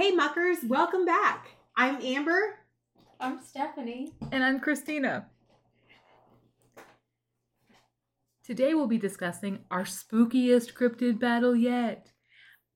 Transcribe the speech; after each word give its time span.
Hey, 0.00 0.12
muckers, 0.12 0.56
welcome 0.66 1.04
back. 1.04 1.48
I'm 1.76 2.00
Amber. 2.00 2.60
I'm 3.20 3.38
Stephanie. 3.38 4.14
And 4.32 4.42
I'm 4.42 4.58
Christina. 4.58 5.26
Today 8.42 8.72
we'll 8.72 8.86
be 8.86 8.96
discussing 8.96 9.58
our 9.70 9.82
spookiest 9.82 10.72
cryptid 10.72 11.20
battle 11.20 11.54
yet. 11.54 12.12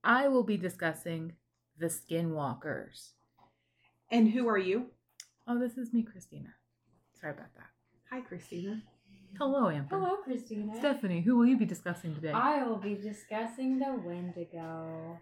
I 0.04 0.28
will 0.28 0.42
be 0.42 0.58
discussing 0.58 1.32
the 1.78 1.86
Skinwalkers. 1.86 3.12
And 4.10 4.30
who 4.30 4.46
are 4.46 4.58
you? 4.58 4.88
Oh, 5.48 5.58
this 5.58 5.78
is 5.78 5.94
me, 5.94 6.02
Christina. 6.02 6.50
Sorry 7.18 7.32
about 7.32 7.54
that. 7.54 7.70
Hi, 8.10 8.20
Christina. 8.20 8.82
Hello, 9.38 9.70
Amber. 9.70 9.98
Hello, 9.98 10.16
Christina. 10.22 10.76
Stephanie, 10.76 11.22
who 11.22 11.38
will 11.38 11.46
you 11.46 11.56
be 11.56 11.64
discussing 11.64 12.14
today? 12.14 12.32
I 12.32 12.64
will 12.64 12.76
be 12.76 12.94
discussing 12.96 13.78
the 13.78 13.98
Wendigo. 14.04 15.18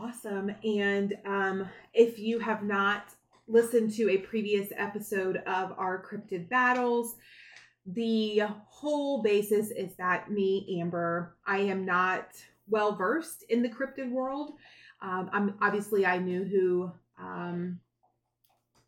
Awesome. 0.00 0.54
And 0.62 1.16
um, 1.26 1.68
if 1.92 2.18
you 2.18 2.38
have 2.38 2.62
not 2.62 3.14
listened 3.48 3.92
to 3.94 4.10
a 4.10 4.18
previous 4.18 4.68
episode 4.76 5.38
of 5.38 5.72
our 5.76 6.04
cryptid 6.04 6.48
battles, 6.48 7.16
the 7.84 8.42
whole 8.68 9.22
basis 9.22 9.70
is 9.70 9.96
that 9.96 10.30
me, 10.30 10.78
Amber, 10.80 11.34
I 11.46 11.58
am 11.58 11.84
not 11.84 12.28
well 12.68 12.94
versed 12.94 13.44
in 13.48 13.62
the 13.62 13.68
cryptid 13.68 14.10
world. 14.10 14.52
Um, 15.00 15.30
I'm 15.32 15.54
obviously 15.60 16.06
I 16.06 16.18
knew 16.18 16.44
who 16.44 16.92
um, 17.18 17.80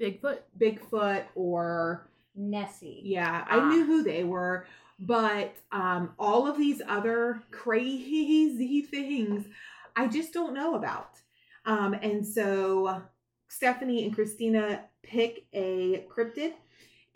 Bigfoot. 0.01 0.39
Bigfoot 0.61 1.25
or 1.35 2.09
Nessie. 2.37 3.01
yeah, 3.05 3.45
I 3.49 3.69
knew 3.69 3.85
who 3.85 4.05
they 4.05 4.23
were, 4.23 4.67
but 5.01 5.57
um, 5.73 6.13
all 6.19 6.47
of 6.47 6.57
these 6.57 6.81
other 6.87 7.43
crazy 7.51 8.83
things 8.91 9.47
I 9.97 10.07
just 10.09 10.33
don't 10.33 10.55
know 10.55 10.75
about. 10.75 11.19
Um, 11.67 11.95
and 11.95 12.27
so 12.27 13.03
Stephanie 13.49 14.05
and 14.05 14.15
Christina 14.15 14.85
pick 15.03 15.47
a 15.53 16.07
cryptid 16.11 16.53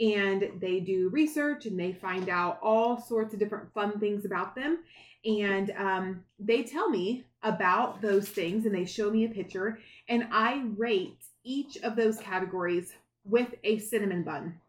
and 0.01 0.51
they 0.61 0.81
do 0.81 1.09
research 1.11 1.67
and 1.67 1.79
they 1.79 1.93
find 1.93 2.29
out 2.29 2.59
all 2.63 3.01
sorts 3.01 3.33
of 3.33 3.41
different 3.41 3.73
fun 3.73 3.99
things 4.01 4.25
about 4.25 4.55
them. 4.55 4.81
And 5.25 5.71
um, 5.79 6.25
they 6.39 6.65
tell 6.65 6.91
me 6.91 7.25
about 7.43 8.03
those 8.03 8.29
things 8.29 8.67
and 8.67 8.75
they 8.75 8.85
show 8.85 9.11
me 9.11 9.25
a 9.25 9.29
picture 9.29 9.79
and 10.09 10.27
I 10.31 10.65
rate 10.77 11.19
each 11.45 11.77
of 11.79 11.97
those 11.97 12.19
categories 12.19 12.93
with 13.25 13.55
a 13.65 13.79
cinnamon 13.79 14.23
bun. 14.23 14.61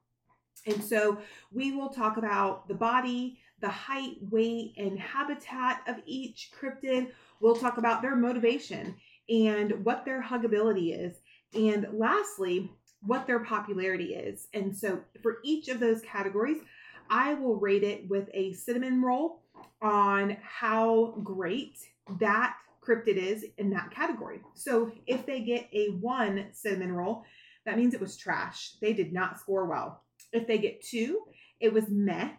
And 0.66 0.84
so 0.84 1.20
we 1.52 1.72
will 1.72 1.90
talk 1.90 2.18
about 2.18 2.68
the 2.68 2.74
body, 2.74 3.40
the 3.60 3.70
height, 3.70 4.18
weight, 4.30 4.74
and 4.78 5.00
habitat 5.00 5.82
of 5.88 5.98
each 6.06 6.52
cryptid. 6.60 7.12
We'll 7.42 7.56
talk 7.56 7.78
about 7.78 8.02
their 8.02 8.16
motivation 8.16 8.96
and 9.30 9.84
what 9.84 10.06
their 10.06 10.22
huggability 10.22 10.98
is. 10.98 11.18
And 11.54 11.88
lastly, 11.94 12.72
what 13.02 13.28
their 13.28 13.40
popularity 13.40 14.16
is. 14.16 14.48
And 14.54 14.76
so 14.76 15.02
for 15.22 15.38
each 15.44 15.68
of 15.68 15.80
those 15.80 16.02
categories, 16.02 16.62
I 17.10 17.36
will 17.36 17.56
rate 17.56 17.84
it 17.84 18.10
with 18.10 18.30
a 18.34 18.54
cinnamon 18.54 19.02
roll 19.02 19.44
on 19.82 20.38
how 20.42 21.20
great 21.24 21.78
that 22.20 22.56
cryptid 22.86 23.18
is 23.18 23.46
in 23.58 23.70
that 23.72 23.92
category. 23.92 24.42
So 24.54 24.92
if 25.08 25.26
they 25.26 25.42
get 25.42 25.68
a 25.74 25.90
one 26.00 26.48
cinnamon 26.52 26.92
roll, 26.92 27.24
that 27.66 27.78
means 27.78 27.94
it 27.94 28.02
was 28.02 28.18
trash. 28.18 28.74
They 28.82 28.94
did 28.94 29.12
not 29.14 29.40
score 29.40 29.66
well. 29.66 30.04
If 30.32 30.48
they 30.48 30.58
get 30.58 30.84
two, 30.84 31.22
it 31.60 31.74
was 31.74 31.86
meh. 31.90 32.30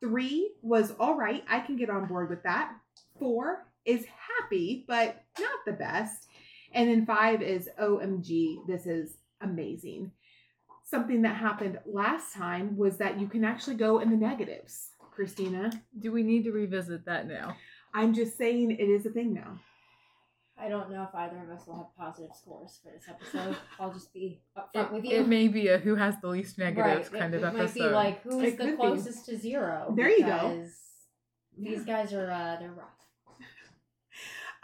Three 0.00 0.52
was 0.62 0.92
all 0.98 1.16
right. 1.16 1.44
I 1.48 1.60
can 1.60 1.76
get 1.76 1.90
on 1.90 2.06
board 2.06 2.28
with 2.28 2.42
that. 2.42 2.72
Four 3.18 3.66
is 3.86 4.04
happy, 4.40 4.84
but 4.86 5.24
not 5.38 5.58
the 5.64 5.72
best. 5.72 6.26
And 6.72 6.90
then 6.90 7.06
five 7.06 7.40
is 7.40 7.70
OMG. 7.80 8.66
This 8.66 8.86
is 8.86 9.16
amazing. 9.40 10.12
Something 10.84 11.22
that 11.22 11.36
happened 11.36 11.78
last 11.86 12.34
time 12.34 12.76
was 12.76 12.98
that 12.98 13.18
you 13.18 13.26
can 13.28 13.44
actually 13.44 13.76
go 13.76 13.98
in 14.00 14.10
the 14.10 14.16
negatives, 14.16 14.90
Christina. 15.12 15.70
Do 15.98 16.12
we 16.12 16.22
need 16.22 16.44
to 16.44 16.52
revisit 16.52 17.06
that 17.06 17.26
now? 17.26 17.56
I'm 17.94 18.12
just 18.14 18.36
saying 18.36 18.72
it 18.72 18.80
is 18.82 19.06
a 19.06 19.10
thing 19.10 19.32
now. 19.32 19.58
I 20.58 20.68
don't 20.68 20.90
know 20.90 21.02
if 21.02 21.14
either 21.14 21.36
of 21.42 21.50
us 21.50 21.66
will 21.66 21.76
have 21.76 21.96
positive 21.98 22.34
scores 22.34 22.78
for 22.82 22.90
this 22.90 23.04
episode. 23.08 23.56
I'll 23.80 23.92
just 23.92 24.12
be 24.14 24.40
upfront 24.56 24.86
It, 24.86 24.92
with 24.92 25.04
you. 25.04 25.20
it 25.20 25.28
may 25.28 25.48
be 25.48 25.68
a 25.68 25.78
who 25.78 25.94
has 25.96 26.14
the 26.22 26.28
least 26.28 26.56
negatives 26.58 27.10
right. 27.12 27.20
kind 27.20 27.34
it, 27.34 27.42
of 27.42 27.54
it 27.54 27.58
episode. 27.58 27.78
might 27.80 27.88
be 27.88 27.94
like 27.94 28.22
who 28.22 28.40
is 28.40 28.52
It 28.54 28.58
the 28.58 28.64
could 28.64 28.70
be. 28.72 28.76
closest 28.76 29.26
to 29.26 29.36
zero. 29.38 29.92
There 29.96 30.08
you 30.08 30.24
go. 30.24 30.48
because 30.56 30.72
These 31.58 31.84
guys 31.84 32.12
are 32.14 32.30
uh, 32.30 32.56
they're 32.58 32.72
rough. 32.72 32.88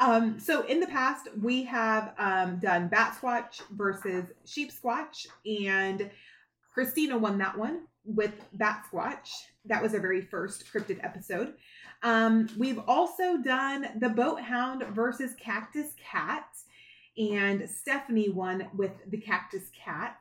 Um, 0.03 0.41
so 0.41 0.67
in 0.67 0.81
the 0.81 0.89
past, 0.89 1.29
we 1.41 1.63
have 1.63 2.13
um, 2.19 2.59
done 2.59 2.89
Bat 2.89 3.19
Squatch 3.21 3.63
versus 3.71 4.25
Sheep 4.45 4.73
Squatch, 4.73 5.29
and 5.47 6.11
Christina 6.75 7.17
won 7.17 7.39
that 7.39 7.57
one 7.57 7.83
with 8.05 8.33
Bat 8.55 8.87
Squatch. 8.91 9.29
That 9.65 9.81
was 9.81 9.95
our 9.95 10.01
very 10.01 10.21
first 10.21 10.65
cryptid 10.73 10.99
episode. 11.05 11.55
Um, 12.03 12.49
we've 12.59 12.81
also 12.89 13.37
done 13.37 13.91
the 14.01 14.09
Boat 14.09 14.41
Hound 14.41 14.83
versus 14.89 15.37
Cactus 15.41 15.93
Cat, 16.03 16.49
and 17.17 17.71
Stephanie 17.71 18.31
won 18.31 18.67
with 18.75 19.09
the 19.09 19.19
Cactus 19.19 19.71
Cat 19.73 20.19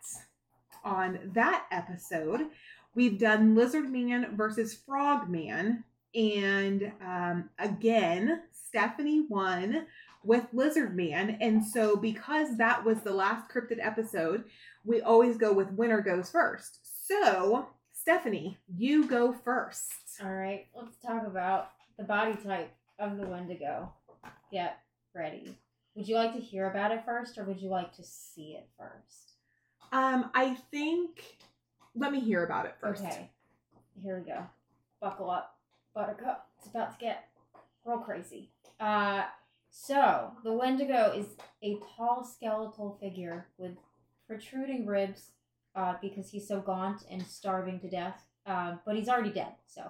on 0.83 1.31
that 1.33 1.65
episode. 1.71 2.41
We've 2.93 3.17
done 3.17 3.55
Lizard 3.55 3.91
Man 3.91 4.37
versus 4.37 4.75
Frog 4.75 5.27
Man, 5.27 5.83
and 6.13 6.91
um, 7.03 7.49
again, 7.57 8.41
Stephanie 8.71 9.25
won 9.27 9.85
with 10.23 10.45
Lizard 10.53 10.95
Man. 10.95 11.37
And 11.41 11.65
so, 11.65 11.97
because 11.97 12.55
that 12.57 12.85
was 12.85 13.01
the 13.01 13.11
last 13.11 13.49
cryptid 13.49 13.85
episode, 13.85 14.45
we 14.85 15.01
always 15.01 15.35
go 15.35 15.51
with 15.51 15.73
winner 15.73 15.99
goes 15.99 16.29
first. 16.29 16.79
So, 17.05 17.67
Stephanie, 17.91 18.57
you 18.73 19.07
go 19.07 19.33
first. 19.33 19.91
All 20.23 20.31
right, 20.31 20.67
let's 20.73 20.95
talk 21.05 21.27
about 21.27 21.71
the 21.97 22.05
body 22.05 22.37
type 22.41 22.71
of 22.97 23.17
the 23.17 23.27
Wendigo. 23.27 23.91
Get 24.53 24.79
ready. 25.13 25.57
Would 25.95 26.07
you 26.07 26.15
like 26.15 26.33
to 26.33 26.39
hear 26.39 26.69
about 26.69 26.93
it 26.93 27.03
first, 27.05 27.37
or 27.37 27.43
would 27.43 27.59
you 27.59 27.67
like 27.67 27.93
to 27.97 28.03
see 28.03 28.55
it 28.57 28.69
first? 28.77 29.33
Um, 29.91 30.31
I 30.33 30.55
think 30.71 31.23
let 31.93 32.13
me 32.13 32.21
hear 32.21 32.45
about 32.45 32.67
it 32.67 32.75
first. 32.79 33.03
Okay, 33.03 33.29
here 34.01 34.17
we 34.17 34.31
go. 34.31 34.45
Buckle 35.01 35.29
up, 35.29 35.57
Buttercup. 35.93 36.47
It's 36.59 36.69
about 36.69 36.97
to 36.97 37.03
get 37.03 37.25
real 37.83 37.97
crazy. 37.97 38.49
Uh, 38.81 39.23
so 39.69 40.31
the 40.43 40.51
Wendigo 40.51 41.13
is 41.15 41.27
a 41.63 41.77
tall 41.95 42.25
skeletal 42.25 42.97
figure 42.99 43.47
with 43.57 43.77
protruding 44.27 44.85
ribs, 44.85 45.31
uh, 45.75 45.93
because 46.01 46.29
he's 46.29 46.47
so 46.47 46.59
gaunt 46.59 47.03
and 47.09 47.25
starving 47.25 47.79
to 47.79 47.89
death. 47.89 48.25
Uh, 48.45 48.75
but 48.85 48.95
he's 48.95 49.07
already 49.07 49.31
dead, 49.31 49.53
so. 49.67 49.83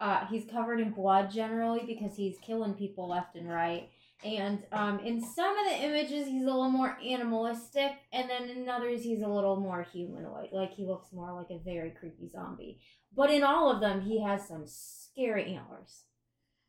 Uh, 0.00 0.26
he's 0.26 0.50
covered 0.50 0.80
in 0.80 0.90
blood 0.90 1.30
generally 1.30 1.82
because 1.86 2.16
he's 2.16 2.36
killing 2.38 2.74
people 2.74 3.08
left 3.08 3.36
and 3.36 3.48
right. 3.48 3.90
And 4.24 4.64
um, 4.72 4.98
in 5.00 5.22
some 5.22 5.56
of 5.56 5.66
the 5.66 5.84
images, 5.84 6.26
he's 6.26 6.42
a 6.42 6.46
little 6.46 6.70
more 6.70 6.96
animalistic, 7.04 7.92
and 8.12 8.28
then 8.28 8.48
in 8.48 8.68
others, 8.68 9.02
he's 9.02 9.22
a 9.22 9.28
little 9.28 9.56
more 9.56 9.82
humanoid. 9.92 10.48
Like 10.50 10.72
he 10.72 10.86
looks 10.86 11.12
more 11.12 11.32
like 11.32 11.50
a 11.50 11.62
very 11.62 11.90
creepy 11.90 12.28
zombie. 12.28 12.80
But 13.14 13.30
in 13.30 13.44
all 13.44 13.70
of 13.70 13.80
them, 13.80 14.00
he 14.00 14.22
has 14.22 14.48
some 14.48 14.64
scary 14.66 15.54
antlers. 15.54 16.04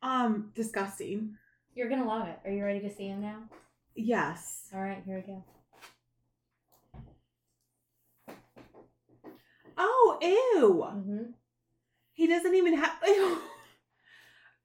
Um, 0.04 0.52
disgusting. 0.54 1.38
You're 1.76 1.90
gonna 1.90 2.08
love 2.08 2.28
it. 2.28 2.40
Are 2.46 2.52
you 2.52 2.64
ready 2.64 2.80
to 2.82 2.90
see 2.94 3.08
him 3.08 3.22
now? 3.22 3.44
Yes. 3.96 4.70
All 4.74 4.82
right, 4.82 5.04
here 5.06 5.24
we 5.28 5.34
go. 5.34 5.44
Oh, 9.78 10.18
ew. 10.22 10.82
hmm 10.84 11.32
He 12.14 12.28
doesn't 12.28 12.56
even 12.56 12.78
have. 12.78 12.94
Ew. 13.08 13.38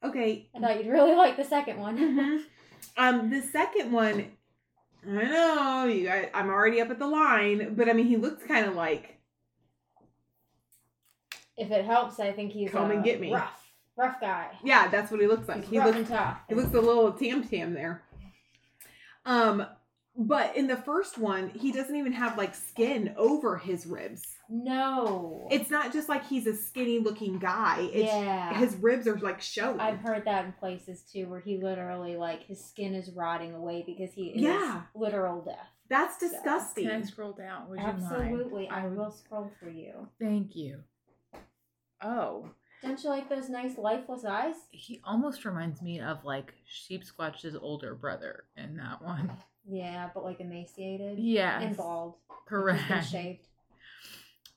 Okay. 0.05 0.49
I 0.55 0.61
thought 0.61 0.77
you'd 0.83 0.91
really 0.91 1.15
like 1.15 1.37
the 1.37 1.45
second 1.45 1.79
one. 1.79 1.99
Mhm. 1.99 2.39
Um, 2.97 3.29
the 3.31 3.43
second 3.43 3.93
one, 3.93 4.31
I 5.07 5.25
know 5.25 5.85
you 5.85 6.07
guys. 6.07 6.31
I'm 6.33 6.49
already 6.49 6.81
up 6.81 6.91
at 6.91 6.99
the 6.99 7.07
line, 7.07 7.75
but 7.75 7.89
I 7.89 7.93
mean, 7.93 8.07
he 8.07 8.17
looks 8.17 8.43
kind 8.47 8.67
of 8.67 8.75
like 8.75 9.19
if 11.57 11.71
it 11.71 11.85
helps, 11.85 12.19
I 12.21 12.33
think 12.33 12.53
he's 12.53 12.71
Come 12.71 12.91
and 12.91 13.01
uh, 13.01 13.03
get 13.03 13.21
me. 13.21 13.33
rough, 13.35 13.60
rough 14.01 14.21
guy. 14.21 14.49
yeah, 14.65 14.89
that's 14.89 15.11
what 15.11 15.21
he 15.21 15.27
looks 15.27 15.49
like. 15.49 15.61
He's 15.65 15.71
He 15.71 15.81
looks 15.81 16.09
tough. 16.09 16.39
It 16.49 16.57
looks 16.57 16.75
a 16.75 16.81
little 16.81 17.13
tam 17.13 17.47
tam 17.47 17.75
there. 17.75 18.03
Um, 19.27 19.67
but 20.17 20.57
in 20.57 20.67
the 20.67 20.77
first 20.77 21.19
one, 21.19 21.51
he 21.51 21.73
doesn't 21.73 21.95
even 21.95 22.13
have 22.13 22.37
like 22.37 22.55
skin 22.55 23.15
over 23.17 23.57
his 23.59 23.87
ribs. 23.87 24.23
no. 24.49 25.47
It's 25.51 25.71
not 25.71 25.93
just 25.93 26.09
like 26.09 26.27
he's 26.27 26.47
a 26.47 26.55
skinny 26.57 26.99
looking 26.99 27.39
guy. 27.39 27.89
It's 27.93 28.13
yeah. 28.13 28.59
his 28.59 28.75
ribs 28.77 29.07
are 29.07 29.19
like 29.19 29.41
showing. 29.41 29.79
I've 29.81 30.01
heard 30.01 30.25
that 30.25 30.45
in 30.47 30.53
places 30.53 31.03
too, 31.13 31.29
where 31.29 31.41
he 31.41 31.59
literally 31.59 32.17
like 32.17 32.43
his 32.45 32.63
skin 32.65 32.95
is 32.95 33.11
rotting 33.11 33.55
away 33.55 33.85
because 33.87 34.13
he 34.13 34.29
is 34.29 34.43
Yeah. 34.43 34.83
literal 34.95 35.43
death. 35.43 35.69
That's 35.89 36.19
disgusting. 36.19 36.87
Can 36.87 37.03
I 37.03 37.05
scroll 37.05 37.33
down? 37.33 37.69
Would 37.69 37.79
you 37.81 37.85
mind? 37.87 38.03
Absolutely, 38.03 38.69
I 38.69 38.87
will 38.87 39.11
scroll 39.11 39.51
for 39.61 39.69
you. 39.69 40.09
Thank 40.21 40.55
you. 40.57 40.81
Oh, 42.03 42.51
Don't 42.83 43.03
you 43.05 43.11
like 43.11 43.29
those 43.29 43.49
nice 43.51 43.77
lifeless 43.77 44.25
eyes? 44.25 44.55
He 44.71 45.01
almost 45.05 45.45
reminds 45.45 45.83
me 45.83 46.01
of 46.01 46.25
like 46.25 46.55
Sheep 46.67 47.05
Squatch's 47.05 47.55
older 47.61 47.95
brother 47.95 48.45
in 48.57 48.77
that 48.79 49.03
one. 49.03 49.31
Yeah, 49.69 50.09
but 50.15 50.25
like 50.25 50.41
emaciated 50.41 51.19
Yeah. 51.19 51.61
and 51.61 51.77
bald. 51.77 52.15
Like 52.29 52.39
Correct. 52.47 53.07
shaved. 53.11 53.47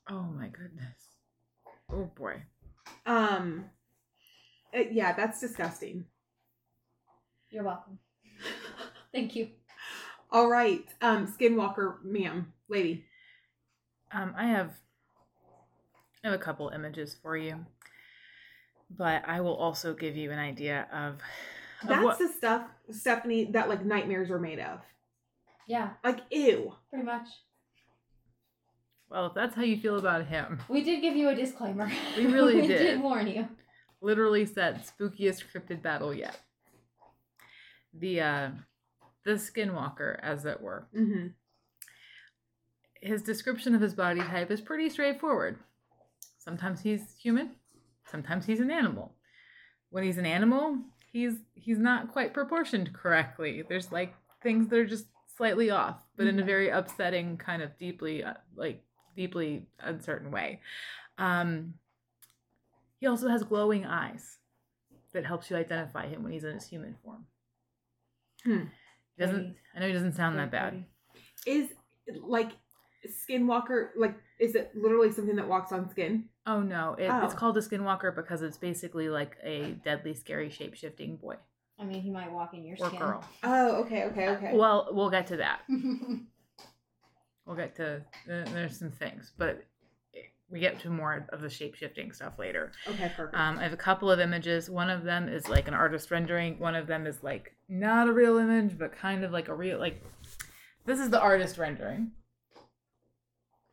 Oh 0.10 0.24
my 0.24 0.48
goodness. 0.48 0.96
Oh 1.92 2.10
boy. 2.16 2.42
Um, 3.06 3.66
uh, 4.74 4.80
yeah, 4.92 5.14
that's 5.14 5.40
disgusting. 5.42 6.06
You're 7.52 7.64
welcome. 7.66 8.00
Thank 9.12 9.36
you. 9.36 9.50
All 10.32 10.50
right, 10.50 10.84
um, 11.02 11.28
Skinwalker, 11.28 12.04
ma'am, 12.04 12.52
lady. 12.68 13.06
Um, 14.12 14.34
I 14.36 14.48
have 14.48 14.72
I 16.24 16.30
have 16.30 16.34
a 16.40 16.44
couple 16.44 16.70
images 16.70 17.16
for 17.22 17.38
you, 17.38 17.66
but 18.98 19.24
I 19.28 19.42
will 19.42 19.56
also 19.56 19.94
give 19.94 20.16
you 20.16 20.32
an 20.32 20.40
idea 20.40 20.88
of, 20.94 21.14
of 21.82 21.88
That's 21.90 22.04
what. 22.04 22.20
the 22.20 22.28
stuff, 22.30 22.68
Stephanie, 22.92 23.46
that 23.52 23.70
like 23.70 23.86
nightmares 23.86 24.30
are 24.30 24.40
made 24.40 24.60
of. 24.60 24.80
Yeah, 25.68 25.92
Like, 26.04 26.20
ew. 26.30 26.74
pretty 26.90 27.06
much. 27.06 27.28
well, 29.10 29.28
if 29.28 29.34
that's 29.34 29.56
how 29.56 29.62
you 29.64 29.78
feel 29.78 29.98
about 29.98 30.26
him, 30.28 30.60
We 30.68 30.84
did 30.84 31.02
give 31.02 31.16
you 31.16 31.30
a 31.30 31.36
disclaimer. 31.36 31.90
We 32.18 32.26
really 32.26 32.56
we 32.62 32.68
did. 32.68 32.80
did 32.80 33.02
warn 33.02 33.28
you. 33.28 33.48
literally 34.02 34.46
said 34.46 34.82
spookiest 34.84 35.44
cryptid 35.54 35.82
battle 35.82 36.14
yet. 36.14 36.38
The 37.94 38.22
uh, 38.22 38.50
the 39.24 39.32
Skinwalker, 39.34 40.20
as 40.22 40.44
it 40.46 40.60
were. 40.62 40.88
Mm-hmm. 40.98 41.28
his 43.02 43.22
description 43.22 43.74
of 43.76 43.82
his 43.82 43.94
body 43.94 44.20
type 44.22 44.52
is 44.52 44.60
pretty 44.62 44.90
straightforward. 44.90 45.58
Sometimes 46.40 46.82
he's 46.82 47.16
human, 47.22 47.52
sometimes 48.10 48.46
he's 48.46 48.60
an 48.60 48.72
animal. 48.72 49.16
When 49.90 50.04
he's 50.04 50.18
an 50.18 50.26
animal, 50.26 50.78
he's 51.12 51.36
he's 51.54 51.78
not 51.78 52.12
quite 52.12 52.34
proportioned 52.34 52.94
correctly. 52.94 53.64
There's 53.68 53.92
like 53.92 54.16
things 54.42 54.68
that 54.70 54.80
are 54.80 54.86
just 54.86 55.06
slightly 55.38 55.70
off, 55.70 56.02
but 56.16 56.28
in 56.28 56.40
a 56.40 56.44
Mhm. 56.44 56.46
very 56.46 56.70
upsetting 56.70 57.38
kind 57.38 57.62
of 57.62 57.78
deeply 57.78 58.24
uh, 58.24 58.36
like 58.56 58.84
deeply 59.16 59.68
uncertain 59.80 60.32
way. 60.32 60.62
Um 61.18 61.76
he 63.00 63.08
also 63.08 63.28
has 63.28 63.44
glowing 63.44 63.86
eyes 63.86 64.40
that 65.12 65.26
helps 65.26 65.50
you 65.50 65.58
identify 65.58 66.08
him 66.08 66.24
when 66.24 66.32
he's 66.32 66.44
in 66.44 66.54
his 66.54 66.68
human 66.68 66.96
form. 67.04 67.26
Hmm. 68.44 68.64
Doesn't 69.18 69.56
I 69.76 69.80
know 69.80 69.88
he 69.88 69.94
doesn't 69.94 70.14
sound 70.14 70.38
that 70.40 70.52
bad. 70.52 70.86
Is 71.46 71.70
like 72.22 72.52
Skinwalker 73.08 73.90
like 73.96 74.16
is 74.44 74.56
it 74.56 74.72
literally 74.76 75.12
something 75.12 75.36
that 75.38 75.48
walks 75.48 75.72
on 75.72 75.90
skin? 75.90 76.26
Oh 76.46 76.60
no, 76.62 76.94
it, 77.00 77.04
it's 77.24 77.34
Oh. 77.34 77.38
called 77.38 77.58
a 77.58 77.62
skinwalker 77.62 78.14
because 78.14 78.42
it's 78.42 78.58
basically 78.58 79.08
like 79.10 79.38
a 79.44 79.72
deadly, 79.86 80.14
scary, 80.14 80.50
shape 80.50 80.76
shifting 80.76 81.16
boy 81.16 81.36
I 81.80 81.86
mean, 81.86 82.02
he 82.02 82.12
might 82.12 82.32
walk 82.32 82.54
in 82.54 82.66
your 82.66 82.78
or 82.80 82.88
skin. 82.88 83.00
girl. 83.00 83.24
Oh, 83.44 83.76
okay, 83.84 84.04
okay, 84.06 84.28
okay. 84.30 84.52
Well, 84.54 84.90
we'll 84.92 85.10
get 85.10 85.28
to 85.28 85.38
that. 85.38 85.62
We'll 87.46 87.58
get 87.58 87.76
to 87.76 87.96
uh, 87.98 88.46
there's 88.54 88.80
some 88.80 88.90
things, 88.92 89.34
but 89.38 89.64
we 90.50 90.62
get 90.62 90.80
to 90.82 90.90
more 90.90 91.26
of 91.30 91.42
the 91.42 91.50
shape 91.50 91.76
shifting 91.76 92.14
stuff 92.14 92.40
later. 92.40 92.72
okay, 92.88 93.12
perfect. 93.18 93.36
Um, 93.38 93.60
I 93.60 93.64
have 93.64 93.74
a 93.74 93.78
couple 93.78 94.10
of 94.10 94.22
images. 94.22 94.70
One 94.70 94.90
of 94.90 95.04
them 95.04 95.28
is 95.28 95.50
like 95.50 95.68
an 95.68 95.74
artist 95.74 96.10
rendering. 96.10 96.58
One 96.60 96.74
of 96.76 96.88
them 96.88 97.06
is 97.06 97.22
like 97.22 97.54
not 97.68 98.08
a 98.08 98.14
real 98.14 98.38
image, 98.38 98.78
but 98.78 98.96
kind 98.96 99.26
of 99.26 99.32
like 99.32 99.50
a 99.50 99.54
real 99.54 99.78
like. 99.78 100.02
This 100.86 101.00
is 101.00 101.10
the 101.10 101.20
artist 101.20 101.58
rendering. 101.58 102.12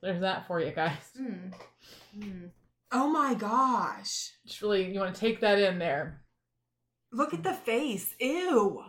There's 0.03 0.21
that 0.21 0.47
for 0.47 0.61
you 0.61 0.71
guys. 0.73 0.97
Mm. 1.21 1.53
Mm. 2.19 2.51
oh 2.93 3.09
my 3.09 3.35
gosh. 3.35 4.33
Just 4.47 4.63
really, 4.63 4.93
you 4.93 4.99
want 5.01 5.15
to 5.15 5.21
take 5.21 5.41
that 5.41 5.59
in 5.59 5.79
there. 5.79 6.23
Look 7.13 7.35
at 7.35 7.43
the 7.43 7.53
face. 7.55 8.15
Ew. 8.21 8.83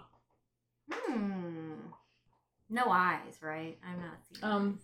Hmm. 0.91 1.73
No 2.69 2.85
eyes, 2.89 3.37
right? 3.41 3.77
I'm 3.85 3.99
not 3.99 4.17
seeing. 4.33 4.43
Um, 4.51 4.79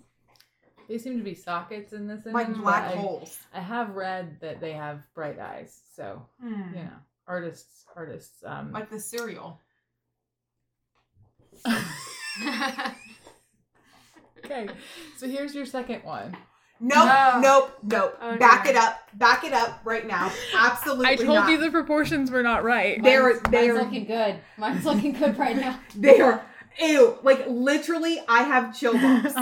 they 0.90 0.98
seem 0.98 1.18
to 1.18 1.24
be 1.24 1.34
sockets 1.36 1.94
in 1.94 2.08
this 2.08 2.26
image. 2.26 2.34
Like 2.34 2.48
but 2.54 2.62
black 2.62 2.94
holes. 2.94 3.38
I 3.54 3.60
have 3.60 3.96
read 3.96 4.40
that 4.42 4.60
they 4.60 4.74
have 4.74 5.02
bright 5.14 5.40
eyes, 5.40 5.80
so 5.96 6.26
Hmm. 6.42 6.74
you 6.76 6.84
know, 6.84 6.98
artists, 7.28 7.86
artists. 7.96 8.44
Um, 8.46 8.72
Like 8.72 8.90
the 8.90 9.00
cereal. 9.00 9.60
okay, 14.52 14.68
so 15.18 15.28
here's 15.28 15.54
your 15.56 15.66
second 15.66 16.04
one. 16.04 16.36
Nope, 16.80 17.06
No. 17.06 17.40
nope, 17.42 17.72
nope. 17.84 18.18
Oh, 18.22 18.38
Back 18.38 18.66
no. 18.66 18.70
it 18.72 18.78
up. 18.78 19.00
Back 19.16 19.44
it 19.44 19.52
up 19.54 19.80
right 19.84 20.06
now. 20.06 20.32
Absolutely 20.56 21.08
I 21.08 21.16
told 21.16 21.30
not. 21.30 21.50
you 21.50 21.58
the 21.58 21.72
proportions 21.72 22.30
were 22.30 22.44
not 22.44 22.64
right. 22.64 23.02
They're- 23.02 23.24
mine's, 23.34 23.42
they're- 23.50 23.74
looking 23.74 24.06
good. 24.06 24.36
Mine's 24.58 24.86
looking 24.86 25.14
good 25.14 25.38
right 25.40 25.56
now. 25.56 25.80
They 25.96 26.20
are 26.22 26.46
ew. 26.80 27.18
Like 27.24 27.46
literally, 27.48 28.20
I 28.28 28.44
have 28.44 28.78
chill 28.78 28.94
bumps. 29.02 29.34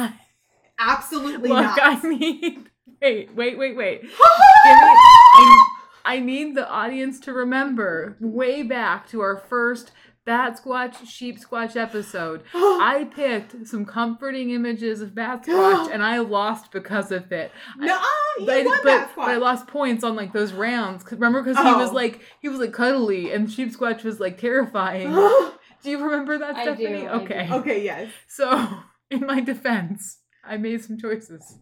Absolutely 0.80 1.50
Look, 1.50 1.62
not. 1.64 1.80
I 1.82 2.02
mean, 2.08 2.70
Wait, 3.02 3.36
wait, 3.36 3.58
wait, 3.58 3.76
wait. 3.76 4.02
Give 4.02 4.10
me- 4.10 4.18
I, 4.18 5.68
I 6.06 6.20
need 6.20 6.56
the 6.56 6.68
audience 6.68 7.20
to 7.22 7.34
remember 7.34 8.16
way 8.22 8.64
back 8.64 9.08
to 9.10 9.20
our 9.22 9.38
first 9.38 9.92
Bat 10.26 10.60
Squatch, 10.64 11.08
Sheep 11.08 11.40
Squatch 11.40 11.76
episode. 11.76 12.44
Oh. 12.54 12.80
I 12.82 13.06
picked 13.06 13.68
some 13.68 13.86
comforting 13.86 14.50
images 14.50 15.00
of 15.02 15.14
Bat 15.16 15.44
Squatch 15.48 15.92
and 15.94 16.04
I 16.04 16.20
lost 16.20 16.72
because 16.72 17.12
of 17.12 17.32
it. 17.32 17.52
no, 17.78 18.00
you 18.40 18.46
But, 18.46 18.58
I- 18.58 18.64
won 18.64 18.78
but- 18.84 18.84
that 18.86 19.12
but 19.16 19.22
I 19.30 19.38
lost 19.38 19.68
points 19.68 20.04
on 20.04 20.16
like 20.16 20.34
those 20.34 20.52
rounds. 20.54 21.06
Remember, 21.12 21.42
because 21.44 21.58
he 21.64 21.74
was 21.74 21.92
Oh. 21.92 21.94
like 21.94 22.22
he 22.42 22.50
was 22.50 22.60
like 22.60 22.74
cuddly 22.74 23.32
and 23.32 23.52
Sheep 23.52 23.70
Squatch 23.72 24.04
was 24.04 24.20
like 24.20 24.38
terrifying. 24.40 25.12
do 25.84 25.90
you 25.92 26.04
remember 26.04 26.38
that, 26.40 26.56
I 26.56 26.66
do, 26.66 26.76
Stephanie? 26.76 27.08
I 27.08 27.18
do. 27.18 27.24
okay. 27.24 27.50
okay, 27.52 27.84
yes. 27.84 28.12
So, 28.28 28.68
in 29.12 29.26
my 29.28 29.40
defense, 29.42 30.20
I 30.44 30.58
made 30.58 30.84
some 30.84 30.98
choices. 30.98 31.60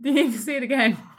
Do 0.00 0.08
you 0.10 0.14
need 0.14 0.32
to 0.32 0.38
see 0.38 0.56
it 0.56 0.62
again? 0.62 0.96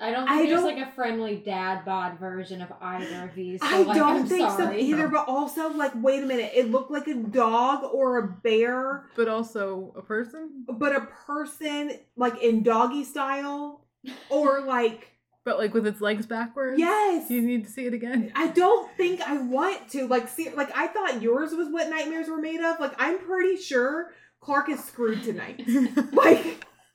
I 0.00 0.12
don't 0.12 0.28
I 0.28 0.36
think 0.38 0.48
there's 0.50 0.60
don't- 0.62 0.76
like 0.78 0.88
a 0.88 0.92
friendly 0.92 1.36
dad 1.36 1.84
bod 1.84 2.18
version 2.20 2.62
of 2.62 2.72
either 2.80 3.24
of 3.24 3.34
these. 3.34 3.60
So 3.60 3.66
I 3.66 3.82
like, 3.82 3.96
don't 3.98 4.16
I'm 4.18 4.26
think 4.26 4.48
so 4.50 4.72
either, 4.72 5.08
but 5.08 5.26
also 5.28 5.70
like, 5.72 5.92
wait 5.96 6.22
a 6.22 6.26
minute, 6.26 6.52
it 6.54 6.70
looked 6.70 6.90
like 6.92 7.08
a 7.08 7.14
dog 7.14 7.82
or 7.92 8.18
a 8.18 8.28
bear, 8.28 9.06
But 9.16 9.26
also 9.28 9.92
a 9.96 10.02
person? 10.02 10.64
but 10.68 10.94
a 10.94 11.00
person 11.26 11.92
like 12.16 12.40
in 12.42 12.62
doggy 12.62 13.02
style, 13.04 13.84
or 14.30 14.60
like 14.66 15.08
But 15.44 15.58
like 15.58 15.74
with 15.74 15.84
its 15.86 16.00
legs 16.00 16.26
backwards? 16.26 16.78
yes. 16.78 17.26
Do 17.26 17.34
you 17.34 17.42
need 17.42 17.64
to 17.64 17.70
see 17.70 17.86
it 17.86 17.92
again? 17.94 18.30
I 18.36 18.46
don't 18.48 18.88
think 18.96 19.20
I 19.22 19.36
want 19.38 19.88
to 19.90 20.06
like 20.06 20.28
see 20.28 20.50
like 20.50 20.70
I 20.76 20.86
thought 20.86 21.20
yours 21.22 21.52
was 21.52 21.68
what 21.70 21.90
nightmares 21.90 22.28
were 22.28 22.40
made 22.40 22.60
of. 22.60 22.78
Like 22.78 22.94
I'm 22.98 23.18
pretty 23.18 23.56
sure 23.56 24.12
Clark 24.40 24.68
is 24.68 24.82
screwed 24.84 25.24
tonight. 25.24 25.64
Like 26.12 26.64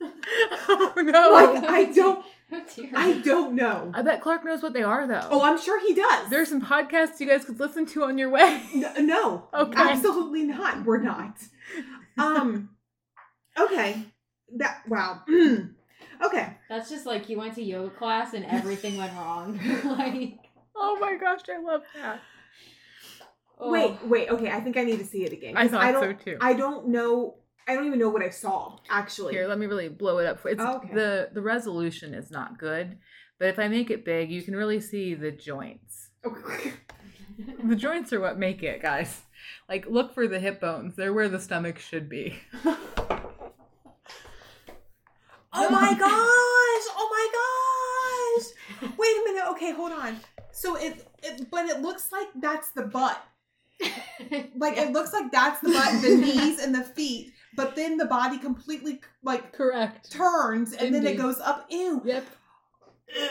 oh 0.68 0.92
no. 0.96 1.30
Like, 1.32 1.64
I 1.64 1.84
don't- 1.92 2.22
dear. 2.22 2.30
I 2.94 3.20
don't 3.24 3.54
know. 3.54 3.90
I 3.94 4.02
bet 4.02 4.20
Clark 4.20 4.44
knows 4.44 4.62
what 4.62 4.72
they 4.72 4.82
are 4.82 5.06
though. 5.06 5.28
Oh, 5.30 5.42
I'm 5.42 5.58
sure 5.60 5.80
he 5.80 5.94
does. 5.94 6.30
There's 6.30 6.48
some 6.48 6.60
podcasts 6.62 7.18
you 7.20 7.26
guys 7.26 7.44
could 7.44 7.58
listen 7.58 7.86
to 7.86 8.04
on 8.04 8.16
your 8.18 8.30
way. 8.30 8.62
N- 8.74 9.06
no, 9.06 9.48
Okay. 9.54 9.80
absolutely 9.80 10.44
not. 10.44 10.84
We're 10.84 10.98
not. 11.02 11.36
Um. 12.18 12.70
Okay. 13.56 14.02
That 14.56 14.82
wow. 14.88 15.22
okay. 16.24 16.56
That's 16.68 16.90
just 16.90 17.06
like 17.06 17.28
you 17.28 17.38
went 17.38 17.54
to 17.54 17.62
yoga 17.62 17.90
class 17.90 18.34
and 18.34 18.44
everything 18.46 18.96
went 18.96 19.12
wrong. 19.14 19.60
like, 19.84 20.38
Oh 20.74 20.98
my 21.00 21.14
gosh, 21.16 21.42
I 21.48 21.60
love 21.62 21.82
that. 21.94 22.20
oh. 23.60 23.70
Wait. 23.70 23.96
Wait. 24.06 24.28
Okay. 24.30 24.50
I 24.50 24.58
think 24.60 24.76
I 24.76 24.82
need 24.82 24.98
to 24.98 25.04
see 25.04 25.24
it 25.24 25.32
again. 25.32 25.56
I 25.56 25.62
'cause 25.68 25.70
thought 25.70 25.94
so 25.94 26.00
don't. 26.00 26.20
too. 26.20 26.36
I 26.40 26.52
don't 26.54 26.88
know. 26.88 27.36
I 27.66 27.74
don't 27.74 27.86
even 27.86 27.98
know 27.98 28.10
what 28.10 28.22
I 28.22 28.30
saw 28.30 28.78
actually. 28.90 29.32
Here, 29.34 29.46
let 29.48 29.58
me 29.58 29.66
really 29.66 29.88
blow 29.88 30.18
it 30.18 30.26
up. 30.26 30.38
For 30.40 30.48
it's 30.50 30.60
Oh, 30.62 30.76
okay. 30.76 30.94
the 30.94 31.28
the 31.32 31.42
resolution 31.42 32.14
is 32.14 32.30
not 32.30 32.58
good, 32.58 32.98
but 33.38 33.48
if 33.48 33.58
I 33.58 33.68
make 33.68 33.90
it 33.90 34.04
big, 34.04 34.30
you 34.30 34.42
can 34.42 34.54
really 34.54 34.80
see 34.80 35.14
the 35.14 35.30
joints. 35.32 36.10
Okay. 36.24 36.72
The 37.64 37.74
joints 37.74 38.12
are 38.12 38.20
what 38.20 38.38
make 38.38 38.62
it, 38.62 38.80
guys. 38.80 39.22
Like 39.68 39.86
look 39.86 40.14
for 40.14 40.28
the 40.28 40.38
hip 40.38 40.60
bones. 40.60 40.94
They're 40.94 41.12
where 41.12 41.28
the 41.28 41.40
stomach 41.40 41.78
should 41.80 42.08
be. 42.08 42.38
Oh 45.56 45.70
my 45.70 45.94
gosh! 45.94 46.86
Oh 46.96 47.08
my 47.10 47.28
gosh! 48.82 48.92
Wait 48.98 49.16
a 49.16 49.24
minute. 49.24 49.44
Okay, 49.52 49.72
hold 49.72 49.92
on. 49.92 50.18
So 50.52 50.76
it, 50.76 51.06
it 51.22 51.48
but 51.50 51.66
it 51.66 51.80
looks 51.80 52.10
like 52.12 52.28
that's 52.40 52.70
the 52.72 52.82
butt. 52.82 53.22
Like 54.56 54.78
it 54.78 54.92
looks 54.92 55.12
like 55.12 55.30
that's 55.32 55.60
the 55.60 55.70
butt, 55.72 56.00
the 56.02 56.16
knees 56.16 56.58
and 56.60 56.74
the 56.74 56.82
feet, 56.84 57.32
but 57.56 57.76
then 57.76 57.96
the 57.96 58.06
body 58.06 58.38
completely 58.38 59.00
like 59.22 59.52
Correct. 59.52 60.10
turns 60.10 60.72
and 60.72 60.94
then 60.94 61.06
it 61.06 61.16
goes 61.16 61.38
up. 61.40 61.66
Ew. 61.70 62.02
Yep. 62.04 62.26
Ew. 63.16 63.28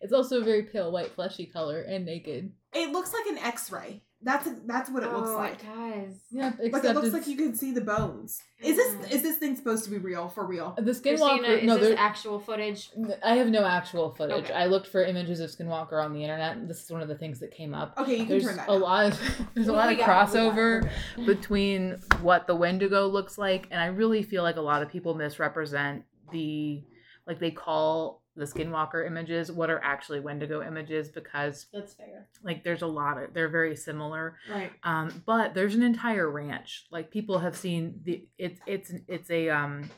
It's 0.00 0.12
also 0.12 0.40
a 0.40 0.44
very 0.44 0.64
pale 0.64 0.92
white 0.92 1.12
fleshy 1.12 1.46
color 1.46 1.80
and 1.80 2.04
naked. 2.04 2.52
It 2.74 2.90
looks 2.90 3.12
like 3.14 3.26
an 3.26 3.38
X-ray. 3.38 4.02
That's 4.24 4.48
that's 4.66 4.88
what 4.90 5.02
it 5.02 5.12
looks 5.12 5.28
Oh, 5.28 5.36
like. 5.36 5.54
It 5.62 5.66
does. 5.66 6.14
Yeah, 6.30 6.52
Like 6.72 6.82
it 6.82 6.94
looks 6.94 7.12
like 7.12 7.26
you 7.26 7.36
can 7.36 7.54
see 7.54 7.72
the 7.72 7.82
bones. 7.82 8.40
Is 8.60 8.76
this 8.76 9.12
is 9.12 9.22
this 9.22 9.36
thing 9.36 9.54
supposed 9.54 9.84
to 9.84 9.90
be 9.90 9.98
real 9.98 10.28
for 10.28 10.46
real? 10.46 10.74
the 10.78 10.82
Christina, 10.94 11.18
skinwalker. 11.18 11.58
is 11.58 11.64
No, 11.64 11.76
this 11.76 11.88
there, 11.90 11.98
actual 11.98 12.40
footage? 12.40 12.90
I 13.22 13.34
have 13.36 13.48
no 13.48 13.64
actual 13.66 14.14
footage. 14.14 14.44
Okay. 14.46 14.54
I 14.54 14.64
looked 14.66 14.86
for 14.86 15.04
images 15.04 15.40
of 15.40 15.50
Skinwalker 15.50 16.02
on 16.02 16.14
the 16.14 16.22
internet. 16.22 16.66
This 16.66 16.82
is 16.82 16.90
one 16.90 17.02
of 17.02 17.08
the 17.08 17.16
things 17.18 17.38
that 17.40 17.50
came 17.50 17.74
up. 17.74 17.94
Okay, 17.98 18.12
you 18.12 18.18
can 18.20 18.28
There's 18.28 18.44
turn 18.44 18.56
that. 18.56 18.68
a 18.68 18.72
down. 18.72 18.80
lot 18.80 19.06
of 19.12 19.20
there's 19.54 19.68
a 19.68 19.72
lot 19.72 19.92
of 19.92 19.98
got 19.98 20.08
it, 20.08 20.32
we 20.32 20.34
got 20.34 20.34
it, 20.34 20.34
crossover 20.34 20.90
between 21.26 22.00
what 22.22 22.46
the 22.46 22.54
Wendigo 22.56 23.06
looks 23.06 23.36
like, 23.38 23.68
and 23.70 23.78
I 23.80 23.86
really 23.86 24.22
feel 24.22 24.42
like 24.42 24.56
a 24.56 24.62
lot 24.62 24.82
of 24.82 24.88
people 24.90 25.14
misrepresent 25.14 26.04
the 26.32 26.82
like 27.26 27.38
they 27.40 27.50
call 27.50 28.22
the 28.36 28.44
Skinwalker 28.44 29.06
images 29.06 29.52
what 29.52 29.70
are 29.70 29.80
actually 29.84 30.20
Wendigo 30.20 30.62
images 30.62 31.08
because 31.08 31.66
That's 31.72 31.94
fair. 31.94 32.26
like 32.42 32.64
there's 32.64 32.82
a 32.82 32.86
lot 32.86 33.22
of 33.22 33.32
they're 33.32 33.48
very 33.48 33.76
similar. 33.76 34.36
Right. 34.50 34.72
Um, 34.82 35.22
but 35.24 35.54
there's 35.54 35.74
an 35.74 35.82
entire 35.82 36.28
ranch. 36.30 36.86
Like 36.90 37.10
people 37.10 37.38
have 37.38 37.56
seen 37.56 38.00
the 38.02 38.26
it's 38.38 38.60
it's 38.66 38.92
it's 39.08 39.30
a 39.30 39.50
um 39.50 39.88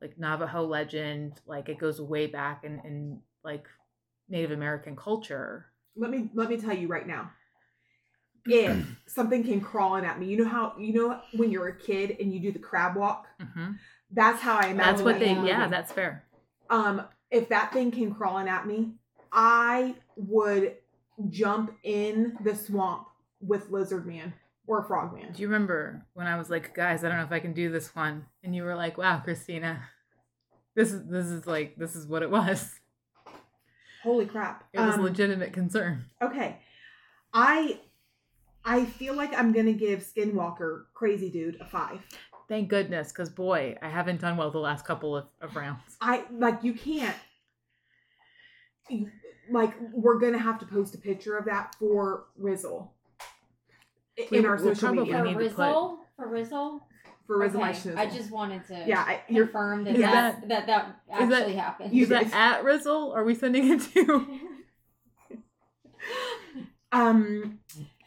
like 0.00 0.18
Navajo 0.18 0.66
legend. 0.66 1.40
Like 1.46 1.68
it 1.68 1.78
goes 1.78 2.00
way 2.00 2.26
back 2.26 2.64
in 2.64 2.80
in 2.84 3.20
like 3.44 3.66
Native 4.28 4.50
American 4.50 4.96
culture. 4.96 5.66
Let 5.96 6.10
me 6.10 6.30
let 6.34 6.48
me 6.48 6.56
tell 6.56 6.76
you 6.76 6.88
right 6.88 7.06
now. 7.06 7.30
If 8.44 8.86
something 9.06 9.44
came 9.44 9.60
crawling 9.60 10.04
at 10.04 10.18
me, 10.20 10.26
you 10.26 10.38
know 10.38 10.48
how 10.48 10.74
you 10.78 10.92
know 10.92 11.20
when 11.34 11.50
you're 11.50 11.68
a 11.68 11.78
kid 11.78 12.16
and 12.20 12.32
you 12.32 12.40
do 12.40 12.52
the 12.52 12.58
crab 12.58 12.96
walk. 12.96 13.26
hmm 13.40 13.72
That's 14.10 14.40
how 14.40 14.56
I 14.56 14.66
imagine. 14.68 14.76
That's 14.78 15.02
what 15.02 15.18
they. 15.20 15.32
Yeah, 15.32 15.68
that's 15.68 15.92
fair. 15.92 16.25
Um 16.70 17.02
if 17.30 17.48
that 17.48 17.72
thing 17.72 17.90
came 17.90 18.14
crawling 18.14 18.48
at 18.48 18.66
me 18.66 18.92
i 19.32 19.94
would 20.16 20.76
jump 21.30 21.72
in 21.82 22.36
the 22.44 22.54
swamp 22.54 23.06
with 23.40 23.70
lizard 23.70 24.06
man 24.06 24.32
or 24.66 24.82
frog 24.84 25.14
man 25.14 25.32
Do 25.32 25.42
you 25.42 25.48
remember 25.48 26.04
when 26.14 26.26
I 26.26 26.36
was 26.36 26.50
like, 26.50 26.74
guys, 26.74 27.04
I 27.04 27.08
don't 27.08 27.18
know 27.18 27.24
if 27.24 27.30
I 27.30 27.38
can 27.38 27.52
do 27.52 27.70
this 27.70 27.94
one, 27.94 28.26
and 28.42 28.52
you 28.52 28.64
were 28.64 28.74
like, 28.74 28.98
wow, 28.98 29.20
Christina, 29.22 29.80
this 30.74 30.92
is 30.92 31.06
this 31.08 31.26
is 31.26 31.46
like 31.46 31.76
this 31.76 31.94
is 31.94 32.04
what 32.08 32.22
it 32.24 32.30
was. 32.32 32.80
holy 34.02 34.26
crap 34.26 34.64
It 34.72 34.80
was 34.80 34.96
Um, 34.96 35.02
legitimate 35.02 35.52
concern. 35.52 36.06
okay 36.20 36.58
i 37.32 37.78
i 38.64 38.84
feel 38.84 39.14
like 39.14 39.32
i'm 39.38 39.52
gonna 39.52 39.72
give 39.72 40.00
skinwalker 40.00 40.84
crazy 40.94 41.30
dude 41.30 41.56
a 41.60 41.64
five 41.64 42.00
Thank 42.48 42.68
goodness, 42.68 43.10
because 43.12 43.28
boy, 43.28 43.76
I 43.82 43.88
haven't 43.88 44.20
done 44.20 44.36
well 44.36 44.50
the 44.50 44.58
last 44.58 44.84
couple 44.84 45.16
of, 45.16 45.26
of 45.40 45.56
rounds. 45.56 45.80
i 46.00 46.24
like 46.30 46.62
you 46.62 46.72
can't 46.72 47.16
like 49.50 49.74
we're 49.92 50.18
gonna 50.18 50.38
have 50.38 50.58
to 50.60 50.66
post 50.66 50.94
a 50.94 50.98
picture 50.98 51.36
of 51.36 51.44
that 51.46 51.74
for 51.78 52.26
rizzle 52.40 52.92
i- 54.18 54.26
We- 54.30 54.38
in 54.38 54.46
our 54.46 54.56
we'll 54.56 54.74
social 54.74 54.94
probably 54.94 55.12
For 55.12 55.22
media 55.22 55.24
need 55.24 55.48
to 55.48 55.54
put- 55.54 55.56
Rizzle? 55.58 55.98
For 56.16 56.28
Rizzle? 56.28 56.80
for 57.26 57.38
rizzle 57.38 57.60
Okay, 57.62 57.72
schnizzle. 57.72 57.96
I 57.96 58.06
just 58.06 58.30
wanted 58.30 58.64
to 58.68 58.84
yeah 58.86 59.00
I, 59.00 59.20
you're 59.28 59.46
confirm 59.46 59.82
that 59.84 59.94
Is 59.96 60.00
that, 60.02 60.48
that, 60.48 60.66
that 60.68 60.96
is 61.22 61.28
that- 61.28 61.38
actually 61.40 61.56
happened. 61.56 61.92
Is 61.92 62.08
that 62.10 62.32
at 62.32 62.62
Rizzle? 62.64 63.12
Are 63.14 63.24
we 63.24 63.34
sending 63.34 63.68
it 63.72 63.80
to? 63.94 64.38
Um. 66.92 67.58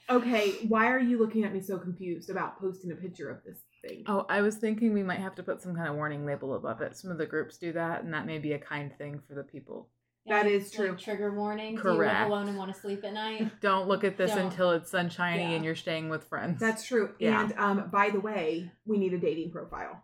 Okay, 0.10 0.54
why 0.68 0.88
are 0.88 1.00
you 1.00 1.20
looking 1.20 1.44
at 1.44 1.54
me 1.54 1.60
so 1.62 1.78
confused 1.78 2.30
about 2.30 2.60
posting 2.60 2.92
a 2.92 2.96
picture 2.96 3.30
of 3.30 3.44
this 3.44 3.60
thing? 3.82 4.04
Oh, 4.08 4.26
I 4.30 4.42
was 4.42 4.56
thinking 4.56 4.94
we 4.94 5.04
might 5.04 5.20
have 5.20 5.36
to 5.36 5.44
put 5.44 5.62
some 5.62 5.76
kind 5.76 5.88
of 5.88 5.96
warning 5.96 6.26
label 6.26 6.56
above 6.56 6.82
it. 6.82 6.96
Some 6.96 7.12
of 7.12 7.18
the 7.18 7.26
groups 7.26 7.58
do 7.58 7.74
that, 7.74 8.04
and 8.04 8.14
that 8.14 8.26
may 8.26 8.40
be 8.40 8.54
a 8.54 8.60
kind 8.60 8.92
thing 8.98 9.22
for 9.28 9.34
the 9.36 9.44
people. 9.44 9.90
That 10.28 10.46
Yeah, 10.46 10.52
is 10.52 10.64
like 10.78 10.88
true. 10.88 10.96
trigger 10.98 11.34
warning. 11.34 11.72
Do 11.76 11.78
you 11.78 11.82
Correct. 11.82 12.20
live 12.20 12.28
alone 12.30 12.48
and 12.50 12.58
want 12.58 12.74
to 12.74 12.80
sleep 12.80 13.04
at 13.04 13.14
night? 13.14 13.50
Don't 13.62 13.88
look 13.88 14.04
at 14.04 14.18
this 14.18 14.32
Don't. 14.32 14.46
until 14.48 14.72
it's 14.72 14.92
sunshiny 14.92 15.42
Yeah. 15.44 15.50
and 15.52 15.66
you're 15.66 15.76
staying 15.76 16.10
with 16.10 16.24
friends. 16.26 16.60
That's 16.60 16.86
true. 16.86 17.12
Yeah. 17.20 17.42
And 17.44 17.54
um, 17.58 17.90
by 17.90 18.10
the 18.12 18.20
way, 18.20 18.72
we 18.86 18.98
need 18.98 19.14
a 19.14 19.18
dating 19.18 19.52
profile. 19.52 20.04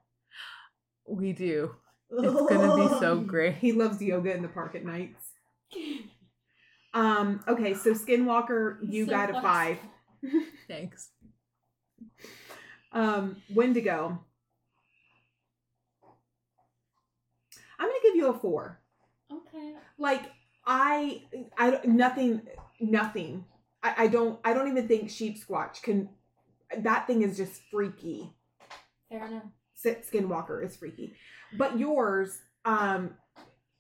we 1.08 1.34
do. 1.34 1.75
It's 2.10 2.24
gonna 2.53 2.75
be 2.75 3.00
so 3.00 3.20
great. 3.27 3.55
He 3.55 3.72
loves 3.74 4.01
yoga 4.01 4.34
in 4.34 4.41
the 4.41 4.48
park 4.48 4.74
at 4.75 4.86
nights. 4.86 5.24
Um. 6.94 7.44
Okay, 7.48 7.74
so 7.74 7.91
Skinwalker, 7.94 8.77
you 8.82 9.05
So 9.05 9.12
got 9.12 9.29
a 9.36 9.41
five. 9.41 9.77
Thanks. 10.67 11.10
Um, 12.96 13.42
Wendigo. 13.54 14.20
I'm 17.78 17.88
gonna 17.88 18.00
give 18.04 18.16
you 18.16 18.28
a 18.28 18.34
four. 18.34 18.80
Okay. 19.32 19.74
like 19.98 20.32
i 20.68 21.24
i 21.58 21.80
nothing 21.84 22.42
nothing 22.80 23.44
i, 23.82 24.04
I 24.04 24.08
don't 24.08 24.40
i 24.46 24.54
don't 24.54 24.68
even 24.68 24.88
think 24.88 25.10
sheep 25.10 25.38
squatch 25.44 25.82
can 25.82 26.10
that 26.78 27.08
thing 27.08 27.24
is 27.24 27.36
just 27.36 27.62
freaky 27.72 28.32
Fair 29.10 29.25
enough. 29.25 29.44
Skinwalker 29.84 30.64
is 30.64 30.75
freaky 30.75 31.16
but 31.58 31.78
yours 31.80 32.40
um 32.66 33.16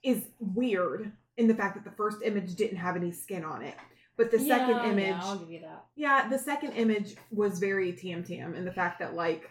is 0.03 0.25
weird 0.39 1.11
in 1.37 1.47
the 1.47 1.55
fact 1.55 1.75
that 1.75 1.83
the 1.83 1.95
first 1.95 2.17
image 2.23 2.55
didn't 2.55 2.77
have 2.77 2.95
any 2.95 3.11
skin 3.11 3.43
on 3.43 3.61
it 3.61 3.75
but 4.17 4.31
the 4.31 4.39
second 4.39 4.77
image 4.91 5.07
Yeah, 5.07 5.19
I'll 5.23 5.37
give 5.37 5.49
you 5.51 5.61
that. 5.61 5.85
yeah 5.95 6.27
the 6.29 6.37
second 6.39 6.71
image 6.73 7.15
was 7.31 7.59
very 7.59 7.93
tam 7.93 8.23
tam 8.23 8.55
in 8.55 8.65
the 8.65 8.71
fact 8.71 8.99
that 8.99 9.13
like 9.15 9.49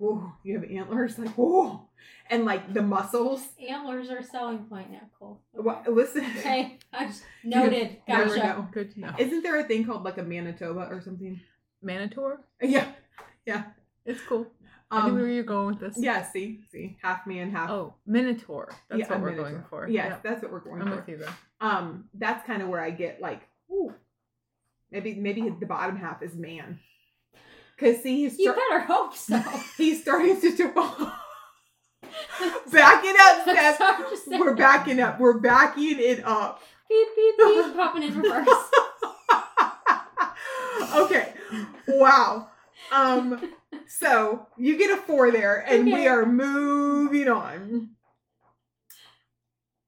oh 0.00 0.32
you 0.44 0.58
have 0.58 0.70
antlers 0.70 1.18
like 1.18 1.32
oh 1.38 1.82
and 2.30 2.44
like 2.44 2.72
the 2.74 2.82
muscles 2.82 3.42
Antlers 3.68 4.10
are 4.10 4.18
a 4.18 4.22
selling 4.22 4.58
point 4.66 4.90
now, 4.92 5.00
Cole. 5.18 5.40
well, 5.52 5.82
listen 5.88 6.24
Okay. 6.38 6.78
I 6.92 7.06
just 7.06 7.22
noted. 7.42 7.96
Never 8.06 8.26
Gotcha. 8.36 8.38
know. 8.46 8.68
Good 8.70 8.92
to 8.92 9.00
know. 9.00 9.12
Isn't 9.18 9.42
there 9.42 9.58
a 9.58 9.64
thing 9.64 9.84
called 9.86 10.04
like 10.04 10.18
a 10.18 10.22
Manitoba 10.22 10.88
or 10.90 11.00
something? 11.00 11.40
Manitor? 11.82 12.40
Yeah. 12.62 12.86
Yeah, 13.46 13.64
it's 14.04 14.20
cool. 14.28 14.46
I 14.90 15.06
knew 15.08 15.14
where 15.14 15.22
Um, 15.24 15.30
you're 15.30 15.42
going 15.42 15.66
with 15.68 15.80
this. 15.80 16.02
yeah, 16.02 16.22
see, 16.22 16.60
see, 16.70 16.98
half 17.02 17.26
man, 17.26 17.50
half. 17.50 17.70
Oh, 17.70 17.94
Minotaur. 18.06 18.72
That's 18.90 19.00
yeah, 19.00 19.08
what 19.08 19.20
we're 19.20 19.30
Minotaur. 19.30 19.50
going 19.52 19.64
for. 19.70 19.88
Yes, 19.88 20.10
Yep. 20.10 20.22
that's 20.22 20.42
what 20.42 20.52
we're 20.52 20.60
going 20.60 20.82
I'm 20.82 20.88
for. 20.90 20.96
with 20.96 21.08
you 21.08 21.16
though. 21.16 21.66
Um, 21.66 22.04
that's 22.14 22.46
kind 22.46 22.60
of 22.62 22.68
where 22.68 22.80
I 22.82 22.90
get 22.90 23.20
like, 23.22 23.40
ooh, 23.70 23.92
maybe 24.90 25.14
maybe 25.14 25.48
the 25.60 25.66
bottom 25.66 25.96
half 25.96 26.22
is 26.22 26.34
man. 26.34 26.80
Cause 27.78 28.02
see, 28.02 28.22
he's 28.24 28.38
You 28.38 28.46
start- 28.46 28.58
better 28.70 28.80
hope 28.80 29.14
so. 29.14 29.38
he's 29.76 30.02
starting 30.02 30.40
to 30.40 30.56
do. 30.56 30.68
Back 32.72 33.02
it 33.04 33.16
up, 33.20 33.42
Steph. 33.42 33.76
Sorry, 33.78 34.10
just. 34.10 34.28
We're 34.28 34.54
backing 34.54 35.00
up. 35.00 35.18
We're 35.20 35.38
backing 35.38 35.96
it 35.98 36.24
up. 36.24 36.62
Beep, 36.88 37.08
beep, 37.16 37.36
beep. 37.38 37.74
Popping 37.76 38.02
in 38.04 38.18
reverse. 38.20 38.48
okay. 40.96 41.32
Wow. 41.88 42.48
Um. 42.92 43.52
So 43.86 44.46
you 44.56 44.76
get 44.78 44.90
a 44.98 45.00
four 45.02 45.30
there, 45.30 45.64
and 45.66 45.86
we 45.86 46.06
are 46.08 46.24
moving 46.26 47.28
on. 47.28 47.90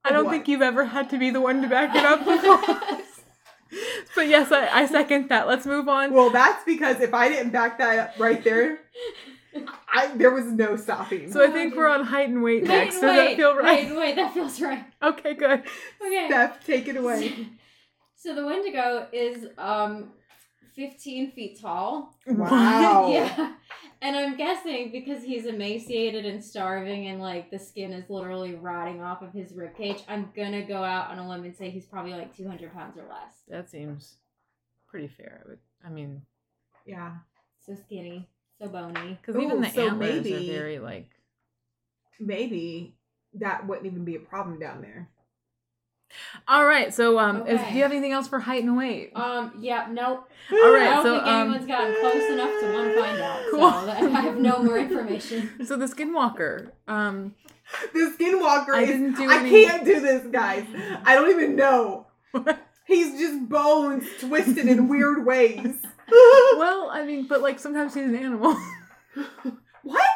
I 0.05 0.13
don't 0.13 0.25
What? 0.27 0.31
think 0.33 0.49
you've 0.49 0.63
ever 0.63 0.85
had 0.85 1.11
to 1.11 1.19
be 1.19 1.31
the 1.31 1.41
one 1.41 1.63
to 1.63 1.69
back 1.69 1.95
it 1.95 2.05
up 2.05 2.25
before. 2.25 3.00
But 4.21 4.29
yes, 4.29 4.53
I, 4.53 4.69
I 4.69 4.87
second 4.87 5.31
that. 5.31 5.49
Let's 5.49 5.65
move 5.65 5.89
on. 5.89 6.13
Well, 6.13 6.29
that's 6.29 6.63
because 6.65 7.01
if 7.01 7.15
I 7.15 7.31
didn't 7.31 7.53
back 7.53 7.79
that 7.79 7.99
up 7.99 8.11
right 8.19 8.45
there, 8.45 8.81
I 9.95 10.15
there 10.15 10.31
was 10.31 10.45
no 10.45 10.77
stopping. 10.77 11.33
So 11.33 11.43
I 11.43 11.51
think 11.51 11.75
we're 11.75 11.89
on 11.89 12.05
height 12.05 12.29
and 12.29 12.43
weight 12.43 12.65
Wait, 12.65 12.69
next. 12.69 12.97
Does 12.97 13.05
wait, 13.05 13.17
that 13.17 13.37
feel 13.37 13.57
right? 13.57 13.89
Wait, 13.89 13.97
wait, 13.97 14.17
that 14.17 14.35
feels 14.35 14.61
right. 14.61 14.85
Okay, 15.03 15.33
good. 15.33 15.63
Okay. 16.05 16.27
Steph, 16.27 16.67
take 16.67 16.87
it 16.89 16.97
away. 16.97 17.49
So 18.23 18.35
the 18.35 18.45
Wendigo 18.45 19.07
is 19.15 19.47
um 19.57 20.11
15 20.75 21.33
feet 21.33 21.61
tall. 21.61 22.15
Wow. 22.27 23.11
Yeah. 23.13 23.55
And 24.03 24.17
I'm 24.17 24.37
guessing 24.39 24.91
because 24.93 25.23
he's 25.23 25.45
emaciated 25.45 26.25
and 26.25 26.43
starving 26.43 27.09
and 27.09 27.21
like 27.21 27.51
the 27.51 27.59
skin 27.59 27.93
is 27.93 28.09
literally 28.09 28.55
rotting 28.55 29.03
off 29.03 29.21
of 29.21 29.33
his 29.35 29.53
ribcage, 29.53 30.03
I'm 30.09 30.31
gonna 30.35 30.63
go 30.63 30.83
out 30.83 31.11
on 31.11 31.19
a 31.19 31.29
limb 31.29 31.45
and 31.45 31.55
say 31.55 31.69
he's 31.69 31.85
probably 31.85 32.13
like 32.13 32.35
200 32.35 32.73
pounds 32.73 32.97
or 32.97 33.03
less. 33.03 33.43
That 33.49 33.69
seems 33.69 34.17
pretty 34.89 35.09
fair. 35.09 35.43
I 35.45 35.49
would. 35.51 35.59
I 35.85 35.91
mean, 35.91 36.23
Yeah. 36.87 37.13
So 37.67 37.75
skinny, 37.75 38.27
so 38.59 38.69
bony. 38.69 39.19
because 39.21 39.41
even 39.41 39.61
the 39.61 39.69
so 39.69 39.89
antlers 39.89 40.25
maybe- 40.25 40.51
are 40.51 40.53
very 40.55 40.79
like. 40.79 41.11
Maybe 42.19 42.95
that 43.35 43.67
wouldn't 43.67 43.87
even 43.87 44.05
be 44.05 44.17
a 44.17 44.21
problem 44.21 44.59
down 44.59 44.81
there. 44.83 45.09
All 46.49 46.65
right. 46.67 46.93
So, 46.93 47.19
um, 47.19 47.47
is, 47.47 47.61
do 47.61 47.75
you 47.75 47.83
have 47.83 47.93
anything 47.93 48.13
else 48.13 48.27
for 48.29 48.39
height 48.41 48.63
and 48.65 48.77
weight? 48.77 49.13
Um, 49.15 49.53
yeah, 49.61 49.87
nope. 49.91 50.29
All 50.53 50.73
right. 50.73 50.89
I 50.89 50.95
don't 50.95 51.05
So, 51.05 51.15
think 51.15 51.27
um, 51.27 51.41
anyone's 51.49 51.67
gotten 51.67 51.95
close 52.01 52.31
enough 52.31 52.61
to 52.61 52.73
want 52.73 52.95
to 52.95 53.01
find 53.01 53.21
out. 53.21 53.41
Cool. 53.51 53.71
So 53.71 53.91
I 53.91 54.21
have 54.21 54.37
no 54.39 54.63
more 54.63 54.79
information. 54.79 55.51
so 55.67 55.77
the 55.77 55.87
skinwalker. 55.87 56.71
Um, 56.89 57.35
The 57.93 58.15
skinwalker 58.19 58.75
I 58.75 58.83
is. 58.83 58.89
didn't 58.89 59.15
do 59.17 59.31
I 59.31 59.39
any- 59.39 59.51
can't 59.51 59.85
do 59.85 60.01
this, 60.01 60.27
guys. 60.33 60.67
I 61.05 61.15
don't 61.15 61.31
even 61.31 61.55
know. 61.57 62.07
He's 62.87 63.19
just 63.21 63.49
bones 63.49 64.05
twisted 64.19 64.67
in 64.67 64.89
weird 64.89 65.25
ways. 65.27 65.77
well, 66.11 66.91
I 66.93 67.05
mean, 67.07 67.29
but 67.29 67.41
like 67.41 67.61
sometimes 67.61 67.95
he's 67.95 68.05
an 68.07 68.17
animal. 68.17 68.57
what? 69.85 70.07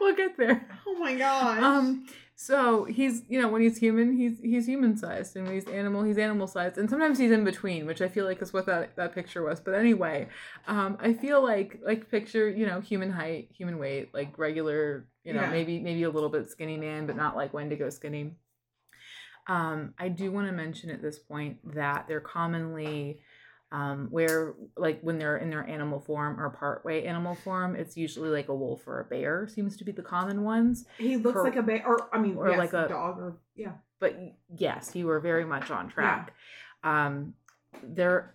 we'll 0.00 0.14
get 0.16 0.36
there. 0.36 0.66
Oh 0.86 0.94
my 0.98 1.14
gosh. 1.14 1.62
Um, 1.62 2.06
So 2.36 2.84
he's, 2.84 3.22
you 3.28 3.40
know, 3.40 3.48
when 3.48 3.62
he's 3.62 3.78
human, 3.78 4.16
he's 4.16 4.40
he's 4.40 4.66
human 4.66 4.96
sized, 4.96 5.36
and 5.36 5.46
when 5.46 5.54
he's 5.54 5.68
animal, 5.68 6.02
he's 6.02 6.18
animal 6.18 6.48
sized, 6.48 6.78
and 6.78 6.90
sometimes 6.90 7.16
he's 7.18 7.30
in 7.30 7.44
between, 7.44 7.86
which 7.86 8.02
I 8.02 8.08
feel 8.08 8.24
like 8.24 8.42
is 8.42 8.52
what 8.52 8.66
that 8.66 8.96
that 8.96 9.14
picture 9.14 9.42
was. 9.44 9.60
But 9.60 9.74
anyway, 9.74 10.28
um, 10.66 10.96
I 11.00 11.12
feel 11.12 11.42
like 11.42 11.78
like 11.86 12.10
picture, 12.10 12.48
you 12.50 12.66
know, 12.66 12.80
human 12.80 13.10
height, 13.12 13.50
human 13.56 13.78
weight, 13.78 14.12
like 14.12 14.36
regular, 14.36 15.06
you 15.22 15.32
know, 15.32 15.42
Yeah. 15.42 15.50
maybe 15.50 15.78
maybe 15.78 16.02
a 16.02 16.10
little 16.10 16.28
bit 16.28 16.50
skinny 16.50 16.76
man, 16.76 17.06
but 17.06 17.14
not 17.16 17.36
like 17.36 17.54
Wendigo 17.54 17.88
skinny. 17.90 18.34
Um, 19.46 19.94
I 19.98 20.08
do 20.08 20.32
want 20.32 20.46
to 20.48 20.52
mention 20.52 20.90
at 20.90 21.02
this 21.02 21.18
point 21.18 21.58
that 21.74 22.08
they're 22.08 22.20
commonly 22.20 23.20
um, 23.74 24.06
where 24.10 24.54
like 24.76 25.00
when 25.00 25.18
they're 25.18 25.36
in 25.36 25.50
their 25.50 25.68
animal 25.68 25.98
form 25.98 26.38
or 26.40 26.48
partway 26.50 27.04
animal 27.04 27.34
form, 27.34 27.74
it's 27.74 27.96
usually 27.96 28.28
like 28.30 28.48
a 28.48 28.54
wolf 28.54 28.86
or 28.86 29.00
a 29.00 29.04
bear 29.04 29.48
seems 29.48 29.76
to 29.78 29.84
be 29.84 29.90
the 29.90 30.02
common 30.02 30.44
ones. 30.44 30.84
He 30.96 31.16
looks 31.16 31.40
like 31.42 31.56
a 31.56 31.62
bear, 31.62 31.82
or 31.84 32.08
I 32.14 32.20
mean, 32.20 32.36
or 32.36 32.50
yes, 32.50 32.58
like 32.58 32.72
a- 32.72 32.88
dog, 32.88 33.18
or 33.18 33.36
yeah. 33.56 33.72
But 33.98 34.16
yes, 34.56 34.92
you 34.94 35.06
were 35.06 35.18
very 35.18 35.44
much 35.44 35.70
on 35.72 35.88
track. 35.88 36.32
Um, 36.84 37.34
their 37.82 38.34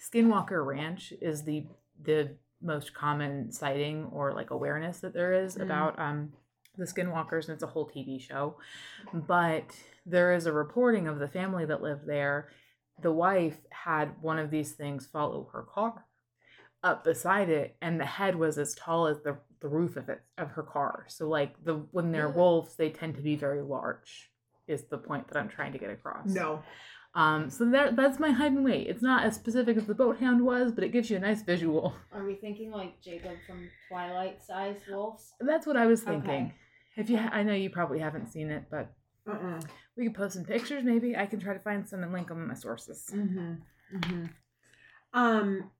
Skinwalker 0.00 0.64
Ranch 0.64 1.12
is 1.20 1.42
the 1.44 1.66
the 2.02 2.36
most 2.62 2.94
common 2.94 3.52
sighting 3.52 4.06
or 4.10 4.32
like 4.32 4.50
awareness 4.50 5.00
that 5.00 5.12
there 5.12 5.32
is 5.34 5.56
Mm. 5.56 5.62
about 5.62 5.98
um 5.98 6.32
the 6.78 6.84
Skinwalkers, 6.86 7.44
and 7.48 7.54
it's 7.54 7.62
a 7.62 7.66
whole 7.66 7.88
TV 7.90 8.18
show. 8.20 8.56
But 9.12 9.76
there 10.06 10.32
is 10.32 10.46
a 10.46 10.52
reporting 10.52 11.08
of 11.08 11.18
the 11.18 11.28
family 11.28 11.66
that 11.66 11.82
lived 11.82 12.06
there. 12.06 12.48
The 13.00 13.12
wife 13.12 13.58
had 13.70 14.20
one 14.20 14.38
of 14.38 14.50
these 14.50 14.72
things 14.72 15.06
follow 15.06 15.48
her 15.52 15.62
car 15.62 16.04
up 16.82 17.04
beside 17.04 17.48
it, 17.48 17.76
and 17.82 18.00
the 18.00 18.04
head 18.06 18.36
was 18.36 18.56
as 18.58 18.74
tall 18.74 19.06
as 19.08 19.20
the, 19.22 19.36
the 19.60 19.68
roof 19.68 19.96
of 19.96 20.08
it 20.08 20.20
of 20.36 20.50
her 20.52 20.62
car. 20.62 21.04
So 21.08 21.28
like 21.28 21.62
the 21.64 21.74
when 21.90 22.12
they're 22.12 22.28
Ugh. 22.28 22.36
wolves, 22.36 22.76
they 22.76 22.90
tend 22.90 23.16
to 23.16 23.22
be 23.22 23.36
very 23.36 23.62
large. 23.62 24.30
Is 24.66 24.84
the 24.84 24.98
point 24.98 25.28
that 25.28 25.38
I'm 25.38 25.48
trying 25.48 25.72
to 25.72 25.78
get 25.78 25.90
across? 25.90 26.26
No, 26.26 26.62
Um, 27.14 27.48
so 27.50 27.64
that 27.70 27.96
that's 27.96 28.18
my 28.18 28.30
hide 28.32 28.52
and 28.52 28.64
wait. 28.64 28.86
It's 28.86 29.02
not 29.02 29.24
as 29.24 29.34
specific 29.34 29.76
as 29.76 29.86
the 29.86 29.94
boat 29.94 30.20
hound 30.20 30.44
was, 30.44 30.72
but 30.72 30.84
it 30.84 30.92
gives 30.92 31.08
you 31.10 31.16
a 31.16 31.20
nice 31.20 31.42
visual. 31.42 31.94
Are 32.12 32.24
we 32.24 32.34
thinking 32.34 32.70
like 32.70 33.00
Jacob 33.00 33.38
from 33.46 33.68
Twilight 33.88 34.42
sized 34.44 34.82
wolves? 34.90 35.32
That's 35.40 35.66
what 35.66 35.76
I 35.76 35.86
was 35.86 36.02
thinking. 36.02 36.30
Okay. 36.30 36.54
If 36.96 37.08
you, 37.10 37.18
I 37.18 37.42
know 37.44 37.54
you 37.54 37.70
probably 37.70 38.00
haven't 38.00 38.30
seen 38.30 38.50
it, 38.50 38.64
but 38.70 38.92
uh-uh. 39.28 39.60
we 39.96 40.04
could 40.04 40.14
post 40.14 40.34
some 40.34 40.44
pictures. 40.44 40.84
Maybe 40.84 41.16
I 41.16 41.26
can 41.26 41.40
try 41.40 41.52
to 41.54 41.60
find 41.60 41.88
some 41.88 42.02
and 42.02 42.12
link 42.12 42.28
them 42.28 42.42
in 42.42 42.48
my 42.48 42.54
sources. 42.54 43.10
Mm-hmm. 43.12 43.54
Mm-hmm. 43.96 44.24
Um, 45.12 45.70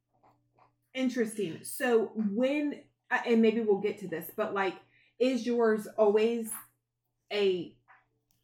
interesting. 0.95 1.59
So 1.63 2.13
when, 2.15 2.81
uh, 3.11 3.19
and 3.27 3.43
maybe 3.43 3.61
we'll 3.61 3.81
get 3.81 3.99
to 3.99 4.09
this, 4.09 4.31
but 4.37 4.55
like, 4.55 4.75
is 5.19 5.47
yours 5.47 5.87
always 5.97 6.51
a 7.33 7.75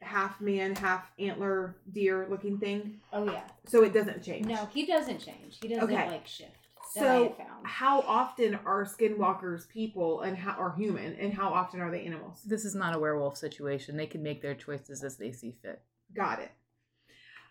half 0.00 0.40
man, 0.40 0.74
half 0.74 1.10
antler 1.18 1.76
deer 1.92 2.26
looking 2.30 2.58
thing? 2.58 3.00
Oh 3.12 3.24
yeah. 3.24 3.44
So 3.66 3.82
it 3.82 3.92
doesn't 3.92 4.22
change. 4.22 4.46
No, 4.46 4.68
he 4.72 4.86
doesn't 4.86 5.18
change. 5.18 5.58
He 5.62 5.68
doesn't 5.68 5.84
Okay. 5.84 6.06
like 6.06 6.26
shift. 6.26 6.63
That 6.94 7.06
I 7.06 7.28
So 7.28 7.36
how 7.64 8.00
often 8.00 8.58
are 8.66 8.84
skinwalkers 8.84 9.68
people 9.68 10.20
and 10.20 10.36
how 10.36 10.52
are 10.52 10.74
human 10.76 11.14
and 11.14 11.32
how 11.32 11.48
often 11.48 11.80
are 11.80 11.90
they 11.90 12.04
animals? 12.04 12.42
This 12.44 12.64
is 12.64 12.74
not 12.74 12.94
a 12.94 12.98
werewolf 12.98 13.36
situation. 13.36 13.96
They 13.96 14.06
can 14.06 14.22
make 14.22 14.42
their 14.42 14.54
choices 14.54 15.02
as 15.02 15.16
they 15.16 15.32
see 15.32 15.56
fit. 15.62 15.82
Got 16.14 16.40
it. 16.40 16.50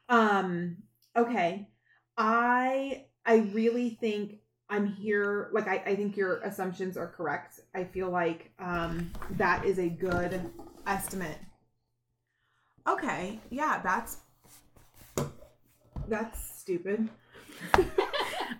Um, 0.10 0.78
okay. 1.16 1.68
I 2.18 3.06
I 3.26 3.38
really 3.54 3.98
think 4.00 4.40
I'm 4.70 4.88
here 4.88 5.50
like 5.52 5.68
I, 5.68 5.84
I 5.86 5.96
think 5.96 6.16
your 6.16 6.42
assumptions 6.42 6.98
are 6.98 7.08
correct. 7.08 7.60
I 7.74 7.84
feel 7.84 8.10
like 8.10 8.52
um 8.60 9.12
that 9.32 9.66
is 9.66 9.80
a 9.80 9.90
good 9.90 10.42
estimate. 10.86 11.38
Okay, 12.88 13.40
yeah, 13.50 13.82
that's 13.84 14.18
that's 16.08 16.60
stupid. 16.60 17.10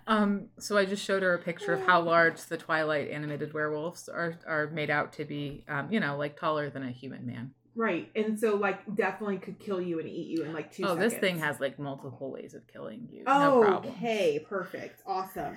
Um, 0.06 0.48
so 0.58 0.76
I 0.76 0.84
just 0.84 1.04
showed 1.04 1.22
her 1.22 1.34
a 1.34 1.38
picture 1.38 1.72
of 1.72 1.86
how 1.86 2.00
large 2.00 2.42
the 2.44 2.56
Twilight 2.56 3.10
animated 3.10 3.54
werewolves 3.54 4.08
are 4.08 4.38
are 4.46 4.68
made 4.68 4.90
out 4.90 5.12
to 5.14 5.24
be. 5.24 5.64
Um, 5.68 5.92
you 5.92 6.00
know, 6.00 6.16
like 6.16 6.38
taller 6.38 6.70
than 6.70 6.82
a 6.82 6.90
human 6.90 7.26
man. 7.26 7.52
Right. 7.76 8.10
And 8.14 8.38
so 8.38 8.56
like 8.56 8.94
definitely 8.94 9.38
could 9.38 9.58
kill 9.58 9.80
you 9.80 9.98
and 9.98 10.08
eat 10.08 10.28
you 10.28 10.44
in 10.44 10.52
like 10.52 10.72
two 10.72 10.84
oh, 10.84 10.94
seconds. 10.94 11.12
this 11.12 11.20
thing 11.20 11.38
has 11.40 11.58
like 11.58 11.78
multiple 11.78 12.30
ways 12.30 12.54
of 12.54 12.66
killing 12.68 13.08
you. 13.10 13.24
no 13.24 13.62
problem. 13.62 13.94
Okay, 13.94 14.44
perfect. 14.48 15.02
Awesome. 15.06 15.56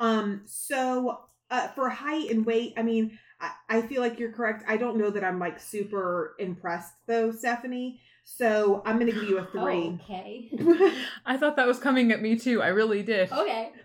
Um, 0.00 0.42
so 0.46 1.20
uh, 1.50 1.68
for 1.68 1.90
height 1.90 2.30
and 2.30 2.46
weight, 2.46 2.74
I 2.76 2.82
mean, 2.82 3.18
I, 3.40 3.50
I 3.68 3.82
feel 3.82 4.00
like 4.00 4.18
you're 4.18 4.32
correct. 4.32 4.64
I 4.66 4.76
don't 4.78 4.96
know 4.96 5.10
that 5.10 5.22
I'm 5.22 5.38
like 5.38 5.60
super 5.60 6.36
impressed 6.38 6.94
though, 7.06 7.32
Stephanie. 7.32 8.00
So 8.36 8.82
I'm 8.84 8.98
gonna 8.98 9.12
give 9.12 9.24
you 9.24 9.38
a 9.38 9.46
three. 9.46 9.98
Okay. 10.04 10.50
I 11.26 11.36
thought 11.38 11.56
that 11.56 11.66
was 11.66 11.78
coming 11.78 12.12
at 12.12 12.20
me 12.20 12.36
too. 12.38 12.60
I 12.62 12.68
really 12.68 13.02
did. 13.02 13.32
Okay. 13.32 13.72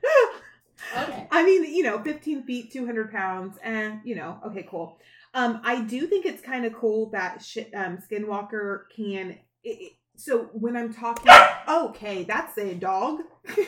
Okay. 0.97 1.27
I 1.31 1.43
mean, 1.45 1.63
you 1.73 1.81
know, 1.83 2.03
15 2.03 2.43
feet, 2.43 2.73
200 2.73 3.09
pounds, 3.09 3.57
and 3.63 4.01
you 4.03 4.15
know, 4.15 4.37
okay, 4.47 4.67
cool. 4.69 4.99
Um, 5.33 5.61
I 5.63 5.81
do 5.81 6.07
think 6.07 6.25
it's 6.25 6.41
kind 6.41 6.65
of 6.65 6.73
cool 6.73 7.09
that 7.11 7.41
sh- 7.41 7.69
um, 7.73 7.99
Skinwalker 7.99 8.81
can. 8.93 9.37
It, 9.63 9.69
it- 9.81 9.93
so 10.17 10.49
when 10.51 10.75
I'm 10.75 10.93
talking, 10.93 11.31
okay, 11.67 12.23
that's 12.25 12.57
a 12.57 12.73
dog. 12.73 13.21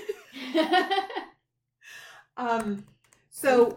Um, 2.38 2.86
so 3.30 3.74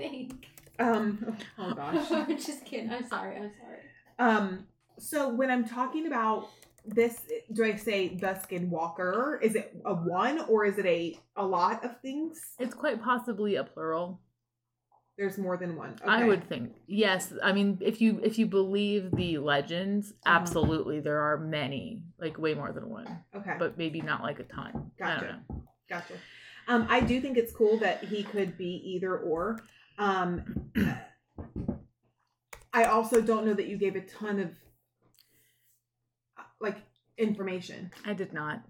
um, 0.81 1.37
oh 1.59 1.75
gosh. 1.75 2.11
I'm 2.11 2.37
just 2.37 2.65
kidding. 2.65 2.91
I'm 2.91 3.07
sorry. 3.07 3.37
I'm 3.37 3.53
sorry. 3.61 3.79
Um, 4.19 4.67
so 4.99 5.29
when 5.29 5.49
I'm 5.51 5.65
talking 5.65 6.07
about 6.09 6.49
this, 6.95 7.21
do 7.53 7.65
I 7.65 7.77
say 7.77 8.09
the 8.17 8.29
skinwalker? 8.49 9.41
Is 9.43 9.55
it 9.55 9.77
a 9.85 9.95
one 9.95 10.41
or 10.49 10.65
is 10.65 10.79
it 10.79 10.87
a 10.87 11.19
a 11.37 11.45
lot 11.45 11.85
of 11.85 12.01
things? 12.01 12.41
It's 12.59 12.75
quite 12.75 13.03
possibly 13.03 13.57
a 13.57 13.65
plural. 13.65 14.21
There's 15.17 15.37
more 15.37 15.57
than 15.57 15.75
one. 15.77 15.97
I 16.07 16.25
would 16.25 16.49
think. 16.49 16.77
Yes, 16.87 17.33
I 17.43 17.53
mean 17.53 17.79
if 17.81 18.01
you 18.01 18.21
if 18.23 18.39
you 18.39 18.47
believe 18.47 19.11
the 19.13 19.39
legends, 19.39 20.13
Uh-huh. 20.25 20.37
absolutely 20.39 21.01
there 21.01 21.21
are 21.21 21.37
many, 21.39 22.05
like 22.21 22.39
way 22.39 22.55
more 22.55 22.73
than 22.73 22.89
one, 22.89 23.25
Okay, 23.35 23.57
but 23.59 23.77
maybe 23.77 24.01
not 24.01 24.23
like 24.23 24.39
a 24.39 24.45
ton. 24.45 24.67
I 24.67 24.75
don't 24.75 24.93
Gotcha. 24.99 25.41
know. 25.51 25.63
gotcha. 25.89 26.15
Um, 26.69 26.87
I 26.89 27.01
do 27.01 27.21
think 27.21 27.37
it's 27.37 27.53
cool 27.53 27.79
that 27.79 28.05
he 28.05 28.23
could 28.23 28.57
be 28.59 28.81
either 28.95 29.17
or. 29.19 29.61
Um, 29.99 30.71
I 32.73 32.85
also 32.85 33.21
don't 33.21 33.45
know 33.47 33.55
that 33.55 33.67
you 33.67 33.77
gave 33.77 33.97
a 33.97 34.03
ton 34.03 34.39
of 34.39 34.51
like 36.61 36.77
information. 37.17 37.91
I 38.05 38.15
did 38.15 38.33
not 38.33 38.63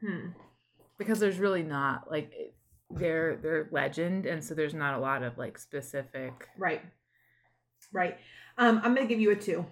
Hmm. 0.00 0.28
because 0.98 1.18
there's 1.20 1.38
really 1.38 1.62
not 1.62 2.10
like 2.10 2.32
they're 2.90 3.36
they're 3.36 3.68
legend, 3.72 4.26
and 4.26 4.42
so 4.42 4.54
there's 4.54 4.74
not 4.74 4.94
a 4.94 4.98
lot 4.98 5.22
of 5.22 5.36
like 5.38 5.58
specific. 5.58 6.32
Right. 6.56 6.82
Right. 7.92 8.16
Um, 8.56 8.80
I'm 8.84 8.94
gonna 8.94 9.06
give 9.06 9.20
you 9.20 9.30
a 9.32 9.36
two. 9.36 9.64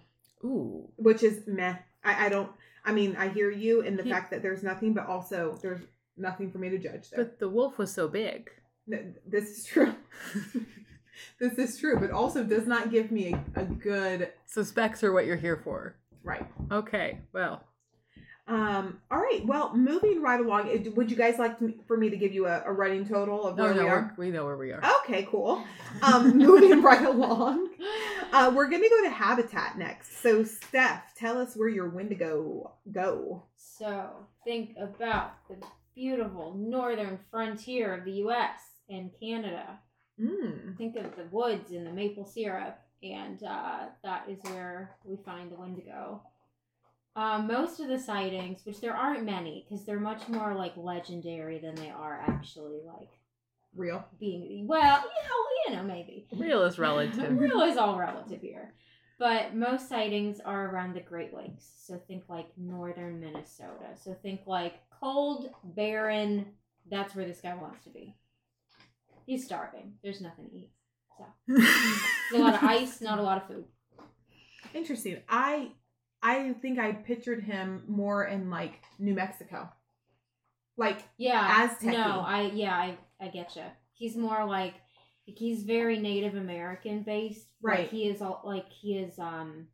Ooh, 0.44 0.88
which 0.96 1.22
is 1.22 1.46
meh. 1.46 1.76
I, 2.04 2.26
I 2.26 2.28
don't. 2.28 2.50
I 2.84 2.92
mean, 2.92 3.16
I 3.16 3.28
hear 3.28 3.50
you 3.50 3.80
in 3.80 3.96
the 3.96 4.02
He- 4.02 4.10
fact 4.10 4.30
that 4.30 4.42
there's 4.42 4.62
nothing, 4.62 4.92
but 4.94 5.06
also 5.06 5.58
there's 5.62 5.80
nothing 6.16 6.50
for 6.50 6.58
me 6.58 6.68
to 6.70 6.78
judge 6.78 7.10
there. 7.10 7.24
but 7.24 7.38
the 7.38 7.48
wolf 7.48 7.78
was 7.78 7.92
so 7.92 8.06
big. 8.08 8.50
This 8.86 9.58
is 9.58 9.64
true. 9.64 9.94
this 11.40 11.54
is 11.58 11.78
true, 11.78 11.98
but 11.98 12.10
also 12.10 12.44
does 12.44 12.66
not 12.66 12.90
give 12.90 13.10
me 13.10 13.34
a, 13.56 13.60
a 13.60 13.64
good 13.64 14.32
So 14.46 14.62
specs 14.62 15.02
are 15.02 15.12
what 15.12 15.26
you're 15.26 15.36
here 15.36 15.56
for. 15.56 15.96
Right. 16.26 16.46
Okay, 16.70 17.20
well, 17.32 17.62
Um. 18.48 19.00
All 19.10 19.18
right. 19.18 19.44
Well, 19.44 19.74
moving 19.76 20.22
right 20.22 20.38
along. 20.40 20.68
uh, 20.70 20.90
Would 20.96 21.10
you 21.10 21.16
guys 21.16 21.36
like 21.38 21.58
to, 21.58 21.74
for 21.88 21.96
me 21.96 22.10
to 22.10 22.16
give 22.16 22.32
you 22.32 22.46
a, 22.46 22.62
a 22.64 22.72
running 22.72 23.04
total 23.08 23.44
of 23.46 23.56
no, 23.56 23.64
where 23.64 23.74
no, 23.74 23.80
we 23.80 23.86
we're, 23.88 23.94
are? 23.96 24.14
we 24.18 24.30
know 24.30 24.44
where 24.44 24.56
we 24.56 24.70
are. 24.72 24.80
Okay. 25.02 25.26
Cool. 25.30 25.64
Um. 26.02 26.36
moving 26.46 26.80
right 26.82 27.04
along. 27.04 27.68
Uh, 28.32 28.52
we're 28.54 28.68
gonna 28.68 28.88
go 28.88 29.02
to 29.04 29.10
habitat 29.10 29.78
next. 29.78 30.20
So, 30.22 30.44
Steph, 30.44 31.14
tell 31.16 31.38
us 31.38 31.56
where 31.56 31.68
your 31.68 31.88
Wendigo 31.88 32.72
go. 32.92 33.44
So 33.56 34.10
think 34.44 34.76
about 34.80 35.34
the 35.48 35.56
beautiful 35.94 36.54
northern 36.56 37.18
frontier 37.30 37.94
of 37.94 38.04
the 38.04 38.12
U.S. 38.26 38.60
and 38.88 39.10
Canada. 39.20 39.78
Mm. 40.20 40.76
Think 40.78 40.96
of 40.96 41.14
the 41.16 41.26
woods 41.30 41.70
and 41.72 41.86
the 41.86 41.92
maple 41.92 42.24
syrup, 42.26 42.78
and 43.12 43.42
uh, 43.42 43.86
that 44.02 44.26
is 44.28 44.38
where 44.52 44.96
we 45.04 45.16
find 45.16 45.50
the 45.50 45.56
Wendigo. 45.56 46.22
Um, 47.14 47.46
most 47.46 47.80
of 47.80 47.88
the 47.88 47.98
sightings, 47.98 48.60
which 48.64 48.80
there 48.80 48.94
aren't 48.94 49.24
many, 49.24 49.66
because 49.66 49.86
they're 49.86 49.98
much 49.98 50.28
more 50.28 50.54
like 50.54 50.76
legendary 50.76 51.58
than 51.58 51.74
they 51.74 51.88
are 51.90 52.20
actually 52.26 52.80
like 52.86 53.08
Real. 53.74 54.04
being. 54.20 54.66
Well, 54.66 55.02
you 55.02 55.28
know, 55.28 55.46
you 55.66 55.76
know, 55.76 55.82
maybe. 55.82 56.26
Real 56.36 56.62
is 56.64 56.78
relative. 56.78 57.38
Real 57.38 57.62
is 57.62 57.76
all 57.76 57.98
relative 57.98 58.40
here. 58.42 58.74
But 59.18 59.54
most 59.54 59.88
sightings 59.88 60.40
are 60.40 60.68
around 60.68 60.94
the 60.94 61.00
Great 61.00 61.32
Lakes. 61.32 61.64
So 61.86 61.98
think 62.06 62.24
like 62.28 62.48
northern 62.58 63.18
Minnesota. 63.18 63.94
So 63.94 64.14
think 64.22 64.42
like 64.46 64.74
cold, 65.00 65.48
barren. 65.64 66.46
That's 66.90 67.14
where 67.14 67.24
this 67.26 67.40
guy 67.40 67.54
wants 67.54 67.82
to 67.84 67.90
be. 67.90 68.14
He's 69.24 69.44
starving. 69.44 69.94
There's 70.02 70.20
nothing 70.20 70.50
to 70.50 70.56
eat. 70.56 70.70
So 71.18 71.26
a 72.36 72.38
lot 72.38 72.54
of 72.54 72.62
ice, 72.62 73.00
not 73.00 73.18
a 73.18 73.22
lot 73.22 73.38
of 73.42 73.48
food. 73.48 73.64
Interesting. 74.74 75.18
I 75.28 75.70
I 76.22 76.52
think 76.54 76.78
I 76.78 76.92
pictured 76.92 77.42
him 77.44 77.84
more 77.86 78.24
in 78.24 78.50
like 78.50 78.74
New 78.98 79.14
Mexico. 79.14 79.68
Like 80.76 80.98
Yeah. 81.16 81.40
Aztec-y. 81.70 81.92
No, 81.92 82.20
I 82.20 82.42
yeah, 82.54 82.74
I 82.74 82.98
I 83.20 83.28
get 83.28 83.56
you. 83.56 83.62
He's 83.92 84.16
more 84.16 84.44
like 84.44 84.74
he's 85.24 85.62
very 85.62 85.98
Native 85.98 86.34
American 86.34 87.02
based. 87.02 87.48
Like, 87.62 87.78
Right. 87.78 87.88
he 87.88 88.08
is 88.08 88.20
all 88.22 88.42
like 88.44 88.68
he 88.70 88.98
is 88.98 89.18
um 89.18 89.68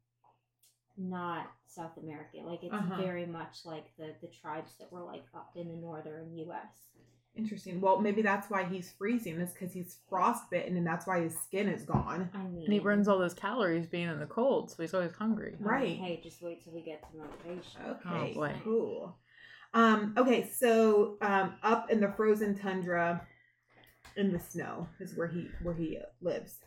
not 0.96 1.46
South 1.66 1.96
American. 1.96 2.44
Like 2.46 2.62
it's 2.62 2.72
Uh-huh. 2.74 3.00
very 3.00 3.26
much 3.26 3.64
like 3.64 3.86
the 3.96 4.14
the 4.20 4.28
tribes 4.28 4.76
that 4.78 4.92
were 4.92 5.02
like 5.02 5.24
up 5.34 5.52
in 5.56 5.68
the 5.68 5.76
northern 5.76 6.36
U.S. 6.38 6.90
interesting. 7.36 7.80
Well, 7.80 8.00
maybe 8.00 8.22
that's 8.22 8.50
why 8.50 8.64
he's 8.64 8.90
freezing 8.92 9.38
is 9.40 9.52
because 9.52 9.72
he's 9.72 9.98
frostbitten 10.08 10.76
and 10.76 10.86
that's 10.86 11.06
why 11.06 11.20
his 11.20 11.36
skin 11.38 11.68
is 11.68 11.82
gone. 11.82 12.30
I 12.34 12.38
mean, 12.44 12.64
And 12.64 12.72
he 12.72 12.78
burns 12.78 13.08
all 13.08 13.18
those 13.18 13.34
calories 13.34 13.86
being 13.86 14.08
in 14.08 14.18
the 14.20 14.26
cold, 14.26 14.70
so 14.70 14.82
he's 14.82 14.94
always 14.94 15.12
hungry. 15.12 15.56
Right. 15.58 15.96
Hey, 15.96 16.20
just 16.22 16.42
wait 16.42 16.62
till 16.62 16.72
we 16.72 16.82
get 16.82 17.02
to 17.10 17.18
motivation. 17.18 17.80
Okay, 17.86 18.30
Oh, 18.32 18.34
boy. 18.34 18.54
cool. 18.64 19.18
Um, 19.74 20.14
okay, 20.18 20.48
so 20.52 21.16
um, 21.22 21.54
up 21.62 21.90
in 21.90 22.00
the 22.00 22.12
frozen 22.12 22.54
tundra, 22.54 23.26
in 24.16 24.30
the 24.32 24.38
snow 24.38 24.86
is 25.00 25.16
where 25.16 25.26
he 25.28 25.48
where 25.62 25.74
he 25.74 25.98
lives. 26.20 26.58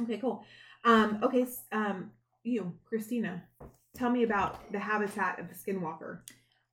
Okay, 0.00 0.18
cool. 0.18 0.44
Um, 0.84 1.20
okay, 1.22 1.46
um, 1.72 2.10
you, 2.42 2.72
Christina, 2.84 3.42
tell 3.96 4.10
me 4.10 4.24
about 4.24 4.72
the 4.72 4.78
habitat 4.78 5.38
of 5.38 5.46
the 5.48 5.54
skinwalker. 5.54 6.20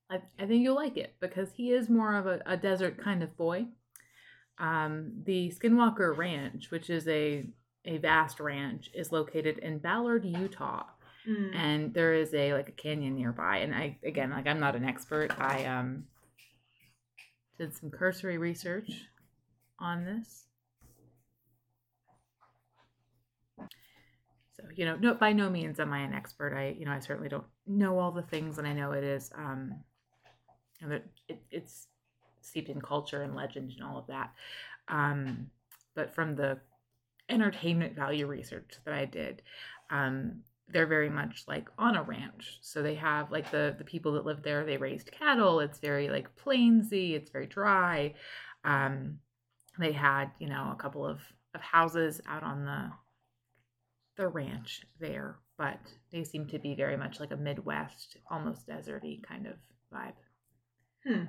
I, 0.10 0.20
I 0.40 0.46
think 0.46 0.64
you'll 0.64 0.76
like 0.76 0.98
it 0.98 1.16
because 1.20 1.52
he 1.54 1.72
is 1.72 1.90
more 1.90 2.16
of 2.16 2.28
a, 2.28 2.42
a 2.46 2.58
desert 2.58 3.04
kind 3.04 3.24
of 3.24 3.36
boy. 3.38 3.66
Um, 4.60 5.24
the 5.26 5.52
Skinwalker 5.52 6.16
Ranch, 6.16 6.72
which 6.72 6.90
is 6.90 7.08
a 7.08 7.46
a 7.88 7.98
vast 7.98 8.40
ranch, 8.40 8.90
is 8.94 9.12
located 9.12 9.60
in 9.60 9.80
Ballard, 9.80 10.26
Utah, 10.26 10.86
Mm. 11.28 11.56
and 11.56 11.94
there 11.94 12.14
is 12.14 12.34
a 12.36 12.54
like 12.54 12.70
a 12.70 12.72
canyon 12.74 13.16
nearby. 13.16 13.58
And 13.58 13.74
I 13.74 13.98
again, 14.04 14.30
like 14.30 14.46
I'm 14.46 14.60
not 14.60 14.76
an 14.76 14.86
expert. 14.86 15.32
I 15.40 15.66
um 15.66 16.06
did 17.58 17.74
some 17.76 17.90
cursory 17.90 18.38
research 18.38 18.92
on 19.80 20.06
this. 20.06 20.46
So 23.58 24.64
you 24.76 24.86
know, 24.86 24.96
no, 24.98 25.14
by 25.16 25.34
no 25.34 25.50
means 25.50 25.80
am 25.80 25.92
I 25.94 26.00
an 26.00 26.14
expert. 26.14 26.54
I 26.56 26.76
you 26.78 26.86
know 26.86 26.92
I 26.92 27.00
certainly 27.00 27.30
don't 27.30 27.46
know 27.66 27.98
all 28.00 28.12
the 28.12 28.22
things, 28.22 28.58
and 28.60 28.68
I 28.68 28.74
know 28.74 28.92
it 28.92 29.04
is 29.04 29.32
um, 29.36 29.84
and 30.82 30.94
it, 30.94 31.42
it's 31.52 31.88
steeped 32.42 32.70
in 32.70 32.82
culture 32.82 33.22
and 33.22 33.36
legend 33.36 33.72
and 33.72 33.84
all 33.84 33.98
of 33.98 34.08
that. 34.08 34.34
Um, 34.88 35.50
but 35.96 36.14
from 36.14 36.36
the 36.36 36.60
entertainment 37.30 37.96
value 37.96 38.28
research 38.28 38.74
that 38.86 38.94
I 38.94 39.06
did, 39.06 39.42
um, 39.90 40.42
they're 40.68 40.88
very 40.88 41.10
much 41.10 41.44
like 41.48 41.70
on 41.78 41.96
a 41.96 42.04
ranch. 42.04 42.58
So 42.62 42.82
they 42.82 42.96
have 42.96 43.32
like 43.32 43.52
the 43.52 43.76
the 43.78 43.84
people 43.84 44.14
that 44.14 44.26
live 44.26 44.42
there. 44.44 44.66
They 44.66 44.78
raised 44.78 45.12
cattle. 45.12 45.60
It's 45.60 45.80
very 45.80 46.10
like 46.10 46.36
plainsy. 46.36 47.14
It's 47.14 47.32
very 47.32 47.46
dry. 47.46 48.14
Um, 48.64 49.20
they 49.78 49.92
had 49.92 50.32
you 50.40 50.50
know 50.50 50.72
a 50.72 50.82
couple 50.82 51.06
of 51.06 51.20
of 51.54 51.62
houses 51.62 52.22
out 52.28 52.44
on 52.44 52.66
the 52.66 52.92
the 54.18 54.28
ranch 54.28 54.82
there, 55.00 55.38
but 55.58 55.80
they 56.12 56.24
seem 56.24 56.48
to 56.48 56.60
be 56.60 56.74
very 56.74 56.98
much 56.98 57.20
like 57.20 57.32
a 57.32 57.38
Midwest, 57.38 58.18
almost 58.32 58.68
deserty 58.68 59.22
kind 59.24 59.46
of 59.46 59.56
vibe. 59.94 60.14
Hmm. 61.06 61.24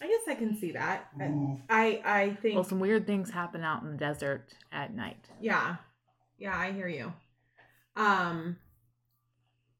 I 0.00 0.06
guess 0.06 0.20
I 0.28 0.34
can 0.34 0.56
see 0.58 0.72
that. 0.72 1.08
I 1.18 1.58
I, 1.70 2.02
I 2.04 2.34
think 2.34 2.54
Well, 2.56 2.64
some 2.64 2.80
weird 2.80 3.06
things 3.06 3.30
happen 3.30 3.62
out 3.62 3.82
in 3.82 3.92
the 3.92 3.96
desert 3.96 4.48
at 4.70 4.94
night. 4.94 5.24
Yeah. 5.40 5.76
Yeah, 6.38 6.56
I 6.56 6.72
hear 6.72 6.88
you. 6.88 7.12
Um 7.96 8.58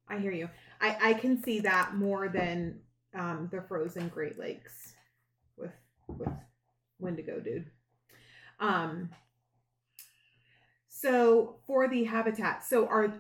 I 0.09 0.19
hear 0.19 0.33
you. 0.33 0.49
I 0.81 0.97
I 1.11 1.15
can 1.15 1.43
see 1.43 1.61
that 1.61 1.95
more 1.95 2.29
than 2.29 2.81
um 3.15 3.49
the 3.53 3.61
frozen 3.63 4.09
Great 4.09 4.39
Lakes 4.39 4.95
with 5.59 5.73
with 6.09 6.33
Wendigo 6.99 7.41
dude. 7.41 7.67
Um 8.59 9.11
so 10.89 11.57
for 11.67 11.89
the 11.89 12.05
habitat, 12.05 12.65
so 12.65 12.87
are 12.87 13.13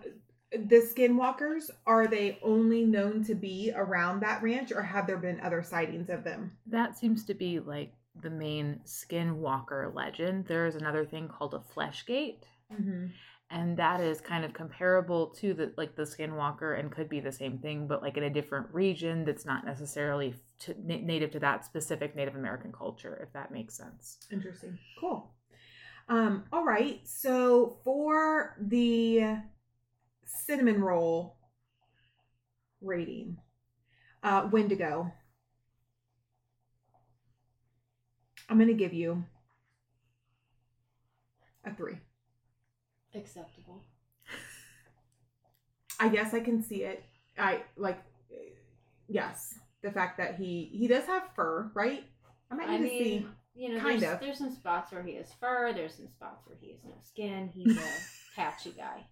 the 0.53 0.89
skinwalkers 0.95 1.71
are 1.87 2.07
they 2.07 2.39
only 2.43 2.85
known 2.85 3.25
to 3.25 3.35
be 3.35 3.73
around 3.75 4.21
that 4.21 4.43
ranch 4.43 4.73
or 4.73 4.83
have 4.83 5.07
there 5.07 5.19
been 5.19 5.41
other 5.41 5.63
sightings 5.63 6.09
of 6.09 6.25
them? 6.25 6.53
That 6.67 6.97
seems 6.97 7.25
to 7.25 7.35
be 7.35 7.59
like 7.61 7.93
the 8.23 8.31
main 8.31 8.81
skinwalker 8.87 9.95
legend. 9.95 10.47
There 10.47 10.67
is 10.67 10.77
another 10.77 11.05
thing 11.05 11.29
called 11.29 11.55
a 11.55 11.61
flesh 11.61 12.05
gait, 12.07 12.45
Mm-hmm. 12.73 13.07
and 13.51 13.77
that 13.77 14.01
is 14.01 14.21
kind 14.21 14.45
of 14.45 14.53
comparable 14.53 15.29
to 15.29 15.55
the 15.55 15.73
like 15.77 15.95
the 15.95 16.03
skinwalker 16.03 16.79
and 16.81 16.91
could 16.91 17.09
be 17.09 17.21
the 17.21 17.31
same 17.31 17.59
thing, 17.59 17.87
but 17.87 18.03
like 18.03 18.17
in 18.17 18.25
a 18.25 18.31
different 18.31 18.67
region 18.73 19.25
that's 19.25 19.45
not 19.45 19.65
necessarily 19.65 20.35
to, 20.61 20.75
na- 20.83 20.99
native 21.01 21.31
to 21.33 21.39
that 21.41 21.65
specific 21.65 22.17
Native 22.17 22.35
American 22.35 22.73
culture, 22.73 23.21
if 23.23 23.33
that 23.35 23.53
makes 23.53 23.77
sense. 23.77 24.19
Interesting. 24.33 24.77
Cool. 24.99 25.31
Um, 26.09 26.45
all 26.53 26.65
right. 26.65 27.01
So 27.05 27.77
for 27.85 28.57
the 28.61 29.37
cinnamon 30.27 30.83
roll 30.83 31.37
rating, 32.81 33.39
uh, 34.23 34.49
Wendigo, 34.51 35.13
I'm 38.49 38.59
going 38.59 38.69
to 38.69 38.75
give 38.75 38.93
you 38.93 39.25
a 41.65 41.75
three. 41.75 41.99
Acceptable. 43.15 43.83
I 46.01 46.09
guess 46.09 46.35
I 46.35 46.41
can 46.41 46.63
see 46.63 46.83
it. 46.83 47.03
I 47.39 47.63
like, 47.77 47.99
yes, 49.09 49.59
the 49.83 49.91
fact 49.91 50.19
that 50.19 50.37
he 50.37 50.71
he 50.73 50.87
does 50.87 51.05
have 51.07 51.23
fur, 51.35 51.71
right? 51.75 52.05
I 52.51 52.55
might 52.55 52.69
I 52.69 52.79
need 52.79 52.99
to 52.99 53.05
see. 53.05 53.27
you 53.55 53.75
know, 53.75 53.81
kind 53.81 54.01
there's, 54.01 54.15
of. 54.15 54.21
there's 54.21 54.39
some 54.39 54.51
spots 54.51 54.93
where 54.93 55.03
he 55.03 55.17
has 55.17 55.33
fur. 55.41 55.73
There's 55.73 55.95
some 55.95 56.09
spots 56.09 56.47
where 56.47 56.57
he 56.61 56.73
has 56.73 56.85
no 56.85 56.95
skin. 57.03 57.51
He's 57.53 57.77
a 57.77 57.91
patchy 58.37 58.71
guy. 58.77 59.05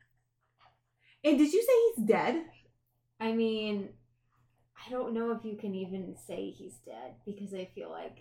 And 1.24 1.38
did 1.38 1.52
you 1.52 1.62
say 1.62 1.72
he's 1.96 2.06
dead? 2.06 2.44
I 3.20 3.32
mean, 3.32 3.88
I 4.86 4.90
don't 4.90 5.14
know 5.14 5.30
if 5.32 5.44
you 5.44 5.56
can 5.56 5.74
even 5.74 6.14
say 6.26 6.50
he's 6.50 6.74
dead 6.84 7.14
because 7.24 7.54
I 7.54 7.68
feel 7.74 7.90
like 7.90 8.18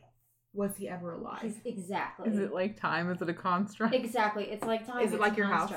Was 0.54 0.78
he 0.78 0.88
ever 0.88 1.14
alive? 1.14 1.42
he's 1.42 1.60
exactly 1.66 2.30
Is 2.30 2.40
it 2.40 2.54
like 2.54 2.80
time? 2.80 3.12
Is 3.12 3.22
it 3.22 3.30
a 3.30 3.34
construct? 3.34 3.94
exactly. 3.94 4.46
It's 4.46 4.64
like 4.66 4.88
time. 4.88 5.02
Is 5.02 5.12
it 5.12 5.16
it's 5.16 5.22
like 5.22 5.34
a 5.34 5.38
your 5.38 5.48
house? 5.48 5.72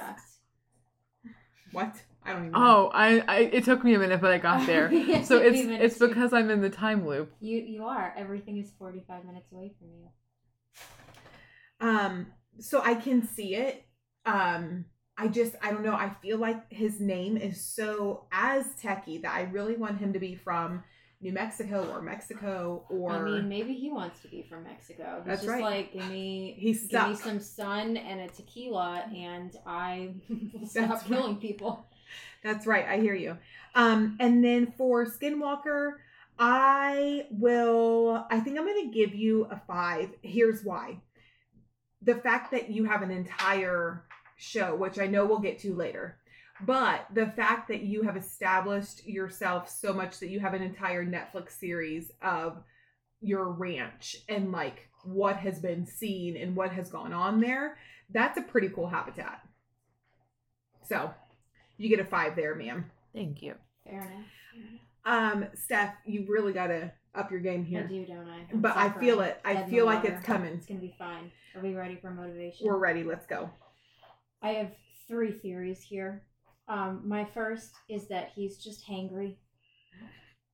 What? 1.73 1.97
I 2.25 2.33
don't 2.33 2.43
even 2.43 2.53
know. 2.53 2.59
Oh, 2.61 2.91
I, 2.95 3.21
I 3.27 3.39
it 3.39 3.65
took 3.65 3.83
me 3.85 3.95
a 3.95 3.99
minute, 3.99 4.21
but 4.21 4.33
I 4.33 4.39
got 4.39 4.67
there. 4.67 4.91
It 4.93 5.27
so 5.27 5.39
it's 5.39 5.59
it's 5.59 5.99
because 5.99 6.33
I'm 6.33 6.51
in 6.51 6.61
the 6.61 6.71
time 6.71 7.07
loop. 7.07 7.33
You 7.41 7.59
you 7.59 7.85
are. 7.85 8.15
Everything 8.17 8.59
is 8.59 8.71
forty 8.79 9.03
five 9.09 9.25
minutes 9.25 9.51
away 9.53 9.73
from 9.79 9.89
you. 9.99 10.09
Um, 11.89 12.27
so 12.61 12.83
I 12.83 12.95
can 12.95 13.27
see 13.27 13.55
it. 13.55 13.85
Um, 14.25 14.87
I 15.19 15.29
just 15.29 15.55
I 15.63 15.71
don't 15.71 15.83
know. 15.83 15.95
I 15.95 16.11
feel 16.23 16.39
like 16.39 16.71
his 16.73 17.01
name 17.01 17.37
is 17.37 17.61
so 17.61 18.27
Aztec-y 18.33 19.21
that 19.23 19.35
I 19.35 19.43
really 19.45 19.77
want 19.77 19.99
him 19.99 20.13
to 20.13 20.19
be 20.19 20.35
from 20.35 20.83
New 21.23 21.33
Mexico 21.33 21.89
or 21.91 22.03
Mexico 22.03 22.85
or 22.91 23.13
I 23.13 23.23
mean, 23.23 23.49
maybe 23.49 23.73
he 23.73 23.91
wants 23.91 24.21
to 24.21 24.29
be 24.29 24.43
from 24.43 24.65
Mexico. 24.65 25.17
He's 25.19 25.27
That's 25.27 25.43
just 25.43 25.51
right. 25.53 25.63
like, 25.63 25.93
give 25.95 26.09
me, 26.09 26.55
He's 26.59 26.87
give 26.87 27.09
me 27.09 27.15
stuck. 27.15 27.25
some 27.25 27.41
sun 27.41 27.97
and 27.97 28.21
a 28.21 28.29
tequila, 28.29 29.05
and 29.15 29.57
I 29.67 30.11
will 30.29 30.61
That's 30.61 30.73
stop 30.73 30.91
right. 30.91 31.05
killing 31.07 31.37
people. 31.37 31.87
That's 32.43 32.67
right. 32.67 32.87
I 32.87 32.99
hear 32.99 33.15
you. 33.15 33.39
Um, 33.75 34.17
and 34.21 34.45
then 34.45 34.73
for 34.77 35.07
Skinwalker, 35.07 35.93
I 36.39 37.27
will. 37.31 38.27
I 38.31 38.39
think 38.41 38.59
I'm 38.59 38.67
going 38.67 38.91
to 38.91 38.95
give 38.95 39.15
you 39.15 39.49
a 39.51 39.61
five. 39.67 40.11
Here's 40.23 40.63
why: 40.63 41.01
the 42.03 42.15
fact 42.15 42.51
that 42.53 42.71
you 42.71 42.85
have 42.85 43.01
an 43.03 43.11
entire 43.11 44.05
show, 44.37 44.75
which 44.75 44.99
I 44.99 45.07
know 45.07 45.25
we'll 45.27 45.39
get 45.39 45.59
to 45.61 45.75
later, 45.75 46.19
but 46.63 47.07
the 47.13 47.27
fact 47.27 47.69
that 47.69 47.83
you 47.83 48.03
have 48.03 48.17
established 48.17 49.07
yourself 49.07 49.69
so 49.69 49.93
much 49.93 50.19
that 50.21 50.29
you 50.29 50.41
have 50.41 50.55
an 50.55 50.63
entire 50.63 51.05
Netflix 51.05 51.53
series 51.53 52.11
of 52.23 52.63
your 53.21 53.49
ranch 53.51 54.17
and 54.29 54.53
like 54.53 54.89
what 55.05 55.37
has 55.37 55.59
been 55.61 55.87
seen 55.87 56.37
and 56.37 56.55
what 56.57 56.73
has 56.73 56.91
gone 56.91 57.13
on 57.13 57.41
there. 57.41 57.77
That's 58.11 58.39
a 58.39 58.43
pretty 58.43 58.69
cool 58.69 58.89
habitat. 58.89 59.41
So 60.85 61.11
you 61.77 61.89
get 61.89 62.01
a 62.01 62.05
five 62.05 62.37
there, 62.37 62.55
ma'am. 62.55 62.91
Thank 63.15 63.43
you. 63.43 63.55
Fair 63.85 64.01
enough. 64.01 64.11
Fair 64.53 64.63
enough. 64.63 65.35
Um, 65.45 65.47
Steph, 65.55 65.95
you 66.05 66.27
really 66.29 66.53
got 66.53 66.69
to 66.69 66.93
up 67.15 67.31
your 67.31 67.41
game 67.41 67.65
here. 67.65 67.85
I 67.89 67.93
do, 67.93 68.05
don't 68.07 68.29
I? 68.29 68.47
I'm 68.53 68.61
But 68.61 68.77
I 68.77 68.91
feel 68.91 69.21
it. 69.21 69.41
I 69.45 69.55
Dead 69.55 69.71
feel 69.71 69.87
like 69.87 70.03
water. 70.05 70.15
it's 70.17 70.27
coming. 70.27 70.53
It's 70.55 70.67
gonna 70.67 70.81
be 70.81 70.95
fine. 70.99 71.31
Are 71.55 71.63
we 71.63 71.75
ready 71.75 71.97
for 71.97 72.11
motivation? 72.11 72.67
We're 72.67 72.77
ready. 72.79 73.05
Let's 73.05 73.27
go. 73.27 73.49
I 74.47 74.53
have 74.55 74.71
three 75.09 75.33
theories 75.33 75.83
here. 75.83 76.23
Um, 76.69 77.03
my 77.05 77.25
first 77.25 77.73
is 77.89 78.07
that 78.09 78.31
he's 78.35 78.59
just 78.59 78.87
hangry. 78.87 79.35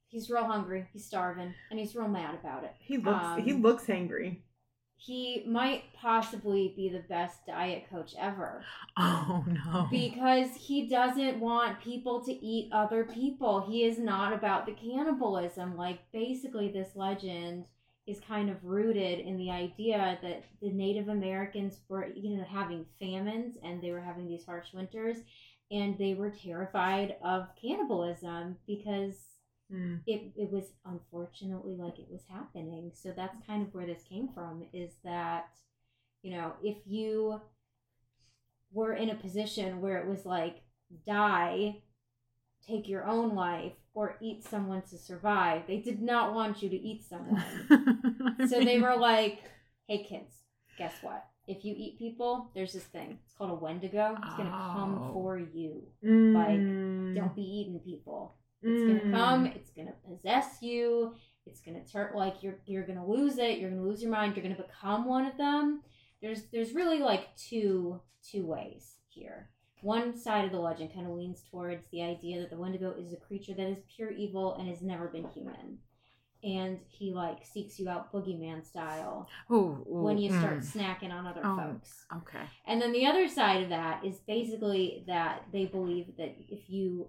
He's 0.09 0.31
real 0.31 0.45
hungry. 0.45 0.87
He's 0.93 1.05
starving, 1.07 1.55
and 1.71 1.79
he's 1.79 1.95
real 1.95 2.09
mad 2.09 2.35
about 2.35 2.65
it. 2.65 2.75
He 2.81 2.97
looks. 2.99 3.45
he 3.45 3.53
Um, 3.53 3.63
looks 3.63 3.85
hangry. 3.85 4.39
he 4.97 5.43
might 5.47 5.83
possibly 5.95 6.73
be 6.77 6.89
the 6.89 7.03
best 7.09 7.45
diet 7.47 7.85
coach 7.91 8.13
ever 8.19 8.63
Oh 8.97 9.45
no. 9.47 9.89
because 9.91 10.51
he 10.55 10.87
doesn't 10.89 11.41
want 11.41 11.81
people 11.81 12.23
to 12.25 12.33
eat 12.33 12.71
other 12.73 13.05
people. 13.05 13.61
He 13.69 13.85
is 13.85 13.99
not 13.99 14.33
about 14.33 14.65
the 14.67 14.73
cannibalism. 14.73 15.77
Like, 15.77 15.99
basically, 16.13 16.71
this 16.73 16.95
legend 16.95 17.65
is 18.07 18.21
kind 18.21 18.51
of 18.51 18.65
rooted 18.65 19.21
in 19.21 19.37
the 19.37 19.51
idea 19.51 20.19
that 20.23 20.45
the 20.61 20.71
Native 20.71 21.09
Americans 21.09 21.81
were, 21.89 22.09
you 22.15 22.37
know, 22.37 22.45
having 22.45 22.85
famines 23.01 23.57
and 23.63 23.83
they 23.83 23.93
were 23.93 24.01
having 24.01 24.29
these 24.29 24.45
harsh 24.45 24.73
winters 24.73 25.19
and 25.71 25.97
they 25.99 26.15
were 26.15 26.31
terrified 26.31 27.17
of 27.25 27.49
cannibalism 27.61 28.57
because 28.67 29.17
Mm. 29.73 30.01
it, 30.07 30.33
it 30.37 30.51
was 30.53 30.65
unfortunately 30.85 31.77
like 31.77 31.99
it 31.99 32.09
was 32.11 32.25
happening. 32.29 32.93
So 32.95 33.13
that's 33.17 33.37
kind 33.47 33.67
of 33.67 33.75
where 33.75 33.87
this 33.87 34.03
came 34.03 34.29
from 34.29 34.65
is 34.73 34.93
that, 35.03 35.49
you 36.23 36.33
know, 36.33 36.53
if 36.63 36.77
you 36.87 37.41
were 38.73 38.95
in 38.95 39.11
a 39.11 39.15
position 39.15 39.81
where 39.81 39.99
it 39.99 40.07
was 40.07 40.25
like 40.27 40.63
die, 41.07 41.77
take 42.67 42.89
your 42.89 43.07
own 43.07 43.35
life, 43.35 43.73
or 43.95 44.17
eat 44.21 44.43
someone 44.45 44.83
to 44.83 44.97
survive, 44.99 45.63
they 45.67 45.79
did 45.79 46.01
not 46.03 46.35
want 46.35 46.63
you 46.63 46.69
to 46.69 46.77
eat 46.77 47.05
someone. 47.09 47.45
so 48.49 48.61
they 48.61 48.81
were 48.81 48.97
like, 48.97 49.41
hey 49.89 50.05
kids, 50.05 50.35
guess 50.79 50.95
what? 51.03 51.25
If 51.47 51.65
you 51.65 51.75
eat 51.77 51.99
people, 51.99 52.51
there's 52.55 52.73
this 52.73 52.85
thing. 52.85 53.19
It's 53.25 53.35
called 53.35 53.51
a 53.51 53.55
Wendigo. 53.55 54.17
It's 54.23 54.37
gonna 54.37 54.51
come 54.51 55.09
Oh. 55.11 55.13
for 55.13 55.39
you. 55.39 55.83
Mm. 56.05 57.15
Don't 57.17 57.35
be 57.35 57.43
eating 57.43 57.81
people. 57.81 58.37
It's 58.63 59.03
gonna 59.03 59.13
come. 59.17 59.47
It's 59.47 59.71
gonna 59.71 59.95
possess 60.09 60.59
you. 60.63 61.15
It's 61.45 61.61
gonna 61.61 61.85
turn 61.85 62.13
like 62.15 62.43
you're 62.45 62.59
you're 62.67 62.87
gonna 62.87 63.05
lose 63.05 63.39
it. 63.39 63.59
You're 63.59 63.71
gonna 63.71 63.83
lose 63.83 64.01
your 64.01 64.13
mind. 64.13 64.37
You're 64.37 64.45
gonna 64.45 64.55
become 64.55 65.05
one 65.05 65.27
of 65.27 65.37
them. 65.37 65.83
There's 66.23 66.43
there's 66.53 66.73
really 66.73 67.01
like 67.01 67.35
two 67.37 68.01
two 68.31 68.47
ways 68.47 68.95
here. 69.09 69.51
One 69.83 70.17
side 70.17 70.45
of 70.45 70.53
the 70.53 70.59
legend 70.59 70.95
kind 70.95 71.07
of 71.07 71.13
leans 71.13 71.43
towards 71.51 71.85
the 71.91 72.03
idea 72.03 72.41
that 72.41 72.51
the 72.51 72.57
Wendigo 72.57 72.95
is 72.99 73.13
a 73.13 73.17
creature 73.17 73.53
that 73.55 73.69
is 73.69 73.79
pure 73.95 74.11
evil 74.11 74.55
and 74.55 74.69
has 74.69 74.81
never 74.81 75.09
been 75.09 75.29
human, 75.35 75.79
and 76.45 76.79
he 76.89 77.13
like 77.13 77.45
seeks 77.45 77.79
you 77.79 77.89
out 77.89 78.13
boogeyman 78.13 78.65
style 78.65 79.29
Ooh, 79.51 79.55
ooh, 79.55 79.85
when 79.87 80.19
you 80.19 80.31
start 80.31 80.61
mm. 80.61 80.65
snacking 80.67 81.13
on 81.13 81.27
other 81.27 81.41
Oh. 81.45 81.57
folks. 81.57 82.05
Okay. 82.17 82.45
And 82.67 82.81
then 82.81 82.93
the 82.93 83.07
other 83.07 83.29
side 83.29 83.63
of 83.63 83.69
that 83.69 84.05
is 84.05 84.19
basically 84.21 85.05
that 85.07 85.45
they 85.53 85.67
believe 85.67 86.17
that 86.17 86.35
if 86.49 86.69
you 86.69 87.09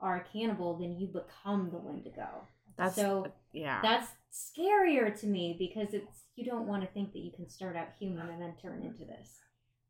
are 0.00 0.16
a 0.16 0.24
cannibal, 0.32 0.78
then 0.78 0.96
you 0.98 1.08
become 1.08 1.70
the 1.70 1.78
Wendigo. 1.78 2.46
That's 2.76 2.94
so 2.94 3.26
yeah. 3.52 3.80
that's 3.82 4.08
scarier 4.32 5.18
to 5.20 5.26
me 5.26 5.56
because 5.58 5.94
it's 5.94 6.24
you 6.36 6.44
don't 6.44 6.66
want 6.68 6.82
to 6.82 6.88
think 6.88 7.12
that 7.12 7.18
you 7.20 7.32
can 7.32 7.48
start 7.48 7.76
out 7.76 7.88
human 7.98 8.28
and 8.28 8.40
then 8.40 8.54
turn 8.62 8.82
into 8.82 9.04
this. 9.04 9.38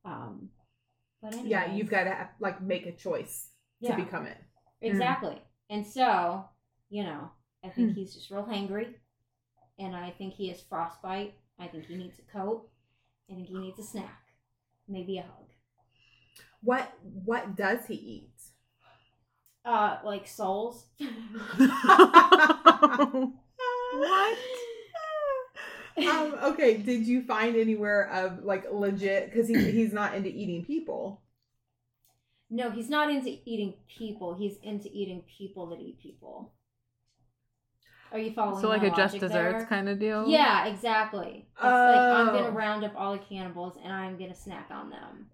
Um, 0.04 0.48
but 1.22 1.34
anyways, 1.34 1.50
Yeah, 1.50 1.72
you've 1.74 1.90
got 1.90 2.04
to 2.04 2.28
like 2.40 2.60
make 2.62 2.86
a 2.86 2.92
choice 2.92 3.48
yeah, 3.80 3.88
to 3.88 3.92
become 3.92 4.26
it. 4.26 4.38
exactly. 4.82 5.40
And 5.70 5.86
so 5.86 6.44
you 6.90 7.04
know, 7.04 7.30
I 7.64 7.68
think 7.68 7.90
Hmm. 7.90 7.92
he's 7.92 8.14
just 8.14 8.30
real 8.30 8.44
hangry, 8.44 8.94
and 9.78 9.96
I 9.96 10.10
think 10.10 10.34
he 10.34 10.48
has 10.48 10.62
frostbite. 10.62 11.34
I 11.58 11.68
think 11.68 11.86
he 11.86 11.96
needs 11.96 12.18
a 12.20 12.32
coat. 12.32 12.68
I 13.30 13.34
think 13.34 13.48
he 13.48 13.58
needs 13.58 13.78
a 13.78 13.84
snack, 13.84 14.22
maybe 14.88 15.18
a 15.18 15.22
hug. 15.22 15.48
What 16.62 16.92
what 17.02 17.56
does 17.56 17.86
he 17.86 17.94
eat? 17.96 18.52
Uh, 19.64 19.98
like 20.04 20.26
souls. 20.26 20.86
what? 23.90 24.38
Um, 26.06 26.34
okay, 26.42 26.76
did 26.76 27.06
you 27.06 27.22
find 27.22 27.56
anywhere 27.56 28.10
of 28.10 28.44
like 28.44 28.66
legit 28.70 29.30
because 29.30 29.48
he, 29.48 29.70
he's 29.70 29.92
not 29.92 30.14
into 30.14 30.28
eating 30.28 30.64
people. 30.64 31.22
No, 32.50 32.70
he's 32.70 32.88
not 32.88 33.10
into 33.10 33.38
eating 33.44 33.74
people. 33.88 34.34
He's 34.34 34.56
into 34.62 34.88
eating 34.92 35.22
people 35.38 35.66
that 35.66 35.80
eat 35.80 36.00
people. 36.00 36.52
Are 38.12 38.18
you 38.18 38.32
following? 38.32 38.60
So 38.60 38.68
like 38.68 38.82
a 38.82 38.90
just 38.90 39.14
desserts 39.20 39.32
there? 39.32 39.66
kind 39.66 39.88
of 39.88 39.98
deal? 39.98 40.26
Yeah, 40.26 40.66
exactly. 40.66 41.46
It's 41.54 41.62
like 41.64 41.72
I'm 41.74 42.28
Oh. 42.30 42.32
gonna 42.32 42.50
round 42.50 42.84
up 42.84 42.92
all 42.96 43.12
the 43.12 43.18
cannibals 43.18 43.76
and 43.82 43.92
I'm 43.92 44.18
gonna 44.18 44.34
snack 44.34 44.68
on 44.70 44.90
them. 44.90 45.26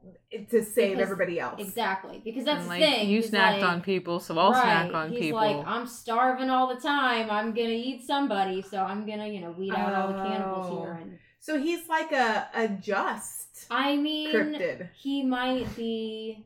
to 0.51 0.65
save 0.65 0.97
Because- 0.97 1.03
everybody 1.03 1.39
else. 1.39 1.61
Exactly, 1.61 2.21
because 2.25 2.45
that's 2.45 2.63
And, 2.63 2.65
the 2.67 2.69
like 2.71 2.83
thing. 2.83 3.09
you 3.09 3.21
He's 3.23 3.31
snacked 3.31 3.61
like- 3.61 3.71
on 3.71 3.81
people, 3.83 4.19
so 4.19 4.37
I'll 4.37 4.53
snack 4.53 4.93
on 4.93 5.11
He's 5.11 5.21
people. 5.21 5.39
like, 5.39 5.65
I'm 5.65 5.87
starving 5.87 6.51
all 6.51 6.67
the 6.75 6.81
time. 6.81 7.31
I'm 7.31 7.53
gonna 7.55 7.69
eat 7.69 8.03
somebody, 8.05 8.61
so 8.61 8.83
I'm 8.83 9.07
gonna, 9.07 9.29
you 9.29 9.41
know, 9.41 9.53
weed 9.53 9.73
out 9.73 9.95
all 9.95 10.09
the 10.09 10.15
cannibals 10.29 10.67
Oh. 10.71 10.81
here. 10.83 10.99
And 11.01 11.19
So 11.39 11.61
he's 11.61 11.89
like 11.89 12.11
a 12.11 12.49
a 12.53 12.67
just 12.69 13.67
I 13.71 13.97
mean, 13.97 14.33
cryptid, 14.35 14.89
he 14.97 15.23
might 15.23 15.75
be, 15.77 16.45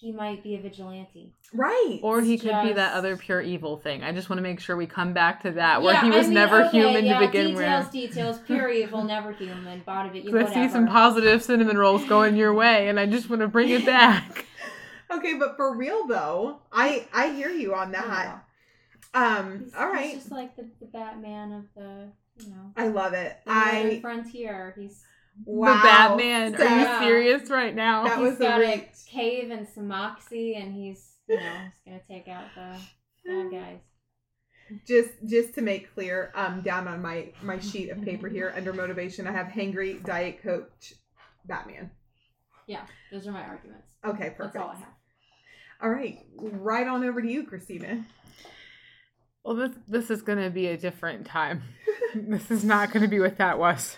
he 0.00 0.12
might 0.12 0.42
be 0.42 0.54
a 0.54 0.60
vigilante. 0.60 1.32
right? 1.52 1.98
or 2.02 2.20
he 2.22 2.34
it's 2.34 2.42
could 2.42 2.62
be 2.62 2.72
that 2.72 2.94
other 2.94 3.16
pure 3.16 3.40
evil 3.42 3.76
thing. 3.76 4.02
I 4.02 4.12
just 4.12 4.30
want 4.30 4.38
to 4.38 4.42
make 4.42 4.58
sure 4.60 4.76
we 4.76 4.86
come 4.86 5.12
back 5.12 5.42
to 5.42 5.50
that, 5.52 5.82
where 5.82 5.92
Yeah, 5.94 6.02
he 6.04 6.10
was 6.10 6.18
I 6.26 6.28
mean, 6.28 6.34
never 6.34 6.62
okay, 6.64 6.78
human 6.78 7.04
yeah, 7.04 7.18
to 7.20 7.26
begin 7.26 7.48
details, 7.54 7.84
with. 7.84 7.92
Details, 7.92 8.14
details, 8.14 8.38
pure 8.46 8.70
evil, 8.70 9.04
never 9.04 9.32
human. 9.32 9.80
Bought 9.84 10.14
it, 10.16 10.24
So 10.24 10.32
whatever. 10.32 10.50
I 10.50 10.66
see 10.66 10.72
some 10.72 10.86
positive 10.86 11.42
cinnamon 11.42 11.76
rolls 11.76 12.04
going 12.06 12.34
your 12.36 12.54
way, 12.54 12.88
and 12.88 12.98
I 12.98 13.06
just 13.06 13.28
want 13.28 13.42
to 13.42 13.48
bring 13.48 13.68
it 13.68 13.84
back. 13.84 14.46
okay, 15.10 15.34
but 15.34 15.56
for 15.56 15.76
real 15.76 16.06
though, 16.06 16.60
I 16.72 17.06
I 17.12 17.32
hear 17.32 17.50
you 17.50 17.74
on 17.74 17.92
that. 17.92 18.44
Um, 19.12 19.64
He's, 19.64 19.74
all 19.74 19.92
he's 19.94 20.14
just 20.14 20.30
like 20.30 20.54
the, 20.56 20.68
the 20.80 20.86
Batman 20.86 21.52
of 21.52 21.64
the, 21.74 22.08
you 22.44 22.50
know, 22.50 22.72
I 22.76 22.86
love 22.88 23.12
it. 23.12 23.38
the 23.44 23.50
I 23.52 23.98
frontier. 24.00 24.72
He's 24.78 25.02
wow, 25.44 25.74
the 25.74 25.82
Batman. 25.82 26.54
Are 26.56 26.78
you 27.00 27.06
serious 27.06 27.50
right 27.50 27.74
now? 27.74 28.04
That 28.04 28.18
he's 28.18 28.30
was 28.30 28.36
a 28.36 28.42
got 28.42 28.60
a 28.62 28.66
reach. 28.66 28.86
cave 29.10 29.50
and 29.50 29.66
some 29.68 29.88
moxie, 29.88 30.54
and 30.54 30.74
he's 30.74 31.14
you 31.28 31.36
know 31.36 31.42
he's 31.84 31.92
gonna 31.92 32.02
take 32.08 32.28
out 32.28 32.44
the 32.54 32.76
bad 33.24 33.50
guys. 33.50 33.78
just 34.86 35.10
just 35.26 35.54
to 35.54 35.62
make 35.62 35.92
clear 35.94 36.32
um 36.34 36.60
down 36.62 36.86
on 36.88 37.00
my 37.02 37.32
my 37.42 37.58
sheet 37.58 37.90
of 37.90 38.00
paper 38.02 38.28
here 38.28 38.52
under 38.56 38.72
motivation 38.72 39.26
i 39.26 39.32
have 39.32 39.46
hangry 39.48 40.02
diet 40.04 40.42
coach 40.42 40.94
batman 41.44 41.90
Yeah, 42.66 42.82
those 43.12 43.26
are 43.26 43.32
my 43.32 43.42
arguments. 43.42 43.86
okay 44.04 44.30
perfect 44.30 44.54
That's 44.54 44.56
all 44.56 44.70
I 44.70 44.76
have. 44.76 44.88
all 45.82 45.90
right 45.90 46.18
right 46.38 46.86
on 46.86 47.04
over 47.04 47.20
to 47.20 47.28
you 47.28 47.44
christina 47.44 48.04
Well, 49.44 49.56
this 49.56 49.72
this 49.88 50.10
is 50.10 50.22
going 50.22 50.38
to 50.42 50.50
be 50.50 50.66
a 50.66 50.76
different 50.76 51.26
time. 51.26 51.62
this 52.14 52.50
is 52.50 52.62
not 52.64 52.92
going 52.92 53.02
to 53.02 53.08
be 53.08 53.18
what 53.20 53.38
that 53.38 53.58
was. 53.58 53.96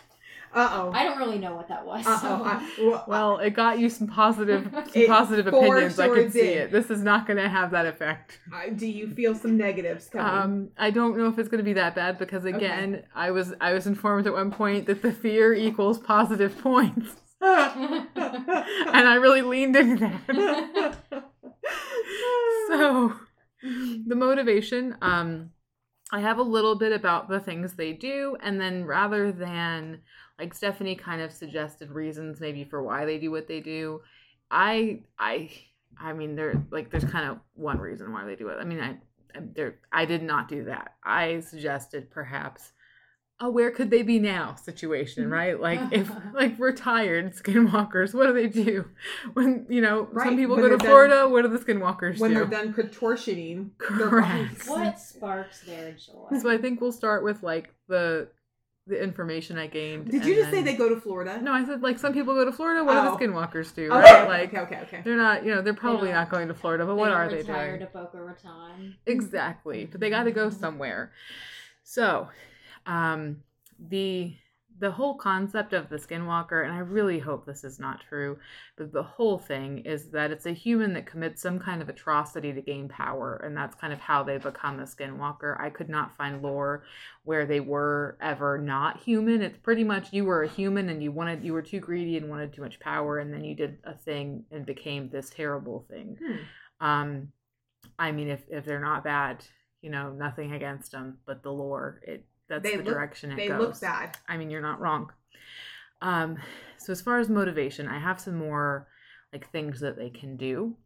Uh-oh 0.55 0.93
I 0.93 1.05
don't 1.05 1.19
really 1.19 1.39
know 1.39 1.55
what 1.55 1.69
that 1.69 1.85
was. 1.87 2.07
uh-oh 2.07 2.19
so- 2.21 2.45
I, 2.45 2.69
well, 2.89 3.05
Well, 3.09 3.39
it 3.39 3.51
got 3.51 3.79
you 3.79 3.89
some 3.89 4.07
positive 4.07 4.69
some 4.93 5.07
positive 5.07 5.47
opinions. 5.47 5.99
I 5.99 6.07
sure 6.07 6.15
could 6.17 6.33
see 6.33 6.41
did. 6.43 6.57
it. 6.57 6.71
This 6.73 6.91
is 6.91 7.03
not 7.03 7.27
going 7.27 7.39
to 7.39 7.49
have 7.49 7.71
that 7.73 7.87
effect. 7.87 8.39
I- 8.53 8.69
do 8.71 8.87
you 8.87 9.09
feel 9.09 9.35
some 9.35 9.57
negatives 9.57 10.09
coming 10.09 10.27
Um, 10.43 10.69
I 10.79 10.91
don't 10.91 11.17
know 11.17 11.27
if 11.29 11.39
it's 11.39 11.49
going 11.49 11.59
to 11.59 11.65
be 11.65 11.73
that 11.75 11.95
bad 11.95 12.19
because 12.19 12.45
again, 12.45 13.05
I 13.15 13.31
was 13.31 13.55
I 13.61 13.73
was 13.73 13.87
informed 13.87 14.27
at 14.27 14.33
one 14.33 14.51
point 14.51 14.87
that 14.87 15.03
the 15.03 15.13
fear 15.13 15.53
equals 15.55 15.99
positive 15.99 16.59
points, 16.59 17.17
and 17.43 18.09
I 18.15 19.15
really 19.21 19.43
leaned 19.43 19.77
into 19.77 19.97
that. 20.29 20.95
so 22.69 23.13
the 23.63 24.15
motivation 24.17 24.97
um 25.03 25.51
i 26.13 26.21
have 26.21 26.39
a 26.39 26.43
little 26.43 26.75
bit 26.77 26.93
about 26.93 27.29
the 27.29 27.39
things 27.41 27.75
they 27.75 27.93
do 27.93 28.37
and 28.43 28.61
then 28.61 28.85
rather 28.85 29.31
than 29.33 30.01
like 30.39 30.55
stephanie 30.55 30.95
kind 30.97 31.21
of 31.23 31.31
suggested 31.33 31.91
reasons 31.91 32.41
maybe 32.41 32.65
for 32.65 32.83
why 32.83 33.05
they 33.05 33.19
do 33.19 33.31
what 33.31 33.49
they 33.49 33.61
do. 33.61 34.01
I 34.51 35.01
i 35.19 35.51
i 36.01 36.13
mean 36.13 36.37
there 36.37 36.63
like 36.71 36.91
there's 36.91 37.05
kind 37.05 37.31
of 37.31 37.39
one 37.55 37.79
reason 37.79 38.13
why 38.13 38.25
they 38.27 38.37
do 38.37 38.49
it. 38.49 38.59
I 38.61 38.65
mean 38.65 38.81
i 38.81 38.91
I- 39.35 39.43
there 39.55 39.77
i 39.93 40.05
did 40.05 40.23
not 40.23 40.49
do 40.49 40.65
that. 40.65 40.95
I 41.05 41.41
suggested 41.41 42.11
perhaps 42.11 42.73
a 43.41 43.51
where 43.51 43.71
could 43.73 43.91
they 43.91 44.03
be 44.03 44.19
now 44.21 44.55
situation 44.55 45.25
mm-hmm. 45.25 45.33
right? 45.33 45.61
Like 45.61 45.81
if 45.91 46.11
like 46.35 46.59
we're 46.59 46.73
tired 46.73 47.33
skinwalkers 47.35 48.13
what 48.15 48.27
do 48.27 48.33
they 48.35 48.47
do? 48.49 48.85
When 49.33 49.67
you 49.69 49.81
know 49.81 50.07
Right, 50.13 50.27
some 50.27 50.37
people 50.37 50.57
when 50.57 50.65
go 50.65 50.69
to 50.69 50.77
they're 50.77 50.79
done- 50.79 50.87
florida 50.87 51.29
what 51.29 51.43
do 51.43 51.49
the 51.49 51.59
skinwalkers 51.59 52.19
when 52.21 52.33
do? 52.35 52.41
When 52.41 52.51
they're 52.51 52.65
done 52.65 52.75
contortioning 52.75 53.71
Correct. 53.79 54.69
what 54.69 55.01
sparks 55.01 55.63
their 55.63 55.93
joy? 55.93 56.39
So 56.41 56.51
I 56.51 56.59
think 56.59 56.81
we'll 56.81 56.93
start 56.93 57.25
with 57.25 57.43
like 57.43 57.75
the 57.89 58.29
the 58.87 59.01
information 59.01 59.59
I 59.59 59.69
gained. 59.69 60.07
did 60.11 60.25
you 60.25 60.33
and 60.35 60.41
just 60.43 60.51
say 60.51 60.61
they 60.63 60.75
go 60.75 60.89
to 60.89 61.01
florida 61.01 61.41
No, 61.41 61.53
I 61.53 61.65
said 61.65 61.83
like 61.83 61.99
some 62.01 62.13
people 62.13 62.35
go 62.35 62.45
to 62.45 62.51
Florida. 62.53 62.83
What 62.83 62.97
Oh. 62.97 63.17
do 63.17 63.27
the 63.27 63.33
skinwalkers 63.33 63.73
do? 63.75 63.93
okay, 63.93 64.13
Right? 64.13 64.29
Like 64.29 64.49
okay 64.55 64.59
okay 64.63 64.81
okay 64.83 65.03
they're 65.05 65.17
not, 65.17 65.45
you 65.45 65.55
know, 65.55 65.63
they're 65.63 65.73
probably 65.75 66.11
don't- 66.11 66.29
going 66.31 66.49
to 66.49 66.55
Florida. 66.55 66.85
But 66.85 66.97
what 66.97 67.09
don't 67.11 67.17
are 67.17 67.29
they 67.29 67.37
retire 67.37 67.79
doing? 67.79 67.89
to 67.93 67.93
Boca 67.99 68.21
Raton. 68.21 68.97
Exactly, 69.07 69.87
but 69.87 70.01
they 70.01 70.11
got 70.11 70.25
to 70.25 70.33
go 70.33 70.51
somewhere. 70.51 71.13
So, 71.85 72.29
um, 72.87 73.43
the 73.79 74.35
the 74.83 74.91
whole 74.91 75.15
concept 75.15 75.73
of 75.73 75.89
the 75.89 75.97
skinwalker, 75.97 76.65
and 76.65 76.73
I 76.73 76.79
really 76.79 77.21
hope 77.21 77.47
this 77.47 77.63
is 77.63 77.79
not 77.79 78.01
true, 78.01 78.37
but 78.77 78.93
the 78.93 79.05
whole 79.05 79.39
thing 79.39 79.79
is 79.85 80.11
that 80.11 80.33
it's 80.33 80.45
a 80.45 80.51
human 80.51 80.93
that 80.95 81.07
commits 81.07 81.41
some 81.41 81.61
kind 81.61 81.81
of 81.81 81.89
atrocity 81.89 82.53
to 82.53 82.61
gain 82.61 82.89
power, 82.89 83.41
and 83.45 83.57
that's 83.57 83.77
kind 83.77 83.93
of 83.93 84.01
how 84.01 84.25
they 84.25 84.39
become 84.39 84.81
a 84.81 84.83
skinwalker. 84.83 85.57
I 85.61 85.71
could 85.71 85.89
not 85.89 86.17
find 86.17 86.43
lore 86.43 86.83
where 87.23 87.47
they 87.47 87.61
were 87.61 88.19
ever 88.21 88.59
not 88.59 89.01
human. 89.01 89.41
It's 89.41 89.57
pretty 89.57 89.85
much 89.85 90.13
you 90.13 90.25
were 90.25 90.43
a 90.43 90.49
human 90.49 90.89
and 90.89 91.01
you 91.01 91.13
wanted 91.13 91.45
you 91.45 91.53
were 91.53 91.63
too 91.63 91.79
greedy 91.79 92.17
and 92.17 92.29
wanted 92.29 92.53
too 92.53 92.63
much 92.63 92.81
power, 92.81 93.21
and 93.21 93.33
then 93.33 93.45
you 93.45 93.55
did 93.55 93.79
a 93.85 93.95
thing 93.95 94.47
and 94.51 94.67
became 94.67 95.09
this 95.09 95.31
terrible 95.31 95.87
thing. 95.89 96.19
Hmm. 96.21 96.85
Um, 96.85 97.29
I 98.01 98.11
mean, 98.11 98.29
if 98.29 98.43
if 98.49 98.65
they're 98.65 98.81
not 98.81 99.05
bad, 99.05 99.45
you 99.81 99.91
know, 99.91 100.11
nothing 100.11 100.53
against 100.53 100.91
them, 100.91 101.19
but 101.25 101.45
the 101.45 101.53
lore, 101.53 102.01
it 102.03 102.27
that's 102.49 102.63
They 102.63 102.77
the 102.77 102.83
look- 102.83 102.95
direction 102.95 103.33
it 103.33 103.37
They 103.37 103.49
goes. 103.49 103.61
look 103.61 103.81
bad. 103.81 104.17
I 104.29 104.37
mean, 104.37 104.51
you're 104.51 104.61
not 104.63 104.81
wrong. 104.81 105.13
Um, 106.01 106.39
so 106.79 106.93
as 106.93 107.01
far 107.01 107.19
as 107.19 107.29
motivation, 107.29 107.87
I 107.89 107.99
have 107.99 108.21
some 108.21 108.37
more 108.37 108.89
like 109.33 109.51
things 109.51 109.81
that 109.81 109.97
they 109.97 110.11
can 110.11 110.37
do. 110.37 110.77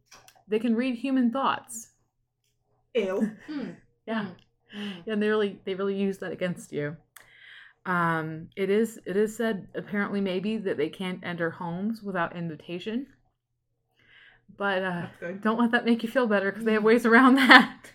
They 0.47 0.59
can 0.59 0.75
read 0.75 0.95
human 0.95 1.31
thoughts. 1.31 1.89
Ew. 2.93 3.31
Hmm. 3.47 3.69
Yeah. 4.05 4.25
Hmm. 4.73 4.89
Yeah, 5.05 5.13
and 5.13 5.21
they 5.21 5.27
really 5.29 5.59
they 5.65 5.75
really 5.75 5.95
use 5.95 6.17
that 6.19 6.31
against 6.31 6.71
you. 6.71 6.95
Um, 7.85 8.49
it 8.57 8.69
is 8.69 8.99
it 9.05 9.15
is 9.17 9.35
said 9.35 9.67
apparently 9.75 10.19
maybe 10.21 10.57
that 10.57 10.75
they 10.77 10.89
can't 10.89 11.19
enter 11.23 11.49
homes 11.51 12.01
without 12.03 12.35
invitation. 12.35 13.07
But 14.57 14.81
uh, 14.83 15.07
don't 15.41 15.59
let 15.59 15.71
that 15.71 15.85
make 15.85 16.03
you 16.03 16.09
feel 16.09 16.27
better 16.27 16.51
because 16.51 16.65
they 16.65 16.73
have 16.73 16.83
ways 16.83 17.05
around 17.05 17.35
that. 17.49 17.91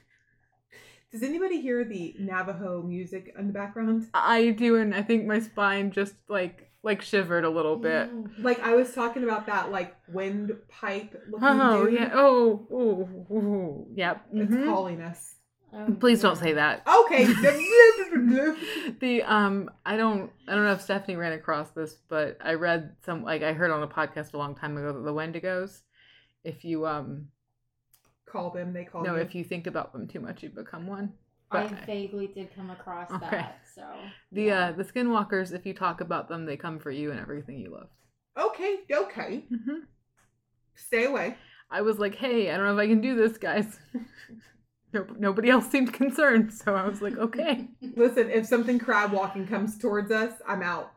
Does 1.12 1.22
anybody 1.22 1.61
hear 1.61 1.85
the 1.85 2.14
Navajo 2.18 2.83
music 2.83 3.35
in 3.38 3.46
the 3.46 3.53
background? 3.53 4.09
I 4.14 4.51
do, 4.51 4.77
and 4.77 4.94
I 4.94 5.03
think 5.03 5.27
my 5.27 5.40
spine 5.40 5.90
just 5.90 6.14
like 6.29 6.70
like 6.83 7.03
shivered 7.03 7.44
a 7.44 7.51
little 7.51 7.77
bit. 7.77 8.11
Like 8.38 8.61
I 8.61 8.75
was 8.75 8.92
talking 8.94 9.22
about 9.22 9.46
that 9.46 9.70
like 9.70 9.94
windpipe 10.09 11.14
looking 11.31 11.48
Oh 11.48 11.85
dude. 11.85 11.94
yeah. 11.94 12.11
Oh. 12.14 12.66
Ooh, 12.72 13.35
ooh, 13.35 13.87
yep. 13.94 14.25
It's 14.33 14.51
mhm. 14.51 14.64
calling 14.64 15.03
us. 15.03 15.37
Oh, 15.75 15.94
Please 16.01 16.20
don't 16.20 16.37
say 16.37 16.55
that. 16.55 16.87
Okay. 16.87 17.25
the 19.01 19.22
um 19.25 19.70
I 19.87 19.96
don't 19.96 20.31
I 20.48 20.55
don't 20.55 20.64
know 20.64 20.72
if 20.72 20.81
Stephanie 20.81 21.16
ran 21.16 21.33
across 21.33 21.70
this, 21.70 21.94
but 22.09 22.38
I 22.42 22.55
read 22.55 22.96
some 23.05 23.22
like 23.22 23.42
I 23.42 23.53
heard 23.53 23.70
on 23.70 23.83
a 23.83 23.88
podcast 23.88 24.33
a 24.33 24.38
long 24.38 24.55
time 24.55 24.77
ago 24.77 24.92
that 24.92 25.05
the 25.05 25.12
Wendigos, 25.12 25.83
if 26.42 26.64
you 26.64 26.87
um 26.87 27.29
Call 28.32 28.50
them. 28.50 28.72
They 28.72 28.84
call 28.84 29.04
no, 29.04 29.16
you. 29.16 29.20
if 29.20 29.34
you 29.34 29.44
think 29.44 29.66
about 29.66 29.92
them 29.92 30.08
too 30.08 30.20
much, 30.20 30.42
you 30.42 30.48
become 30.48 30.86
one. 30.86 31.12
I 31.50 31.66
vaguely 31.84 32.28
did 32.28 32.54
come 32.56 32.70
across 32.70 33.10
Okay. 33.10 33.28
that. 33.30 33.60
So 33.74 33.84
the 34.32 34.44
yeah. 34.44 34.68
uh 34.68 34.72
the 34.72 34.84
skinwalkers, 34.84 35.52
if 35.52 35.66
you 35.66 35.74
talk 35.74 36.00
about 36.00 36.28
them, 36.28 36.46
they 36.46 36.56
come 36.56 36.78
for 36.78 36.90
you 36.90 37.10
and 37.10 37.20
everything 37.20 37.58
you 37.58 37.70
love. 37.70 37.88
Okay. 38.38 38.78
Okay. 38.90 39.44
hmm 39.50 39.80
Stay 40.74 41.04
away. 41.04 41.36
I 41.70 41.82
was 41.82 41.98
like, 41.98 42.14
hey, 42.14 42.50
I 42.50 42.56
don't 42.56 42.66
know 42.66 42.74
if 42.74 42.78
I 42.78 42.88
can 42.88 43.02
do 43.02 43.14
this, 43.14 43.36
guys. 43.36 43.78
no, 44.94 45.06
nobody 45.18 45.50
else 45.50 45.68
seemed 45.68 45.92
concerned, 45.92 46.52
so 46.52 46.74
I 46.74 46.86
was 46.88 47.02
like, 47.02 47.16
okay. 47.18 47.68
Listen, 47.96 48.30
if 48.30 48.46
something 48.46 48.78
crab 48.78 49.12
walking 49.12 49.46
comes 49.46 49.78
towards 49.78 50.10
us, 50.10 50.32
I'm 50.46 50.62
out. 50.62 50.92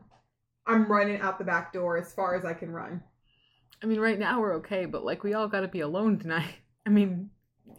I'm 0.66 0.90
running 0.90 1.20
out 1.20 1.38
the 1.38 1.44
back 1.44 1.72
door 1.72 1.98
as 1.98 2.12
far 2.12 2.34
as 2.34 2.44
I 2.44 2.54
can 2.54 2.70
run. 2.72 3.02
I 3.82 3.86
mean, 3.86 4.00
right 4.00 4.18
now 4.18 4.40
we're 4.40 4.54
okay, 4.56 4.86
but 4.86 5.04
like 5.04 5.22
we 5.22 5.34
all 5.34 5.48
got 5.48 5.60
to 5.60 5.68
be 5.68 5.80
alone 5.80 6.18
tonight. 6.18 6.56
I 6.86 6.88
mean, 6.88 7.30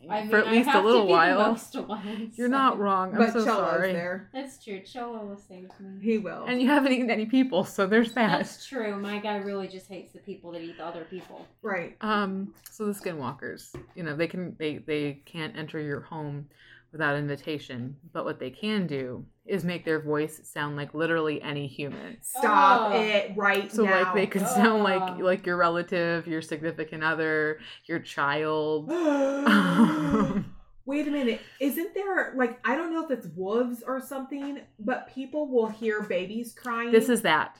I 0.09 0.21
mean, 0.21 0.29
for 0.29 0.37
at 0.39 0.47
I 0.47 0.51
least 0.51 0.67
a 0.67 0.71
have 0.71 0.81
to 0.83 0.87
little 0.87 1.01
be 1.03 1.07
the 1.07 1.13
while. 1.13 1.51
most 1.51 1.75
alone, 1.75 2.31
You're 2.35 2.47
so- 2.47 2.51
not 2.51 2.77
wrong. 2.79 3.11
I'm 3.13 3.17
but 3.17 3.33
so 3.33 3.43
Cello's 3.43 3.69
sorry. 3.71 3.93
there. 3.93 4.29
That's 4.33 4.63
true. 4.63 4.81
Cholo 4.81 5.25
will 5.25 5.37
save 5.37 5.69
me. 5.79 5.99
He 6.01 6.17
will. 6.17 6.45
And 6.45 6.61
you 6.61 6.67
haven't 6.67 6.91
eaten 6.93 7.09
any 7.09 7.25
people, 7.25 7.63
so 7.63 7.87
there's 7.87 8.13
that. 8.13 8.37
That's 8.37 8.65
true. 8.67 8.95
My 8.99 9.19
guy 9.19 9.37
really 9.37 9.67
just 9.67 9.87
hates 9.87 10.11
the 10.13 10.19
people 10.19 10.51
that 10.51 10.61
eat 10.61 10.77
the 10.77 10.85
other 10.85 11.05
people. 11.05 11.45
right. 11.61 11.95
Um, 12.01 12.53
so 12.71 12.85
the 12.85 12.93
skinwalkers, 12.93 13.75
you 13.95 14.03
know, 14.03 14.15
they 14.15 14.27
can 14.27 14.55
they 14.59 14.77
they 14.79 15.21
can't 15.25 15.57
enter 15.57 15.79
your 15.79 16.01
home 16.01 16.47
without 16.91 17.15
invitation, 17.17 17.95
but 18.13 18.23
what 18.25 18.39
they 18.39 18.49
can 18.49 18.87
do 18.87 19.25
is 19.47 19.63
make 19.63 19.85
their 19.85 19.99
voice 20.01 20.39
sound 20.43 20.75
like 20.75 20.93
literally 20.93 21.41
any 21.41 21.67
human. 21.67 22.17
Stop 22.21 22.91
Oh. 22.93 22.99
it 22.99 23.31
right 23.35 23.71
So 23.71 23.83
now. 23.85 24.03
like 24.03 24.13
they 24.13 24.27
could 24.27 24.45
sound 24.47 24.83
like 24.83 25.01
Oh. 25.19 25.23
like 25.23 25.45
your 25.45 25.57
relative, 25.57 26.27
your 26.27 26.41
significant 26.41 27.03
other, 27.03 27.59
your 27.85 27.99
child. 27.99 28.91
Um, 29.47 30.53
Wait 30.85 31.05
a 31.07 31.11
minute. 31.11 31.41
Isn't 31.59 31.93
there 31.93 32.33
like 32.37 32.59
I 32.65 32.75
don't 32.75 32.93
know 32.93 33.03
if 33.03 33.11
it's 33.11 33.27
wolves 33.35 33.83
or 33.85 33.99
something, 33.99 34.59
but 34.79 35.09
people 35.13 35.49
will 35.51 35.67
hear 35.67 36.01
babies 36.01 36.53
crying. 36.57 36.91
this 36.91 37.09
is 37.09 37.21
that. 37.23 37.57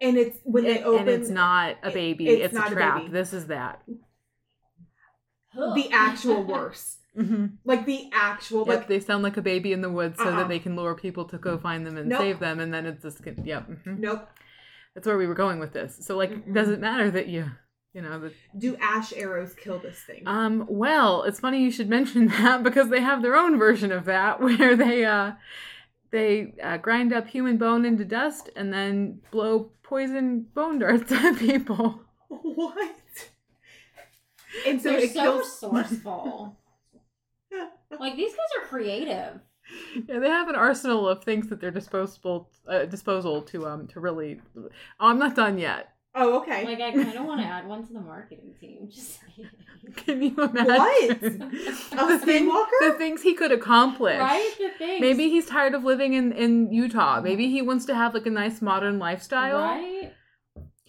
and 0.00 0.16
it's 0.16 0.38
when 0.44 0.62
they 0.64 0.78
It- 0.78 0.84
open 0.86 1.00
and 1.00 1.08
it's 1.08 1.28
not 1.30 1.76
a 1.82 1.88
it- 1.88 1.94
baby, 1.94 2.28
it's 2.28 2.44
it's, 2.46 2.54
not 2.54 2.68
a 2.68 2.72
a 2.72 2.74
trap. 2.74 2.96
baby. 3.00 3.12
This 3.12 3.32
is 3.32 3.46
that. 3.48 3.82
the 5.54 5.88
actual 5.92 6.44
worst. 6.44 6.98
hmm 7.26 7.46
Like 7.64 7.84
the 7.86 8.08
actual 8.12 8.60
Yep, 8.66 8.66
like 8.68 8.88
they 8.88 9.00
sound 9.00 9.22
like 9.22 9.36
a 9.36 9.42
baby 9.42 9.72
in 9.72 9.80
the 9.80 9.90
woods 9.90 10.18
so 10.18 10.24
Uh-uh. 10.28 10.36
that 10.36 10.48
they 10.48 10.58
can 10.58 10.76
lure 10.76 10.94
people 10.94 11.24
to 11.26 11.38
go 11.38 11.58
find 11.58 11.86
them 11.86 11.96
and 11.96 12.08
Nope. 12.08 12.20
save 12.20 12.38
them, 12.38 12.60
and 12.60 12.72
then 12.72 12.86
it's 12.86 13.02
just 13.02 13.20
yep. 13.44 13.68
mhm. 13.68 13.98
nope. 13.98 14.28
That's 14.94 15.06
where 15.06 15.18
we 15.18 15.26
were 15.26 15.34
going 15.34 15.58
with 15.60 15.72
this. 15.72 15.98
So 16.06 16.16
like, 16.16 16.30
Mm-mm. 16.30 16.54
does 16.54 16.68
it 16.68 16.80
matter 16.80 17.10
that 17.10 17.28
you, 17.28 17.50
you 17.92 18.02
know, 18.02 18.18
that 18.20 18.32
Do 18.58 18.76
ash 18.80 19.12
arrows 19.12 19.54
kill 19.54 19.78
this 19.78 19.98
thing? 20.00 20.22
um. 20.26 20.66
Well, 20.68 21.22
it's 21.24 21.40
funny 21.40 21.62
you 21.62 21.70
should 21.70 21.88
mention 21.98 22.28
that 22.28 22.62
because 22.62 22.88
they 22.88 23.00
have 23.00 23.22
their 23.22 23.36
own 23.36 23.58
version 23.58 23.92
of 23.92 24.04
that 24.06 24.40
where 24.44 24.76
they 24.76 25.04
uh 25.04 25.32
they 26.10 26.54
uh, 26.62 26.78
grind 26.78 27.12
up 27.12 27.28
human 27.28 27.58
bone 27.58 27.84
into 27.84 28.04
dust 28.04 28.48
and 28.56 28.72
then 28.72 29.20
blow 29.30 29.70
poison 29.82 30.46
bone 30.54 30.78
darts 30.78 31.12
at 31.26 31.36
people. 31.38 32.00
what? 32.28 32.96
And 34.66 34.80
so 34.80 34.90
They're 34.90 35.00
it 35.00 35.12
so 35.12 35.22
kills 35.22 35.62
resourceful. 35.62 36.56
Like 37.98 38.16
these 38.16 38.32
guys 38.32 38.62
are 38.62 38.66
creative. 38.66 39.40
Yeah, 40.08 40.18
they 40.18 40.28
have 40.28 40.48
an 40.48 40.54
arsenal 40.56 41.08
of 41.08 41.22
things 41.24 41.50
at 41.52 41.60
their 41.60 41.70
disposable 41.70 42.50
uh, 42.66 42.84
disposal 42.86 43.42
to 43.42 43.66
um 43.66 43.86
to 43.88 44.00
really. 44.00 44.40
Oh, 44.56 44.68
I'm 45.00 45.18
not 45.18 45.34
done 45.36 45.58
yet. 45.58 45.90
Oh, 46.14 46.40
okay. 46.40 46.64
Like 46.64 46.80
I 46.80 46.90
kind 46.92 47.16
of 47.16 47.24
want 47.26 47.40
to 47.42 47.46
add 47.46 47.66
one 47.68 47.86
to 47.86 47.92
the 47.92 48.00
marketing 48.00 48.54
team. 48.60 48.88
Just 48.90 49.20
saying. 49.20 49.48
Can 49.96 50.22
you 50.22 50.34
imagine? 50.36 50.66
What? 50.66 51.10
A 51.12 51.18
the, 51.20 52.18
thing- 52.24 52.50
skinwalker? 52.50 52.92
the 52.92 52.94
things 52.98 53.22
he 53.22 53.34
could 53.34 53.52
accomplish. 53.52 54.18
right? 54.18 54.50
The 54.58 54.70
thing. 54.78 55.00
Maybe 55.00 55.28
he's 55.28 55.46
tired 55.46 55.74
of 55.74 55.84
living 55.84 56.14
in, 56.14 56.32
in 56.32 56.72
Utah. 56.72 57.20
Maybe 57.20 57.48
he 57.50 57.62
wants 57.62 57.84
to 57.86 57.94
have 57.94 58.14
like 58.14 58.26
a 58.26 58.30
nice 58.30 58.60
modern 58.62 58.98
lifestyle. 58.98 59.58
Right? 59.60 60.12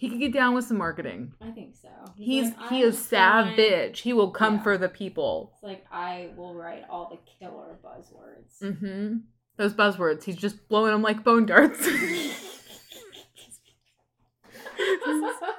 He 0.00 0.08
could 0.08 0.18
get 0.18 0.32
down 0.32 0.54
with 0.54 0.64
some 0.64 0.78
marketing. 0.78 1.34
I 1.42 1.50
think 1.50 1.76
so. 1.76 1.90
He's 2.16 2.56
like, 2.56 2.70
he 2.70 2.80
is 2.80 2.98
savage. 2.98 4.00
He 4.00 4.14
will 4.14 4.30
come 4.30 4.54
Yeah. 4.54 4.62
for 4.62 4.78
the 4.78 4.88
people. 4.88 5.50
It's 5.56 5.62
like 5.62 5.84
I 5.92 6.30
will 6.38 6.54
write 6.54 6.84
all 6.88 7.10
the 7.10 7.18
killer 7.38 7.76
buzzwords. 7.84 8.58
Mm-hmm. 8.62 9.16
Those 9.58 9.74
buzzwords. 9.74 10.24
He's 10.24 10.36
just 10.36 10.66
blowing 10.68 10.92
them 10.92 11.02
like 11.02 11.22
bone 11.22 11.44
darts. 11.44 11.86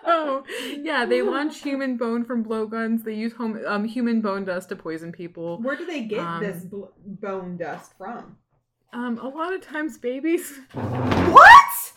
oh 0.06 0.44
yeah, 0.82 1.06
they 1.06 1.22
launch 1.22 1.62
human 1.62 1.98
bone 1.98 2.24
from 2.26 2.44
blowguns. 2.44 3.04
They 3.04 3.14
use 3.14 3.34
home, 3.34 3.60
um, 3.68 3.86
human 3.86 4.22
bone 4.22 4.46
dust 4.46 4.70
to 4.70 4.76
poison 4.76 5.12
people. 5.12 5.62
Where 5.62 5.76
do 5.76 5.86
they 5.86 6.02
get 6.02 6.20
Um, 6.20 6.42
this 6.44 6.64
bl- 6.64 6.86
bone 7.06 7.58
dust 7.58 7.94
from? 7.98 8.38
Um, 8.94 9.20
a 9.20 9.28
lot 9.28 9.54
of 9.54 9.62
times 9.62 9.98
babies. 9.98 10.60
What? 10.74 11.94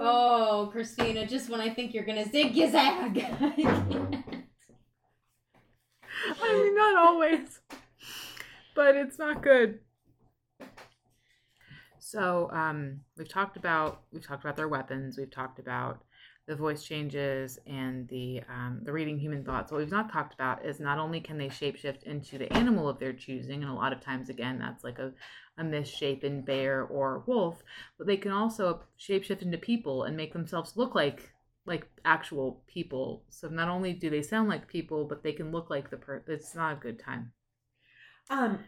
Oh, 0.00 0.68
Christina, 0.72 1.26
just 1.26 1.48
when 1.48 1.60
I 1.60 1.70
think 1.70 1.94
you're 1.94 2.04
gonna 2.04 2.28
zig 2.28 2.54
zag. 2.54 3.24
I 6.40 6.52
mean, 6.52 6.74
not 6.74 6.96
always, 6.96 7.60
but 8.74 8.96
it's 8.96 9.18
not 9.18 9.42
good. 9.42 9.80
So, 11.98 12.50
um, 12.52 13.00
we've 13.16 13.28
talked 13.28 13.56
about 13.56 14.02
we've 14.12 14.26
talked 14.26 14.44
about 14.44 14.56
their 14.56 14.68
weapons. 14.68 15.18
We've 15.18 15.30
talked 15.30 15.58
about 15.58 16.04
the 16.46 16.54
voice 16.54 16.84
changes 16.84 17.58
and 17.66 18.06
the 18.08 18.42
um, 18.48 18.80
the 18.82 18.92
reading 18.92 19.18
human 19.18 19.44
thoughts. 19.44 19.72
What 19.72 19.78
we've 19.78 19.90
not 19.90 20.12
talked 20.12 20.34
about 20.34 20.64
is 20.64 20.78
not 20.78 20.98
only 20.98 21.20
can 21.20 21.38
they 21.38 21.48
shapeshift 21.48 22.02
into 22.02 22.38
the 22.38 22.52
animal 22.52 22.88
of 22.88 22.98
their 22.98 23.12
choosing, 23.12 23.62
and 23.62 23.70
a 23.70 23.74
lot 23.74 23.92
of 23.92 24.00
times, 24.00 24.28
again, 24.28 24.58
that's 24.58 24.84
like 24.84 24.98
a 24.98 25.12
a 25.58 25.64
misshapen 25.64 26.42
bear 26.42 26.82
or 26.84 27.22
wolf, 27.26 27.62
but 27.98 28.06
they 28.06 28.16
can 28.16 28.32
also 28.32 28.82
shapeshift 28.98 29.42
into 29.42 29.58
people 29.58 30.04
and 30.04 30.16
make 30.16 30.32
themselves 30.32 30.76
look 30.76 30.94
like 30.94 31.30
like 31.66 31.86
actual 32.04 32.62
people. 32.66 33.24
So 33.30 33.48
not 33.48 33.68
only 33.68 33.94
do 33.94 34.10
they 34.10 34.22
sound 34.22 34.48
like 34.48 34.68
people, 34.68 35.06
but 35.06 35.22
they 35.22 35.32
can 35.32 35.50
look 35.50 35.70
like 35.70 35.90
the 35.90 35.96
per. 35.96 36.22
It's 36.26 36.54
not 36.54 36.74
a 36.74 36.80
good 36.80 36.98
time. 36.98 37.32
Um, 38.28 38.58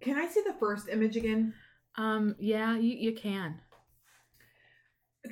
can 0.00 0.18
I 0.18 0.28
see 0.28 0.42
the 0.46 0.54
first 0.54 0.88
image 0.88 1.16
again? 1.16 1.54
Um, 1.96 2.36
yeah, 2.38 2.76
you, 2.76 2.94
you 2.94 3.12
can. 3.12 3.60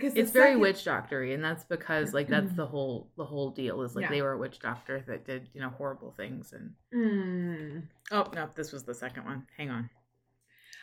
It's 0.02 0.30
very 0.30 0.48
second- 0.50 0.60
witch 0.60 0.84
doctory, 0.84 1.34
and 1.34 1.42
that's 1.44 1.64
because 1.64 2.12
like 2.14 2.28
that's 2.28 2.52
the 2.54 2.66
whole 2.66 3.10
the 3.16 3.24
whole 3.24 3.50
deal 3.50 3.82
is 3.82 3.94
like 3.94 4.04
Yeah. 4.04 4.10
they 4.10 4.22
were 4.22 4.32
a 4.32 4.38
witch 4.38 4.58
doctor 4.60 5.00
that 5.06 5.24
did 5.24 5.48
you 5.54 5.60
know 5.60 5.70
horrible 5.70 6.12
things 6.12 6.52
and 6.52 6.74
Mm. 6.94 7.82
oh 8.12 8.30
no, 8.34 8.48
this 8.54 8.72
was 8.72 8.84
the 8.84 8.94
second 8.94 9.24
one. 9.24 9.46
Hang 9.56 9.70
on. 9.70 9.90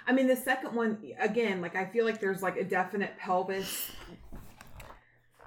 I 0.07 0.13
mean, 0.13 0.27
the 0.27 0.35
second 0.35 0.73
one 0.75 0.97
again, 1.19 1.61
like 1.61 1.75
I 1.75 1.85
feel 1.85 2.05
like 2.05 2.19
there's 2.19 2.41
like 2.41 2.57
a 2.57 2.63
definite 2.63 3.17
pelvis 3.17 3.91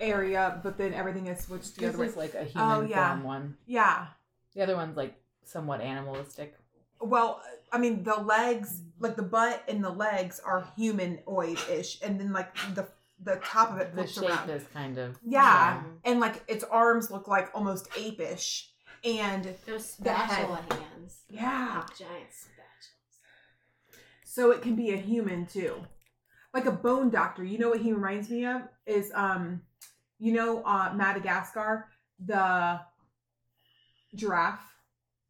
area, 0.01 0.61
but 0.63 0.77
then 0.79 0.93
everything 0.95 1.27
is 1.27 1.41
switched 1.41 1.75
the 1.77 1.83
This 1.87 1.95
other 1.95 2.05
way. 2.07 2.13
like 2.17 2.35
a 2.35 2.45
human 2.45 2.71
Oh, 2.71 2.81
yeah. 2.83 3.09
form 3.15 3.25
one. 3.25 3.57
Yeah. 3.67 4.07
The 4.55 4.63
other 4.63 4.77
one's 4.77 4.97
like 4.97 5.15
somewhat 5.45 5.81
animalistic. 5.81 6.57
Well, 7.01 7.43
I 7.73 7.79
mean, 7.79 8.03
the 8.05 8.15
legs, 8.17 8.81
like 8.99 9.17
the 9.17 9.23
butt 9.23 9.63
and 9.69 9.83
the 9.85 9.91
legs 9.91 10.41
are 10.41 10.67
humanoid 10.77 11.59
ish, 11.71 12.01
and 12.03 12.19
then 12.21 12.33
like 12.33 12.55
the 12.75 12.89
the 13.23 13.37
top 13.45 13.71
of 13.73 13.79
it 13.79 13.91
The 13.95 14.03
flips 14.03 14.15
shape 14.15 14.29
around. 14.31 14.51
is 14.51 14.65
kind 14.73 14.99
of 14.99 15.19
Yeah. 15.23 15.83
and 16.05 16.21
like 16.21 16.43
its 16.49 16.65
arms 16.65 17.11
look 17.11 17.29
like 17.29 17.51
almost 17.55 17.89
apish, 17.93 18.69
and 19.05 19.45
Those 19.67 19.97
The 19.97 20.13
head. 20.13 20.29
spatula 20.31 20.63
hands. 20.71 21.23
yeah, 21.29 21.77
Like 21.79 21.97
giant 21.97 22.31
spatulas. 22.31 23.99
so 24.25 24.51
it 24.51 24.63
can 24.63 24.75
be 24.77 24.93
a 24.93 24.97
human 24.97 25.47
too, 25.47 25.87
like 26.53 26.67
a 26.67 26.73
bone 26.73 27.11
doctor. 27.11 27.45
You 27.45 27.59
know 27.59 27.69
what 27.71 27.81
he 27.81 27.93
reminds 27.93 28.29
me 28.31 28.45
of 28.47 28.63
is 28.87 29.11
um, 29.15 29.63
you 30.19 30.33
know, 30.33 30.63
uh, 30.65 30.93
Madagascar, 30.95 31.89
the 32.19 32.81
giraffe 34.15 34.61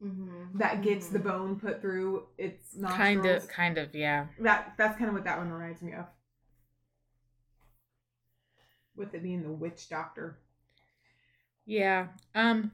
Mm-hmm. 0.03 0.59
that 0.59 0.82
gets 0.82 1.07
the 1.09 1.18
bone 1.18 1.59
put 1.59 1.80
through 1.80 2.24
its 2.37 2.76
nostrils. 2.76 2.99
kind 2.99 3.24
of 3.26 3.49
kind 3.49 3.78
of 3.78 3.95
yeah. 3.95 4.26
That 4.41 4.74
that's 4.76 4.99
kind 4.99 5.09
of 5.09 5.14
what 5.14 5.24
that 5.24 5.39
one 5.39 5.51
reminds 5.51 5.80
me 5.80 5.93
of. 5.95 6.05
With 8.97 9.14
it 9.14 9.22
being 9.22 9.42
the 9.42 9.51
witch 9.51 9.88
doctor. 9.88 10.38
Yeah. 11.66 12.09
Um 12.34 12.72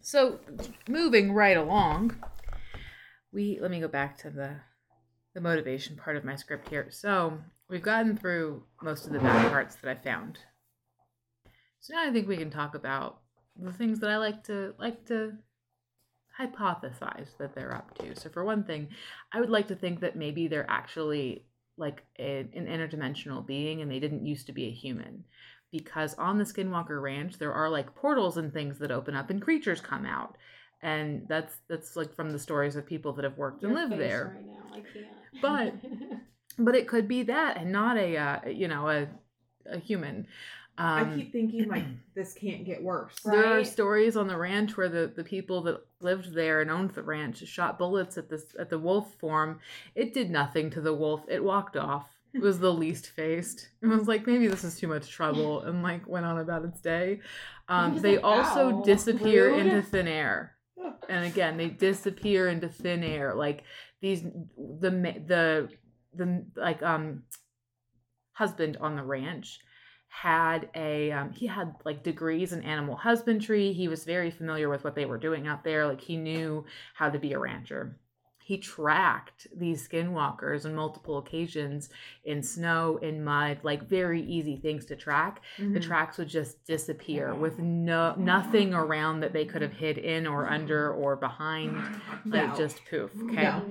so 0.00 0.40
moving 0.88 1.32
right 1.32 1.56
along, 1.56 2.16
we 3.32 3.58
let 3.60 3.70
me 3.70 3.80
go 3.80 3.88
back 3.88 4.16
to 4.18 4.30
the 4.30 4.56
the 5.34 5.40
motivation 5.40 5.96
part 5.96 6.16
of 6.16 6.24
my 6.24 6.34
script 6.34 6.68
here. 6.68 6.88
So, 6.90 7.38
we've 7.68 7.82
gotten 7.82 8.16
through 8.16 8.64
most 8.82 9.06
of 9.06 9.12
the 9.12 9.20
bad 9.20 9.50
parts 9.50 9.76
that 9.76 9.90
I 9.90 9.94
found. 9.94 10.38
So 11.80 11.94
now 11.94 12.08
I 12.08 12.12
think 12.12 12.26
we 12.26 12.36
can 12.36 12.50
talk 12.50 12.74
about 12.74 13.20
the 13.56 13.72
things 13.72 14.00
that 14.00 14.10
I 14.10 14.16
like 14.16 14.44
to 14.44 14.74
like 14.78 15.06
to 15.06 15.34
hypothesize 16.38 17.36
that 17.38 17.54
they're 17.54 17.74
up 17.74 17.96
to. 17.98 18.14
So 18.16 18.30
for 18.30 18.44
one 18.44 18.64
thing, 18.64 18.88
I 19.32 19.40
would 19.40 19.50
like 19.50 19.68
to 19.68 19.74
think 19.74 20.00
that 20.00 20.16
maybe 20.16 20.48
they're 20.48 20.70
actually 20.70 21.44
like 21.78 22.02
a, 22.18 22.40
an 22.54 22.66
interdimensional 22.66 23.46
being 23.46 23.80
and 23.82 23.90
they 23.90 24.00
didn't 24.00 24.26
used 24.26 24.46
to 24.46 24.52
be 24.52 24.66
a 24.66 24.70
human 24.70 25.24
because 25.70 26.14
on 26.14 26.38
the 26.38 26.44
Skinwalker 26.44 27.00
Ranch 27.00 27.38
there 27.38 27.52
are 27.52 27.68
like 27.70 27.94
portals 27.94 28.36
and 28.36 28.52
things 28.52 28.78
that 28.78 28.90
open 28.90 29.14
up 29.14 29.30
and 29.30 29.40
creatures 29.42 29.80
come 29.80 30.04
out. 30.06 30.36
And 30.82 31.26
that's 31.28 31.56
that's 31.68 31.96
like 31.96 32.14
from 32.14 32.30
the 32.30 32.38
stories 32.38 32.76
of 32.76 32.86
people 32.86 33.12
that 33.14 33.24
have 33.24 33.36
worked 33.36 33.64
and 33.64 33.74
lived 33.74 33.92
there. 33.98 34.36
Right 34.36 34.46
now, 34.46 34.76
I 34.76 34.80
can't. 34.80 35.42
But- 35.42 35.74
But 36.60 36.74
it 36.74 36.88
could 36.88 37.06
be 37.06 37.22
that 37.24 37.56
and 37.56 37.70
not 37.70 37.96
a 37.96 38.16
uh, 38.16 38.48
you 38.48 38.66
know 38.66 38.88
a 38.88 39.06
a 39.70 39.78
human. 39.78 40.26
Um, 40.78 41.12
I 41.12 41.16
keep 41.16 41.32
thinking 41.32 41.68
like 41.68 41.84
this 42.14 42.34
can't 42.34 42.64
get 42.64 42.82
worse. 42.82 43.14
there 43.24 43.44
are 43.44 43.64
stories 43.64 44.16
on 44.16 44.28
the 44.28 44.36
ranch 44.36 44.76
where 44.76 44.88
the, 44.88 45.12
the 45.14 45.24
people 45.24 45.60
that 45.62 45.84
lived 46.00 46.32
there 46.32 46.60
and 46.60 46.70
owned 46.70 46.90
the 46.90 47.02
ranch 47.02 47.44
shot 47.48 47.78
bullets 47.78 48.16
at 48.16 48.30
this 48.30 48.54
at 48.58 48.70
the 48.70 48.78
wolf 48.78 49.12
form. 49.18 49.58
It 49.96 50.14
did 50.14 50.30
nothing 50.30 50.70
to 50.70 50.80
the 50.80 50.94
wolf. 50.94 51.22
It 51.28 51.42
walked 51.42 51.76
off. 51.76 52.08
It 52.32 52.40
was 52.40 52.60
the 52.60 52.72
least 52.72 53.08
faced. 53.08 53.70
It 53.82 53.88
was 53.88 54.06
like 54.06 54.26
maybe 54.26 54.46
this 54.46 54.62
is 54.62 54.78
too 54.78 54.86
much 54.86 55.10
trouble 55.10 55.60
and 55.66 55.82
like 55.82 56.06
went 56.06 56.26
on 56.26 56.38
about 56.38 56.64
its 56.64 56.80
day. 56.80 57.20
Um, 57.68 58.00
they 58.00 58.16
like, 58.16 58.24
also 58.24 58.78
"Ow, 58.78 58.82
disappear 58.82 59.50
rude." 59.50 59.66
into 59.66 59.82
thin 59.82 60.08
air. 60.08 60.54
And 61.08 61.24
again, 61.24 61.56
they 61.56 61.68
disappear 61.68 62.48
into 62.48 62.68
thin 62.68 63.02
air. 63.02 63.34
Like 63.34 63.64
these 64.00 64.22
the 64.22 64.90
the 65.26 65.68
the 66.14 66.44
like 66.54 66.82
um 66.82 67.22
husband 68.32 68.76
on 68.80 68.94
the 68.94 69.02
ranch 69.02 69.58
had 70.08 70.68
a 70.74 71.12
um, 71.12 71.32
he 71.32 71.46
had 71.46 71.74
like 71.84 72.02
degrees 72.02 72.52
in 72.52 72.62
animal 72.62 72.96
husbandry. 72.96 73.72
He 73.72 73.88
was 73.88 74.04
very 74.04 74.30
familiar 74.30 74.68
with 74.68 74.82
what 74.84 74.94
they 74.94 75.04
were 75.06 75.18
doing 75.18 75.46
out 75.46 75.64
there. 75.64 75.86
Like 75.86 76.00
he 76.00 76.16
knew 76.16 76.64
how 76.94 77.10
to 77.10 77.18
be 77.18 77.32
a 77.32 77.38
rancher 77.38 77.96
he 78.40 78.56
tracked 78.56 79.46
these 79.54 79.86
skinwalkers 79.86 80.64
on 80.64 80.74
multiple 80.74 81.18
occasions 81.18 81.90
in 82.24 82.42
snow 82.42 82.96
in 83.02 83.22
mud 83.22 83.58
like 83.62 83.86
very 83.86 84.22
easy 84.22 84.56
things 84.56 84.86
to 84.86 84.96
track. 84.96 85.42
The 85.58 85.64
Mhm. 85.78 85.82
tracks 85.82 86.16
would 86.16 86.28
just 86.28 86.64
disappear 86.64 87.34
with 87.34 87.58
no 87.58 88.14
nothing 88.16 88.72
around 88.72 89.20
that 89.20 89.34
they 89.34 89.44
could 89.44 89.60
have 89.60 89.74
hid 89.74 89.98
in 89.98 90.26
or 90.26 90.48
under 90.48 90.90
or 90.94 91.14
behind. 91.16 91.76
Like 92.24 92.48
No. 92.48 92.54
just 92.56 92.80
poof. 92.88 93.10
Okay. 93.24 93.42
No. 93.42 93.62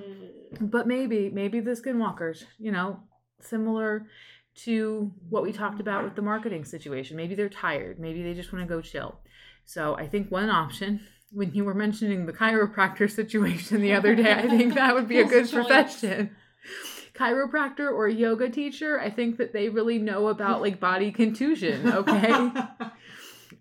but 0.62 0.86
maybe 0.88 1.32
maybe 1.32 1.60
the 1.60 1.72
skinwalkers 1.72 2.46
you 2.60 2.72
know 2.72 3.00
similar 3.40 4.06
to 4.66 5.12
what 5.30 5.44
we 5.44 5.52
talked 5.52 5.80
about 5.80 6.04
with 6.04 6.16
the 6.16 6.22
marketing 6.22 6.66
situation. 6.66 7.16
Maybe 7.18 7.36
they're 7.36 7.50
tired. 7.50 8.00
Maybe 8.00 8.24
they 8.24 8.34
just 8.34 8.52
want 8.52 8.68
to 8.68 8.74
go 8.74 8.82
chill. 8.82 9.20
So 9.66 9.96
i 9.98 10.08
think 10.08 10.32
one 10.32 10.50
option 10.50 11.02
when 11.32 11.54
you 11.54 11.66
were 11.66 11.74
mentioning 11.74 12.26
the 12.26 12.34
chiropractor 12.34 13.10
situation 13.22 13.82
the 13.82 13.94
other 13.94 14.16
day 14.16 14.32
i 14.34 14.48
think 14.48 14.74
that 14.76 14.94
would 14.96 15.08
be 15.10 15.20
a 15.20 15.26
good 15.36 15.50
profession. 15.52 16.36
Chiropractor 17.14 17.92
or 17.92 18.08
yoga 18.08 18.50
teacher 18.50 19.00
i 19.00 19.10
think 19.10 19.38
that 19.38 19.52
they 19.54 19.70
really 19.70 19.98
know 19.98 20.28
about 20.28 20.62
like 20.62 20.80
body 20.80 21.12
contusion 21.12 21.92
okay? 21.92 22.52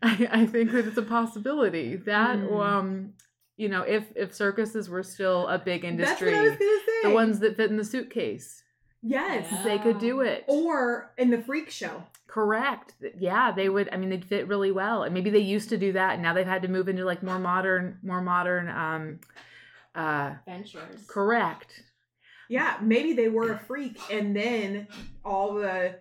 I, 0.03 0.29
I 0.31 0.47
think 0.47 0.73
that 0.73 0.87
it's 0.87 0.99
a 0.99 1.03
possibility. 1.03 1.97
That 1.97 2.39
Hmm. 2.39 2.55
um 2.55 3.13
you 3.57 3.69
know 3.69 3.83
if 3.83 4.05
if 4.15 4.35
circuses 4.35 4.89
were 4.91 5.03
still 5.03 5.47
a 5.49 5.59
big 5.59 5.85
industry 5.85 6.33
what 6.33 6.41
I 6.41 6.43
was 6.43 6.59
say. 6.59 7.03
the 7.05 7.11
ones 7.11 7.39
that 7.41 7.57
fit 7.57 7.71
in 7.71 7.79
the 7.79 7.85
suitcase 7.85 8.63
Yes. 9.07 9.47
Yeah. 9.51 9.63
they 9.63 9.79
could 9.79 9.99
do 9.99 10.21
it 10.23 10.45
Or 10.49 11.13
in 11.17 11.31
the 11.31 11.41
freak 11.43 11.71
show. 11.71 12.03
correct 12.27 12.95
yeah 13.19 13.51
they 13.53 13.69
would 13.69 13.89
i 13.93 13.97
mean 13.97 14.11
they'd 14.11 14.25
fit 14.25 14.47
really 14.49 14.71
well 14.73 15.05
and 15.05 15.15
maybe 15.15 15.31
they 15.31 15.39
used 15.39 15.69
to 15.71 15.79
do 15.79 15.93
that 15.93 16.15
and 16.15 16.23
now 16.23 16.35
they've 16.35 16.47
had 16.47 16.63
to 16.63 16.69
move 16.69 16.89
into 16.89 17.05
like 17.05 17.23
more 17.23 17.39
modern 17.39 17.99
more 18.03 18.21
modern 18.21 18.69
um 18.69 19.21
uh 19.95 20.35
Ventures. 20.45 21.05
correct 21.07 21.83
Yeah, 22.49 22.77
maybe 22.83 23.13
they 23.15 23.29
were 23.29 23.53
a 23.53 23.59
freak 23.59 23.99
and 24.11 24.37
then 24.37 24.87
all 25.25 25.55
the 25.55 25.95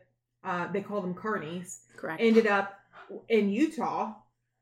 uh 0.43 0.71
they 0.71 0.81
call 0.81 1.01
them 1.01 1.13
carnies 1.15 1.79
correct 1.95 2.21
ended 2.21 2.47
up 2.47 2.79
in 3.29 3.49
Utah 3.49 4.13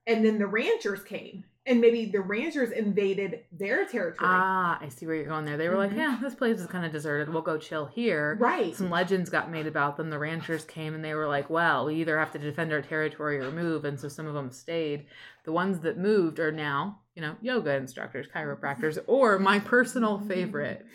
and 0.05 0.23
then 0.23 0.37
the 0.37 0.47
ranchers 0.47 1.01
came 1.03 1.43
and 1.65 1.79
maybe 1.79 2.05
the 2.05 2.19
ranchers 2.19 2.71
invaded 2.71 3.39
their 3.51 3.85
territory. 3.85 4.17
ah 4.29 4.77
i 4.81 4.89
see 4.89 5.05
where 5.05 5.15
you're 5.15 5.25
going 5.25 5.45
there 5.45 5.55
they 5.57 5.69
were 5.69 5.77
like 5.77 5.91
Mhm. 5.91 5.97
yeah 5.97 6.19
this 6.21 6.35
place 6.35 6.59
is 6.59 6.67
kind 6.67 6.85
of 6.85 6.91
deserted 6.91 7.31
we'll 7.31 7.41
go 7.41 7.57
chill 7.57 7.85
here 7.85 8.35
right. 8.39 8.75
some 8.75 8.89
legends 8.89 9.29
got 9.29 9.49
made 9.49 9.65
about 9.67 9.95
them. 9.97 10.09
The 10.09 10.19
ranchers 10.19 10.65
came 10.65 10.93
and 10.93 11.03
they 11.03 11.13
were 11.13 11.27
like, 11.27 11.49
well, 11.49 11.85
we 11.85 11.95
either 11.95 12.19
have 12.19 12.31
to 12.33 12.39
defend 12.39 12.71
our 12.73 12.81
territory 12.81 13.39
or 13.39 13.51
move. 13.51 13.85
And 13.85 13.99
so 13.99 14.07
some 14.09 14.27
of 14.27 14.33
them 14.33 14.51
stayed. 14.51 15.05
The 15.45 15.51
ones 15.51 15.79
that 15.81 15.97
moved 15.97 16.39
are 16.39 16.51
now, 16.51 16.99
you 17.15 17.21
know, 17.21 17.35
yoga 17.41 17.75
instructors, 17.75 18.27
chiropractors, 18.27 18.97
or 19.07 19.39
my 19.39 19.59
personal 19.59 20.19
favorite, 20.19 20.85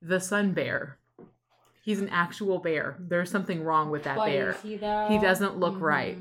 the 0.00 0.18
sun 0.20 0.52
bear. 0.52 0.98
He's 1.84 2.00
an 2.00 2.08
actual 2.10 2.58
bear. 2.58 2.96
There's 3.00 3.30
something 3.30 3.64
wrong 3.64 3.90
with 3.90 4.04
that 4.04 4.16
But 4.16 4.26
bear. 4.26 4.50
is 4.52 4.60
he 4.62 4.76
though? 4.76 5.06
He 5.08 5.18
doesn't 5.18 5.58
look 5.58 5.80
right. 5.80 6.16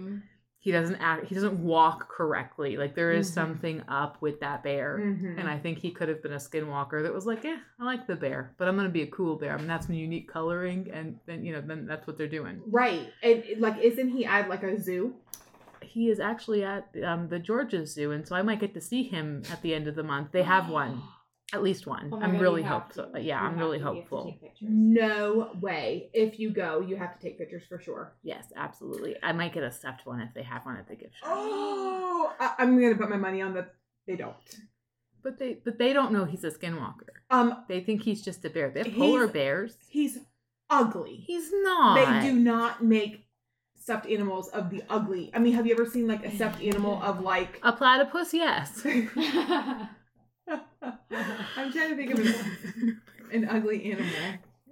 He 0.63 0.71
doesn't 0.71 0.97
act, 0.97 1.25
he 1.25 1.33
doesn't 1.33 1.57
walk 1.63 2.07
correctly. 2.07 2.77
Like 2.77 2.93
there 2.93 3.11
is 3.11 3.29
Mhm. 3.29 3.33
something 3.33 3.83
up 3.87 4.21
with 4.21 4.39
that 4.41 4.61
bear. 4.63 4.99
Mhm. 4.99 5.39
And 5.39 5.49
I 5.49 5.57
think 5.57 5.79
he 5.79 5.89
could 5.89 6.07
have 6.07 6.21
been 6.21 6.33
a 6.33 6.37
skinwalker 6.37 7.01
that 7.01 7.11
was 7.11 7.25
like, 7.25 7.43
yeah, 7.43 7.57
I 7.79 7.83
like 7.83 8.05
the 8.05 8.15
bear, 8.15 8.53
but 8.59 8.67
I'm 8.67 8.75
gonna 8.75 8.89
be 8.89 9.01
a 9.01 9.07
cool 9.07 9.37
bear. 9.37 9.53
I 9.53 9.57
mean, 9.57 9.65
that's 9.67 9.87
some 9.87 9.95
unique 9.95 10.27
coloring, 10.31 10.87
and 10.93 11.17
then 11.25 11.43
you 11.43 11.51
know, 11.53 11.61
then 11.61 11.87
that's 11.87 12.05
what 12.05 12.15
they're 12.17 12.27
doing. 12.27 12.61
right. 12.69 13.11
And 13.23 13.43
like 13.57 13.79
isn't 13.79 14.09
he 14.09 14.23
at 14.25 14.49
like 14.49 14.61
a 14.63 14.79
zoo? 14.79 15.15
He 15.81 16.09
is 16.11 16.19
actually 16.19 16.63
at 16.63 16.87
um, 17.03 17.27
the 17.27 17.39
Georgia 17.39 17.85
Zoo, 17.85 18.11
and 18.11 18.25
so 18.27 18.35
I 18.35 18.43
might 18.43 18.59
get 18.59 18.75
to 18.75 18.81
see 18.81 19.01
him 19.03 19.41
at 19.51 19.61
the 19.63 19.73
end 19.73 19.87
of 19.87 19.95
the 19.95 20.03
month. 20.03 20.31
They 20.31 20.43
have 20.43 20.69
one, 20.69 21.01
at 21.53 21.63
least 21.63 21.85
one. 21.87 22.09
Oh 22.13 22.19
I'm 22.21 22.33
God, 22.33 22.41
really 22.41 22.63
hopeful. 22.63 23.11
to. 23.13 23.19
Yeah, 23.21 23.41
You 23.41 23.47
I'm 23.47 23.57
really 23.57 23.77
to. 23.79 23.83
You 23.83 23.85
have 23.85 23.93
to 24.09 24.15
hopeful. 24.15 24.37
No 24.61 25.51
way. 25.61 26.09
If 26.13 26.39
you 26.39 26.49
go, 26.51 26.81
you 26.81 26.95
have 26.95 27.13
to 27.15 27.19
take 27.21 27.37
pictures 27.37 27.63
for 27.67 27.79
sure. 27.79 28.13
Yes, 28.23 28.45
absolutely. 28.55 29.15
I 29.23 29.31
might 29.33 29.53
get 29.53 29.63
a 29.63 29.71
stuffed 29.71 30.05
one 30.05 30.19
if 30.21 30.33
they 30.33 30.43
have 30.43 30.65
one 30.65 30.77
at 30.77 30.87
the 30.87 30.95
gift 30.95 31.15
shop. 31.19 31.29
Oh, 31.31 32.33
I- 32.39 32.55
I'm 32.59 32.79
gonna 32.81 32.95
put 32.95 33.09
my 33.09 33.17
money 33.17 33.41
on 33.41 33.53
that 33.55 33.73
they 34.07 34.15
don't. 34.15 34.35
But 35.23 35.37
they, 35.37 35.53
but 35.63 35.77
they 35.77 35.93
don't 35.93 36.11
know 36.11 36.25
he's 36.25 36.43
a 36.43 36.49
skinwalker. 36.51 37.09
Um, 37.29 37.63
They 37.67 37.81
think 37.81 38.01
he's 38.03 38.21
just 38.23 38.43
a 38.45 38.49
bear. 38.49 38.69
They 38.71 38.83
have 38.83 38.93
polar 38.93 39.27
bears. 39.27 39.77
he's 39.89 40.17
ugly. 40.69 41.17
He's 41.27 41.51
not. 41.51 42.21
They 42.21 42.29
do 42.29 42.33
not 42.39 42.83
make 42.83 43.27
stuffed 43.79 44.07
animals 44.07 44.47
of 44.49 44.69
the 44.69 44.83
ugly. 44.89 45.29
I 45.33 45.39
mean, 45.39 45.53
have 45.53 45.65
you 45.67 45.73
ever 45.73 45.85
seen 45.85 46.07
like 46.07 46.25
a 46.25 46.35
stuffed 46.35 46.61
animal 46.63 47.01
of 47.03 47.19
like? 47.21 47.59
A 47.63 47.71
platypus, 47.73 48.33
yes. 48.33 48.83
I'm 50.81 51.71
trying 51.71 51.89
to 51.89 51.95
think 51.95 52.11
of 52.11 52.19
an, 52.19 53.01
an 53.31 53.49
ugly 53.49 53.91
animal. 53.91 54.09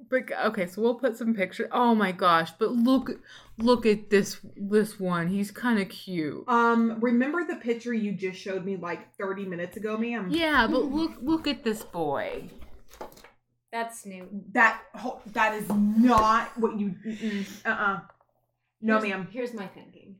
But 0.09 0.23
okay, 0.45 0.65
so 0.65 0.81
we'll 0.81 0.95
put 0.95 1.17
some 1.17 1.35
pictures. 1.35 1.69
Oh 1.71 1.93
my 1.93 2.11
gosh! 2.11 2.49
But 2.57 2.71
look, 2.71 3.11
look 3.59 3.85
at 3.85 4.09
this 4.09 4.37
this 4.55 4.99
one. 4.99 5.27
He's 5.27 5.51
kind 5.51 5.79
of 5.79 5.87
cute. 5.89 6.45
Um, 6.47 6.97
remember 6.99 7.45
the 7.45 7.57
picture 7.57 7.93
you 7.93 8.13
just 8.13 8.39
showed 8.39 8.65
me 8.65 8.75
like 8.75 9.13
30 9.17 9.45
minutes 9.45 9.77
ago, 9.77 9.97
ma'am? 9.97 10.29
Yeah, 10.31 10.65
but 10.65 10.85
look 10.85 11.11
look 11.21 11.47
at 11.47 11.63
this 11.63 11.83
boy. 11.83 12.49
That's 13.71 14.03
new. 14.05 14.27
That 14.53 14.81
ho- 14.95 15.21
that 15.27 15.53
is 15.53 15.69
not 15.69 16.57
what 16.57 16.79
you. 16.79 16.95
Uh 17.63 17.69
uh 17.69 17.99
No, 18.81 18.97
Here's- 18.99 19.03
ma'am. 19.09 19.27
Here's 19.31 19.53
my 19.53 19.67
thinking. 19.67 20.15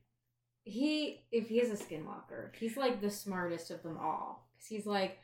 He, 0.65 1.23
if 1.31 1.47
he 1.47 1.59
is 1.61 1.71
a 1.71 1.83
skinwalker, 1.83 2.53
he's 2.59 2.77
like 2.77 3.01
the 3.01 3.09
smartest 3.09 3.71
of 3.71 3.81
them 3.81 3.97
all. 3.97 4.47
Cause 4.59 4.67
he's 4.67 4.85
like, 4.85 5.17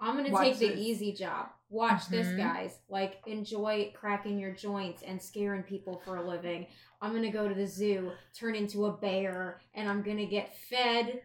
I'm 0.00 0.16
gonna 0.16 0.30
Watch 0.30 0.44
take 0.44 0.58
the 0.58 0.68
this. 0.68 0.78
easy 0.78 1.12
job. 1.12 1.48
Watch 1.68 2.08
this, 2.08 2.26
Mhm. 2.28 2.36
guys. 2.38 2.78
Like, 2.88 3.20
enjoy 3.26 3.92
cracking 3.94 4.38
your 4.38 4.52
joints 4.52 5.02
and 5.02 5.20
scaring 5.22 5.62
people 5.62 6.00
for 6.04 6.16
a 6.16 6.22
living. 6.26 6.66
I'm 7.02 7.12
gonna 7.14 7.30
go 7.30 7.48
to 7.48 7.54
the 7.54 7.66
zoo, 7.66 8.12
turn 8.34 8.54
into 8.54 8.86
a 8.86 8.92
bear, 8.92 9.60
and 9.74 9.88
I'm 9.88 10.02
gonna 10.02 10.26
get 10.26 10.56
fed 10.56 11.22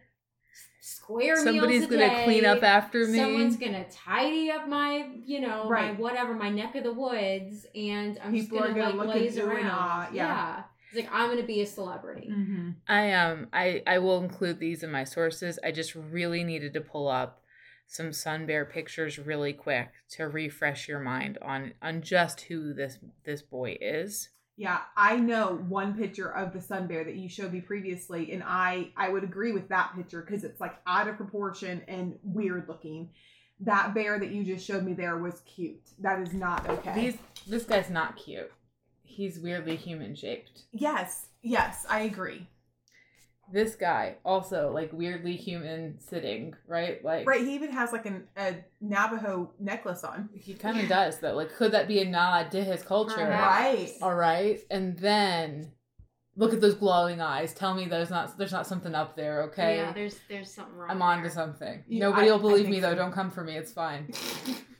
square 0.80 1.36
Somebody's 1.36 1.80
meals 1.80 1.84
a 1.92 1.94
gonna 1.98 2.08
day. 2.16 2.24
clean 2.24 2.44
up 2.44 2.62
after 2.62 3.06
me. 3.06 3.18
Someone's 3.18 3.56
gonna 3.56 3.84
tidy 3.90 4.50
up 4.50 4.68
my, 4.68 5.08
you 5.24 5.40
know, 5.40 5.68
my 5.68 5.92
whatever, 5.92 6.32
my 6.34 6.48
neck 6.50 6.74
of 6.76 6.84
the 6.84 6.92
woods, 6.92 7.66
and 7.74 8.18
I'm 8.22 8.32
People 8.32 8.58
just 8.58 8.70
are 8.70 8.72
gonna, 8.72 8.82
gonna 8.92 8.96
like 8.96 9.06
look 9.08 9.16
at 9.16 9.20
blaze 9.22 9.36
you 9.36 9.46
around. 9.46 9.58
and 9.60 9.68
awe, 9.70 10.08
yeah. 10.12 10.62
It's 10.92 10.96
like 11.04 11.12
I'm 11.12 11.28
gonna 11.30 11.42
be 11.46 11.60
a 11.60 11.66
celebrity. 11.66 12.28
Mm-hmm. 12.32 12.70
I 12.88 13.12
um 13.14 13.48
I 13.52 13.82
I 13.86 13.98
will 13.98 14.22
include 14.22 14.60
these 14.60 14.82
in 14.84 14.90
my 14.92 15.02
sources. 15.04 15.58
I 15.64 15.72
just 15.72 15.94
really 15.96 16.44
needed 16.44 16.72
to 16.74 16.80
pull 16.80 17.08
up 17.08 17.42
some 17.86 18.12
sun 18.12 18.46
bear 18.46 18.64
pictures 18.64 19.18
really 19.18 19.52
quick 19.52 19.88
to 20.10 20.24
refresh 20.28 20.88
your 20.88 21.00
mind 21.00 21.38
on 21.42 21.72
on 21.80 22.02
just 22.02 22.42
who 22.42 22.74
this 22.74 22.98
this 23.24 23.42
boy 23.42 23.76
is. 23.80 24.28
Yeah, 24.58 24.80
I 24.96 25.16
know 25.16 25.62
one 25.68 25.94
picture 25.94 26.30
of 26.34 26.54
the 26.54 26.62
sun 26.62 26.86
bear 26.86 27.04
that 27.04 27.16
you 27.16 27.28
showed 27.28 27.52
me 27.52 27.60
previously, 27.60 28.32
and 28.32 28.42
I 28.44 28.90
I 28.96 29.10
would 29.10 29.22
agree 29.24 29.52
with 29.52 29.68
that 29.68 29.92
picture 29.94 30.22
because 30.22 30.44
it's 30.44 30.60
like 30.60 30.76
out 30.86 31.08
of 31.08 31.16
proportion 31.16 31.82
and 31.88 32.18
weird 32.22 32.68
looking. 32.68 33.10
That 33.60 33.94
bear 33.94 34.18
that 34.18 34.30
you 34.30 34.44
just 34.44 34.66
showed 34.66 34.84
me 34.84 34.92
there 34.92 35.18
was 35.18 35.40
cute. 35.46 35.80
That 36.00 36.20
is 36.20 36.32
not 36.32 36.68
okay. 36.68 36.94
These 36.94 37.18
this 37.46 37.64
guy's 37.64 37.90
not 37.90 38.16
cute. 38.16 38.50
He's 39.02 39.38
weirdly 39.38 39.76
human 39.76 40.14
shaped. 40.14 40.64
yes, 40.72 41.26
yes, 41.42 41.86
I 41.88 42.00
agree. 42.00 42.46
This 43.52 43.76
guy 43.76 44.16
also 44.24 44.72
like 44.72 44.92
weirdly 44.92 45.36
human 45.36 45.98
sitting, 46.00 46.54
right? 46.66 47.04
Like 47.04 47.28
Right, 47.28 47.40
he 47.42 47.54
even 47.54 47.70
has 47.72 47.92
like 47.92 48.04
an, 48.06 48.24
a 48.36 48.56
Navajo 48.80 49.52
necklace 49.60 50.02
on. 50.02 50.28
he 50.34 50.54
kind 50.54 50.80
of 50.80 50.88
does 50.88 51.18
though. 51.20 51.34
Like 51.34 51.54
could 51.54 51.72
that 51.72 51.86
be 51.86 52.00
a 52.00 52.04
nod 52.04 52.50
to 52.52 52.64
his 52.64 52.82
culture? 52.82 53.14
Perhaps. 53.14 53.60
Right. 53.80 53.92
All 54.02 54.14
right. 54.14 54.60
And 54.70 54.98
then 54.98 55.70
look 56.34 56.52
at 56.52 56.60
those 56.60 56.74
glowing 56.74 57.20
eyes. 57.20 57.54
Tell 57.54 57.72
me 57.74 57.86
there's 57.86 58.10
not 58.10 58.36
there's 58.36 58.52
not 58.52 58.66
something 58.66 58.94
up 58.94 59.16
there, 59.16 59.44
okay? 59.44 59.76
Yeah, 59.76 59.92
there's 59.92 60.18
there's 60.28 60.52
something 60.52 60.74
wrong. 60.76 60.90
I'm 60.90 61.02
on 61.02 61.22
to 61.22 61.30
something. 61.30 61.84
You- 61.86 62.00
Nobody 62.00 62.28
I- 62.28 62.32
will 62.32 62.40
believe 62.40 62.66
me 62.66 62.72
think 62.72 62.82
though. 62.82 62.94
Don't 62.96 63.12
come 63.12 63.30
for 63.30 63.44
me. 63.44 63.56
It's 63.56 63.72
fine. 63.72 64.12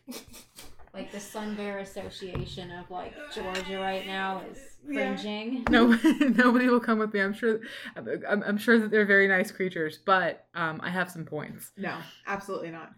Like 0.96 1.12
the 1.12 1.20
Sun 1.20 1.56
Bear 1.56 1.80
Association 1.80 2.72
of 2.72 2.90
like 2.90 3.14
Georgia 3.34 3.78
right 3.78 4.06
now 4.06 4.40
is 4.50 4.58
Yeah. 4.88 5.14
No, 5.68 5.88
nobody 6.20 6.68
will 6.68 6.80
come 6.80 6.98
with 6.98 7.12
me. 7.12 7.20
I'm 7.20 7.34
sure. 7.34 7.60
I'm, 7.94 8.42
I'm 8.42 8.56
sure 8.56 8.78
that 8.78 8.90
they're 8.90 9.04
very 9.04 9.28
nice 9.28 9.50
creatures, 9.50 9.98
but 9.98 10.46
um, 10.54 10.80
I 10.82 10.88
have 10.88 11.10
some 11.10 11.26
points. 11.26 11.72
No, 11.76 11.98
absolutely 12.26 12.70
not. 12.70 12.92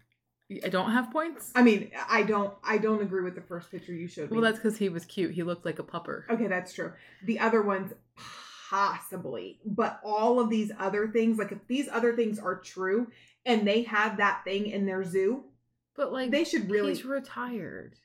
I 0.63 0.69
don't 0.69 0.91
have 0.91 1.11
points. 1.11 1.51
I 1.53 1.61
mean, 1.61 1.91
I 2.07 2.23
don't 2.23 2.53
I 2.63 2.77
don't 2.77 3.01
agree 3.01 3.21
with 3.21 3.35
the 3.35 3.41
first 3.41 3.69
picture 3.69 3.93
you 3.93 4.07
showed 4.07 4.31
me. 4.31 4.37
Well, 4.37 4.45
that's 4.45 4.57
because 4.57 4.77
he 4.77 4.87
was 4.87 5.03
cute. 5.05 5.31
He 5.31 5.43
looked 5.43 5.65
like 5.65 5.79
a 5.79 5.83
pupper. 5.83 6.23
Okay, 6.29 6.47
that's 6.47 6.73
true. 6.73 6.93
The 7.25 7.39
other 7.39 7.61
ones, 7.61 7.91
possibly. 8.69 9.59
But 9.65 9.99
all 10.03 10.39
of 10.39 10.49
these 10.49 10.71
other 10.79 11.09
things, 11.09 11.37
like 11.37 11.51
if 11.51 11.67
these 11.67 11.89
other 11.89 12.15
things 12.15 12.39
are 12.39 12.55
true 12.55 13.07
and 13.45 13.67
they 13.67 13.83
have 13.83 14.17
that 14.17 14.43
thing 14.45 14.67
in 14.67 14.85
their 14.85 15.03
zoo, 15.03 15.43
But 15.99 16.13
like, 16.13 16.31
they 16.31 16.45
should 16.45 16.71
really. 16.71 16.93
he's 16.93 17.03
retired. 17.03 17.95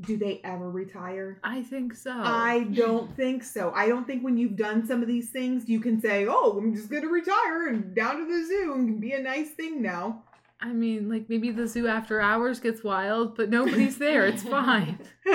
do 0.00 0.16
they 0.16 0.40
ever 0.42 0.70
retire? 0.70 1.38
I 1.44 1.62
think 1.62 1.94
so. 1.94 2.10
I 2.10 2.64
don't 2.64 3.14
think 3.14 3.44
so. 3.44 3.72
I 3.76 3.88
don't 3.88 4.06
think 4.06 4.24
when 4.24 4.38
you've 4.38 4.56
done 4.56 4.86
some 4.86 5.02
of 5.02 5.06
these 5.06 5.28
things, 5.28 5.68
you 5.68 5.80
can 5.80 6.00
say, 6.00 6.26
oh, 6.26 6.56
I'm 6.56 6.74
just 6.74 6.88
going 6.88 7.02
to 7.02 7.10
retire 7.10 7.68
and 7.68 7.94
down 7.94 8.16
to 8.16 8.24
the 8.24 8.46
zoo 8.46 8.72
and 8.74 9.02
be 9.02 9.12
a 9.12 9.20
nice 9.20 9.50
thing 9.50 9.82
now. 9.82 10.22
I 10.62 10.72
mean, 10.72 11.10
like 11.10 11.28
maybe 11.28 11.50
the 11.50 11.66
zoo 11.66 11.88
after 11.88 12.22
hours 12.22 12.58
gets 12.58 12.82
wild, 12.82 13.36
but 13.36 13.50
nobody's 13.50 13.98
there. 13.98 14.24
It's 14.24 14.42
fine. 14.42 14.98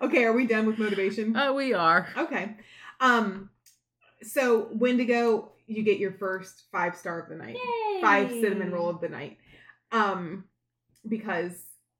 okay, 0.00 0.22
are 0.22 0.32
we 0.32 0.46
done 0.46 0.66
with 0.66 0.78
motivation? 0.78 1.34
Uh, 1.34 1.52
we 1.52 1.74
are. 1.74 2.06
Okay. 2.16 2.54
Um 3.00 3.50
so 4.22 4.68
Wendigo, 4.70 5.50
you 5.66 5.82
get 5.82 5.98
your 5.98 6.12
first 6.12 6.66
five 6.70 6.94
star 6.94 7.20
of 7.20 7.28
the 7.28 7.34
night. 7.34 7.56
Yay! 7.56 8.00
Five 8.00 8.30
cinnamon 8.30 8.70
roll 8.70 8.88
of 8.88 9.00
the 9.00 9.08
night. 9.08 9.38
Um 9.94 10.44
because 11.08 11.52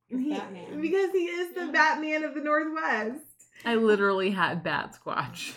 he, 0.09 0.31
Batman. 0.31 0.81
because 0.81 1.11
he 1.13 1.25
is 1.27 1.55
the 1.55 1.67
Yeah. 1.67 1.71
Batman 1.73 2.25
of 2.25 2.35
the 2.35 2.41
Northwest. 2.41 3.21
I 3.65 3.75
literally 3.77 4.31
had 4.31 4.63
Batsquatch. 4.65 5.55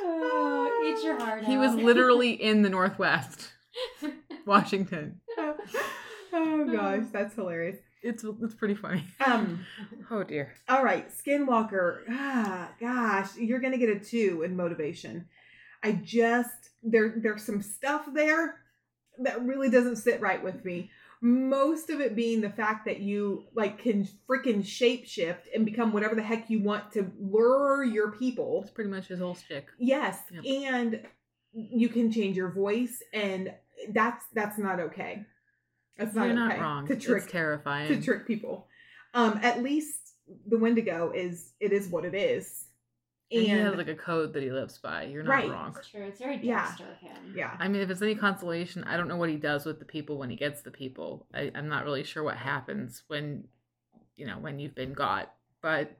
Oh, 0.00 0.84
eat 0.98 1.04
your 1.04 1.18
heart 1.18 1.44
He 1.44 1.54
out. 1.54 1.60
was 1.60 1.74
literally 1.74 2.30
in 2.32 2.62
the 2.62 2.70
Northwest, 2.78 3.50
Washington. 4.46 5.20
oh 5.38 6.68
gosh, 6.72 7.04
that's 7.12 7.34
hilarious. 7.34 7.76
It's 8.02 8.24
it's 8.42 8.54
pretty 8.54 8.74
funny. 8.74 9.04
Um 9.24 9.64
Oh 10.10 10.22
dear. 10.22 10.54
all 10.68 10.84
right, 10.84 11.08
Skinwalker. 11.10 12.00
Ah, 12.10 12.70
gosh, 12.80 13.36
you're 13.36 13.60
gonna 13.60 13.78
get 13.78 13.88
a 13.90 13.98
two 13.98 14.42
in 14.44 14.56
motivation. 14.56 15.26
I 15.82 15.92
just 15.92 16.70
there 16.82 17.14
there's 17.16 17.42
some 17.44 17.60
stuff 17.62 18.06
there 18.12 18.60
that 19.20 19.42
really 19.44 19.70
doesn't 19.70 19.96
sit 19.96 20.20
right 20.20 20.42
with 20.42 20.64
me. 20.64 20.90
Most 21.20 21.90
of 21.90 22.00
it 22.00 22.14
being 22.14 22.40
the 22.40 22.50
fact 22.50 22.84
that 22.86 23.00
you 23.00 23.44
like 23.54 23.80
can 23.82 24.06
freaking 24.28 24.62
shapeshift 24.62 25.40
and 25.54 25.64
become 25.64 25.92
whatever 25.92 26.14
the 26.14 26.22
heck 26.22 26.48
you 26.48 26.62
want 26.62 26.92
to 26.92 27.10
lure 27.18 27.82
your 27.82 28.12
people. 28.12 28.60
That's 28.60 28.72
pretty 28.72 28.90
much 28.90 29.08
his 29.08 29.18
whole 29.18 29.34
shtick. 29.34 29.66
Yes, 29.78 30.20
Yep. 30.32 30.44
and 30.46 31.02
you 31.52 31.88
can 31.88 32.12
change 32.12 32.36
your 32.36 32.52
voice, 32.52 33.02
and 33.12 33.52
that's 33.92 34.24
that's 34.32 34.58
not 34.58 34.78
okay. 34.78 35.24
That's 35.96 36.14
not 36.14 36.26
You're 36.26 36.34
not 36.36 36.52
okay 36.52 36.60
wrong. 36.60 36.86
to 36.86 36.94
trick 36.96 37.24
It's 37.24 37.32
terrifying. 37.32 37.88
to 37.88 38.00
trick 38.00 38.24
people. 38.26 38.68
Um, 39.14 39.40
at 39.42 39.60
least 39.62 40.14
the 40.46 40.58
Wendigo 40.58 41.10
is 41.12 41.52
it 41.58 41.72
is 41.72 41.88
what 41.88 42.04
it 42.04 42.14
is, 42.14 42.66
and 43.30 43.40
he 43.42 43.48
has 43.48 43.74
like 43.76 43.88
a 43.88 43.94
code 43.94 44.32
that 44.32 44.42
he 44.42 44.50
lives 44.50 44.78
by. 44.78 45.02
You're 45.04 45.22
not 45.22 45.30
Right. 45.30 45.50
wrong. 45.50 45.74
It's 45.76 45.88
true. 45.88 46.02
It's 46.02 46.18
very 46.18 46.38
Yeah. 46.42 46.64
Dexter 46.66 46.84
of 46.90 46.96
him. 46.98 47.34
yeah, 47.36 47.56
I 47.58 47.68
mean, 47.68 47.82
if 47.82 47.90
it's 47.90 48.02
any 48.02 48.14
consolation, 48.14 48.84
I 48.84 48.96
don't 48.96 49.08
know 49.08 49.16
what 49.16 49.28
he 49.30 49.36
does 49.36 49.64
with 49.66 49.78
the 49.78 49.84
people 49.84 50.18
when 50.18 50.30
he 50.30 50.36
gets 50.36 50.62
the 50.62 50.70
people. 50.70 51.26
I, 51.34 51.50
I'm 51.54 51.68
not 51.68 51.84
really 51.84 52.04
sure 52.04 52.22
what 52.22 52.36
happens 52.36 53.02
when, 53.08 53.44
you 54.16 54.26
know, 54.26 54.38
when 54.38 54.58
you've 54.58 54.74
been 54.74 54.92
got. 54.94 55.32
But 55.60 55.96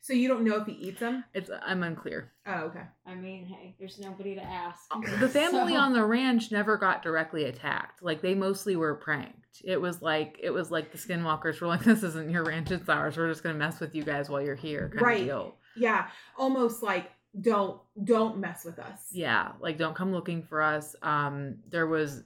so 0.00 0.12
you 0.14 0.26
don't 0.28 0.44
know 0.44 0.56
if 0.56 0.66
he 0.66 0.72
eats 0.72 1.00
them. 1.00 1.24
it's 1.34 1.50
I'm 1.62 1.82
unclear. 1.82 2.32
Oh, 2.46 2.60
okay. 2.62 2.82
I 3.06 3.14
mean, 3.14 3.44
hey, 3.44 3.74
there's 3.78 3.98
nobody 3.98 4.34
to 4.36 4.42
ask. 4.42 4.80
Uh, 4.90 5.00
the 5.20 5.28
family 5.28 5.72
So- 5.74 5.80
on 5.80 5.92
the 5.92 6.04
ranch 6.04 6.50
never 6.50 6.76
got 6.78 7.02
directly 7.02 7.44
attacked. 7.44 8.02
Like 8.02 8.22
they 8.22 8.34
mostly 8.34 8.74
were 8.76 8.94
pranked. 8.94 9.34
It 9.64 9.80
was 9.80 10.00
like 10.00 10.38
it 10.42 10.50
was 10.50 10.70
like 10.70 10.92
the 10.92 10.98
skinwalkers 10.98 11.60
were 11.60 11.66
like, 11.66 11.82
"This 11.84 12.02
isn't 12.04 12.30
your 12.30 12.44
ranch; 12.44 12.70
it's 12.70 12.88
ours. 12.88 13.16
We're 13.16 13.28
just 13.28 13.42
gonna 13.42 13.58
mess 13.58 13.80
with 13.80 13.94
you 13.94 14.04
guys 14.04 14.30
while 14.30 14.40
you're 14.40 14.54
here." 14.54 14.88
Kind 14.88 15.02
Right. 15.02 15.20
of 15.20 15.26
deal. 15.26 15.57
Yeah, 15.76 16.08
almost 16.36 16.82
like 16.82 17.10
don't 17.40 17.80
don't 18.02 18.38
mess 18.38 18.64
with 18.64 18.78
us. 18.78 19.06
Yeah, 19.10 19.52
like 19.60 19.78
don't 19.78 19.94
come 19.96 20.12
looking 20.12 20.42
for 20.42 20.60
us. 20.62 20.96
Um, 21.02 21.56
there 21.70 21.86
was, 21.86 22.24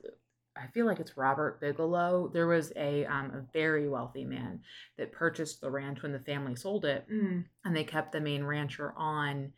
I 0.57 0.67
feel 0.69 0.87
like 0.87 1.01
it's 1.01 1.17
Robert 1.17 1.61
Bigelow. 1.61 2.31
There 2.33 2.47
was 2.47 2.73
a 2.77 3.05
um 3.07 3.31
a 3.35 3.45
very 3.53 3.89
wealthy 3.89 4.25
man 4.25 4.61
that 4.97 5.13
purchased 5.13 5.61
the 5.61 5.71
ranch 5.71 6.03
when 6.03 6.13
the 6.13 6.19
family 6.21 6.55
sold 6.57 6.85
it, 6.85 7.07
Mm, 7.11 7.45
and 7.65 7.77
they 7.77 7.85
kept 7.85 8.13
the 8.13 8.21
main 8.21 8.45
rancher 8.45 8.93
on 8.97 9.53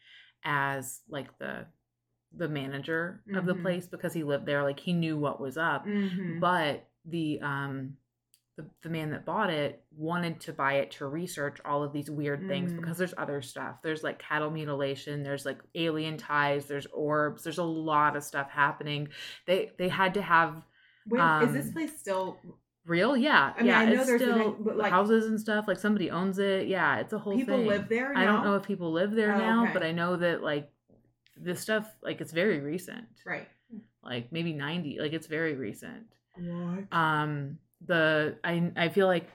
as 0.45 1.01
like 1.09 1.39
the 1.39 1.67
the 2.37 2.49
manager 2.49 3.23
of 3.33 3.47
the 3.47 3.55
Mhm. 3.55 3.63
place 3.63 3.87
because 3.87 4.13
he 4.13 4.25
lived 4.25 4.45
there. 4.45 4.63
Like 4.65 4.81
he 4.81 4.93
knew 4.93 5.17
what 5.17 5.41
was 5.41 5.57
up. 5.57 5.87
mhm. 5.87 6.41
But 6.41 6.85
the 7.05 7.41
um 7.43 7.97
the, 8.57 8.65
the 8.83 8.89
man 8.89 9.11
that 9.11 9.25
bought 9.25 9.51
it 9.51 9.83
wanted 9.97 10.41
to 10.43 10.53
buy 10.53 10.75
it 10.75 10.93
to 10.93 11.07
research 11.07 11.59
all 11.65 11.83
of 11.83 11.93
these 11.93 12.09
weird 12.11 12.47
things 12.47 12.73
Mm. 12.73 12.77
because 12.81 12.99
there's 12.99 13.15
other 13.19 13.43
stuff. 13.43 13.77
There's 13.83 14.03
like 14.05 14.19
cattle 14.21 14.51
mutilation, 14.51 15.23
there's 15.25 15.45
like 15.45 15.59
alien 15.75 16.17
ties, 16.17 16.67
there's 16.67 16.87
orbs, 16.93 17.43
there's 17.43 17.59
a 17.59 17.65
lot 17.65 18.17
of 18.17 18.23
stuff 18.23 18.51
happening. 18.51 19.09
They 19.47 19.73
they 19.79 19.89
had 19.89 20.15
to 20.15 20.23
have 20.23 20.63
Wait, 21.09 21.21
is 21.43 21.53
this 21.53 21.67
um, 21.67 21.73
place 21.73 21.99
still? 21.99 22.39
real, 22.87 23.17
yeah, 23.17 23.53
I 23.57 23.59
mean, 23.59 23.67
yeah. 23.69 23.79
I 23.81 23.85
know 23.87 23.93
it's 23.95 24.07
there's 24.07 24.21
still 24.23 24.57
like- 24.61 24.93
houses 24.93 25.27
and 25.27 25.41
stuff. 25.41 25.67
Like 25.67 25.79
somebody 25.79 26.11
owns 26.11 26.39
it. 26.39 26.69
Yeah, 26.69 26.99
it's 27.01 27.13
a 27.13 27.19
whole 27.19 27.35
People 27.35 27.57
thing. 27.59 27.67
live 27.67 27.89
there. 27.89 28.17
I 28.17 28.25
don't 28.25 28.45
know 28.45 28.55
if 28.57 28.63
people 28.63 28.93
live 28.93 29.13
there 29.13 29.35
Oh, 29.35 29.39
now, 29.39 29.63
okay. 29.65 29.73
but 29.73 29.83
I 29.83 29.91
know 29.93 30.17
that 30.17 30.43
like 30.43 30.71
this 31.37 31.61
stuff 31.61 31.91
like 32.03 32.21
it's 32.21 32.31
very 32.33 32.61
recent. 32.61 33.07
Right. 33.27 33.49
Like 34.03 34.31
maybe 34.33 34.53
90, 34.53 34.99
like 35.01 35.13
it's 35.13 35.27
very 35.27 35.55
recent. 35.57 36.05
What? 36.37 36.93
um 36.93 37.59
the 37.87 38.37
i 38.45 38.71
i 38.77 38.89
feel 38.89 39.07
like 39.07 39.29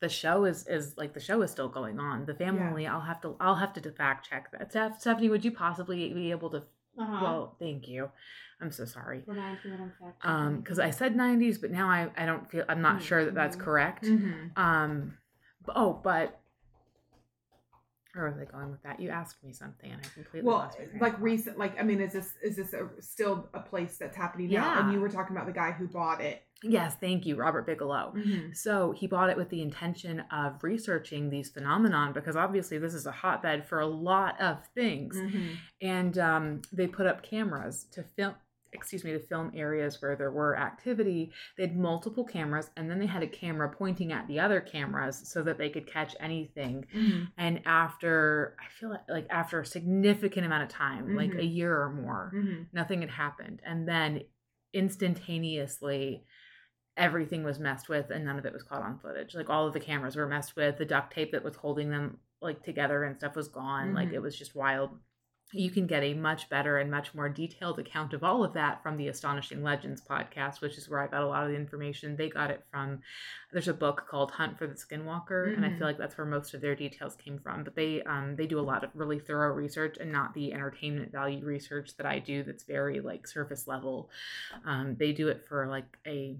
the 0.00 0.08
show 0.08 0.44
is 0.44 0.66
is 0.66 0.94
like 0.96 1.14
the 1.14 1.20
show 1.20 1.42
is 1.42 1.50
still 1.50 1.68
going 1.68 1.98
on 2.00 2.24
the 2.26 2.34
family 2.34 2.86
i'll 2.86 3.00
have 3.00 3.20
to 3.20 3.36
i'll 3.40 3.54
have 3.54 3.72
to 3.72 3.90
fact 3.92 4.28
check 4.28 4.50
that 4.52 4.70
Steph, 4.70 5.00
stephanie 5.00 5.28
would 5.28 5.44
you 5.44 5.52
possibly 5.52 6.12
be 6.12 6.30
able 6.30 6.50
to 6.50 6.62
Uh-huh. 6.98 7.18
Well, 7.22 7.56
thank 7.58 7.88
you. 7.88 8.10
I'm 8.60 8.70
so 8.70 8.84
sorry. 8.84 9.22
Remind 9.26 9.64
me 9.64 9.70
what 9.70 9.80
I'm 9.80 9.92
fact 9.98 10.26
Um, 10.26 10.60
because 10.60 10.78
I 10.78 10.90
said 10.90 11.16
90s, 11.16 11.58
but 11.58 11.70
now 11.70 11.88
I 11.88 12.10
I 12.16 12.26
don't 12.26 12.50
feel 12.50 12.64
I'm 12.68 12.82
not 12.82 12.98
Mm, 12.98 13.06
sure 13.08 13.24
that 13.24 13.34
that's 13.34 13.56
mhm. 13.56 13.64
correct. 13.64 14.04
Mhm. 14.04 14.56
Um, 14.56 15.16
oh, 15.74 15.94
but 16.04 16.38
where 18.14 18.26
was 18.28 18.38
I 18.38 18.44
going 18.44 18.70
with 18.70 18.82
that? 18.82 19.00
You 19.00 19.08
asked 19.08 19.42
me 19.42 19.52
something, 19.52 19.90
and 19.90 20.00
I 20.04 20.08
completely 20.14 20.42
Well, 20.42 20.58
lost 20.58 20.78
my 20.92 21.00
like 21.00 21.18
recent, 21.20 21.56
like 21.58 21.80
I 21.80 21.82
mean, 21.82 22.00
is 22.00 22.12
this 22.12 22.34
is 22.42 22.56
this 22.56 22.72
a, 22.74 22.88
still 23.00 23.48
a 23.54 23.60
place 23.60 23.96
that's 23.96 24.16
happening 24.16 24.50
now? 24.50 24.78
And 24.80 24.92
you 24.92 25.00
were 25.00 25.08
talking 25.08 25.34
about 25.34 25.46
the 25.46 25.52
guy 25.52 25.72
who 25.72 25.86
bought 25.88 26.20
it. 26.20 26.42
Yes, 26.62 26.94
thank 26.96 27.26
you, 27.26 27.36
Robert 27.36 27.66
Bigelow. 27.66 28.14
So 28.52 28.92
he 28.92 29.06
bought 29.06 29.30
it 29.30 29.36
with 29.36 29.48
the 29.50 29.62
intention 29.62 30.20
of 30.30 30.62
researching 30.62 31.30
these 31.30 31.50
phenomenon 31.50 32.12
because 32.12 32.36
obviously 32.36 32.78
this 32.78 32.94
is 32.94 33.06
a 33.06 33.12
hotbed 33.12 33.66
for 33.66 33.80
a 33.80 33.86
lot 33.86 34.40
of 34.40 34.64
things, 34.74 35.16
Mhm. 35.16 35.56
and 35.80 36.18
um, 36.18 36.62
they 36.72 36.86
put 36.86 37.06
up 37.06 37.22
cameras 37.22 37.84
to 37.92 38.02
film. 38.02 38.34
Excuse 38.74 39.04
me, 39.04 39.12
to 39.12 39.18
film 39.18 39.50
areas 39.54 40.00
where 40.00 40.16
there 40.16 40.30
were 40.30 40.56
activity. 40.58 41.30
They 41.58 41.64
had 41.66 41.76
multiple 41.76 42.24
cameras, 42.24 42.70
and 42.74 42.90
then 42.90 42.98
they 42.98 43.04
had 43.04 43.22
a 43.22 43.26
camera 43.26 43.68
pointing 43.68 44.12
at 44.12 44.26
the 44.28 44.40
other 44.40 44.62
cameras 44.62 45.28
so 45.30 45.42
that 45.42 45.58
they 45.58 45.68
could 45.68 45.86
catch 45.86 46.16
anything. 46.18 46.86
Mhm. 46.94 47.28
And 47.36 47.60
after, 47.66 48.56
I 48.58 48.70
feel 48.70 48.88
like, 48.88 49.06
like 49.10 49.26
after 49.28 49.60
a 49.60 49.66
significant 49.66 50.46
amount 50.46 50.62
of 50.62 50.70
time, 50.70 51.14
like 51.14 51.34
a 51.34 51.44
year 51.44 51.78
or 51.82 51.90
more, 51.92 52.32
Mhm. 52.34 52.68
nothing 52.72 53.02
had 53.02 53.10
happened. 53.10 53.60
And 53.62 53.86
then 53.86 54.22
instantaneously, 54.72 56.24
everything 56.96 57.42
was 57.42 57.58
messed 57.58 57.88
with 57.88 58.10
and 58.10 58.24
none 58.24 58.38
of 58.38 58.44
it 58.44 58.52
was 58.52 58.62
caught 58.62 58.82
on 58.82 58.98
footage. 58.98 59.34
Like 59.34 59.48
all 59.50 59.66
of 59.66 59.72
the 59.72 59.80
cameras 59.80 60.16
were 60.16 60.26
messed 60.28 60.56
with, 60.56 60.76
the 60.78 60.84
duct 60.84 61.12
tape 61.12 61.32
that 61.32 61.44
was 61.44 61.56
holding 61.56 61.90
them 61.90 62.18
like 62.40 62.62
together 62.62 63.04
and 63.04 63.16
stuff 63.16 63.36
was 63.36 63.48
gone. 63.48 63.94
Like 63.94 64.08
Mhm. 64.10 64.14
it 64.14 64.22
was 64.22 64.36
just 64.36 64.54
wild. 64.54 64.98
You 65.54 65.70
can 65.70 65.86
get 65.86 66.02
a 66.02 66.14
much 66.14 66.48
better 66.48 66.78
and 66.78 66.90
much 66.90 67.14
more 67.14 67.28
detailed 67.28 67.78
account 67.78 68.14
of 68.14 68.24
all 68.24 68.42
of 68.42 68.54
that 68.54 68.82
from 68.82 68.96
the 68.96 69.08
Astonishing 69.08 69.62
Legends 69.62 70.00
podcast, 70.00 70.62
which 70.62 70.78
is 70.78 70.88
where 70.88 71.00
I 71.00 71.08
got 71.08 71.22
a 71.22 71.26
lot 71.26 71.44
of 71.44 71.50
the 71.50 71.56
information. 71.56 72.16
They 72.16 72.30
got 72.30 72.50
it 72.50 72.64
from 72.70 73.00
there's 73.52 73.68
a 73.68 73.74
book 73.74 74.06
called 74.08 74.30
Hunt 74.30 74.56
for 74.56 74.66
the 74.66 74.74
Skinwalker, 74.74 75.54
and 75.54 75.66
I 75.66 75.76
feel 75.76 75.86
like 75.86 75.98
that's 75.98 76.16
where 76.16 76.26
most 76.26 76.54
of 76.54 76.62
their 76.62 76.74
details 76.74 77.16
came 77.16 77.38
from. 77.38 77.64
But 77.64 77.74
they 77.74 78.02
um 78.04 78.34
they 78.36 78.46
do 78.46 78.58
a 78.58 78.62
lot 78.62 78.82
of 78.82 78.90
really 78.94 79.18
thorough 79.18 79.52
research 79.52 79.98
and 80.00 80.10
not 80.10 80.32
the 80.32 80.54
entertainment 80.54 81.12
value 81.12 81.44
research 81.44 81.96
that 81.98 82.06
I 82.06 82.18
do 82.18 82.42
that's 82.44 82.64
very 82.64 83.00
like 83.00 83.26
surface 83.26 83.66
level. 83.68 84.10
Um, 84.64 84.96
they 84.98 85.12
do 85.12 85.28
it 85.28 85.44
for 85.46 85.66
like 85.66 85.98
a 86.06 86.38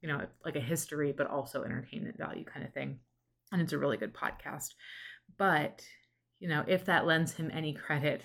you 0.00 0.08
know 0.08 0.26
like 0.44 0.56
a 0.56 0.60
history 0.60 1.12
but 1.12 1.26
also 1.26 1.62
entertainment 1.64 2.16
value 2.18 2.44
kind 2.44 2.64
of 2.66 2.72
thing. 2.72 2.98
And 3.52 3.62
it's 3.62 3.72
a 3.72 3.78
really 3.78 3.96
good 3.96 4.12
podcast. 4.14 4.74
But 5.36 5.82
you 6.38 6.48
know, 6.48 6.64
if 6.68 6.84
that 6.84 7.06
lends 7.06 7.32
him 7.34 7.50
any 7.52 7.72
credit, 7.72 8.22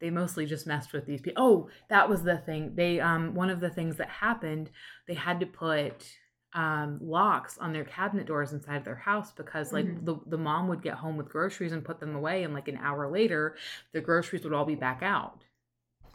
they 0.00 0.10
mostly 0.10 0.46
just 0.46 0.66
messed 0.66 0.92
with 0.92 1.06
these 1.06 1.20
people. 1.20 1.42
Oh, 1.42 1.68
that 1.88 2.08
was 2.08 2.22
the 2.22 2.38
thing. 2.38 2.74
They 2.74 3.00
um 3.00 3.34
one 3.34 3.50
of 3.50 3.60
the 3.60 3.70
things 3.70 3.96
that 3.96 4.08
happened, 4.08 4.70
they 5.08 5.14
had 5.14 5.40
to 5.40 5.46
put 5.46 6.06
um 6.52 6.98
locks 7.02 7.58
on 7.58 7.72
their 7.72 7.84
cabinet 7.84 8.26
doors 8.26 8.52
inside 8.52 8.84
their 8.84 8.94
house 8.94 9.32
because 9.32 9.72
like 9.72 9.86
Mhm. 9.86 10.04
the 10.04 10.16
the 10.26 10.38
mom 10.38 10.68
would 10.68 10.82
get 10.82 10.94
home 10.94 11.16
with 11.16 11.28
groceries 11.28 11.72
and 11.72 11.84
put 11.84 11.98
them 12.00 12.14
away 12.14 12.44
and 12.44 12.54
like 12.54 12.68
an 12.68 12.76
hour 12.78 13.10
later 13.10 13.56
the 13.92 14.00
groceries 14.00 14.44
would 14.44 14.52
all 14.52 14.64
be 14.64 14.76
back 14.76 15.02
out. 15.02 15.44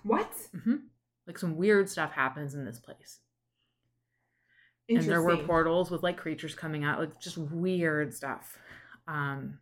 What? 0.03 0.31
hmm 0.63 0.75
Like 1.27 1.37
some 1.37 1.57
weird 1.57 1.89
stuff 1.89 2.11
happens 2.13 2.55
in 2.55 2.65
this 2.65 2.79
place. 2.79 3.19
And 4.97 5.03
there 5.07 5.21
were 5.21 5.37
portals 5.37 5.89
with 5.91 6.03
like 6.03 6.17
creatures 6.17 6.55
coming 6.55 6.83
out, 6.83 6.99
like 6.99 7.19
just 7.19 7.37
weird 7.37 8.13
stuff. 8.13 8.57
Um 9.07 9.59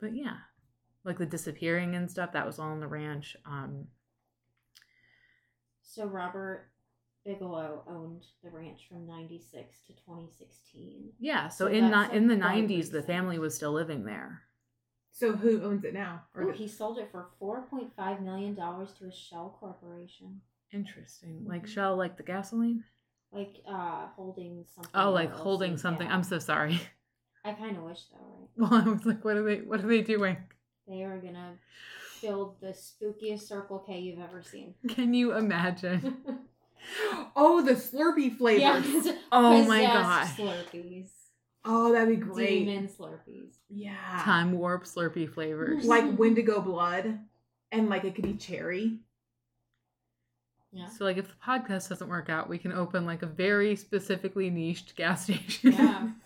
but 0.00 0.14
yeah. 0.14 0.36
Like 1.04 1.18
the 1.18 1.26
disappearing 1.26 1.94
and 1.94 2.10
stuff, 2.10 2.32
that 2.32 2.46
was 2.46 2.58
all 2.58 2.70
on 2.70 2.80
the 2.80 2.86
ranch. 2.88 3.36
Um 3.46 3.88
So 5.82 6.06
Robert 6.06 6.68
Bigelow 7.24 7.82
owned 7.88 8.24
the 8.42 8.50
ranch 8.50 8.88
from 8.88 9.06
96 9.06 9.80
to 9.86 9.92
2016. 9.92 11.12
Yeah, 11.18 11.48
so, 11.48 11.66
So 11.66 11.72
in 11.72 11.90
that's, 11.90 12.12
in 12.14 12.26
the 12.26 12.34
like, 12.34 12.42
quite 12.42 12.54
nineties, 12.60 12.90
the 12.90 13.02
family 13.02 13.38
was 13.38 13.54
still 13.54 13.72
living 13.72 14.04
there. 14.04 14.42
So 15.10 15.32
who 15.34 15.62
owns 15.62 15.84
it 15.84 15.94
now? 15.94 16.22
Or 16.34 16.44
Oh, 16.44 16.52
he 16.52 16.68
sold 16.68 16.98
it 16.98 17.10
for 17.10 17.26
4.5 17.40 18.22
million 18.22 18.54
dollars 18.54 18.92
to 18.98 19.06
a 19.06 19.12
Shell 19.12 19.56
corporation. 19.58 20.40
Interesting. 20.72 21.44
Like 21.46 21.64
Mhm. 21.64 21.68
Shell, 21.68 21.96
like 21.96 22.16
the 22.16 22.22
gasoline. 22.22 22.84
Like 23.32 23.56
uh 23.68 24.06
holding 24.16 24.64
something. 24.74 24.90
Oh, 24.94 25.10
like 25.10 25.32
LLC, 25.32 25.36
holding 25.38 25.76
something. 25.76 26.06
yeah. 26.06 26.14
I'm 26.14 26.22
so 26.22 26.38
sorry. 26.38 26.80
I 27.44 27.52
kind 27.52 27.76
of 27.76 27.82
wish 27.84 28.00
though, 28.12 28.18
right? 28.26 28.48
Well, 28.70 28.74
I 28.74 28.88
was 28.88 29.06
like, 29.06 29.24
what 29.24 29.36
are 29.36 29.42
they? 29.44 29.58
What 29.58 29.80
are 29.80 29.86
they 29.88 30.02
doing? 30.02 30.36
They 30.86 31.02
are 31.02 31.18
gonna 31.18 31.54
build 32.22 32.56
the 32.60 32.68
spookiest 32.68 33.42
Circle 33.42 33.80
K 33.80 33.98
you've 33.98 34.18
ever 34.20 34.42
seen. 34.42 34.74
Can 34.88 35.12
you 35.14 35.34
imagine? 35.36 36.16
oh, 37.36 37.62
the 37.62 37.72
Slurpee 37.74 38.36
flavors. 38.36 39.06
yeah, 39.06 39.12
Oh 39.30 39.64
my 39.64 39.80
possessed 39.84 39.92
gosh. 39.92 40.36
Slurpees, 40.36 41.08
Oh, 41.64 41.92
that'd 41.92 42.08
be 42.08 42.16
great. 42.16 42.64
demon 42.64 42.88
Slurpees. 42.88 43.56
Yeah. 43.68 43.94
Time 44.24 44.52
warp 44.52 44.84
Slurpee 44.84 45.28
flavors. 45.32 45.84
Like 45.84 46.18
Wendigo 46.18 46.60
blood, 46.60 47.18
and 47.70 47.88
like 47.90 48.04
it 48.04 48.14
could 48.14 48.24
be 48.24 48.34
cherry. 48.34 49.00
Yeah, 50.72 50.88
So, 50.88 51.04
like, 51.04 51.16
if 51.16 51.28
the 51.28 51.34
podcast 51.44 51.88
doesn't 51.88 52.08
work 52.08 52.28
out, 52.28 52.48
we 52.48 52.58
can 52.58 52.72
open 52.72 53.06
like 53.06 53.22
a 53.22 53.26
very 53.26 53.74
specifically 53.76 54.50
niched 54.50 54.96
gas 54.96 55.22
station. 55.24 55.72
yeah. 55.72 56.08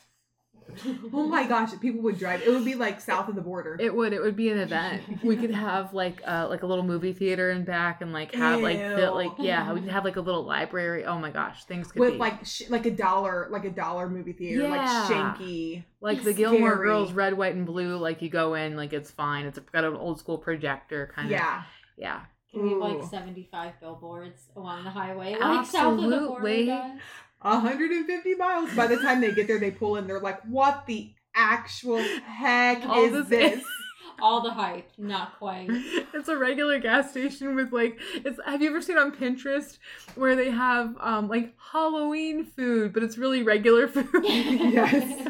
Oh 1.12 1.26
my 1.26 1.46
gosh, 1.46 1.70
people 1.80 2.00
would 2.02 2.18
drive. 2.18 2.40
It 2.42 2.48
would 2.48 2.64
be 2.64 2.76
like 2.76 2.98
south 3.00 3.28
of 3.28 3.34
the 3.34 3.42
border. 3.42 3.76
It 3.78 3.94
would. 3.94 4.14
It 4.14 4.22
would 4.22 4.36
be 4.36 4.48
an 4.48 4.58
event. 4.58 5.02
We 5.22 5.36
could 5.36 5.50
have 5.50 5.92
like 5.92 6.22
uh 6.26 6.46
like 6.48 6.62
a 6.62 6.66
little 6.66 6.84
movie 6.84 7.12
theater 7.12 7.50
in 7.50 7.64
back 7.64 8.00
and 8.00 8.12
like 8.12 8.34
have 8.34 8.60
like 8.60 8.78
the, 8.78 9.10
like 9.10 9.32
yeah 9.38 9.70
we 9.72 9.80
could 9.80 9.90
have 9.90 10.04
like 10.04 10.16
a 10.16 10.20
little 10.22 10.44
library. 10.44 11.04
Oh 11.04 11.18
my 11.18 11.30
gosh, 11.30 11.64
things 11.64 11.92
could 11.92 12.00
with 12.00 12.12
be 12.12 12.18
like 12.18 12.46
sh- 12.46 12.70
like 12.70 12.86
a 12.86 12.90
dollar, 12.90 13.48
like 13.50 13.64
a 13.66 13.70
dollar 13.70 14.08
movie 14.08 14.32
theater, 14.32 14.62
Yeah. 14.62 14.68
like 14.70 14.88
Shanky. 15.10 15.84
like 16.00 16.22
the 16.22 16.32
Gilmore 16.32 16.70
scary. 16.74 16.86
Girls, 16.86 17.12
red, 17.12 17.36
white, 17.36 17.54
and 17.54 17.66
blue. 17.66 17.96
Like 17.98 18.22
you 18.22 18.30
go 18.30 18.54
in, 18.54 18.74
like 18.76 18.94
it's 18.94 19.10
fine. 19.10 19.44
It's 19.44 19.58
got 19.58 19.84
an 19.84 19.94
old 19.94 20.20
school 20.20 20.38
projector 20.38 21.10
kind 21.14 21.26
of. 21.26 21.32
Yeah. 21.32 21.62
yeah. 21.98 22.20
Can 22.52 22.62
we 22.62 22.68
have 22.70 22.78
Ooh. 22.78 22.98
like 23.00 23.10
75 23.10 23.80
billboards 23.80 24.48
along 24.56 24.84
the 24.84 24.90
highway, 24.90 25.36
like 25.40 25.66
south 25.66 25.98
of 25.98 26.10
the 26.10 26.18
border? 26.18 26.46
Absolutely. 26.48 26.66
does? 26.66 26.98
150 27.40 28.34
miles. 28.36 28.70
By 28.74 28.86
the 28.86 28.96
time 28.98 29.20
they 29.20 29.32
get 29.32 29.46
there, 29.48 29.58
they 29.58 29.70
pull 29.70 29.96
in. 29.96 30.06
They're 30.06 30.20
like, 30.20 30.40
"What 30.42 30.84
the 30.86 31.12
actual 31.34 31.98
heck 31.98 32.86
All 32.86 33.04
is 33.04 33.12
this- 33.12 33.28
this?" 33.28 33.64
All 34.20 34.42
the 34.42 34.50
hype, 34.52 34.88
not 34.98 35.38
quite. 35.38 35.68
It's 36.14 36.28
a 36.28 36.36
regular 36.36 36.78
gas 36.78 37.10
station 37.10 37.56
with 37.56 37.72
like 37.72 37.98
it's 38.14 38.38
have 38.44 38.60
you 38.62 38.68
ever 38.68 38.80
seen 38.82 38.96
on 38.98 39.10
Pinterest 39.10 39.78
where 40.14 40.36
they 40.36 40.50
have 40.50 40.94
um 41.00 41.26
like 41.28 41.54
Halloween 41.72 42.44
food, 42.44 42.92
but 42.92 43.02
it's 43.02 43.16
really 43.18 43.42
regular 43.42 43.88
food. 43.88 44.06
Yes. 44.22 45.28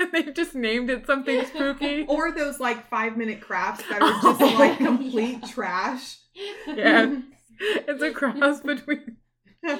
and 0.00 0.12
they've 0.12 0.34
just 0.34 0.54
named 0.54 0.90
it 0.90 1.06
something 1.06 1.46
spooky. 1.46 2.04
or 2.08 2.32
those 2.32 2.58
like 2.60 2.90
five 2.90 3.16
minute 3.16 3.40
crafts 3.40 3.84
that 3.88 4.02
are 4.02 4.20
just 4.20 4.40
Oh, 4.42 4.56
like 4.58 4.76
complete 4.78 5.42
trash. 5.46 6.18
Yeah. 6.66 7.16
It's 7.58 8.02
a 8.02 8.10
cross 8.10 8.60
between 8.60 9.16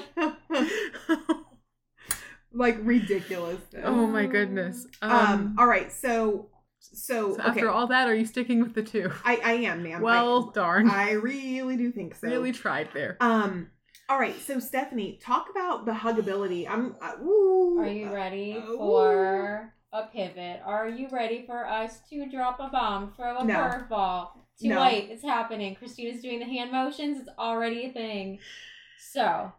like 2.53 2.79
ridiculous. 2.81 3.61
Oh 3.85 4.07
my 4.07 4.27
goodness. 4.27 4.87
Um, 5.03 5.11
Um. 5.13 5.57
All 5.59 5.67
right. 5.67 5.93
So. 5.93 6.49
So, 6.79 7.35
so 7.35 7.41
okay. 7.41 7.43
after 7.51 7.69
all 7.71 7.89
that, 7.89 8.09
are 8.09 8.15
you 8.15 8.25
sticking 8.25 8.61
with 8.63 8.73
the 8.75 8.83
two? 8.83 9.11
I 9.25 9.41
I 9.45 9.53
am, 9.53 9.83
ma'am. 9.83 10.01
Well, 10.01 10.51
darn. 10.53 10.89
I, 10.89 11.11
I 11.11 11.13
really 11.13 11.77
do 11.77 11.91
think 11.93 12.15
so. 12.15 12.29
really 12.29 12.53
tried 12.53 12.89
there. 12.95 13.17
Um. 13.21 13.69
All 14.09 14.19
right. 14.19 14.41
So 14.41 14.59
Stephanie, 14.61 15.19
talk 15.23 15.49
about 15.51 15.85
the 15.85 15.93
huggability. 15.93 16.67
I'm. 16.67 16.95
Uh, 17.03 17.13
ooh, 17.23 17.79
Are 17.81 17.89
you 17.89 18.11
ready 18.11 18.57
uh, 18.57 18.63
for 18.79 19.75
a 19.93 20.05
pivot? 20.07 20.61
Are 20.65 20.89
you 20.89 21.09
ready 21.13 21.45
for 21.45 21.67
us 21.67 21.99
to 22.11 22.27
drop 22.31 22.59
a 22.61 22.69
bomb, 22.71 23.13
throw 23.17 23.39
a 23.39 23.45
No. 23.45 23.55
curveball? 23.55 24.29
Too 24.61 24.69
No. 24.69 24.81
late. 24.81 25.09
It's 25.11 25.23
happening. 25.23 25.75
Christina's 25.77 26.23
doing 26.23 26.39
the 26.39 26.47
hand 26.47 26.73
motions. 26.73 27.21
It's 27.21 27.29
already 27.39 27.87
a 27.87 27.93
thing. 27.93 28.39
So, 28.99 29.53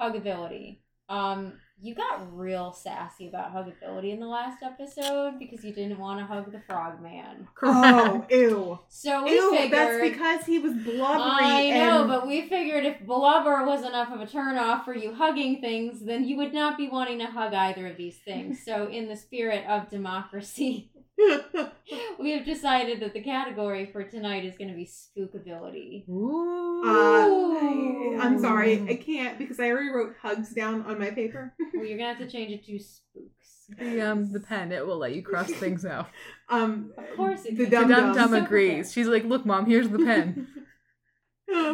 huggability. 0.00 0.78
Um, 1.08 1.54
you 1.80 1.96
got 1.96 2.36
real 2.38 2.72
sassy 2.72 3.26
about 3.28 3.52
huggability 3.52 4.12
in 4.12 4.20
the 4.20 4.26
last 4.26 4.62
episode 4.62 5.38
because 5.40 5.64
you 5.64 5.72
didn't 5.72 5.98
want 5.98 6.20
to 6.20 6.24
hug 6.24 6.52
the 6.52 6.60
frog 6.60 7.02
man. 7.02 7.48
Oh, 7.60 8.24
ew. 8.30 8.78
So 8.88 9.24
we 9.24 9.32
Ew, 9.32 9.50
figured. 9.50 9.72
that's 9.72 10.00
because 10.00 10.46
he 10.46 10.60
was 10.60 10.74
blubbery. 10.74 11.20
I 11.44 11.70
know, 11.70 12.00
and... 12.02 12.08
but 12.08 12.28
we 12.28 12.48
figured 12.48 12.84
if 12.84 13.00
blubber 13.04 13.66
was 13.66 13.84
enough 13.84 14.12
of 14.12 14.20
a 14.20 14.26
turnoff 14.26 14.84
for 14.84 14.94
you 14.94 15.12
hugging 15.12 15.60
things, 15.60 16.04
then 16.04 16.24
you 16.24 16.36
would 16.36 16.54
not 16.54 16.76
be 16.78 16.88
wanting 16.88 17.18
to 17.18 17.26
hug 17.26 17.52
either 17.52 17.88
of 17.88 17.96
these 17.96 18.18
things. 18.18 18.64
So, 18.64 18.86
in 18.86 19.08
the 19.08 19.16
spirit 19.16 19.66
of 19.66 19.90
democracy, 19.90 20.91
we 22.18 22.32
have 22.32 22.44
decided 22.44 23.00
that 23.00 23.12
the 23.12 23.20
category 23.20 23.86
for 23.86 24.02
tonight 24.02 24.44
is 24.44 24.56
going 24.56 24.70
to 24.70 24.76
be 24.76 24.86
spookability. 24.86 26.08
Ooh. 26.08 26.82
Uh, 26.84 28.22
I, 28.22 28.26
am 28.26 28.38
sorry, 28.40 28.82
I 28.88 28.94
can't 28.94 29.38
because 29.38 29.60
I 29.60 29.70
already 29.70 29.90
wrote 29.90 30.14
hugs 30.20 30.52
down 30.54 30.82
on 30.82 30.98
my 30.98 31.10
paper. 31.10 31.54
Well, 31.74 31.88
you're 31.88 31.98
going 31.98 32.14
to 32.14 32.20
have 32.20 32.30
to 32.30 32.32
change 32.32 32.52
it 32.52 32.64
to 32.66 32.78
spooks. 32.78 33.66
the 33.76 34.00
um 34.02 34.30
the 34.30 34.38
pen 34.38 34.70
it 34.70 34.86
will 34.86 34.98
let 34.98 35.16
you 35.16 35.22
cross 35.22 35.50
things 35.50 35.84
out. 35.84 36.08
Um, 36.48 36.92
Of 36.96 37.16
course 37.16 37.44
it 37.44 37.56
the 37.56 37.64
can. 37.64 37.70
The 37.70 37.70
dum 37.70 37.88
dum 37.88 38.00
dum 38.04 38.14
dum. 38.14 38.30
So 38.30 38.44
agrees. 38.44 38.92
She's 38.92 39.08
like, 39.08 39.24
look, 39.24 39.44
mom, 39.44 39.66
here's 39.66 39.88
the 39.88 39.98
pen. 39.98 40.46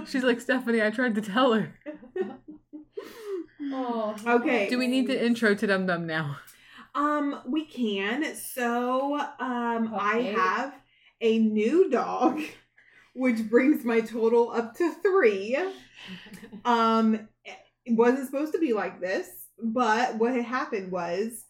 She's 0.07 0.23
like, 0.23 0.41
Stephanie, 0.41 0.83
I 0.83 0.91
tried 0.91 1.15
to 1.17 1.21
tell 1.21 1.53
her. 1.53 1.75
Oh. 3.73 4.17
Okay. 4.27 4.69
Do 4.69 4.79
we 4.79 4.87
need 4.87 5.07
to 5.09 5.25
intro 5.27 5.55
to 5.55 5.67
Dum 5.67 5.87
Dum 5.87 6.07
now? 6.07 6.39
Um, 6.99 7.43
we 7.47 7.65
can. 7.65 8.35
So, 8.35 9.15
um, 9.15 9.95
I 9.97 10.35
have 10.37 10.75
a 11.21 11.39
new 11.39 11.89
dog, 11.91 12.41
which 13.15 13.49
brings 13.49 13.85
my 13.85 14.01
total 14.01 14.51
up 14.51 14.77
to 14.79 14.93
three. 14.95 15.57
Um, 16.65 17.29
it 17.85 17.93
wasn't 17.93 18.27
supposed 18.27 18.53
to 18.55 18.59
be 18.59 18.73
like 18.73 19.01
this, 19.01 19.29
but 19.63 20.17
what 20.17 20.35
had 20.35 20.45
happened 20.45 20.91
was, 20.91 21.45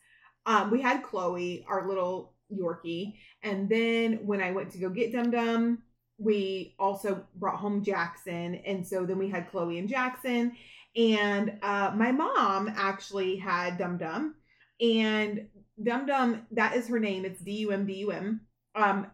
um, 0.44 0.70
we 0.70 0.82
had 0.82 1.03
Chloe, 1.03 1.64
our 1.66 1.88
little 1.88 2.34
Yorkie, 2.53 3.14
and 3.42 3.70
then 3.70 4.26
when 4.26 4.42
I 4.42 4.51
went 4.51 4.72
to 4.72 4.78
go 4.78 4.90
get 4.90 5.12
Dum 5.12 5.30
Dum, 5.30 5.82
we 6.18 6.74
also 6.78 7.24
brought 7.36 7.59
home 7.59 7.82
Jackson, 7.82 8.57
and 8.66 8.86
so 8.86 9.07
then 9.07 9.18
we 9.18 9.30
had 9.30 9.51
Chloe 9.51 9.78
and 9.78 9.88
Jackson, 9.88 10.53
and 10.94 11.59
uh, 11.62 11.92
my 11.94 12.12
mom 12.12 12.70
actually 12.76 13.36
had 13.36 13.78
Dum 13.78 13.96
Dum, 13.96 14.34
and 14.80 15.46
Dum 15.82 16.06
Dum, 16.06 16.42
that 16.52 16.74
is 16.76 16.88
her 16.88 16.98
name. 16.98 17.24
It's 17.24 17.40
D 17.40 17.52
U 17.58 17.70
M 17.72 17.86
D 17.86 17.94
U 17.98 18.10
M. 18.10 18.40
Um, 18.74 19.06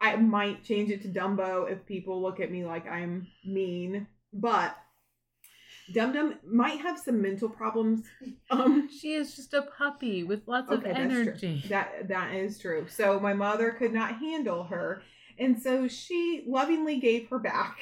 I 0.00 0.16
might 0.16 0.64
change 0.64 0.90
it 0.90 1.02
to 1.02 1.08
Dumbo 1.08 1.70
if 1.70 1.84
people 1.86 2.22
look 2.22 2.40
at 2.40 2.50
me 2.50 2.64
like 2.64 2.86
I'm 2.86 3.26
mean, 3.44 4.06
but 4.32 4.76
Dum 5.92 6.12
Dum 6.12 6.34
might 6.46 6.80
have 6.80 6.98
some 6.98 7.20
mental 7.20 7.48
problems. 7.48 8.06
Um, 8.50 8.88
She 8.90 9.12
is 9.12 9.36
just 9.36 9.54
a 9.54 9.62
puppy 9.62 10.24
with 10.24 10.40
lots 10.48 10.70
Okay, 10.70 10.90
of 10.90 10.96
energy. 10.96 11.64
that 11.68 12.08
that 12.08 12.34
is 12.34 12.58
true. 12.58 12.86
So 12.88 13.20
my 13.20 13.32
mother 13.32 13.70
could 13.72 13.92
not 13.92 14.16
handle 14.16 14.64
her, 14.64 15.02
and 15.40 15.60
so 15.60 15.88
she 15.88 16.44
lovingly 16.46 17.00
gave 17.00 17.28
her 17.30 17.38
back 17.38 17.80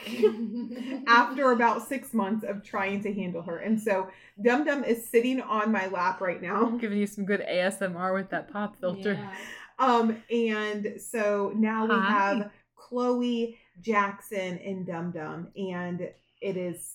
after 1.08 1.50
about 1.50 1.86
six 1.88 2.14
months 2.14 2.44
of 2.44 2.62
trying 2.62 3.02
to 3.02 3.12
handle 3.12 3.42
her. 3.42 3.58
And 3.58 3.80
so 3.80 4.08
Dum 4.40 4.64
Dum 4.64 4.84
is 4.84 5.06
sitting 5.08 5.40
on 5.40 5.72
my 5.72 5.88
lap 5.88 6.20
right 6.20 6.40
now. 6.40 6.66
Giving 6.80 6.98
you 6.98 7.06
some 7.08 7.24
good 7.24 7.40
ASMR 7.40 8.14
with 8.14 8.30
that 8.30 8.50
pop 8.50 8.76
filter. 8.80 9.14
Yeah. 9.14 9.34
Um, 9.80 10.22
and 10.30 11.00
so 11.00 11.52
now 11.56 11.84
we 11.86 11.94
Hi. 11.94 12.12
have 12.12 12.50
Chloe, 12.76 13.58
Jackson, 13.80 14.58
and 14.58 14.86
Dum 14.86 15.10
Dum, 15.10 15.48
and 15.56 16.08
it 16.40 16.56
is 16.56 16.94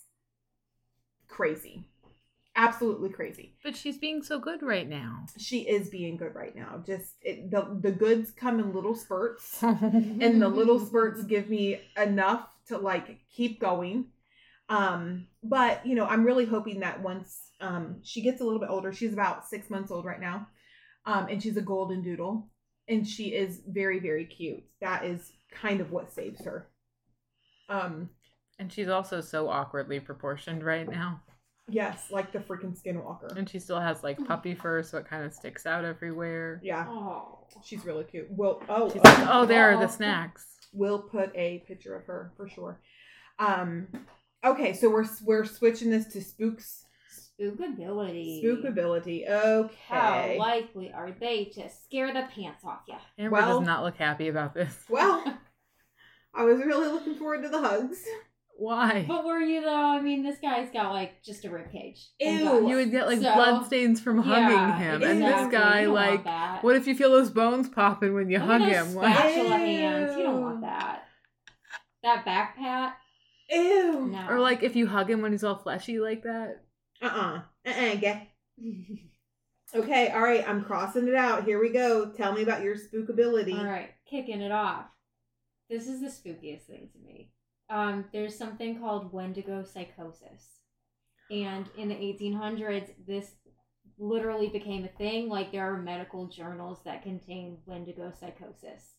crazy. 1.28 1.89
Absolutely 2.56 3.10
crazy. 3.10 3.56
But 3.64 3.76
she's 3.76 3.97
being 3.97 4.22
so 4.22 4.39
good 4.39 4.62
right 4.62 4.88
now. 4.88 5.26
She 5.38 5.62
is 5.62 5.89
being 5.89 6.18
good 6.18 6.36
right 6.36 6.56
now. 6.56 6.84
Just 6.86 7.16
it, 7.22 7.49
the 7.49 7.80
the 7.82 7.91
goods 7.91 8.32
come 8.32 8.60
in 8.60 8.74
little 8.74 8.95
spurts. 8.95 9.62
and 9.64 10.41
the 10.41 10.47
little 10.47 10.80
spurts 10.80 11.24
give 11.24 11.49
me 11.49 11.82
enough 11.97 12.47
to 12.68 12.78
like 12.78 13.20
keep 13.30 13.60
going 13.60 14.06
um 14.70 15.28
but 15.43 15.86
you 15.86 15.93
know 15.93 16.06
i'm 16.06 16.24
really 16.24 16.45
hoping 16.45 16.80
that 16.80 17.01
once 17.04 17.51
um 17.60 17.97
she 18.01 18.22
gets 18.22 18.39
a 18.39 18.43
little 18.45 18.62
bit 18.62 18.70
older 18.70 18.93
she's 18.93 19.12
about 19.12 19.45
six 19.45 19.70
months 19.70 19.91
old 19.91 20.06
right 20.06 20.22
now 20.22 20.47
um 21.06 21.28
and 21.30 21.43
she's 21.43 21.58
a 21.58 21.62
golden 21.62 22.01
doodle 22.01 22.49
and 22.88 23.06
she 23.06 23.34
is 23.34 23.60
very 23.68 23.99
very 23.99 24.26
cute 24.26 24.64
that 24.80 25.04
is 25.04 25.34
kind 25.51 25.82
of 25.82 25.91
what 25.91 26.14
saves 26.14 26.45
her 26.45 26.70
um 27.68 28.10
and 28.60 28.72
she's 28.72 28.88
also 28.88 29.22
so 29.22 29.49
awkwardly 29.49 29.99
proportioned 29.99 30.64
right 30.64 30.88
now. 30.88 31.22
Yes 31.70 32.07
like 32.11 32.32
the 32.32 32.39
freaking 32.39 32.76
skinwalker 32.80 33.36
And 33.38 33.47
she 33.49 33.59
still 33.59 33.80
has 33.80 34.03
like 34.03 34.18
puppy 34.26 34.53
fur, 34.61 34.84
so 34.84 34.97
it 34.97 35.07
kind 35.09 35.24
of 35.24 35.34
sticks 35.34 35.66
out 35.66 35.86
everywhere. 35.86 36.59
yeah 36.64 36.86
Oh. 36.88 37.45
she's 37.64 37.86
really 37.86 38.03
cute 38.03 38.28
well 38.30 38.61
oh 38.70 38.89
She's 38.91 39.03
like, 39.03 39.28
oh, 39.30 39.45
there 39.45 39.72
are 39.72 39.80
the 39.80 39.88
snacks. 39.88 40.45
we'll 40.74 40.99
put 41.03 41.32
a 41.36 41.64
picture 41.68 41.95
of 41.95 42.05
her 42.05 42.34
for 42.36 42.47
sure 42.49 42.80
um 43.39 43.88
okay 44.45 44.74
so 44.74 44.89
we're 44.89 45.05
we're 45.26 45.45
switching 45.45 45.89
this 45.89 46.07
to 46.07 46.22
spooks 46.22 46.86
Spookability. 47.41 48.43
Spookability. 48.43 49.28
Okay. 49.28 49.74
How 49.88 50.36
likely 50.38 50.91
are 50.93 51.11
they 51.11 51.45
to 51.55 51.68
scare 51.68 52.14
the 52.14 52.28
pants 52.36 52.64
off 52.64 52.82
you? 52.88 52.93
Amber 53.18 53.32
Well- 53.38 53.57
does 53.59 53.66
not 53.68 53.84
look 53.84 53.97
happy 53.97 54.28
about 54.28 54.53
this. 54.53 54.78
Well, 54.88 55.24
I 56.36 56.43
was 56.43 56.59
really 56.59 56.89
looking 56.89 57.16
forward 57.16 57.41
to 57.41 57.49
the 57.49 57.59
hugs. 57.59 57.97
Why? 58.56 59.04
But 59.08 59.26
were 59.26 59.39
you 59.39 59.62
though? 59.62 59.70
I 59.76 59.99
mean, 60.01 60.24
this 60.24 60.38
guy's 60.39 60.70
got 60.72 60.91
like 60.91 61.24
just 61.24 61.43
a 61.43 61.49
rib 61.49 61.72
cage. 61.72 62.10
Ew. 62.20 62.68
You 62.70 62.76
would 62.78 62.91
get 62.91 63.08
like 63.08 63.20
So- 63.20 63.34
blood 63.34 63.66
stains 63.66 63.99
from 63.99 64.20
hugging 64.20 64.49
Yeah, 64.58 64.78
him. 64.78 65.04
And 65.04 65.22
this 65.22 65.51
guy, 65.51 65.82
You 65.82 65.86
don't 65.88 65.95
want 65.95 66.26
like, 66.26 66.64
what 66.64 66.76
if 66.76 66.86
you 66.88 66.95
feel 66.95 67.10
those 67.12 67.30
bones 67.32 67.68
popping 67.68 68.14
when 68.14 68.30
you 68.30 68.38
Look 68.39 68.47
hug 68.47 68.62
him? 68.62 68.86
those 68.86 68.95
Like, 68.95 69.36
Ew. 69.36 69.47
hands. 69.49 70.18
You 70.18 70.24
don't 70.24 70.41
want 70.41 70.62
that. 70.62 71.04
That 72.04 72.26
back 72.26 72.56
pat. 72.58 72.95
Ew. 73.49 74.08
No. 74.12 74.28
or 74.30 74.39
like 74.39 74.62
if 74.64 74.76
you 74.76 74.88
hug 74.88 75.10
him 75.10 75.22
when 75.22 75.32
he's 75.32 75.43
all 75.43 75.56
fleshy 75.58 75.99
like 75.99 76.24
that. 76.24 76.64
Uh 77.01 77.06
uh-uh. 77.08 77.41
uh. 77.66 77.70
Uh 77.91 77.95
Get. 77.95 78.28
Okay. 79.76 80.10
All 80.10 80.22
right. 80.22 80.47
I'm 80.47 80.64
crossing 80.64 81.08
it 81.08 81.16
out. 81.16 81.45
Here 81.45 81.60
we 81.60 81.70
go. 81.70 82.12
Tell 82.12 82.32
me 82.34 82.43
about 82.43 82.62
your 82.64 82.76
spookability. 82.76 83.58
All 83.58 83.66
right, 83.66 83.89
kicking 84.10 84.41
it 84.41 84.51
off. 84.51 84.86
This 85.70 85.88
is 85.88 85.99
the 86.01 86.08
spookiest 86.08 86.64
thing 86.68 86.89
to 86.93 86.99
me. 87.04 87.32
Um, 87.70 88.05
there's 88.11 88.38
something 88.38 88.80
called 88.80 89.14
Wendigo 89.14 89.64
psychosis, 89.64 90.59
and 91.32 91.70
in 91.78 91.89
the 91.89 91.95
1800s, 91.95 92.89
this 93.07 93.32
literally 93.97 94.49
became 94.49 94.84
a 94.86 94.97
thing. 94.97 95.30
Like 95.30 95.51
there 95.51 95.74
are 95.74 95.82
medical 95.82 96.28
journals 96.28 96.80
that 96.86 97.03
contain 97.03 97.57
Wendigo 97.66 98.11
psychosis, 98.20 98.95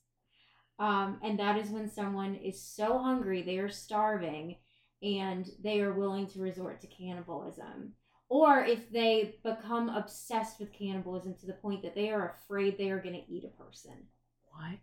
um, 0.78 1.20
and 1.22 1.38
that 1.38 1.58
is 1.58 1.70
when 1.70 1.90
someone 1.90 2.34
is 2.36 2.60
so 2.60 2.98
hungry 2.98 3.42
they 3.42 3.58
are 3.58 3.68
starving, 3.68 4.56
and 5.02 5.48
they 5.62 5.80
are 5.80 5.92
willing 5.92 6.26
to 6.28 6.40
resort 6.40 6.80
to 6.80 6.86
cannibalism. 6.86 7.94
Or 8.28 8.64
if 8.64 8.90
they 8.90 9.36
become 9.44 9.88
obsessed 9.90 10.58
with 10.58 10.72
cannibalism 10.72 11.34
to 11.40 11.46
the 11.46 11.52
point 11.52 11.82
that 11.82 11.94
they 11.94 12.10
are 12.10 12.36
afraid 12.36 12.78
they 12.78 12.90
are 12.90 13.00
going 13.00 13.14
to 13.14 13.32
eat 13.32 13.44
a 13.44 13.62
person. 13.62 14.06
What? 14.46 14.78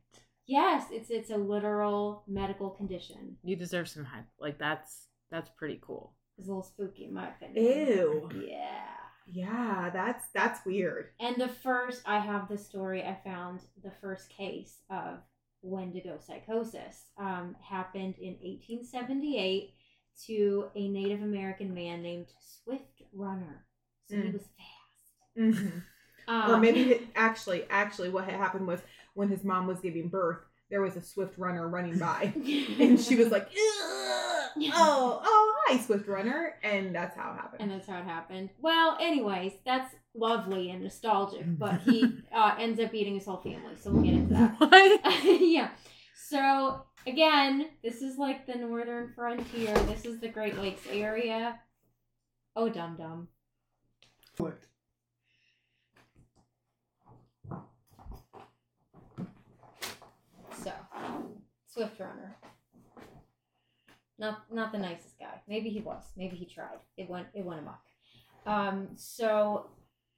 Yes, 0.51 0.87
it's 0.91 1.09
it's 1.09 1.29
a 1.29 1.37
literal 1.37 2.23
medical 2.27 2.69
condition. 2.71 3.37
You 3.43 3.55
deserve 3.55 3.87
some 3.87 4.03
hype. 4.05 4.25
Like 4.39 4.57
that's 4.59 5.07
that's 5.31 5.49
pretty 5.57 5.79
cool. 5.81 6.13
It's 6.37 6.47
a 6.47 6.51
little 6.51 6.63
spooky 6.63 7.05
in 7.05 7.13
my 7.13 7.29
opinion. 7.29 7.63
Ew. 7.65 8.29
Yeah. 8.47 8.87
Yeah. 9.27 9.89
That's 9.93 10.25
that's 10.33 10.65
weird. 10.65 11.11
And 11.19 11.37
the 11.37 11.47
first 11.47 12.01
I 12.05 12.19
have 12.19 12.49
the 12.49 12.57
story 12.57 13.01
I 13.03 13.17
found 13.23 13.61
the 13.83 13.91
first 14.01 14.29
case 14.29 14.79
of 14.89 15.19
Wendigo 15.61 16.17
psychosis 16.19 17.05
um, 17.17 17.55
happened 17.61 18.15
in 18.19 18.33
1878 18.41 19.73
to 20.27 20.65
a 20.75 20.87
Native 20.89 21.21
American 21.21 21.73
man 21.73 22.01
named 22.01 22.27
Swift 22.41 23.03
Runner. 23.13 23.65
So 24.09 24.15
he 24.17 24.23
Mm. 24.23 24.33
was 24.33 24.41
fast. 24.57 25.55
hmm 25.59 25.79
Um, 26.27 26.51
or 26.51 26.57
maybe 26.57 26.81
it- 26.93 27.07
actually, 27.15 27.63
actually, 27.69 28.09
what 28.09 28.25
had 28.25 28.35
happened 28.35 28.67
was 28.67 28.81
when 29.13 29.29
his 29.29 29.43
mom 29.43 29.67
was 29.67 29.79
giving 29.79 30.07
birth, 30.07 30.39
there 30.69 30.81
was 30.81 30.95
a 30.95 31.01
swift 31.01 31.37
runner 31.37 31.67
running 31.67 31.97
by, 31.97 32.31
and 32.79 32.99
she 32.99 33.15
was 33.15 33.29
like, 33.29 33.47
"Ugh. 33.47 34.63
"Oh, 34.73 35.21
oh, 35.23 35.55
hi, 35.67 35.77
swift 35.77 36.07
runner," 36.07 36.55
and 36.63 36.95
that's 36.95 37.15
how 37.15 37.31
it 37.31 37.35
happened. 37.35 37.61
And 37.61 37.71
that's 37.71 37.87
how 37.87 37.99
it 37.99 38.05
happened. 38.05 38.49
Well, 38.59 38.97
anyways, 39.01 39.53
that's 39.65 39.93
lovely 40.15 40.69
and 40.69 40.83
nostalgic, 40.83 41.43
but 41.57 41.81
he 41.81 42.21
uh, 42.35 42.55
ends 42.57 42.79
up 42.79 42.93
eating 42.93 43.15
his 43.15 43.25
whole 43.25 43.37
family, 43.37 43.75
so 43.79 43.91
we'll 43.91 44.03
get 44.03 44.13
into 44.13 44.33
that. 44.33 44.55
What? 44.59 45.41
yeah. 45.41 45.71
So, 46.15 46.83
again, 47.05 47.67
this 47.83 48.01
is 48.01 48.17
like 48.17 48.45
the 48.47 48.55
northern 48.55 49.11
frontier. 49.13 49.73
This 49.73 50.05
is 50.05 50.21
the 50.21 50.29
Great 50.29 50.57
Lakes 50.57 50.83
area. 50.89 51.59
Oh, 52.55 52.69
dum 52.69 52.95
dum. 52.97 53.27
What? 54.37 54.57
So, 60.63 60.71
Swift 61.73 61.99
Runner. 61.99 62.35
Not 64.19 64.43
not 64.51 64.71
the 64.71 64.77
nicest 64.77 65.17
guy. 65.19 65.41
Maybe 65.47 65.69
he 65.69 65.79
was. 65.79 66.03
Maybe 66.17 66.35
he 66.35 66.45
tried. 66.45 66.79
It 66.97 67.09
went 67.09 67.27
it 67.33 67.45
went 67.45 67.61
amok. 67.61 67.81
Um, 68.45 68.89
so 68.95 69.67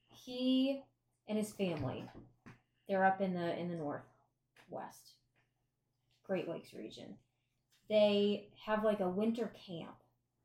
he 0.09 0.83
and 1.27 1.37
his 1.37 1.51
family, 1.51 2.03
they're 2.87 3.05
up 3.05 3.21
in 3.21 3.33
the 3.33 3.57
in 3.57 3.69
the 3.69 3.75
northwest, 3.75 5.13
Great 6.25 6.49
Lakes 6.49 6.73
region. 6.73 7.15
They 7.89 8.49
have 8.65 8.83
like 8.83 8.99
a 8.99 9.09
winter 9.09 9.51
camp 9.67 9.95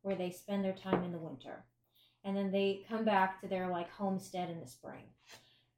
where 0.01 0.15
they 0.15 0.29
spend 0.29 0.63
their 0.63 0.73
time 0.73 1.03
in 1.03 1.11
the 1.11 1.17
winter, 1.17 1.65
and 2.23 2.37
then 2.37 2.51
they 2.51 2.85
come 2.87 3.03
back 3.03 3.41
to 3.41 3.47
their 3.47 3.67
like 3.67 3.91
homestead 3.91 4.49
in 4.49 4.59
the 4.59 4.67
spring. 4.67 5.05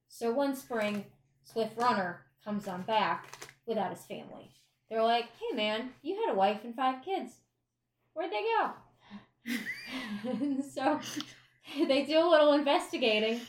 So 0.08 0.32
one 0.32 0.56
spring, 0.56 1.06
Swift 1.44 1.78
Runner 1.78 2.22
comes 2.44 2.68
on 2.68 2.82
back 2.82 3.48
without 3.66 3.92
his 3.92 4.06
family. 4.06 4.52
They're 4.92 5.04
like, 5.04 5.28
"Hey 5.40 5.56
man, 5.58 5.96
you 6.04 6.22
had 6.24 6.34
a 6.34 6.38
wife 6.38 6.66
and 6.66 6.76
five 6.76 7.04
kids. 7.04 7.34
Where'd 8.14 8.32
they 8.32 8.44
go?" 8.44 8.72
So 10.74 11.00
they 11.88 12.06
do 12.06 12.20
a 12.20 12.30
little 12.30 12.54
investigating. 12.54 13.42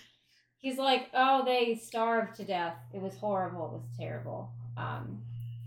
He's 0.59 0.78
like, 0.78 1.11
"Oh, 1.14 1.45
they 1.45 1.74
starved 1.76 2.36
to 2.36 2.45
death. 2.45 2.76
It 2.95 3.03
was 3.03 3.16
horrible. 3.16 3.66
It 3.66 3.72
was 3.74 3.97
terrible." 3.99 4.51
Um, 4.76 5.22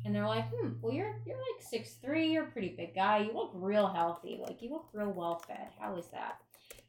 And 0.06 0.16
they're 0.16 0.28
like, 0.28 0.46
hmm, 0.54 0.74
well, 0.82 0.94
you're 0.94 1.16
you're 1.26 1.38
like 1.38 1.62
six 1.62 1.94
three. 1.96 2.30
You're 2.32 2.46
a 2.46 2.52
pretty 2.52 2.70
big 2.70 2.96
guy. 2.96 3.20
You 3.20 3.34
look 3.34 3.52
real 3.56 3.88
healthy. 3.88 4.40
Like 4.42 4.62
you 4.62 4.72
look 4.72 4.88
real 4.94 5.12
well 5.12 5.40
fed. 5.48 5.70
How 5.80 5.96
is 5.98 6.08
that? 6.10 6.42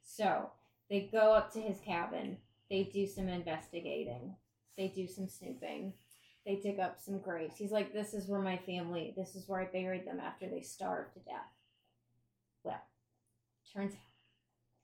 So 0.03 0.51
they 0.91 1.09
go 1.13 1.33
up 1.33 1.53
to 1.55 1.61
his 1.61 1.81
cabin. 1.81 2.39
They 2.71 2.85
do 2.85 3.07
some 3.07 3.29
investigating. 3.29 4.37
They 4.79 4.89
do 4.89 5.07
some 5.09 5.29
snooping. 5.29 5.95
They 6.47 6.57
dig 6.57 6.79
up 6.79 6.97
some 6.99 7.19
graves. 7.19 7.57
He's 7.59 7.73
like, 7.73 7.93
this 7.93 8.15
is 8.15 8.29
where 8.29 8.41
my 8.41 8.57
family. 8.59 9.13
This 9.17 9.35
is 9.35 9.49
where 9.49 9.61
I 9.61 9.65
buried 9.65 10.07
them 10.07 10.21
after 10.21 10.47
they 10.49 10.63
starved 10.63 11.15
to 11.15 11.19
death. 11.21 11.51
Well, 12.63 12.81
turns 13.75 13.93
out 13.95 13.99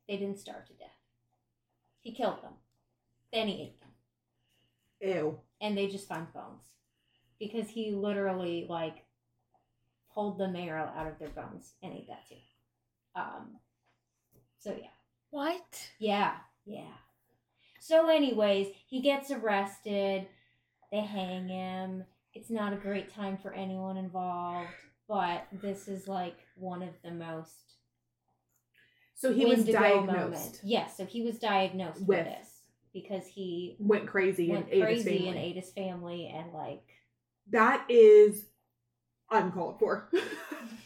they 0.08 0.16
didn't 0.16 0.40
starve 0.40 0.66
to 0.66 0.72
death. 0.74 0.88
He 2.00 2.12
killed 2.12 2.42
them. 2.42 2.54
Then 3.32 3.46
he 3.48 3.62
ate 3.62 3.80
them 3.80 3.90
Ew. 5.00 5.38
and 5.60 5.78
they 5.78 5.86
just 5.86 6.08
find 6.08 6.30
bones 6.34 6.64
because 7.38 7.68
he 7.68 7.92
literally 7.92 8.66
like 8.68 9.04
pulled 10.12 10.38
the 10.38 10.48
marrow 10.48 10.90
out 10.96 11.06
of 11.06 11.18
their 11.18 11.28
bones 11.30 11.74
and 11.82 11.92
ate 11.94 12.08
that 12.08 12.28
too. 12.28 12.34
Um, 13.14 13.56
so 14.58 14.70
yeah, 14.78 14.88
What? 15.30 15.88
yeah, 15.98 16.34
yeah. 16.66 16.92
So, 17.80 18.08
anyways, 18.08 18.68
he 18.86 19.00
gets 19.00 19.30
arrested. 19.30 20.26
They 20.93 21.01
hang 21.01 21.49
him. 21.49 22.05
It's 22.34 22.51
not 22.51 22.74
a 22.74 22.76
great 22.76 23.12
time 23.12 23.38
for 23.38 23.53
anyone 23.53 23.97
involved, 23.97 24.68
but 25.09 25.47
this 25.51 25.88
is 25.88 26.07
like 26.07 26.36
one 26.55 26.82
of 26.82 26.90
the 27.03 27.11
most 27.11 27.76
So 29.14 29.32
he 29.32 29.47
was 29.47 29.64
diagnosed, 29.64 30.16
moment. 30.16 30.61
Yes, 30.62 30.97
so 30.97 31.07
he 31.07 31.22
was 31.22 31.38
diagnosed 31.38 32.01
with, 32.01 32.09
With- 32.09 32.26
this 32.26 32.49
because 32.93 33.26
he 33.26 33.76
went 33.78 34.07
crazy 34.07 34.51
went 34.51 34.70
and 34.70 34.82
ate 34.82 34.97
his 34.97 35.05
family. 35.05 35.28
and 35.28 35.38
ate 35.38 35.57
his 35.57 35.70
family 35.70 36.26
and 36.34 36.53
like 36.53 36.84
That 37.51 37.86
is 37.88 38.45
uncalled 39.30 39.78
for. 39.78 40.11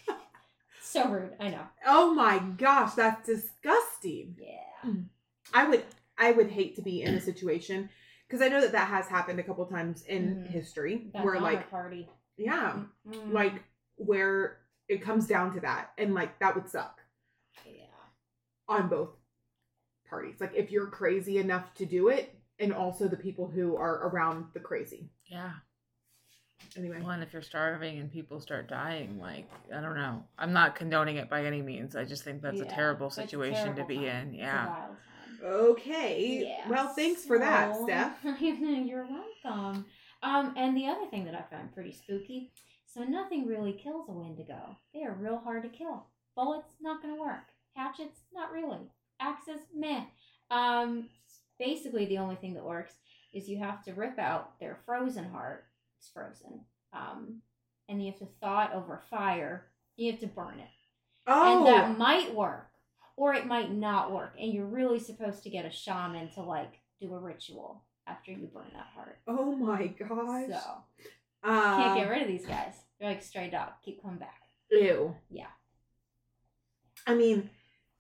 so 0.81 1.09
rude. 1.09 1.33
I 1.41 1.51
know. 1.51 1.67
oh 1.85 2.15
my 2.15 2.39
gosh, 2.57 2.95
that's 2.95 3.27
disgusting. 3.27 4.37
Yeah. 4.41 4.89
Mm. 4.91 5.07
I 5.53 5.69
would 5.69 5.85
I 6.17 6.31
would 6.31 6.51
hate 6.51 6.77
to 6.77 6.83
be 6.83 7.03
in 7.03 7.15
a 7.15 7.21
situation 7.21 7.89
because 8.27 8.43
I 8.43 8.49
know 8.49 8.61
that 8.61 8.73
that 8.73 8.89
has 8.89 9.07
happened 9.07 9.39
a 9.39 9.43
couple 9.43 9.65
times 9.67 10.03
in 10.03 10.37
Mhm. 10.45 10.47
history 10.49 11.11
That 11.13 11.25
where 11.25 11.41
like 11.41 11.71
party. 11.71 12.09
yeah, 12.37 12.85
Mm, 13.07 13.33
like 13.33 13.63
where 13.97 14.59
it 14.89 15.03
comes 15.03 15.27
down 15.27 15.53
to 15.55 15.61
that 15.61 15.93
and 15.99 16.15
like 16.15 16.39
that 16.41 16.55
would 16.55 16.69
suck 16.69 17.01
yeah. 17.65 17.85
on 18.69 18.89
both 18.89 19.11
parties. 20.09 20.41
Like 20.41 20.55
if 20.55 20.71
you're 20.71 20.89
crazy 20.89 21.39
enough 21.39 21.73
to 21.75 21.87
do 21.87 22.09
it 22.09 22.39
and 22.59 22.73
also 22.73 23.09
the 23.09 23.17
people 23.17 23.49
who 23.49 23.77
are 23.77 24.09
around 24.09 24.53
the 24.55 24.61
crazy. 24.61 25.11
Yeah. 25.27 25.53
Anyway. 26.77 27.01
Well, 27.01 27.11
and 27.11 27.23
if 27.23 27.33
you're 27.33 27.43
starving 27.43 27.99
and 27.99 28.11
people 28.11 28.41
start 28.41 28.67
dying, 28.69 29.19
like 29.21 29.49
I 29.73 29.81
don't 29.81 29.95
know. 29.95 30.25
I'm 30.39 30.53
not 30.53 30.75
condoning 30.75 31.17
it 31.17 31.29
by 31.29 31.45
any 31.45 31.63
means. 31.63 31.95
I 31.97 32.05
just 32.05 32.25
think 32.25 32.43
that's 32.43 32.61
a 32.61 32.65
terrible 32.65 33.09
it's 33.09 33.19
a 33.19 33.23
situation 33.23 33.77
to 33.77 33.85
be 33.85 33.97
time. 33.97 34.05
in. 34.05 34.35
It's 34.35 34.43
a 34.43 34.47
Yeah. 34.47 34.87
Okay. 35.47 36.45
Yeah, 36.49 36.69
Well, 36.69 36.89
thanks 36.89 37.25
for 37.25 37.39
that, 37.39 37.77
Steph. 37.83 38.17
You're 38.41 39.07
welcome. 39.07 39.87
Um, 40.23 40.55
and 40.57 40.77
the 40.77 40.87
other 40.89 41.07
thing 41.11 41.25
that 41.27 41.35
I 41.35 41.43
found 41.55 41.73
pretty 41.75 41.93
spooky. 41.93 42.53
So 42.87 43.03
nothing 43.05 43.47
really 43.47 43.73
kills 43.73 44.09
a 44.09 44.13
Wendigo. 44.13 44.77
They 44.95 45.05
are 45.05 45.13
real 45.15 45.39
hard 45.39 45.63
to 45.63 45.69
kill. 45.69 46.07
Bullets 46.35 46.75
not 46.81 47.03
gonna 47.03 47.21
work. 47.21 47.45
Hatchets 47.75 48.21
not 48.33 48.51
really. 48.51 48.91
Axes 49.21 49.61
meh. 49.75 50.03
Um, 50.51 51.09
basically 51.59 52.07
the 52.07 52.19
only 52.19 52.37
thing 52.37 52.55
that 52.55 52.65
works 52.65 52.95
is 53.35 53.49
you 53.49 53.59
have 53.59 53.83
to 53.85 53.93
rip 53.93 54.19
out 54.19 54.59
their 54.59 54.79
frozen 54.87 55.29
heart. 55.31 55.67
It's 55.99 56.09
frozen. 56.09 56.61
Um, 56.93 57.43
and 57.89 58.03
you 58.03 58.11
have 58.11 58.19
to 58.21 58.29
thaw 58.41 58.65
it 58.65 58.71
over 58.75 59.03
fire. 59.11 59.67
You 59.97 60.11
have 60.13 60.21
to 60.21 60.27
burn 60.27 60.59
it 60.59 60.69
Oh. 61.27 61.59
and 61.59 61.67
that 61.67 61.99
might 61.99 62.35
work 62.35 62.69
or 63.17 63.35
it 63.35 63.47
might 63.47 63.73
not 63.73 64.13
work 64.13 64.35
and 64.41 64.53
you're 64.53 64.67
really 64.67 64.99
supposed 65.01 65.43
to 65.43 65.51
get 65.51 65.65
a 65.65 65.71
shaman 65.71 66.29
to 66.31 66.43
like 66.43 66.81
do 67.01 67.13
a 67.15 67.19
ritual 67.19 67.83
after 68.07 68.31
you 68.31 68.47
burn 68.53 68.67
that 68.75 68.87
heart 68.95 69.19
oh 69.27 69.55
my 69.57 69.87
gosh. 69.87 70.49
so 70.51 70.61
uh, 71.45 71.77
can't 71.77 71.99
get 71.99 72.09
rid 72.11 72.23
of 72.23 72.29
these 72.29 72.47
guys 72.47 72.75
they're 73.01 73.11
like 73.11 73.23
stray 73.23 73.49
dog 73.51 73.71
keep 73.85 74.01
coming 74.03 74.19
back 74.19 74.41
Ew. 74.71 75.15
Yeah. 75.31 75.47
I 77.07 77.15
mean, 77.15 77.51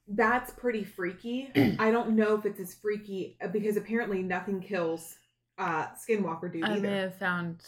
that's 0.09 0.51
pretty 0.53 0.83
freaky. 0.83 1.51
I 1.79 1.93
don't 1.93 2.17
know 2.17 2.35
if 2.35 2.45
it's 2.45 2.59
as 2.59 2.75
freaky 2.75 3.37
uh, 3.41 3.47
because 3.49 3.77
apparently 3.77 4.23
nothing 4.23 4.61
kills 4.61 5.15
uh 5.59 5.87
Skinwalker 5.95 6.53
dude 6.53 6.65
I 6.65 6.73
either. 6.73 6.81
may 6.83 6.97
have 6.99 7.15
found. 7.19 7.63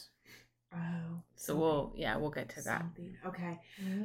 Oh. 0.74 1.22
So 1.36 1.54
we'll 1.56 1.92
yeah 1.96 2.16
we'll 2.16 2.30
get 2.30 2.48
to 2.50 2.62
that. 2.62 2.80
Something. 2.80 3.16
Okay. 3.24 3.58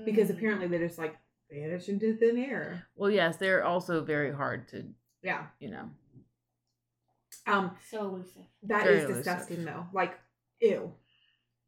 Because 0.05 0.29
Mm. 0.29 0.37
apparently 0.37 0.67
they 0.67 0.77
just 0.77 0.99
like 0.99 1.15
vanish 1.53 1.87
into 1.89 2.15
thin 2.17 2.37
air. 2.37 2.87
Well, 2.95 3.11
yes, 3.11 3.37
they're 3.37 3.63
also 3.63 4.03
very 4.03 4.33
hard 4.33 4.67
to 4.69 4.85
Yeah. 5.21 5.45
you 5.59 5.69
know. 5.71 5.89
Um 7.45 7.75
so 7.89 8.05
elusive 8.05 8.43
that 8.63 8.83
Very 8.83 8.97
is 8.97 9.03
elusive. 9.05 9.23
disgusting 9.23 9.65
though. 9.65 9.85
Like 9.93 10.17
ew. 10.61 10.93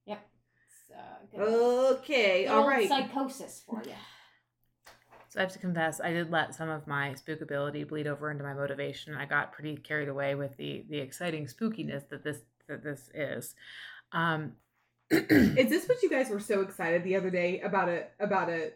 yep 0.06 0.26
it's, 0.58 0.98
uh, 0.98 1.94
Okay, 1.94 2.44
good 2.44 2.52
all 2.52 2.60
old 2.60 2.68
right. 2.68 2.88
psychosis 2.88 3.64
for 3.68 3.82
you 3.86 3.92
So 5.30 5.40
I 5.40 5.44
have 5.44 5.52
to 5.52 5.60
confess, 5.60 6.00
I 6.00 6.12
did 6.14 6.32
let 6.32 6.56
some 6.56 6.70
of 6.70 6.88
my 6.88 7.14
spookability 7.14 7.86
bleed 7.86 8.08
over 8.08 8.32
into 8.32 8.46
my 8.46 8.54
motivation. 8.54 9.16
I 9.16 9.26
got 9.26 9.52
pretty 9.52 9.76
carried 9.76 10.08
away 10.08 10.34
with 10.36 10.56
the 10.56 10.86
the 10.90 11.00
exciting 11.00 11.46
spookiness 11.48 12.08
that 12.10 12.24
this 12.24 12.38
that 12.70 12.84
this 12.84 13.10
is. 13.14 13.54
Um, 14.14 14.54
Is 15.12 15.70
this 15.70 15.88
what 15.90 16.02
you 16.02 16.10
guys 16.10 16.30
were 16.30 16.40
so 16.40 16.62
excited 16.62 17.04
the 17.04 17.16
other 17.18 17.30
day 17.30 17.60
about 17.60 17.90
a 17.90 18.06
about 18.20 18.50
a 18.50 18.72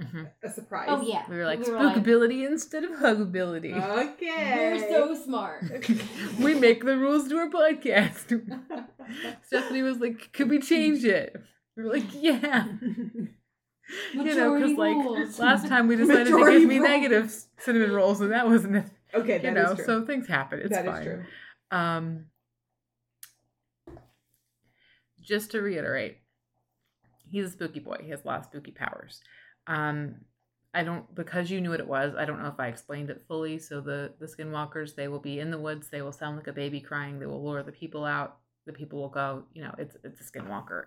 mhm. 0.00 0.28
a 0.42 0.50
surprise? 0.50 0.88
oh 0.90 1.02
yeah 1.02 1.22
We 1.28 1.36
were 1.36 1.44
like 1.44 1.60
we 1.60 1.66
spookability 1.66 2.46
instead 2.46 2.84
of 2.84 2.90
hugability. 2.92 3.72
Okay. 3.74 4.72
we're 4.72 4.88
so 4.88 5.14
smart 5.24 5.64
we 6.40 6.54
make 6.54 6.84
the 6.84 6.96
rules 6.98 7.28
to 7.28 7.36
our 7.36 7.48
podcast. 7.48 8.26
Stephanie 9.46 9.82
was 9.82 9.98
like, 9.98 10.32
"Could 10.32 10.50
we 10.50 10.58
change 10.60 11.04
it?" 11.04 11.36
We 11.76 11.84
were 11.84 11.92
like, 11.92 12.04
"Yeah." 12.14 12.66
you 14.14 14.24
know, 14.24 14.24
because 14.24 14.36
Majority 14.36 14.74
like 14.76 14.94
rules. 14.96 15.38
last 15.38 15.68
time 15.68 15.86
we 15.88 15.96
decided 15.96 16.24
Majority 16.32 16.54
to 16.54 16.60
give 16.60 16.68
me 16.68 16.78
rules. 16.78 16.88
negative 16.88 17.34
cinnamon 17.58 17.92
rolls, 17.92 18.20
and 18.20 18.32
that 18.32 18.46
wasn't 18.48 18.76
it. 18.76 18.86
okay, 19.12 19.36
You 19.36 19.42
that 19.42 19.56
is 19.56 19.68
know, 19.70 19.74
true. 19.74 19.84
so 19.84 20.04
things 20.06 20.26
happen. 20.26 20.60
It's 20.60 20.70
That 20.70 20.86
is 20.86 20.90
fine. 20.90 21.02
true. 21.04 21.24
Um, 21.70 22.24
just 25.22 25.50
to 25.52 25.60
reiterate, 25.60 26.18
he's 27.30 27.46
a 27.46 27.50
spooky 27.50 27.80
boy. 27.80 27.98
He 28.02 28.10
has 28.10 28.24
a 28.24 28.26
lot 28.26 28.40
of 28.40 28.44
spooky 28.46 28.70
powers. 28.72 29.20
Um, 29.66 30.16
I 30.74 30.82
don't 30.82 31.12
because 31.14 31.50
you 31.50 31.60
knew 31.60 31.70
what 31.70 31.80
it 31.80 31.86
was. 31.86 32.14
I 32.18 32.24
don't 32.24 32.42
know 32.42 32.48
if 32.48 32.58
I 32.58 32.66
explained 32.66 33.08
it 33.10 33.22
fully. 33.28 33.58
So 33.58 33.80
the 33.80 34.12
the 34.18 34.26
skinwalkers, 34.26 34.94
they 34.94 35.08
will 35.08 35.20
be 35.20 35.38
in 35.38 35.50
the 35.50 35.58
woods. 35.58 35.88
They 35.88 36.02
will 36.02 36.12
sound 36.12 36.36
like 36.36 36.48
a 36.48 36.52
baby 36.52 36.80
crying. 36.80 37.18
They 37.18 37.26
will 37.26 37.44
lure 37.44 37.62
the 37.62 37.72
people 37.72 38.04
out. 38.04 38.38
The 38.66 38.72
people 38.72 39.00
will 39.00 39.08
go. 39.08 39.44
You 39.54 39.62
know, 39.62 39.74
it's 39.78 39.96
it's 40.02 40.20
a 40.20 40.24
skinwalker. 40.24 40.84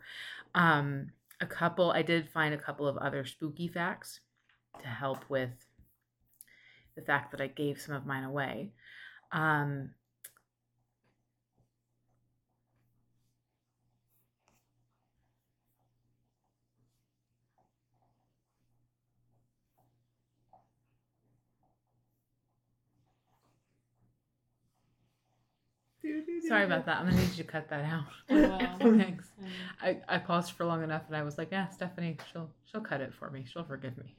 Um, 0.53 1.11
a 1.39 1.45
couple. 1.45 1.91
I 1.91 2.01
did 2.01 2.29
find 2.29 2.53
a 2.53 2.57
couple 2.57 2.87
of 2.87 2.97
other 2.97 3.25
spooky 3.25 3.69
facts 3.69 4.19
to 4.81 4.87
help 4.87 5.29
with 5.29 5.51
the 6.95 7.01
fact 7.01 7.31
that 7.31 7.41
I 7.41 7.47
gave 7.47 7.79
some 7.79 7.95
of 7.95 8.05
mine 8.05 8.23
away. 8.23 8.71
Um, 9.31 9.91
Sorry 26.47 26.65
about 26.65 26.85
that. 26.85 26.97
I'm 26.99 27.05
gonna 27.09 27.17
need 27.21 27.29
you 27.31 27.43
to 27.43 27.43
cut 27.43 27.69
that 27.69 27.85
out. 27.85 28.05
Oh, 28.29 28.57
well. 28.57 28.77
Thanks. 28.97 29.27
I, 29.81 29.97
I 30.07 30.17
paused 30.17 30.51
for 30.53 30.65
long 30.65 30.83
enough 30.83 31.03
and 31.07 31.15
I 31.15 31.23
was 31.23 31.37
like, 31.37 31.49
yeah, 31.51 31.67
Stephanie, 31.69 32.17
she'll 32.31 32.49
she'll 32.65 32.81
cut 32.81 33.01
it 33.01 33.13
for 33.13 33.29
me. 33.29 33.45
She'll 33.51 33.63
forgive 33.63 33.97
me. 33.97 34.15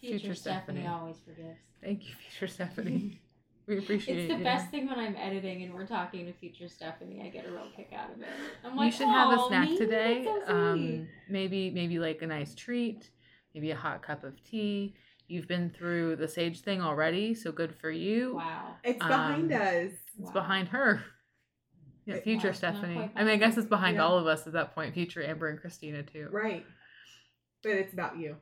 future, 0.00 0.18
Future 0.18 0.34
Stephanie 0.34 0.80
Stephanie. 0.82 0.86
always 0.86 1.16
forgives 1.24 1.58
Thank 1.82 2.08
you, 2.08 2.14
future 2.14 2.52
Stephanie. 2.52 3.20
We 3.66 3.78
appreciate 3.78 4.16
it. 4.16 4.20
It's 4.22 4.32
the 4.32 4.38
you. 4.38 4.44
best 4.44 4.70
thing 4.70 4.88
when 4.88 4.98
I'm 4.98 5.14
editing 5.16 5.62
and 5.62 5.74
we're 5.74 5.86
talking 5.86 6.24
to 6.26 6.32
future 6.32 6.68
Stephanie. 6.68 7.20
I 7.22 7.28
get 7.28 7.46
a 7.46 7.50
real 7.50 7.68
kick 7.76 7.90
out 7.94 8.10
of 8.10 8.20
it. 8.22 8.28
I'm 8.64 8.70
like, 8.70 8.74
you 8.76 8.80
like, 8.86 8.92
should 8.94 9.08
have 9.08 9.30
a 9.38 9.44
snack 9.48 9.64
Mimi, 9.68 9.78
today. 9.78 10.24
so 10.46 10.54
Um, 10.54 11.08
maybe 11.28 11.70
maybe 11.70 11.98
like 11.98 12.22
a 12.22 12.26
nice 12.26 12.54
treat, 12.54 13.10
maybe 13.54 13.70
a 13.70 13.76
hot 13.76 14.02
cup 14.02 14.24
of 14.24 14.42
tea. 14.42 14.94
You've 15.28 15.46
been 15.46 15.68
through 15.68 16.16
the 16.16 16.26
sage 16.26 16.62
thing 16.62 16.80
already, 16.80 17.34
so 17.34 17.52
good 17.52 17.74
for 17.74 17.90
you. 17.90 18.36
wow. 18.36 18.76
It's 18.82 18.98
behind 18.98 19.52
Um, 19.52 19.60
us. 19.60 19.92
It's 20.18 20.28
Wow. 20.28 20.32
behind 20.32 20.68
her. 20.68 21.02
Yeah, 22.08 22.20
future 22.20 22.48
Wow, 22.48 22.54
Stephanie. 22.54 23.10
I 23.14 23.22
mean, 23.22 23.34
I 23.34 23.36
guess 23.36 23.58
it's 23.58 23.68
behind 23.68 23.96
Yeah. 23.96 24.04
all 24.04 24.16
of 24.16 24.26
us 24.26 24.46
at 24.46 24.54
that 24.54 24.74
point. 24.74 24.94
Future 24.94 25.22
Amber 25.22 25.48
and 25.48 25.60
Christina 25.60 26.02
too. 26.02 26.28
Right. 26.32 26.64
But 27.62 27.72
it's 27.72 27.92
about 27.92 28.16
you. 28.16 28.36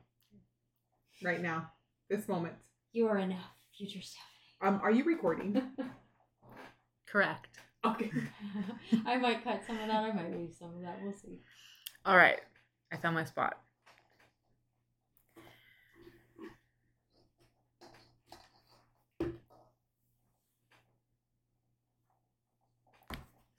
Right 1.21 1.41
now. 1.41 1.69
This 2.09 2.29
moment. 2.29 2.55
You 2.93 3.07
are 3.07 3.17
enough, 3.17 3.43
future 3.77 3.99
Stephanie. 4.01 4.23
Um, 4.61 4.79
are 4.81 4.91
you 4.91 5.03
recording? 5.03 5.61
Correct. 7.07 7.59
Okay. 7.85 8.09
I 9.05 9.17
might 9.17 9.43
cut 9.43 9.61
some 9.67 9.77
of 9.79 9.87
that. 9.87 10.03
I 10.03 10.13
might 10.13 10.31
leave 10.31 10.55
some 10.57 10.73
of 10.75 10.81
that. 10.83 10.99
We'll 11.03 11.11
see. 11.13 11.41
All 12.05 12.15
right. 12.15 12.39
I 12.91 12.95
found 12.97 13.15
my 13.15 13.25
spot. 13.25 13.59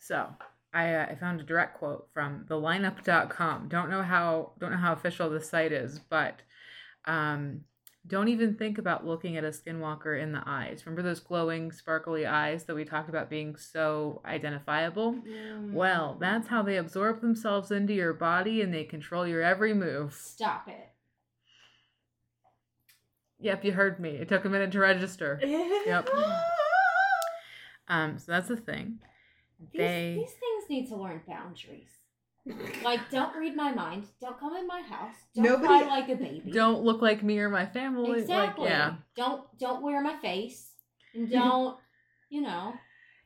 So 0.09 0.27
I, 0.73 0.95
uh, 0.95 1.07
I 1.11 1.15
found 1.17 1.39
a 1.39 1.45
direct 1.45 1.79
quote 1.79 2.09
from 2.15 2.47
thelineup.com. 2.49 3.69
Don't 3.69 3.91
know 3.91 4.03
how 4.03 4.53
don't 4.59 4.71
know 4.71 4.79
how 4.79 4.95
official 4.95 5.29
the 5.29 5.41
site 5.41 5.71
is, 5.71 5.99
but 5.99 6.41
um, 7.05 7.61
don't 8.07 8.29
even 8.29 8.55
think 8.55 8.79
about 8.79 9.07
looking 9.07 9.37
at 9.37 9.45
a 9.45 9.49
skinwalker 9.49 10.21
in 10.21 10.33
the 10.33 10.43
eyes. 10.47 10.87
Remember 10.87 11.03
those 11.03 11.21
glowing, 11.21 11.71
sparkly 11.73 12.25
eyes 12.25 12.65
that 12.65 12.75
we 12.75 12.87
talked 12.87 13.11
about 13.11 13.29
being 13.29 13.55
so 13.57 14.23
identifiable? 14.25 15.15
Well, 15.75 16.17
that's 16.19 16.49
how 16.49 16.63
they 16.63 16.79
absorb 16.79 17.21
themselves 17.21 17.71
into 17.71 17.93
your 17.93 18.15
body 18.15 18.63
and 18.63 18.73
they 18.73 18.85
control 18.85 19.27
your 19.27 19.43
every 19.43 19.75
move. 19.75 20.15
Stop 20.15 20.69
it. 20.69 20.89
Yep, 23.41 23.65
you 23.67 23.73
heard 23.73 24.01
me. 24.01 24.11
It 24.17 24.29
took 24.29 24.47
a 24.47 24.49
minute 24.49 24.73
to 24.73 24.81
register. 24.81 25.39
Yep. 25.87 26.09
Um, 27.91 28.19
so 28.19 28.33
that's 28.33 28.49
the 28.49 28.57
thing. 28.57 29.01
These, 29.61 29.69
They 29.81 30.15
these 30.19 30.33
things 30.33 30.65
need 30.71 30.89
to 30.89 30.97
learn 30.97 31.21
boundaries. 31.27 31.91
Like, 32.83 33.11
don't 33.11 33.37
read 33.37 33.55
my 33.55 33.73
mind. 33.73 34.07
Don't 34.23 34.39
come 34.41 34.57
in 34.57 34.67
my 34.67 34.81
house. 34.81 35.15
Don't 35.35 35.45
Nobody- 35.45 35.67
cry 35.67 35.83
like 35.87 36.09
a 36.09 36.15
baby. 36.17 36.51
don't 36.51 36.83
look 36.83 37.03
like 37.03 37.23
me 37.23 37.39
or 37.41 37.51
my 37.51 37.67
family. 37.67 38.21
exactly. 38.21 38.65
Like, 38.65 38.71
yeah. 38.73 38.95
Don't 39.17 39.43
don't 39.59 39.83
wear 39.83 40.01
my 40.03 40.17
face. 40.17 40.71
And 41.15 41.31
don't 41.31 41.77
you 42.31 42.41
know? 42.41 42.73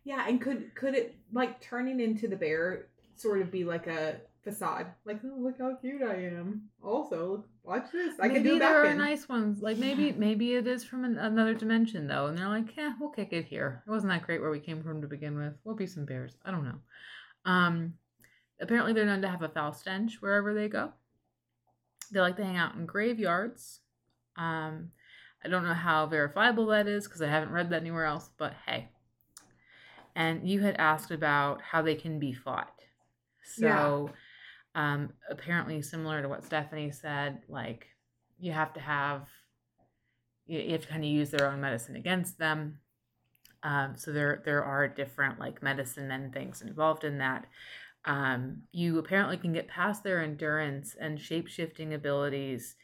Yeah, 0.05 0.25
and 0.27 0.41
could 0.41 0.75
could 0.75 0.95
it 0.97 1.15
like 1.33 1.61
turning 1.61 2.01
into 2.01 2.27
the 2.27 2.35
bear 2.37 2.89
sort 3.15 3.41
of 3.43 3.53
be 3.53 3.63
like 3.65 3.87
a 3.87 4.17
facade? 4.45 4.87
Like, 5.05 5.21
oh, 5.25 5.39
look 5.39 5.59
how 5.59 5.77
cute 5.77 6.03
I 6.03 6.15
am. 6.15 6.69
Also, 6.83 7.31
look, 7.31 7.49
watch 7.63 7.87
this. 7.93 8.15
I 8.21 8.29
can 8.29 8.43
maybe 8.43 8.59
there 8.59 8.85
are 8.85 8.95
nice 8.95 9.29
ones. 9.29 9.63
Like 9.63 9.79
maybe 9.79 10.13
maybe 10.13 10.55
it 10.55 10.67
is 10.67 10.85
from 10.85 11.05
an, 11.05 11.19
another 11.19 11.55
dimension 11.55 12.07
though, 12.07 12.27
and 12.27 12.37
they're 12.37 12.49
like, 12.49 12.77
yeah, 12.77 12.93
we'll 13.01 13.11
kick 13.11 13.33
it 13.33 13.45
here. 13.45 13.83
It 13.87 13.91
wasn't 13.91 14.13
that 14.13 14.23
great 14.23 14.41
where 14.41 14.51
we 14.51 14.61
came 14.61 14.83
from 14.83 15.01
to 15.03 15.09
begin 15.09 15.37
with. 15.37 15.55
We'll 15.65 15.77
be 15.77 15.87
some 15.87 16.05
bears. 16.05 16.37
I 16.45 16.51
don't 16.51 16.65
know. 16.65 16.79
Um, 17.45 17.95
apparently 18.61 18.93
they're 18.93 19.07
known 19.07 19.23
to 19.23 19.29
have 19.29 19.43
a 19.43 19.49
foul 19.49 19.73
stench 19.73 20.21
wherever 20.21 20.55
they 20.55 20.69
go. 20.69 20.93
They 22.13 22.21
like 22.21 22.37
to 22.37 22.45
hang 22.45 22.57
out 22.57 22.75
in 22.75 22.87
graveyards. 22.87 23.81
Um, 24.37 24.91
I 25.45 25.49
don't 25.49 25.65
know 25.65 25.75
how 25.75 26.07
verifiable 26.07 26.67
that 26.67 26.87
is 26.87 27.05
because 27.05 27.23
I 27.23 27.29
haven't 27.29 27.53
read 27.53 27.71
that 27.71 27.81
anywhere 27.81 28.05
else. 28.05 28.31
But 28.37 28.55
hey, 28.67 28.89
and 30.15 30.49
you 30.49 30.61
had 30.61 30.77
asked 30.77 31.11
about 31.11 31.61
how 31.63 31.83
they 31.83 31.95
can 31.95 32.19
be 32.19 32.33
fought. 32.33 32.81
So, 33.45 34.11
um, 34.75 35.11
apparently 35.31 35.83
similar 35.83 36.23
to 36.23 36.29
what 36.29 36.45
Stephanie 36.45 36.91
said, 36.91 37.43
like 37.49 37.87
you 38.39 38.53
have 38.53 38.73
to 38.75 38.81
have 38.81 39.29
you, 40.47 40.73
have 40.73 40.83
to 40.83 40.89
kind 40.89 41.05
of 41.05 41.11
use 41.11 41.31
their 41.31 41.51
own 41.51 41.61
medicine 41.61 41.97
against 41.97 42.39
them. 42.39 42.79
Um, 43.63 43.95
so 43.97 44.13
there 44.13 44.43
there 44.45 44.65
are 44.65 44.89
different 44.89 45.39
like 45.39 45.63
medicine 45.63 46.11
and 46.11 46.33
things 46.33 46.63
involved 46.63 47.05
in 47.05 47.19
that. 47.19 47.47
Um, 48.05 48.63
you 48.73 48.99
apparently 48.99 49.37
can 49.37 49.53
get 49.53 49.69
past 49.69 50.03
their 50.03 50.21
endurance 50.21 50.97
and 50.99 51.21
shape 51.21 51.47
shifting 51.47 51.95
abilities 51.95 52.75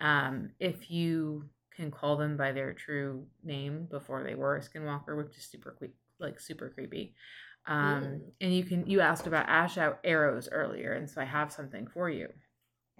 um, 0.00 0.50
if 0.58 0.90
you 0.90 1.48
can 1.74 1.90
call 1.90 2.16
them 2.16 2.36
by 2.36 2.52
their 2.52 2.72
true 2.72 3.26
name 3.44 3.86
before 3.90 4.24
they 4.24 4.34
were 4.34 4.56
a 4.56 4.60
skinwalker, 4.60 5.16
which 5.16 5.36
is 5.36 5.44
super 5.44 5.76
que- 5.78 5.94
like 6.18 6.40
super 6.40 6.70
creepy. 6.70 7.14
Um, 7.66 8.04
Ooh. 8.04 8.32
and 8.40 8.54
you 8.54 8.64
can 8.64 8.86
you 8.86 9.00
asked 9.00 9.26
about 9.26 9.48
ash 9.48 9.76
out 9.78 9.98
arrows 10.04 10.48
earlier, 10.50 10.92
and 10.92 11.08
so 11.10 11.20
I 11.20 11.24
have 11.24 11.52
something 11.52 11.86
for 11.88 12.08
you. 12.08 12.28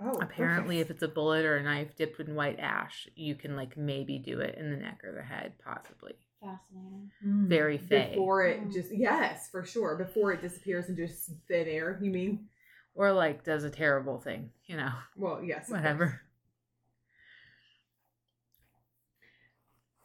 Oh, 0.02 0.18
Apparently, 0.20 0.80
if 0.80 0.90
it's 0.90 1.02
a 1.02 1.08
bullet 1.08 1.44
or 1.44 1.56
a 1.56 1.62
knife 1.62 1.96
dipped 1.96 2.20
in 2.20 2.34
white 2.34 2.58
ash, 2.60 3.08
you 3.14 3.34
can 3.34 3.56
like 3.56 3.76
maybe 3.76 4.18
do 4.18 4.40
it 4.40 4.56
in 4.56 4.70
the 4.70 4.76
neck 4.76 5.00
or 5.04 5.12
the 5.12 5.22
head, 5.22 5.52
possibly. 5.64 6.14
Fascinating. 6.42 7.10
Mm. 7.26 7.46
very 7.48 7.78
fey. 7.78 8.10
before 8.10 8.44
it 8.44 8.60
Mm. 8.60 8.72
just 8.72 8.90
yes, 8.94 9.48
for 9.50 9.64
sure. 9.64 9.96
Before 9.96 10.32
it 10.32 10.42
disappears 10.42 10.88
into 10.88 11.06
just 11.06 11.30
thin 11.48 11.66
air. 11.66 11.98
You 12.02 12.10
mean? 12.10 12.48
Or 12.94 13.12
like 13.12 13.42
does 13.44 13.64
a 13.64 13.70
terrible 13.70 14.18
thing, 14.20 14.50
you 14.66 14.76
know, 14.76 14.92
Well, 15.16 15.42
yes. 15.42 15.70
whatever. 15.70 16.20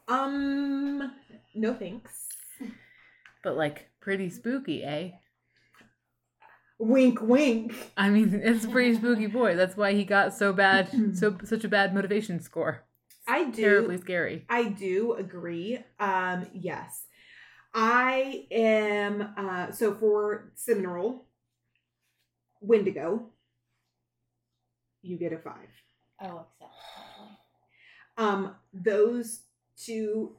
Um, 0.07 1.11
no 1.55 1.73
thanks. 1.73 2.27
But 3.43 3.55
like 3.57 3.89
pretty 4.01 4.29
spooky, 4.29 4.83
eh? 4.83 5.11
Wink, 6.79 7.21
wink. 7.21 7.73
I 7.95 8.09
mean, 8.09 8.33
it's 8.43 8.65
a 8.65 8.69
pretty 8.69 8.95
spooky 8.97 9.27
boy. 9.27 9.55
That's 9.55 9.77
why 9.77 9.93
he 9.93 10.03
got 10.03 10.33
so 10.33 10.51
bad, 10.51 10.89
so 11.17 11.37
such 11.43 11.63
a 11.63 11.69
bad 11.69 11.93
motivation 11.93 12.41
score. 12.41 12.83
I 13.27 13.45
do. 13.45 13.61
Terribly 13.61 13.97
scary. 13.99 14.45
I 14.49 14.63
do 14.65 15.13
agree. 15.13 15.79
Um, 15.99 16.47
yes. 16.53 17.03
I 17.73 18.47
am 18.51 19.33
uh 19.37 19.71
so 19.71 19.93
for 19.93 20.51
Seminole, 20.55 21.25
Wendigo, 22.59 23.29
you 25.01 25.17
get 25.17 25.31
a 25.31 25.37
five. 25.37 25.69
I'll 26.19 26.49
accept. 26.59 26.73
Um, 28.17 28.55
those 28.73 29.43
two 29.77 30.35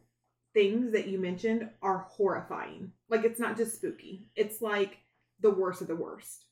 things 0.52 0.92
that 0.92 1.08
you 1.08 1.18
mentioned 1.18 1.70
are 1.80 2.06
horrifying. 2.10 2.92
Like 3.12 3.26
it's 3.26 3.38
not 3.38 3.58
just 3.58 3.74
spooky. 3.74 4.24
It's 4.34 4.62
like 4.62 4.96
the 5.40 5.50
worst 5.50 5.82
of 5.82 5.86
the 5.86 5.94
worst. 5.94 6.46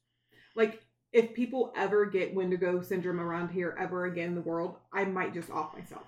Like 0.55 0.83
if 1.11 1.33
people 1.33 1.73
ever 1.75 2.05
get 2.05 2.35
Wendigo 2.35 2.83
syndrome 2.83 3.19
around 3.19 3.49
here 3.49 3.75
ever 3.81 4.05
again 4.05 4.29
in 4.29 4.35
the 4.35 4.43
world, 4.43 4.77
I 4.93 5.07
might 5.07 5.33
just 5.33 5.51
off 5.51 5.75
myself. 5.75 6.05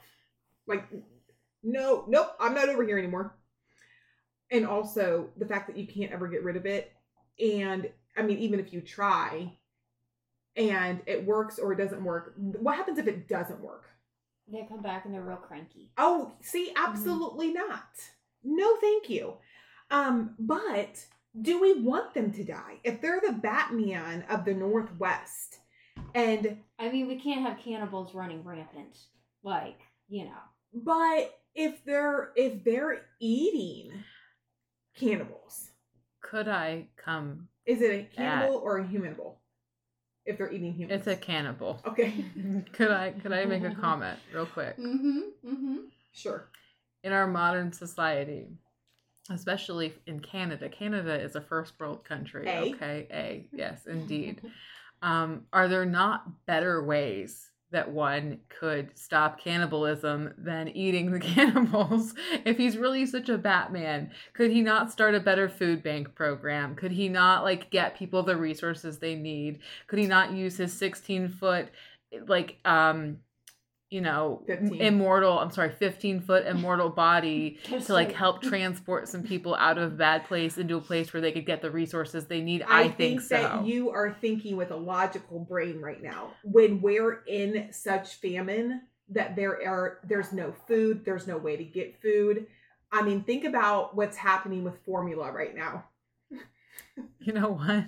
Like 0.66 0.84
no, 1.62 2.04
nope, 2.06 2.32
I'm 2.38 2.52
not 2.52 2.68
over 2.68 2.84
here 2.84 2.98
anymore. 2.98 3.34
And 4.50 4.66
also 4.66 5.30
the 5.38 5.46
fact 5.46 5.68
that 5.68 5.78
you 5.78 5.86
can't 5.86 6.12
ever 6.12 6.28
get 6.28 6.44
rid 6.44 6.56
of 6.56 6.66
it. 6.66 6.92
And 7.40 7.88
I 8.14 8.20
mean, 8.20 8.36
even 8.36 8.60
if 8.60 8.74
you 8.74 8.82
try 8.82 9.56
and 10.54 11.00
it 11.06 11.24
works 11.24 11.58
or 11.58 11.72
it 11.72 11.76
doesn't 11.76 12.04
work, 12.04 12.34
what 12.36 12.76
happens 12.76 12.98
if 12.98 13.06
it 13.06 13.26
doesn't 13.26 13.62
work? 13.62 13.84
They 14.52 14.66
come 14.68 14.82
back 14.82 15.06
and 15.06 15.14
they're 15.14 15.22
real 15.22 15.36
cranky. 15.36 15.92
Oh, 15.96 16.32
see, 16.42 16.74
mm-hmm. 16.76 16.92
absolutely 16.92 17.54
not. 17.54 17.88
No, 18.44 18.76
thank 18.82 19.08
you. 19.08 19.38
Um, 19.92 20.34
but 20.38 21.04
do 21.40 21.60
we 21.60 21.80
want 21.80 22.14
them 22.14 22.32
to 22.32 22.42
die? 22.44 22.78
If 22.82 23.00
they're 23.00 23.20
the 23.24 23.34
Batman 23.34 24.24
of 24.28 24.44
the 24.44 24.54
Northwest, 24.54 25.58
and 26.14 26.56
I 26.78 26.90
mean, 26.90 27.06
we 27.06 27.16
can't 27.20 27.46
have 27.46 27.58
cannibals 27.58 28.14
running 28.14 28.42
rampant. 28.42 28.96
Like, 29.44 29.78
you 30.08 30.24
know. 30.24 30.42
but 30.74 31.38
if 31.54 31.84
they're 31.84 32.32
if 32.36 32.64
they're 32.64 33.02
eating 33.20 33.92
cannibals, 34.98 35.70
Could 36.20 36.48
I 36.48 36.86
come? 36.96 37.48
is 37.66 37.80
it 37.80 37.92
a 37.92 38.16
cannibal 38.16 38.56
or 38.56 38.78
a 38.78 38.84
humanable? 38.84 39.36
If 40.24 40.38
they're 40.38 40.52
eating 40.52 40.72
humans, 40.72 40.98
It's 41.00 41.06
a 41.08 41.16
cannibal. 41.16 41.80
okay. 41.86 42.24
Could 42.72 42.90
I? 42.90 43.10
Could 43.12 43.32
I 43.32 43.44
make 43.44 43.64
a 43.64 43.74
comment 43.74 44.18
real 44.34 44.46
quick? 44.46 44.78
Mm-hmm. 44.78 45.18
Mm-hmm. 45.44 45.76
Sure. 46.12 46.48
in 47.02 47.12
our 47.12 47.26
modern 47.26 47.72
society, 47.72 48.46
especially 49.30 49.94
in 50.06 50.20
Canada, 50.20 50.68
Canada 50.68 51.20
is 51.20 51.36
a 51.36 51.40
first 51.40 51.74
world 51.78 52.04
country. 52.04 52.46
A. 52.48 52.74
Okay, 52.74 53.06
A, 53.10 53.46
yes, 53.52 53.80
indeed. 53.86 54.40
um, 55.02 55.42
are 55.52 55.68
there 55.68 55.84
not 55.86 56.46
better 56.46 56.82
ways 56.84 57.48
that 57.70 57.90
one 57.90 58.38
could 58.60 58.90
stop 58.98 59.40
cannibalism 59.40 60.34
than 60.36 60.68
eating 60.68 61.10
the 61.10 61.18
cannibals? 61.34 62.14
if 62.44 62.58
he's 62.58 62.76
really 62.76 63.06
such 63.06 63.28
a 63.30 63.38
Batman, 63.38 64.10
could 64.34 64.50
he 64.50 64.60
not 64.60 64.92
start 64.92 65.14
a 65.14 65.20
better 65.20 65.48
food 65.48 65.82
bank 65.82 66.14
program? 66.14 66.74
Could 66.74 66.92
he 66.92 67.08
not 67.08 67.44
like 67.44 67.70
get 67.70 67.96
people 67.96 68.22
the 68.22 68.36
resources 68.36 68.98
they 68.98 69.14
need? 69.14 69.60
Could 69.86 69.98
he 70.00 70.06
not 70.06 70.32
use 70.32 70.56
his 70.58 70.72
16 70.74 71.28
foot 71.30 71.68
like 72.26 72.58
um 72.66 73.18
you 73.92 74.00
know 74.00 74.42
15. 74.46 74.80
immortal 74.80 75.38
i'm 75.38 75.50
sorry 75.50 75.70
15 75.70 76.20
foot 76.20 76.46
immortal 76.46 76.88
body 76.88 77.58
to 77.64 77.92
like 77.92 78.12
help 78.12 78.42
transport 78.42 79.08
some 79.08 79.22
people 79.22 79.54
out 79.54 79.78
of 79.78 79.92
a 79.92 79.94
bad 79.94 80.24
place 80.24 80.58
into 80.58 80.76
a 80.76 80.80
place 80.80 81.12
where 81.12 81.20
they 81.20 81.32
could 81.32 81.46
get 81.46 81.62
the 81.62 81.70
resources 81.70 82.26
they 82.26 82.40
need 82.40 82.62
i, 82.62 82.88
think, 82.88 83.20
so 83.20 83.36
that 83.36 83.66
you 83.66 83.90
are 83.90 84.16
thinking 84.20 84.56
with 84.56 84.70
a 84.70 84.76
logical 84.76 85.40
brain 85.40 85.80
right 85.80 86.02
now. 86.02 86.32
When 86.42 86.80
we're 86.80 87.22
in 87.26 87.68
such 87.72 88.16
famine 88.16 88.82
that 89.10 89.36
there 89.36 89.66
are 89.66 90.00
there's 90.04 90.32
no 90.32 90.52
food, 90.66 91.04
there's 91.04 91.26
no 91.26 91.36
way 91.36 91.56
to 91.56 91.64
get 91.64 92.00
food. 92.00 92.46
I 92.90 93.02
mean, 93.02 93.24
think 93.24 93.44
about 93.44 93.96
what's 93.96 94.16
happening 94.16 94.64
with 94.64 94.74
formula 94.84 95.30
right 95.32 95.54
now. 95.54 95.84
you 97.20 97.32
know 97.32 97.50
what 97.52 97.84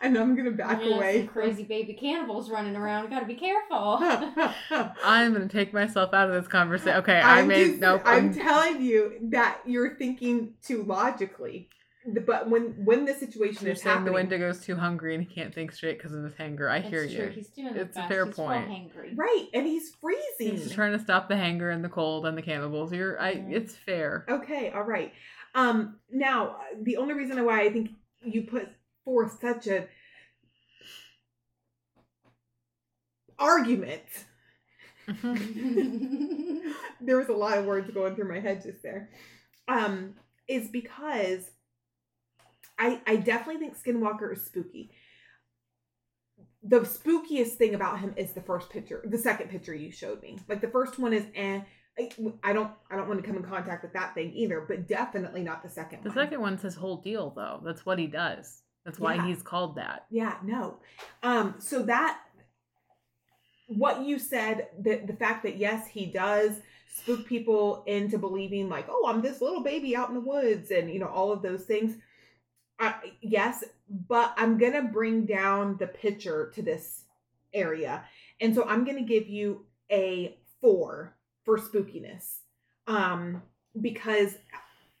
And 0.00 0.16
I'm 0.16 0.34
gonna 0.36 0.52
back 0.52 0.80
Yeah, 0.82 0.94
away. 0.96 1.18
some 1.18 1.28
crazy 1.28 1.64
baby 1.64 1.92
cannibals 1.94 2.50
running 2.50 2.76
around. 2.76 3.10
Gotta 3.10 3.26
be 3.26 3.34
careful. 3.34 3.98
i'm 5.04 5.32
gonna 5.32 5.48
take 5.48 5.72
myself 5.72 6.14
out 6.14 6.28
of 6.30 6.34
this 6.34 6.48
conversation 6.48 6.96
okay 7.00 7.20
i 7.20 7.40
I'm 7.40 7.48
made 7.48 7.66
just- 7.68 7.80
nope 7.80 8.02
I'm 8.04 8.26
I'm, 8.28 8.34
telling 8.34 8.82
you 8.82 9.14
that 9.30 9.60
you're 9.66 9.96
thinking 9.96 10.54
too 10.62 10.82
logically. 10.84 11.68
but 12.24 12.48
when 12.48 12.84
when 12.84 13.04
the 13.04 13.14
situation 13.14 13.64
You're 13.66 13.72
is 13.74 13.82
saying 13.82 13.90
happening, 13.96 14.06
the 14.06 14.12
Wendigo's 14.12 14.60
too 14.60 14.76
hungry 14.76 15.14
and 15.16 15.24
he 15.24 15.34
can't 15.34 15.52
think 15.52 15.72
straight 15.72 15.98
because 15.98 16.14
of 16.14 16.22
his 16.22 16.34
hanger. 16.36 16.70
I 16.70 16.78
hear 16.80 17.02
It's 17.02 17.12
you. 17.12 17.26
He's 17.34 17.48
doing 17.48 17.74
the 17.74 17.80
It's 17.80 17.96
a 17.96 18.06
fair 18.06 18.26
He's 18.26 18.34
point. 18.36 18.68
hangry. 18.68 19.16
right, 19.18 19.46
and 19.52 19.66
he's 19.66 19.92
freezing. 20.00 20.56
He's 20.56 20.70
trying 20.72 20.92
to 20.92 21.00
stop 21.00 21.28
the 21.28 21.36
hanger 21.36 21.68
and 21.70 21.84
the 21.84 21.88
cold 21.88 22.24
and 22.26 22.38
the 22.38 22.42
cannibals. 22.42 22.92
You're, 22.92 23.20
I. 23.20 23.34
Mhm. 23.34 23.52
It's 23.52 23.74
fair. 23.74 24.24
Okay, 24.28 24.70
all 24.70 24.84
right. 24.84 25.12
Um, 25.56 25.96
now 26.10 26.56
the 26.80 26.96
only 26.98 27.14
reason 27.14 27.44
why 27.44 27.62
I 27.62 27.70
think 27.72 27.90
you 28.26 28.42
put 28.42 28.68
forth 29.04 29.38
such 29.40 29.66
a 29.66 29.86
argument. 33.38 34.02
there 37.00 37.18
was 37.18 37.28
a 37.28 37.32
lot 37.32 37.58
of 37.58 37.64
words 37.64 37.90
going 37.90 38.14
through 38.14 38.28
my 38.28 38.40
head 38.40 38.62
just 38.62 38.82
there. 38.82 39.10
Um, 39.68 40.14
is 40.48 40.68
because 40.68 41.50
I 42.78 43.00
I 43.06 43.16
definitely 43.16 43.60
think 43.60 43.76
Skinwalker 43.76 44.32
is 44.32 44.44
spooky. 44.44 44.90
The 46.62 46.80
spookiest 46.80 47.52
thing 47.52 47.74
about 47.74 48.00
him 48.00 48.14
is 48.16 48.32
the 48.32 48.40
first 48.40 48.70
picture, 48.70 49.02
the 49.04 49.18
second 49.18 49.50
picture 49.50 49.74
you 49.74 49.92
showed 49.92 50.20
me. 50.22 50.38
Like 50.48 50.60
the 50.60 50.68
first 50.68 50.98
one 50.98 51.12
is 51.12 51.26
eh. 51.34 51.60
I, 51.98 52.10
I 52.44 52.52
don't 52.52 52.70
I 52.90 52.96
don't 52.96 53.08
want 53.08 53.20
to 53.22 53.26
come 53.26 53.36
in 53.36 53.42
contact 53.42 53.82
with 53.82 53.92
that 53.94 54.14
thing 54.14 54.32
either, 54.34 54.60
but 54.60 54.86
definitely 54.86 55.42
not 55.42 55.62
the 55.62 55.68
second 55.68 56.02
The 56.02 56.10
one. 56.10 56.16
second 56.18 56.40
one's 56.40 56.62
his 56.62 56.74
whole 56.74 56.98
deal, 56.98 57.30
though. 57.34 57.60
That's 57.64 57.86
what 57.86 57.98
he 57.98 58.06
does. 58.06 58.62
That's 58.84 59.00
why 59.00 59.14
Yeah. 59.14 59.26
he's 59.26 59.42
called 59.42 59.76
that. 59.76 60.06
Yeah, 60.10 60.36
no. 60.44 60.78
Um, 61.22 61.54
so 61.58 61.82
that 61.84 62.20
what 63.68 64.02
you 64.04 64.18
said, 64.18 64.68
the 64.78 64.96
the 65.06 65.14
fact 65.14 65.42
that 65.44 65.56
yes, 65.56 65.86
he 65.88 66.06
does 66.06 66.52
spook 66.94 67.26
people 67.26 67.82
into 67.86 68.16
believing 68.18 68.68
like, 68.68 68.86
oh, 68.88 69.06
I'm 69.08 69.22
this 69.22 69.40
little 69.40 69.62
baby 69.62 69.96
out 69.96 70.08
in 70.08 70.14
the 70.14 70.20
woods, 70.20 70.70
and 70.70 70.90
you 70.92 70.98
know 71.00 71.08
all 71.08 71.32
of 71.32 71.42
those 71.42 71.64
things. 71.64 71.96
Uh, 72.78 72.92
yes, 73.22 73.64
but 74.08 74.34
I'm 74.36 74.58
gonna 74.58 74.82
bring 74.82 75.24
down 75.24 75.78
the 75.78 75.86
picture 75.86 76.52
to 76.54 76.62
this 76.62 77.04
area, 77.54 78.04
and 78.40 78.54
so 78.54 78.64
I'm 78.68 78.84
gonna 78.84 79.02
give 79.02 79.26
you 79.28 79.64
a 79.90 80.38
four 80.60 81.15
for 81.46 81.56
spookiness, 81.56 82.40
um, 82.86 83.40
because 83.80 84.36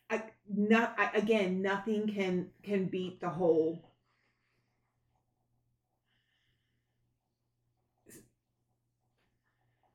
I, 0.08 0.22
not 0.48 0.94
I, 0.96 1.10
again, 1.14 1.60
nothing 1.60 2.08
can 2.08 2.48
can 2.62 2.86
beat 2.86 3.20
the 3.20 3.28
whole 3.28 3.82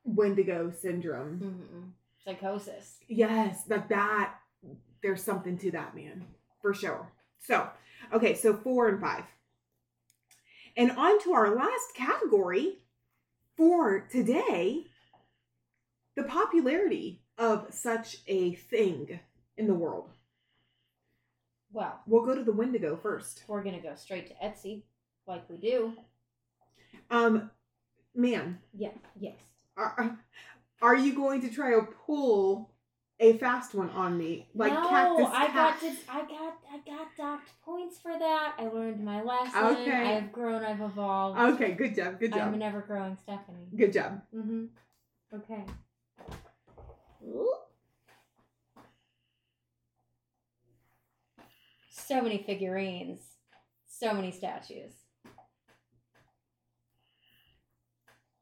Wendigo 0.04 0.72
syndrome. 0.72 1.40
Mhm. 1.40 1.92
Psychosis. 2.24 3.00
Yes, 3.08 3.64
like 3.68 3.88
that. 3.90 4.36
There's 5.02 5.24
something 5.24 5.58
to 5.60 5.72
that, 5.72 5.96
man, 5.96 6.28
for 6.62 6.74
sure. 6.74 7.12
So, 7.40 7.68
okay, 8.14 8.36
so 8.36 8.56
four 8.56 8.90
and 8.90 9.02
five. 9.02 9.24
And 10.78 10.92
on 10.92 11.20
to 11.24 11.34
our 11.34 11.56
last 11.56 11.96
category 11.96 12.80
for 13.58 14.02
today 14.12 14.86
the 16.16 16.24
popularity 16.24 17.22
of 17.38 17.68
such 17.72 18.18
a 18.28 18.54
thing 18.56 19.20
in 19.58 19.68
the 19.68 19.74
world. 19.74 20.10
Well, 21.74 22.02
We'll 22.06 22.26
go 22.26 22.36
to 22.36 22.44
the 22.44 22.52
Wendigo 22.52 22.98
first. 22.98 23.44
we're 23.48 23.64
gonna 23.64 23.80
go 23.82 23.96
straight 23.96 24.28
to 24.28 24.34
Etsy, 24.46 24.84
like 25.26 25.50
we 25.50 25.58
do. 25.58 25.94
Um, 27.10 27.50
man, 28.14 28.60
Yeah. 28.74 28.90
Yes. 29.20 29.36
are, 29.78 30.18
are 30.82 30.96
you 30.96 31.14
going 31.16 31.42
to 31.42 31.50
try 31.50 31.72
to 31.72 31.84
pull 32.06 32.72
a 33.20 33.38
fast 33.38 33.76
one 33.76 33.90
on 33.92 34.18
me 34.18 34.48
like 34.56 34.74
no, 34.74 34.90
cactus 34.90 35.28
I 35.32 35.48
got 35.54 35.80
to, 35.80 35.92
I 36.10 36.22
got 36.22 36.58
I 36.74 36.78
got 36.86 37.08
docked 37.16 37.50
points 37.64 38.00
for 38.00 38.18
that. 38.18 38.56
I 38.58 38.64
learned 38.68 39.06
my 39.06 39.22
lesson. 39.22 39.64
Okay. 39.64 39.92
I 39.92 40.04
have 40.14 40.32
grown. 40.32 40.64
I've 40.64 40.82
evolved. 40.82 41.40
Okay, 41.40 41.74
good 41.74 41.96
job, 41.96 42.20
good 42.20 42.32
job. 42.32 42.42
I'm 42.42 42.48
job, 42.48 42.54
an 42.56 42.62
ever 42.64 42.82
growing 42.82 43.16
Stephanie. 43.22 43.68
good 43.78 43.94
job. 43.94 44.22
Mm-hmm. 44.36 44.66
Okay. 45.36 45.64
So 51.90 52.22
many 52.22 52.44
figurines. 52.44 53.20
So 53.88 54.14
many 54.14 54.32
statues. 54.32 54.94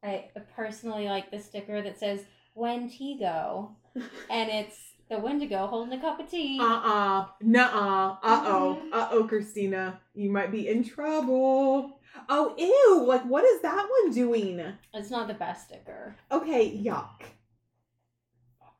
I 0.02 0.30
personally 0.56 1.06
like 1.08 1.30
the 1.30 1.38
sticker 1.38 1.82
that 1.82 1.98
says 1.98 2.24
Wentigo, 2.56 3.70
and 4.30 4.50
it's 4.50 4.76
the 5.10 5.18
Wendigo 5.18 5.66
holding 5.66 5.98
a 5.98 6.00
cup 6.00 6.20
of 6.20 6.30
tea. 6.30 6.58
Uh-uh, 6.58 7.26
nuh-uh, 7.42 8.16
uh-oh, 8.22 8.82
Mhm. 8.82 8.92
uh-oh, 8.94 9.24
Christina, 9.24 10.00
you 10.14 10.30
might 10.30 10.50
be 10.50 10.68
in 10.68 10.84
trouble. 10.84 12.00
Oh, 12.28 12.54
ew, 12.56 13.04
like 13.06 13.24
what 13.24 13.44
is 13.44 13.60
that 13.60 13.86
one 14.02 14.12
doing? 14.12 14.62
It's 14.94 15.10
not 15.10 15.28
the 15.28 15.34
best 15.34 15.66
sticker. 15.66 16.16
Okay, 16.32 16.82
yuck. 16.82 17.22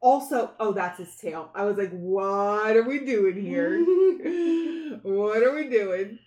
Also, 0.00 0.52
oh, 0.58 0.72
that's 0.72 0.98
his 0.98 1.14
tail. 1.16 1.50
I 1.54 1.64
was 1.64 1.76
like, 1.76 1.90
what 1.90 2.76
are 2.76 2.82
we 2.88 3.00
doing 3.00 3.40
here? 3.40 3.78
what 5.02 5.42
are 5.42 5.54
we 5.54 5.68
doing? 5.68 6.18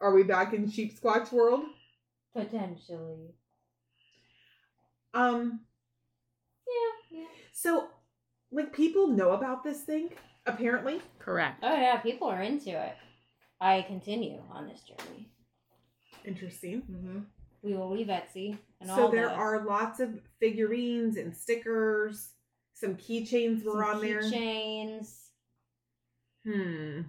Are 0.00 0.14
we 0.14 0.22
back 0.22 0.52
in 0.52 0.70
Sheep 0.70 0.98
Squatch 1.00 1.32
world? 1.32 1.64
Potentially. 2.34 3.34
Um, 5.14 5.60
Yeah, 6.66 7.20
yeah. 7.20 7.26
so, 7.52 7.88
like, 8.52 8.72
people 8.72 9.08
know 9.08 9.30
about 9.32 9.64
this 9.64 9.80
thing, 9.80 10.10
apparently. 10.44 11.00
Correct. 11.18 11.60
Oh 11.62 11.74
yeah, 11.74 11.96
people 11.96 12.28
are 12.28 12.42
into 12.42 12.70
it. 12.70 12.94
I 13.60 13.82
continue 13.82 14.40
on 14.52 14.68
this 14.68 14.82
journey. 14.82 15.28
Interesting. 16.24 16.82
Mm-hmm. 16.82 17.18
We 17.62 17.74
will 17.74 17.90
leave 17.90 18.08
Etsy 18.08 18.58
and 18.80 18.90
So 18.90 19.04
all 19.04 19.10
there 19.10 19.28
the, 19.28 19.34
are 19.34 19.64
lots 19.64 19.98
of 19.98 20.20
figurines 20.38 21.16
and 21.16 21.34
stickers. 21.34 22.30
Some 22.78 22.96
keychains 22.96 23.64
were 23.64 23.82
some 23.82 23.96
on 23.96 24.00
there. 24.02 24.20
keychains. 24.20 25.08
Hmm. 26.46 27.00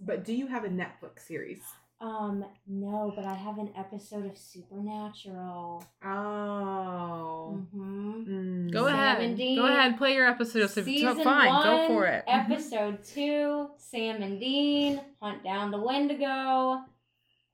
But 0.00 0.24
do 0.24 0.34
you 0.34 0.48
have 0.48 0.64
a 0.64 0.68
Netflix 0.68 1.20
series? 1.26 1.60
Um, 2.00 2.44
no, 2.66 3.12
but 3.16 3.24
I 3.24 3.32
have 3.34 3.56
an 3.58 3.70
episode 3.78 4.26
of 4.26 4.36
Supernatural. 4.36 5.82
Oh. 6.04 7.58
Mm-hmm. 7.74 8.22
Mm. 8.66 8.72
Go 8.72 8.86
Sam 8.86 8.94
ahead. 8.94 9.20
and 9.22 9.36
Dean. 9.36 9.56
Go 9.58 9.66
ahead. 9.66 9.96
Play 9.96 10.14
your 10.14 10.26
episode. 10.28 10.68
So 10.70 10.82
Season 10.82 11.22
fine. 11.24 11.46
one, 11.48 11.64
Go 11.64 11.86
for 11.86 12.06
it. 12.06 12.24
Episode 12.26 13.02
two, 13.04 13.68
Sam 13.78 14.22
and 14.22 14.38
Dean 14.40 15.00
hunt 15.22 15.42
down 15.44 15.70
the 15.70 15.78
Wendigo. 15.80 16.82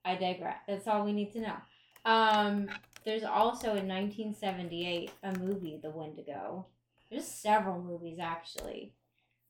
I 0.04 0.16
digress. 0.18 0.56
That's 0.66 0.88
all 0.88 1.04
we 1.04 1.12
need 1.12 1.32
to 1.34 1.40
know. 1.42 1.56
Um, 2.04 2.68
there's 3.04 3.24
also 3.24 3.76
in 3.76 3.88
1978 3.88 5.10
a 5.22 5.38
movie, 5.38 5.80
The 5.82 5.90
Wendigo. 5.90 6.66
There's 7.10 7.26
several 7.26 7.82
movies 7.82 8.18
actually. 8.18 8.94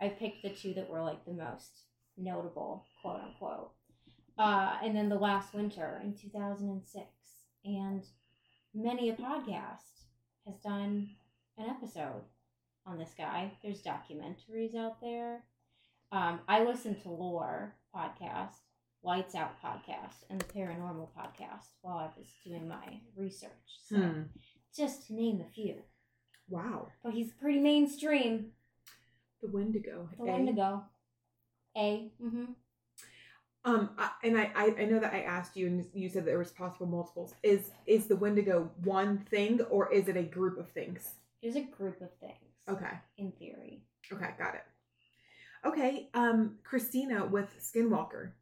I 0.01 0.09
picked 0.09 0.43
the 0.43 0.51
two 0.51 0.75
that 0.75 0.89
were 0.89 1.03
like 1.03 1.25
the 1.25 1.33
most 1.33 1.83
notable, 2.17 2.87
quote 3.01 3.21
unquote. 3.21 3.73
Uh, 4.39 4.77
and 4.83 4.97
then 4.97 5.09
The 5.09 5.17
Last 5.17 5.55
Winter 5.55 6.01
in 6.03 6.15
2006. 6.15 7.07
And 7.65 8.03
many 8.75 9.11
a 9.11 9.15
podcast 9.15 10.07
has 10.47 10.57
done 10.65 11.11
an 11.59 11.69
episode 11.69 12.23
on 12.87 12.99
this 12.99 13.13
guy. 13.17 13.53
There's 13.63 13.83
documentaries 13.83 14.75
out 14.75 15.01
there. 15.01 15.45
Um, 16.11 16.41
I 16.49 16.65
listen 16.65 17.01
to 17.03 17.09
Lore 17.11 17.75
podcast, 17.95 18.61
Lights 19.05 19.35
Out 19.35 19.61
podcast, 19.63 20.25
and 20.31 20.41
the 20.41 20.45
Paranormal 20.45 21.09
podcast 21.19 21.67
while 21.81 21.97
I 21.99 22.09
was 22.17 22.29
doing 22.45 22.69
my 22.69 23.01
research. 23.17 23.51
So 23.87 23.97
Hmm. 23.97 24.23
just 24.77 25.07
to 25.09 25.15
name 25.15 25.41
a 25.41 25.51
few. 25.53 25.83
Wow. 26.49 26.89
But 27.03 27.15
he's 27.15 27.33
pretty 27.33 27.59
mainstream. 27.59 28.53
The 29.41 29.49
Wendigo. 29.49 30.09
The 30.19 30.25
eh? 30.25 30.33
Wendigo. 30.33 30.85
A. 31.77 32.13
Mm-hmm. 32.23 32.45
Um, 33.65 33.91
I, 33.97 34.11
and 34.25 34.37
I, 34.37 34.51
I, 34.55 34.75
I 34.81 34.85
know 34.87 34.99
that 34.99 35.15
I 35.15 35.23
asked 35.23 35.57
you, 35.57 35.67
and 35.67 35.87
you 35.95 36.09
said 36.09 36.23
that 36.23 36.27
there 36.31 36.39
was 36.39 36.51
possible 36.51 36.87
multiples. 36.87 37.35
Is 37.43 37.71
is 37.87 38.07
the 38.07 38.17
Wendigo 38.17 38.71
one 38.83 39.19
thing, 39.31 39.61
or 39.63 39.93
is 39.93 40.09
it 40.09 40.17
a 40.17 40.23
group 40.23 40.59
of 40.59 40.69
things? 40.71 41.15
There's 41.43 41.57
a 41.57 41.63
group 41.63 42.01
of 42.01 42.11
things. 42.19 42.35
Okay. 42.69 42.91
In 43.19 43.33
theory. 43.33 43.85
Okay, 44.13 44.31
got 44.39 44.55
it. 44.55 44.65
Okay, 45.65 46.09
um, 46.15 46.57
Christina 46.65 47.25
with 47.25 47.49
Skinwalker. 47.61 48.33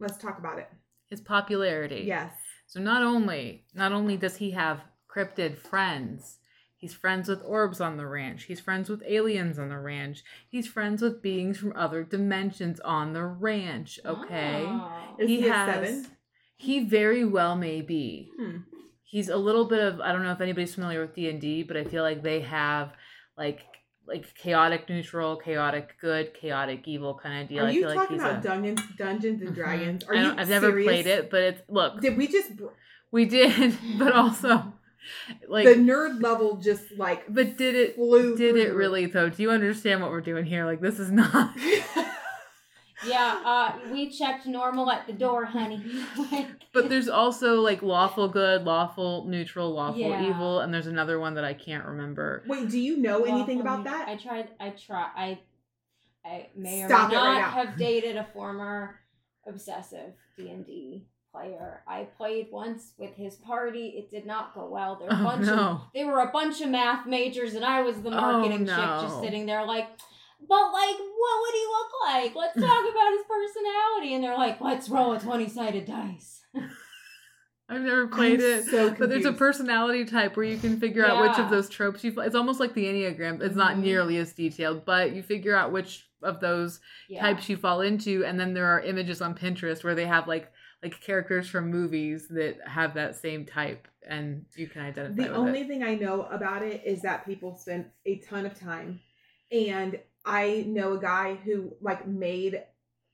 Let's 0.00 0.18
talk 0.18 0.38
about 0.38 0.58
it. 0.58 0.68
His 1.08 1.20
popularity. 1.20 2.04
Yes. 2.06 2.32
So 2.66 2.80
not 2.80 3.02
only 3.02 3.64
not 3.74 3.92
only 3.92 4.16
does 4.16 4.36
he 4.36 4.52
have 4.52 4.80
cryptid 5.08 5.58
friends, 5.58 6.38
he's 6.76 6.94
friends 6.94 7.28
with 7.28 7.42
orbs 7.44 7.80
on 7.80 7.96
the 7.96 8.06
ranch. 8.06 8.44
He's 8.44 8.60
friends 8.60 8.88
with 8.88 9.02
aliens 9.06 9.58
on 9.58 9.68
the 9.68 9.78
ranch. 9.78 10.22
He's 10.48 10.68
friends 10.68 11.02
with 11.02 11.20
beings 11.20 11.58
from 11.58 11.72
other 11.76 12.04
dimensions 12.04 12.80
on 12.80 13.12
the 13.12 13.24
ranch. 13.24 13.98
Okay. 14.06 14.64
Oh. 14.66 15.16
Is 15.18 15.28
he 15.28 15.48
a 15.48 15.52
seven? 15.52 16.06
He 16.56 16.84
very 16.84 17.24
well 17.24 17.56
may 17.56 17.80
be. 17.80 18.30
Hmm. 18.38 18.58
He's 19.02 19.28
a 19.28 19.36
little 19.36 19.64
bit 19.64 19.80
of 19.80 20.00
I 20.00 20.12
don't 20.12 20.22
know 20.22 20.32
if 20.32 20.40
anybody's 20.40 20.74
familiar 20.74 21.00
with 21.00 21.14
D 21.14 21.28
and 21.28 21.40
D, 21.40 21.64
but 21.64 21.76
I 21.76 21.84
feel 21.84 22.04
like 22.04 22.22
they 22.22 22.40
have 22.42 22.92
like 23.36 23.60
like 24.10 24.34
chaotic 24.34 24.88
neutral, 24.88 25.36
chaotic 25.36 25.94
good, 26.00 26.34
chaotic 26.34 26.86
evil 26.86 27.14
kind 27.14 27.42
of 27.44 27.48
deal. 27.48 27.64
Are 27.64 27.68
I 27.68 27.70
you 27.70 27.80
feel 27.82 27.94
talking 27.94 28.18
like 28.18 28.22
he's 28.24 28.30
about 28.30 28.44
a, 28.44 28.48
Dungeons, 28.48 28.80
Dungeons 28.98 29.40
and 29.40 29.50
Mhm. 29.50 29.54
Dragons? 29.54 30.04
Are 30.04 30.14
I 30.14 30.22
you? 30.22 30.34
I've 30.36 30.48
never 30.48 30.66
serious? 30.70 30.86
played 30.86 31.06
it, 31.06 31.30
but 31.30 31.42
it's 31.42 31.62
look, 31.68 32.00
Did 32.00 32.16
we 32.16 32.26
just 32.26 32.50
we 33.12 33.24
did, 33.24 33.74
but 33.98 34.12
also 34.12 34.72
like, 35.48 35.64
the 35.64 35.74
nerd 35.76 36.22
level 36.22 36.56
just 36.56 36.84
like 36.98 37.24
but 37.32 37.56
did 37.56 37.74
it 37.74 37.96
did 37.96 38.36
through 38.36 38.60
it 38.60 38.74
really 38.74 39.06
though? 39.06 39.30
Do 39.30 39.42
you 39.42 39.50
understand 39.50 40.02
what 40.02 40.10
we're 40.10 40.20
doing 40.20 40.44
here? 40.44 40.64
Like 40.66 40.80
this 40.80 40.98
is 40.98 41.10
not. 41.10 41.56
roof. 43.02 43.10
Yeah, 43.12 43.40
uh, 43.44 43.72
we 43.92 44.10
checked 44.10 44.46
normal 44.46 44.90
at 44.90 45.06
the 45.06 45.12
door, 45.12 45.44
honey. 45.44 45.82
But 46.72 46.88
there's 46.88 47.08
also 47.08 47.60
like 47.60 47.82
lawful 47.82 48.28
good, 48.28 48.62
lawful 48.64 49.24
neutral, 49.26 49.72
lawful 49.74 49.98
Yeah. 50.00 50.28
evil, 50.30 50.60
and 50.60 50.72
there's 50.72 50.86
another 50.86 51.18
one 51.18 51.34
that 51.34 51.44
I 51.44 51.52
can't 51.52 51.84
remember. 51.84 52.44
Wait, 52.46 52.68
do 52.70 52.78
you 52.78 52.96
know 52.96 53.24
anything 53.24 53.60
about 53.60 53.80
neut- 53.80 53.84
that? 53.86 54.08
I 54.08 54.16
tried. 54.16 54.48
I 54.60 54.70
try. 54.70 55.06
I. 55.16 55.38
I 56.24 56.48
may 56.54 56.84
Stop 56.86 57.10
or 57.10 57.14
it 57.14 57.16
may 57.16 57.22
not 57.24 57.38
now. 57.40 57.50
have 57.50 57.76
dated 57.78 58.16
a 58.16 58.24
former 58.34 59.00
obsessive 59.48 60.12
D 60.36 60.50
and 60.50 60.64
D 60.66 61.06
player. 61.32 61.82
I 61.88 62.04
played 62.16 62.48
once 62.52 62.92
with 62.98 63.14
his 63.16 63.36
party. 63.36 63.94
It 63.96 64.10
did 64.10 64.26
not 64.26 64.54
go 64.54 64.68
well. 64.68 64.96
There 64.96 65.08
were 65.08 65.14
a 65.14 65.20
Oh 65.20 65.24
bunch 65.24 65.48
of 65.48 65.56
no! 65.56 65.80
they 65.94 66.04
were 66.04 66.20
a 66.20 66.30
bunch 66.30 66.60
of 66.60 66.68
math 66.68 67.06
majors, 67.06 67.54
and 67.54 67.64
I 67.64 67.80
was 67.82 68.00
the 68.02 68.10
Oh, 68.10 68.20
marketing 68.20 68.66
chick 68.66 68.76
just 68.76 69.20
sitting 69.20 69.46
there 69.46 69.64
like. 69.64 69.88
But 70.50 70.72
like, 70.72 70.96
what 70.98 71.40
would 71.40 71.54
he 71.54 71.66
look 71.66 71.90
like? 72.06 72.34
Let's 72.34 72.54
talk 72.60 72.84
about 72.90 73.12
his 73.12 73.22
personality. 73.26 74.14
And 74.14 74.22
they're 74.24 74.36
like, 74.36 74.60
let's 74.60 74.88
roll 74.90 75.12
a 75.12 75.20
twenty-sided 75.20 75.86
dice. 75.86 76.42
I've 77.68 77.82
never 77.82 78.08
played 78.08 78.40
I'm 78.40 78.46
it. 78.46 78.64
So 78.64 78.90
But 78.98 79.10
there's 79.10 79.24
a 79.24 79.32
personality 79.32 80.04
type 80.04 80.36
where 80.36 80.44
you 80.44 80.58
can 80.58 80.80
figure 80.80 81.06
out 81.06 81.20
which 81.22 81.38
of 81.38 81.50
those 81.50 81.68
tropes 81.68 82.02
you. 82.02 82.12
It's 82.20 82.34
almost 82.34 82.58
like 82.58 82.74
the 82.74 82.84
enneagram. 82.84 83.40
It's 83.40 83.54
not 83.54 83.76
Mhm. 83.76 83.82
nearly 83.84 84.16
as 84.16 84.32
detailed, 84.32 84.84
but 84.84 85.12
you 85.12 85.22
figure 85.22 85.54
out 85.54 85.70
which 85.70 86.08
of 86.20 86.40
those 86.40 86.80
Yeah. 87.08 87.20
types 87.22 87.48
you 87.48 87.56
fall 87.56 87.80
into, 87.80 88.24
and 88.26 88.40
then 88.40 88.54
there 88.54 88.66
are 88.66 88.80
images 88.80 89.22
on 89.22 89.36
Pinterest 89.36 89.84
where 89.84 89.94
they 89.94 90.06
have 90.06 90.26
like 90.28 90.52
like 90.82 90.98
characters 91.02 91.46
from 91.46 91.70
movies 91.70 92.26
that 92.28 92.56
have 92.66 92.94
that 92.94 93.14
same 93.14 93.44
type, 93.44 93.86
and 94.08 94.46
you 94.56 94.66
can 94.66 94.80
identify 94.82 95.14
The 95.22 95.28
with 95.28 95.36
only 95.38 95.60
it. 95.60 95.68
thing 95.68 95.82
I 95.84 95.94
know 95.94 96.22
about 96.22 96.62
it 96.62 96.82
is 96.86 97.02
that 97.02 97.26
people 97.26 97.54
spend 97.54 97.90
a 98.06 98.16
ton 98.20 98.46
of 98.46 98.58
time, 98.58 98.98
and 99.52 100.00
I 100.24 100.64
know 100.66 100.94
a 100.94 101.00
guy 101.00 101.34
who 101.34 101.74
like 101.80 102.06
made 102.06 102.62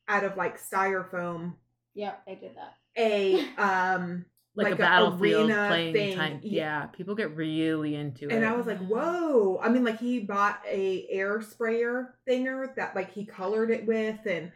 out 0.09 0.25
of 0.25 0.37
like 0.37 0.61
styrofoam 0.61 1.55
Yep, 1.95 2.23
they 2.27 2.35
did 2.35 2.57
that. 2.57 2.75
a 2.97 3.41
um 3.59 4.27
Like, 4.55 4.65
like 4.65 4.73
a 4.73 4.77
a 4.77 4.79
battlefield 4.79 5.51
arena 5.51 5.67
playing 5.69 5.95
thing. 5.95 6.17
time. 6.17 6.41
Yeah. 6.43 6.81
Yeah, 6.83 6.87
people 6.87 7.15
get 7.15 7.35
really 7.37 7.95
into 7.95 8.29
it. 8.29 8.33
and 8.33 8.45
I 8.45 8.53
was 8.57 8.67
like, 8.67 8.79
whoa! 8.87 9.59
I 9.63 9.69
mean, 9.69 9.85
like 9.85 9.99
he 9.99 10.21
bought 10.21 10.61
a 10.69 11.07
air 11.11 11.41
sprayer 11.43 12.15
thinger 12.29 12.75
that 12.77 12.95
like 12.97 13.13
he 13.13 13.25
colored 13.27 13.71
it 13.71 13.87
with, 13.87 14.19
and 14.27 14.47
it 14.47 14.53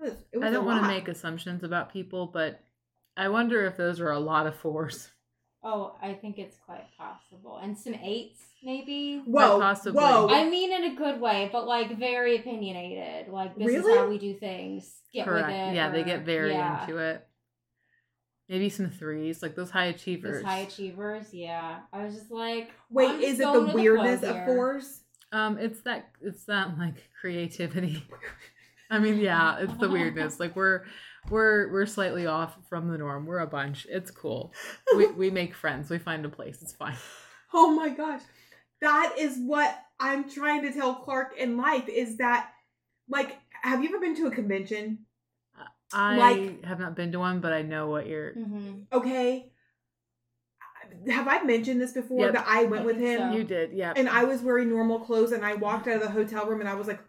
was, 0.00 0.12
it 0.32 0.38
was 0.38 0.46
I 0.46 0.50
don't 0.50 0.64
want 0.64 0.82
to 0.82 0.88
make 0.88 1.08
assumptions 1.08 1.62
about 1.64 1.92
people, 1.92 2.26
but 2.26 2.60
I 3.16 3.28
wonder 3.28 3.64
if 3.66 3.76
those 3.76 4.00
are 4.00 4.10
a 4.10 4.18
lot 4.18 4.46
of 4.46 4.56
fours. 4.56 5.10
Oh, 5.66 5.96
I 6.02 6.12
think 6.12 6.38
it's 6.38 6.56
quite 6.66 6.84
possible. 6.98 7.58
And 7.62 7.76
some 7.76 7.94
eights, 7.94 8.40
maybe? 8.62 9.22
Whoa, 9.24 9.58
possibly. 9.58 10.02
whoa! 10.02 10.28
I 10.28 10.48
mean 10.50 10.70
in 10.72 10.84
a 10.92 10.94
good 10.94 11.20
way, 11.20 11.48
but 11.50 11.66
like 11.66 11.98
very 11.98 12.36
opinionated. 12.36 13.32
Like 13.32 13.56
this 13.56 13.66
Really? 13.68 13.90
is 13.92 13.96
how 13.98 14.08
we 14.08 14.18
do 14.18 14.34
things. 14.34 14.92
Get 15.12 15.26
Correct. 15.26 15.48
with 15.48 15.56
it. 15.56 15.74
yeah, 15.74 15.88
they 15.90 16.04
get 16.04 16.24
very 16.24 16.52
yeah. 16.52 16.82
into 16.82 16.98
it. 16.98 17.26
Maybe 18.48 18.68
some 18.68 18.90
threes, 18.90 19.42
like 19.42 19.56
those 19.56 19.70
high 19.70 19.90
Those 19.92 20.00
achievers. 20.02 20.44
high 20.44 20.58
achievers, 20.58 21.32
yeah. 21.32 21.78
I 21.94 22.04
was 22.04 22.14
just 22.14 22.30
like, 22.30 22.70
Wait, 22.90 23.08
I'm 23.08 23.20
is 23.22 23.40
it 23.40 23.50
the 23.50 23.70
weirdness 23.74 24.20
flow 24.20 24.28
of 24.30 24.34
here. 24.36 24.44
fours? 24.46 25.00
um, 25.32 25.56
it's 25.58 25.80
that 25.82 26.10
it's 26.20 26.44
that 26.44 26.76
like 26.78 26.96
creativity. 27.20 28.06
I 28.90 28.98
mean, 28.98 29.18
yeah, 29.18 29.60
it's 29.60 29.74
the 29.78 29.88
weirdness. 29.96 30.38
Like 30.38 30.54
we're 30.54 30.82
we're 31.30 31.72
we're 31.72 31.86
slightly 31.86 32.26
off 32.26 32.56
from 32.68 32.88
the 32.88 32.98
norm. 32.98 33.26
We're 33.26 33.38
a 33.40 33.46
bunch. 33.46 33.86
It's 33.90 34.10
cool. 34.10 34.52
We 34.96 35.06
we 35.12 35.30
make 35.30 35.54
friends. 35.54 35.90
We 35.90 35.98
find 35.98 36.24
a 36.24 36.28
place. 36.28 36.60
It's 36.62 36.74
fine. 36.74 36.96
Oh 37.52 37.70
my 37.70 37.88
gosh. 37.90 38.22
That 38.80 39.14
is 39.18 39.38
what 39.38 39.74
I'm 40.00 40.28
trying 40.28 40.62
to 40.62 40.72
tell 40.72 40.94
Clark 40.96 41.38
in 41.38 41.56
life 41.56 41.88
is 41.88 42.18
that 42.18 42.50
like 43.08 43.38
have 43.62 43.82
you 43.82 43.88
ever 43.88 44.00
been 44.00 44.16
to 44.16 44.26
a 44.26 44.30
convention? 44.30 45.06
I 45.92 46.16
Like- 46.16 46.64
have 46.64 46.80
not 46.80 46.96
been 46.96 47.12
to 47.12 47.18
one, 47.20 47.40
but 47.40 47.52
I 47.52 47.62
know 47.62 47.88
what 47.88 48.06
you're. 48.06 48.32
Mhm. 48.34 48.86
Okay. 48.92 49.52
Have 51.08 51.28
I 51.28 51.42
mentioned 51.42 51.80
this 51.80 51.92
before 51.92 52.20
Yep. 52.26 52.34
that 52.34 52.44
I 52.48 52.64
went 52.64 52.82
I 52.82 52.86
with 52.86 52.96
him 52.98 53.18
so. 53.32 53.36
You 53.36 53.44
did, 53.44 53.72
yeah. 53.72 53.92
and 53.96 54.08
I 54.08 54.24
was 54.24 54.42
wearing 54.42 54.68
normal 54.68 55.00
clothes 55.00 55.32
and 55.32 55.44
I 55.44 55.54
walked 55.54 55.86
out 55.88 55.96
of 55.96 56.02
the 56.02 56.10
hotel 56.10 56.46
room 56.46 56.60
and 56.60 56.68
I 56.68 56.74
was 56.74 56.86
like, 56.86 57.00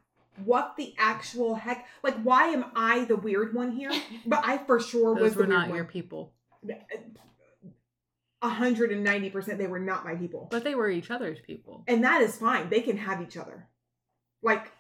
what 0.44 0.76
the 0.78 0.94
actual 0.98 1.56
heck? 1.56 1.86
Like, 2.04 2.16
why 2.22 2.48
am 2.48 2.66
I 2.76 3.06
the 3.06 3.16
weird 3.16 3.54
one 3.54 3.72
here? 3.72 3.92
But 4.26 4.42
I 4.46 4.58
for 4.58 4.80
sure 4.80 5.14
was 5.14 5.22
Those 5.22 5.34
the 5.34 5.40
were 5.40 5.46
weird 5.48 5.60
not 5.60 5.68
one. 5.70 5.76
your 5.78 5.86
people, 5.86 6.34
A 8.42 8.50
hundred 8.50 8.92
and 8.92 9.04
ninety 9.04 9.30
percent, 9.30 9.58
they 9.58 9.68
were 9.68 9.80
not 9.80 10.04
my 10.06 10.16
people, 10.16 10.48
but 10.52 10.64
they 10.64 10.76
were 10.76 10.90
each 10.90 11.10
other's 11.10 11.40
people. 11.40 11.84
and 11.88 12.04
that 12.04 12.22
is 12.22 12.38
fine. 12.38 12.70
They 12.70 12.82
can 12.82 12.98
have 12.98 13.22
each 13.22 13.38
other, 13.38 13.68
like 14.44 14.72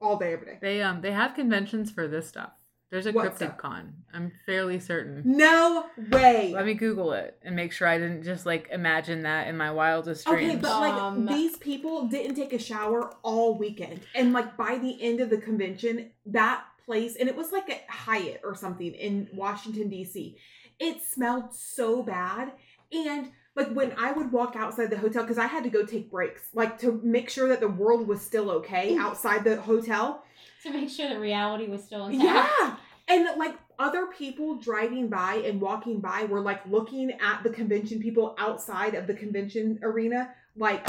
all 0.00 0.16
day, 0.18 0.32
every 0.32 0.46
day. 0.46 0.58
They 0.62 0.82
um 0.82 1.00
they 1.02 1.12
have 1.12 1.34
conventions 1.34 1.90
for 1.90 2.06
this 2.08 2.26
stuff. 2.28 2.52
There's 2.90 3.06
a 3.06 3.12
What 3.12 3.32
cryptid 3.32 3.36
stuff? 3.36 3.58
con. 3.58 3.92
I'm 4.14 4.30
fairly 4.46 4.78
certain. 4.78 5.22
No 5.24 5.86
way. 6.10 6.52
Let 6.54 6.66
me 6.66 6.74
Google 6.74 7.12
it 7.12 7.36
and 7.42 7.56
make 7.56 7.72
sure 7.72 7.88
I 7.88 7.98
didn't 7.98 8.22
just 8.22 8.46
like 8.46 8.68
imagine 8.70 9.22
that 9.22 9.48
in 9.48 9.56
my 9.56 9.72
wildest 9.72 10.26
dreams. 10.26 10.50
Okay, 10.52 10.60
but 10.60 10.80
like 10.80 10.92
Um, 10.94 11.26
these 11.26 11.56
people 11.56 12.06
didn't 12.06 12.36
take 12.36 12.52
a 12.52 12.58
shower 12.58 13.12
all 13.22 13.58
weekend, 13.58 14.00
and 14.14 14.32
like 14.32 14.56
by 14.56 14.78
the 14.78 15.02
end 15.02 15.20
of 15.20 15.30
the 15.30 15.38
convention, 15.38 16.10
that 16.26 16.64
place, 16.84 17.16
and 17.16 17.28
it 17.28 17.34
was 17.34 17.50
like 17.50 17.68
a 17.68 17.80
Hyatt 17.92 18.42
or 18.44 18.54
something 18.54 18.92
in 18.94 19.28
Washington 19.32 19.88
D.C. 19.88 20.36
It 20.78 21.02
smelled 21.02 21.52
so 21.54 22.02
bad, 22.04 22.52
and 22.92 23.32
like 23.56 23.72
when 23.72 23.94
I 23.98 24.12
would 24.12 24.30
walk 24.30 24.54
outside 24.54 24.90
the 24.90 24.98
hotel 24.98 25.22
because 25.24 25.38
I 25.38 25.46
had 25.46 25.64
to 25.64 25.70
go 25.70 25.84
take 25.84 26.10
breaks, 26.10 26.50
like 26.54 26.78
to 26.80 27.00
make 27.02 27.30
sure 27.30 27.48
that 27.48 27.60
the 27.60 27.68
world 27.68 28.06
was 28.06 28.20
still 28.20 28.50
okay 28.52 28.96
outside 28.96 29.42
the 29.42 29.60
hotel. 29.60 30.22
To 30.62 30.72
make 30.72 30.88
sure 30.90 31.08
that 31.08 31.20
reality 31.20 31.68
was 31.68 31.84
still 31.84 32.06
intact. 32.06 32.50
Yeah. 32.58 32.76
And 33.08 33.38
like 33.38 33.56
other 33.78 34.06
people 34.06 34.56
driving 34.56 35.08
by 35.08 35.34
and 35.46 35.60
walking 35.60 36.00
by 36.00 36.24
were 36.24 36.40
like 36.40 36.66
looking 36.66 37.12
at 37.12 37.42
the 37.42 37.50
convention 37.50 38.00
people 38.00 38.34
outside 38.38 38.94
of 38.94 39.06
the 39.06 39.14
convention 39.14 39.78
arena, 39.82 40.34
like, 40.56 40.88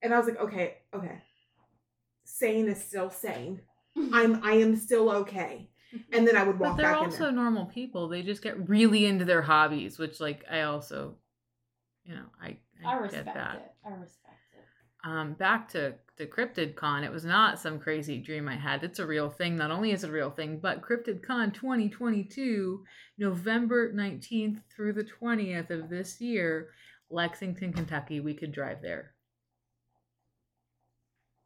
and 0.00 0.14
I 0.14 0.18
was 0.18 0.26
like, 0.26 0.38
okay, 0.40 0.78
okay. 0.94 1.20
Sane 2.24 2.68
is 2.68 2.82
still 2.82 3.10
sane. 3.10 3.60
I'm 4.12 4.44
I 4.44 4.52
am 4.52 4.76
still 4.76 5.10
okay. 5.10 5.68
And 6.12 6.26
then 6.26 6.36
I 6.36 6.44
would 6.44 6.58
walk. 6.58 6.76
But 6.76 6.82
they're 6.82 6.92
back 6.92 7.02
in 7.02 7.06
also 7.06 7.24
there. 7.24 7.32
normal 7.32 7.66
people. 7.66 8.08
They 8.08 8.22
just 8.22 8.42
get 8.42 8.68
really 8.68 9.06
into 9.06 9.24
their 9.24 9.42
hobbies, 9.42 9.98
which 9.98 10.20
like 10.20 10.44
I 10.50 10.62
also, 10.62 11.16
you 12.04 12.14
know, 12.14 12.26
I 12.40 12.56
I, 12.84 12.90
I 12.90 12.92
get 12.92 13.02
respect 13.02 13.34
that. 13.34 13.54
it. 13.56 13.72
I 13.84 13.90
respect 13.90 14.16
it. 14.26 14.27
Um, 15.08 15.32
back 15.32 15.70
to 15.70 15.94
to 16.18 16.26
Cryptid 16.26 16.74
Con. 16.76 17.02
It 17.02 17.12
was 17.12 17.24
not 17.24 17.58
some 17.58 17.78
crazy 17.78 18.18
dream 18.18 18.46
I 18.48 18.56
had. 18.56 18.84
It's 18.84 18.98
a 18.98 19.06
real 19.06 19.30
thing. 19.30 19.56
Not 19.56 19.70
only 19.70 19.92
is 19.92 20.04
it 20.04 20.10
a 20.10 20.12
real 20.12 20.30
thing, 20.30 20.58
but 20.60 20.82
Cryptid 20.82 21.22
Con 21.22 21.50
2022, 21.52 22.84
November 23.16 23.92
19th 23.92 24.60
through 24.74 24.92
the 24.92 25.04
20th 25.04 25.70
of 25.70 25.88
this 25.88 26.20
year, 26.20 26.70
Lexington, 27.08 27.72
Kentucky. 27.72 28.20
We 28.20 28.34
could 28.34 28.52
drive 28.52 28.82
there. 28.82 29.12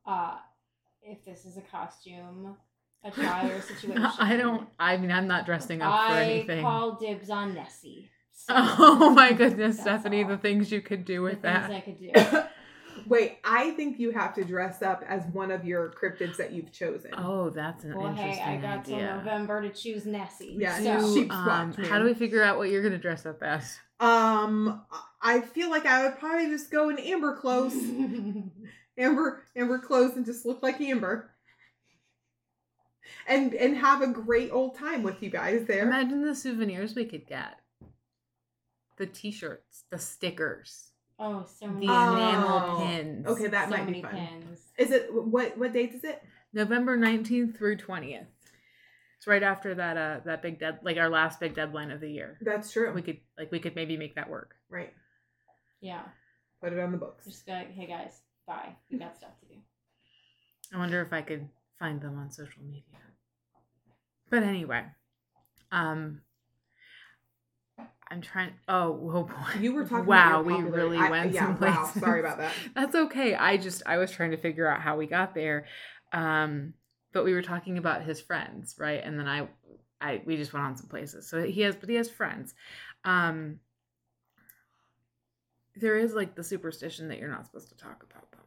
Uh, 0.05 0.39
if 1.03 1.25
this 1.25 1.45
is 1.45 1.57
a 1.57 1.63
costume 1.63 2.57
attire 3.05 3.61
situation, 3.69 4.11
I 4.19 4.37
don't. 4.37 4.69
I 4.81 4.97
mean, 4.97 5.13
I'm 5.13 5.29
not 5.29 5.47
dressing 5.47 5.83
up 5.83 6.09
for 6.09 6.17
anything. 6.17 6.61
I 6.61 6.63
call 6.63 6.99
dibs 6.99 7.31
on 7.31 7.55
Nessie. 7.55 8.11
So, 8.33 8.55
Oh 8.57 9.11
my 9.11 9.33
goodness, 9.33 9.79
Stephanie, 9.79 10.25
all. 10.25 10.31
the 10.31 10.39
things 10.39 10.73
you 10.73 10.81
could 10.81 11.05
do 11.05 11.17
the 11.17 11.23
with 11.23 11.43
things 11.43 11.43
that. 11.43 11.71
I 11.71 11.81
could 11.81 11.99
do. 12.01 12.11
Wait, 13.07 13.39
I 13.45 13.71
think 13.73 13.99
you 13.99 14.11
have 14.11 14.35
to 14.35 14.45
dress 14.45 14.83
up 14.83 15.05
as 15.07 15.25
one 15.33 15.51
of 15.51 15.65
your 15.65 15.91
cryptids 15.91 16.37
that 16.37 16.53
you've 16.53 16.73
chosen. 16.73 17.11
Oh, 17.17 17.51
that's 17.51 17.85
an 17.85 17.97
Well, 17.97 18.09
interesting 18.09 18.45
hey, 18.45 18.59
I 18.59 18.61
got 18.61 18.85
till. 18.85 18.99
November 18.99 19.63
to 19.63 19.71
choose 19.71 20.07
Nessie. 20.07 20.57
Yeah, 20.59 20.79
so 21.01 21.15
sheep 21.15 21.33
Um, 21.33 21.73
how 21.73 21.99
do 21.99 22.05
we 22.05 22.15
figure 22.15 22.43
out 22.43 22.59
what 22.59 22.71
you're 22.71 22.83
gonna 22.83 22.99
dress 22.99 23.27
up 23.27 23.43
as? 23.43 23.79
Um, 24.01 24.83
I 25.21 25.41
feel 25.41 25.71
like 25.71 25.87
I 25.87 26.05
would 26.05 26.19
probably 26.19 26.49
just 26.49 26.71
go 26.71 26.89
in 26.89 26.99
amber 26.99 27.37
clothes. 27.37 27.75
Amber 28.99 29.43
Amber 29.57 29.79
clothes 29.79 30.17
and 30.17 30.27
just 30.27 30.45
look 30.45 30.63
like 30.63 30.79
Amber. 30.81 31.31
And 33.27 33.55
and 33.55 33.77
have 33.77 34.03
a 34.03 34.07
great 34.09 34.51
old 34.53 34.77
time 34.77 35.03
with 35.03 35.23
you 35.23 35.31
guys 35.31 35.65
there. 35.67 35.83
Imagine 35.87 36.23
the 36.23 36.35
souvenirs 36.35 36.95
we 36.95 37.05
could 37.07 37.27
get. 37.27 37.59
The 38.99 39.07
t-shirts, 39.07 39.85
the 39.91 39.99
stickers, 39.99 40.92
oh, 41.23 41.47
so 41.59 41.67
the 41.69 41.87
Oh. 41.89 42.13
enamel 42.15 42.87
pins. 42.87 43.27
Okay, 43.27 43.47
that 43.49 43.65
so 43.69 43.71
might 43.71 43.85
many 43.87 43.99
be 43.99 44.03
fun. 44.03 44.15
pins. 44.15 44.61
Is 44.79 44.91
it 44.91 45.09
what 45.13 45.57
what 45.57 45.73
date 45.73 45.93
is 45.95 46.05
it? 46.05 46.23
November 46.53 46.99
19th 46.99 47.57
through 47.57 47.77
20th. 47.79 48.27
It's 49.17 49.27
right 49.27 49.43
after 49.43 49.75
that 49.77 49.97
uh 49.97 50.21
that 50.27 50.43
big 50.43 50.59
dead 50.59 50.81
like 50.83 50.97
our 50.97 51.09
last 51.09 51.39
big 51.41 51.55
deadline 51.55 51.91
of 51.93 52.01
the 52.01 52.11
year. 52.11 52.39
That's 52.43 52.73
true. 52.73 52.93
We 52.93 53.03
could 53.03 53.19
like 53.39 53.51
we 53.53 53.61
could 53.61 53.77
maybe 53.77 53.97
make 53.97 54.17
that 54.17 54.29
work. 54.29 54.57
right. 54.69 54.93
Yeah, 55.81 56.03
Put 56.61 56.73
it 56.73 56.79
on 56.79 56.93
the 56.93 56.99
books. 56.99 57.25
just 57.25 57.45
be 57.47 57.53
like, 57.53 57.73
hey 57.73 57.87
guys, 57.87 58.21
bye. 58.47 58.77
We 58.91 58.99
got 58.99 59.17
stuff 59.17 59.31
to 59.41 59.47
do. 59.47 59.61
I 60.73 60.79
wonder 60.79 61.03
if 61.03 61.13
I 61.13 61.23
could 61.23 61.49
find 61.79 62.01
them 62.01 62.17
on 62.19 62.31
social 62.31 62.63
media. 62.63 63.01
But 64.31 64.45
anyway, 64.45 64.85
um, 65.73 66.21
I'm 68.13 68.21
trying. 68.21 68.53
Oh, 68.69 69.11
oh 69.15 69.23
boy! 69.25 69.61
You 69.61 69.75
were 69.75 69.85
talking. 69.85 70.05
Wow, 70.05 70.41
about 70.41 70.45
we 70.45 70.55
really 70.63 70.99
I- 70.99 71.11
went 71.11 71.33
yeah, 71.33 71.47
some 71.47 71.61
wow. 71.61 71.91
Sorry 71.99 72.21
about 72.21 72.39
that. 72.39 72.53
That's 72.75 72.95
okay. 72.95 73.35
I 73.35 73.57
just 73.57 73.83
I 73.87 73.97
was 73.97 74.11
trying 74.11 74.33
to 74.33 74.37
figure 74.37 74.69
out 74.69 74.83
how 74.83 74.97
we 74.97 75.07
got 75.07 75.35
there. 75.35 75.65
Um, 76.13 76.75
but 77.15 77.25
we 77.25 77.33
were 77.33 77.43
talking 77.43 77.79
about 77.79 78.03
his 78.05 78.21
friends, 78.21 78.77
right? 78.79 79.03
And 79.03 79.19
then 79.19 79.27
I 79.27 79.49
I 79.99 80.21
we 80.27 80.37
just 80.37 80.53
went 80.53 80.67
on 80.67 80.77
some 80.77 80.89
places. 80.89 81.29
So 81.29 81.43
he 81.43 81.63
has 81.63 81.75
but 81.75 81.89
he 81.89 81.95
has 81.95 82.11
friends. 82.11 82.55
Um 83.05 83.61
there 85.77 85.97
is 85.97 86.13
like 86.13 86.35
the 86.35 86.45
superstition 86.45 87.09
that 87.09 87.19
you're 87.19 87.31
not 87.31 87.47
supposed 87.47 87.71
to 87.71 87.77
talk 87.77 88.05
about 88.11 88.31
them. 88.31 88.41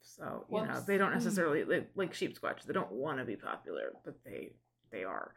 So, 0.00 0.46
you 0.50 0.64
know, 0.64 0.82
they 0.86 0.96
don't 0.96 1.12
necessarily 1.12 1.64
like, 1.64 1.90
like 1.94 2.14
sheep 2.14 2.40
squatch, 2.40 2.62
they 2.64 2.72
don't 2.72 2.92
want 2.92 3.18
to 3.18 3.24
be 3.24 3.36
popular, 3.36 3.92
but 4.04 4.14
they 4.24 4.52
they 4.90 5.04
are. 5.04 5.34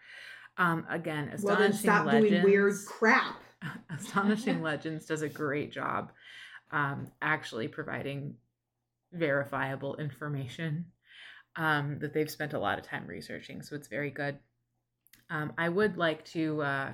Um 0.58 0.86
again, 0.90 1.34
Well, 1.44 1.56
then 1.58 1.74
stop 1.74 2.06
legends. 2.06 2.30
doing 2.30 2.44
weird 2.44 2.76
crap. 2.86 3.36
Astonishing 3.90 4.62
Legends 4.62 5.06
does 5.06 5.22
a 5.24 5.30
great 5.30 5.72
job 5.72 6.12
um, 6.72 7.08
actually 7.22 7.68
providing 7.68 8.36
verifiable 9.14 9.96
information 9.98 10.86
um, 11.56 11.98
that 12.00 12.14
they've 12.14 12.30
spent 12.30 12.54
a 12.54 12.60
lot 12.60 12.78
of 12.78 12.86
time 12.86 13.08
researching. 13.08 13.62
So 13.62 13.76
it's 13.76 13.88
very 13.88 14.12
good. 14.12 14.38
Um, 15.30 15.54
I 15.58 15.70
would 15.70 15.98
like 15.98 16.24
to, 16.26 16.62
uh, 16.62 16.90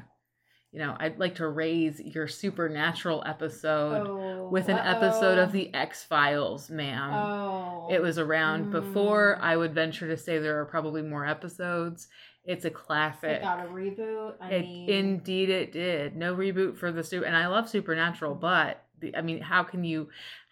you 0.71 0.79
know, 0.79 0.95
I'd 0.99 1.19
like 1.19 1.35
to 1.35 1.47
raise 1.47 1.99
your 1.99 2.27
supernatural 2.27 3.23
episode 3.25 4.07
Oh, 4.07 4.49
with 4.49 4.69
an 4.69 4.77
episode 4.77 5.37
uh-oh. 5.37 5.43
of 5.43 5.51
The 5.51 5.73
X 5.73 6.03
Files, 6.03 6.69
ma'am. 6.69 7.13
Oh. 7.13 7.87
It 7.91 8.01
was 8.01 8.17
around 8.17 8.71
before. 8.71 9.37
Mm. 9.39 9.43
I 9.43 9.57
would 9.57 9.73
venture 9.75 10.07
to 10.07 10.17
say 10.17 10.39
there 10.39 10.59
are 10.61 10.65
probably 10.65 11.01
more 11.01 11.25
episodes. 11.27 12.07
It's 12.45 12.65
a 12.65 12.69
classic. 12.69 13.29
It 13.31 13.41
got 13.41 13.59
a 13.65 13.69
reboot. 13.69 14.33
I 14.41 14.49
It, 14.51 14.61
mean, 14.63 14.89
indeed, 14.89 15.49
it 15.49 15.71
did. 15.71 16.15
No 16.15 16.35
reboot 16.35 16.77
for 16.77 16.91
the 16.91 17.03
super, 17.03 17.25
and 17.25 17.35
I 17.35 17.47
love 17.47 17.69
Supernatural, 17.69 18.35
but 18.35 18.83
the, 18.99 19.15
I 19.15 19.21
mean, 19.21 19.41
how 19.41 19.63
can 19.63 19.83
you, 19.83 20.09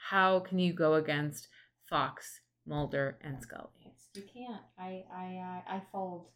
how 0.09 0.39
can 0.39 0.57
you 0.59 0.71
go 0.73 0.93
against 0.93 1.49
Fox, 1.89 2.39
Mulder, 2.65 3.17
and 3.21 3.41
Scully? 3.41 3.67
you 4.15 4.23
can't. 4.23 4.61
I 4.77 5.03
I 5.13 5.63
I, 5.67 5.75
I 5.77 5.81
fold 5.91 6.27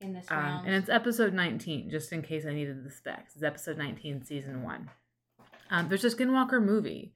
in 0.00 0.12
this 0.12 0.26
Um, 0.30 0.36
round. 0.38 0.66
and 0.66 0.74
it's 0.76 0.88
episode 0.88 1.32
nineteen, 1.32 1.90
just 1.90 2.12
in 2.12 2.22
case 2.22 2.44
I 2.46 2.52
needed 2.52 2.84
the 2.84 2.90
specs. 2.90 3.34
It's 3.34 3.42
episode 3.44 3.76
nineteen, 3.78 4.24
season 4.24 4.62
one. 4.62 4.90
Um, 5.70 5.88
there's 5.88 6.04
a 6.04 6.10
Skinwalker 6.10 6.62
movie. 6.62 7.12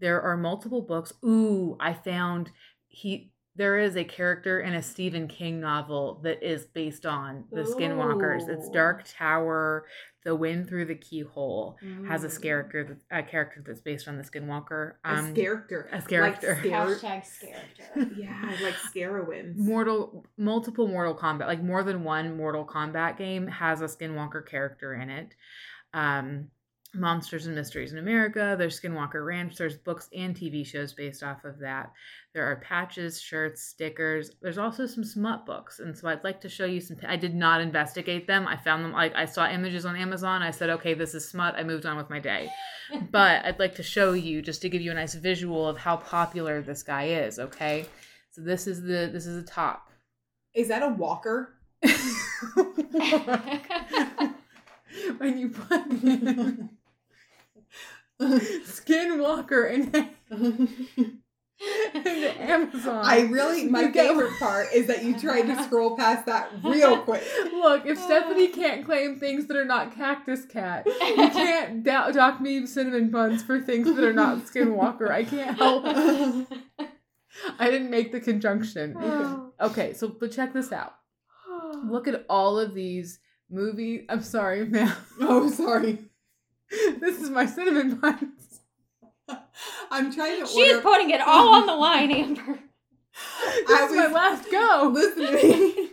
There 0.00 0.20
are 0.20 0.36
multiple 0.36 0.82
books. 0.82 1.12
Ooh, 1.24 1.76
I 1.80 1.92
found 1.94 2.50
he. 2.88 3.32
There 3.56 3.78
is 3.78 3.96
a 3.96 4.02
character 4.04 4.60
in 4.60 4.74
a 4.74 4.82
Stephen 4.82 5.28
King 5.28 5.60
novel 5.60 6.20
that 6.24 6.42
is 6.42 6.66
based 6.66 7.06
on 7.06 7.44
the 7.52 7.62
Skinwalkers. 7.62 8.48
It's 8.48 8.68
Dark 8.68 9.04
Tower, 9.16 9.86
The 10.24 10.34
Wind 10.34 10.68
Through 10.68 10.86
the 10.86 10.96
Keyhole 10.96 11.76
has 12.08 12.24
a 12.24 12.28
Mm. 12.28 12.42
character 12.42 12.98
a 13.12 13.22
character 13.22 13.62
that's 13.64 13.80
based 13.80 14.08
on 14.08 14.16
the 14.16 14.24
Skinwalker. 14.24 14.94
a 15.04 15.32
character. 15.34 15.88
a 15.92 16.02
character. 16.02 16.20
Like 16.20 16.36
scare- 16.42 16.56
Hashtag 16.64 17.22
character. 17.40 18.14
yeah, 18.16 18.56
like 18.62 18.74
Scarowinds. 18.74 19.56
Mortal 19.56 20.26
multiple 20.36 20.88
Mortal 20.88 21.14
Kombat, 21.14 21.46
like 21.46 21.62
more 21.62 21.84
than 21.84 22.02
one 22.02 22.36
Mortal 22.36 22.64
Kombat 22.66 23.18
game 23.18 23.46
has 23.46 23.80
a 23.82 23.84
Skinwalker 23.84 24.44
character 24.44 24.94
in 24.94 25.10
it. 25.10 25.34
Um 25.92 26.48
Monsters 26.94 27.46
and 27.46 27.54
Mysteries 27.54 27.92
in 27.92 27.98
America, 27.98 28.54
there's 28.58 28.80
Skinwalker 28.80 29.24
Ranch, 29.24 29.56
there's 29.56 29.76
books 29.76 30.08
and 30.14 30.34
TV 30.34 30.64
shows 30.64 30.92
based 30.92 31.22
off 31.22 31.44
of 31.44 31.58
that. 31.58 31.92
There 32.32 32.50
are 32.50 32.56
patches, 32.56 33.20
shirts, 33.20 33.62
stickers. 33.62 34.32
There's 34.42 34.58
also 34.58 34.86
some 34.86 35.04
smut 35.04 35.46
books. 35.46 35.78
And 35.78 35.96
so 35.96 36.08
I'd 36.08 36.24
like 36.24 36.40
to 36.40 36.48
show 36.48 36.64
you 36.64 36.80
some 36.80 36.96
I 37.06 37.16
did 37.16 37.34
not 37.34 37.60
investigate 37.60 38.26
them. 38.26 38.46
I 38.46 38.56
found 38.56 38.84
them 38.84 38.92
like 38.92 39.14
I 39.14 39.24
saw 39.24 39.48
images 39.48 39.86
on 39.86 39.96
Amazon. 39.96 40.42
I 40.42 40.50
said, 40.50 40.70
"Okay, 40.70 40.94
this 40.94 41.14
is 41.14 41.28
smut." 41.28 41.54
I 41.56 41.62
moved 41.62 41.86
on 41.86 41.96
with 41.96 42.10
my 42.10 42.18
day. 42.18 42.50
But 43.10 43.44
I'd 43.44 43.58
like 43.58 43.74
to 43.76 43.82
show 43.82 44.12
you 44.12 44.42
just 44.42 44.60
to 44.62 44.68
give 44.68 44.82
you 44.82 44.90
a 44.90 44.94
nice 44.94 45.14
visual 45.14 45.66
of 45.66 45.78
how 45.78 45.96
popular 45.96 46.60
this 46.60 46.82
guy 46.82 47.04
is, 47.04 47.38
okay? 47.38 47.86
So 48.30 48.42
this 48.42 48.66
is 48.66 48.82
the 48.82 49.08
this 49.12 49.26
is 49.26 49.42
the 49.42 49.50
top. 49.50 49.90
Is 50.54 50.68
that 50.68 50.82
a 50.82 50.88
walker? 50.88 51.54
when 55.18 55.38
you 55.38 55.48
put 55.48 55.82
Skinwalker 58.20 59.70
in, 59.72 60.10
into 61.94 62.42
Amazon. 62.42 63.04
I 63.04 63.22
really, 63.22 63.68
my 63.68 63.90
favorite 63.90 64.38
part 64.38 64.68
is 64.72 64.86
that 64.86 65.02
you 65.02 65.18
tried 65.18 65.42
to 65.42 65.62
scroll 65.64 65.96
past 65.96 66.26
that 66.26 66.50
real 66.62 66.98
quick. 67.04 67.24
Look, 67.52 67.86
if 67.86 67.98
oh. 67.98 68.04
Stephanie 68.04 68.48
can't 68.48 68.84
claim 68.84 69.18
things 69.18 69.46
that 69.46 69.56
are 69.56 69.64
not 69.64 69.94
Cactus 69.94 70.44
Cat, 70.44 70.86
you 70.86 71.28
can't 71.30 71.82
do- 71.82 72.12
dock 72.12 72.40
me 72.40 72.66
cinnamon 72.66 73.10
buns 73.10 73.42
for 73.42 73.60
things 73.60 73.86
that 73.94 74.04
are 74.04 74.12
not 74.12 74.38
Skinwalker. 74.38 75.10
I 75.10 75.24
can't 75.24 75.56
help. 75.58 75.84
I 77.58 77.70
didn't 77.70 77.90
make 77.90 78.12
the 78.12 78.20
conjunction. 78.20 78.94
Oh. 78.96 79.52
Okay, 79.60 79.92
so 79.92 80.08
but 80.08 80.30
check 80.30 80.52
this 80.52 80.72
out. 80.72 80.94
Look 81.84 82.06
at 82.06 82.24
all 82.28 82.58
of 82.58 82.74
these 82.74 83.18
movies. 83.50 84.04
I'm 84.08 84.22
sorry, 84.22 84.64
ma'am. 84.66 84.94
Oh, 85.20 85.50
sorry. 85.50 85.98
this 87.00 87.20
is 87.20 87.30
my 87.30 87.46
cinnamon 87.46 87.96
buns. 87.96 88.60
I'm 89.90 90.12
trying 90.12 90.40
to 90.40 90.46
She's 90.46 90.70
order. 90.74 90.80
putting 90.82 91.10
it 91.10 91.20
all 91.20 91.54
on 91.54 91.66
the 91.66 91.74
line, 91.74 92.10
Amber. 92.12 92.58
This 93.66 93.80
I 93.80 93.84
is 93.86 93.92
my 93.92 94.06
last 94.08 94.50
go. 94.50 94.90
Listen 94.92 95.26
to 95.26 95.32
me. 95.32 95.88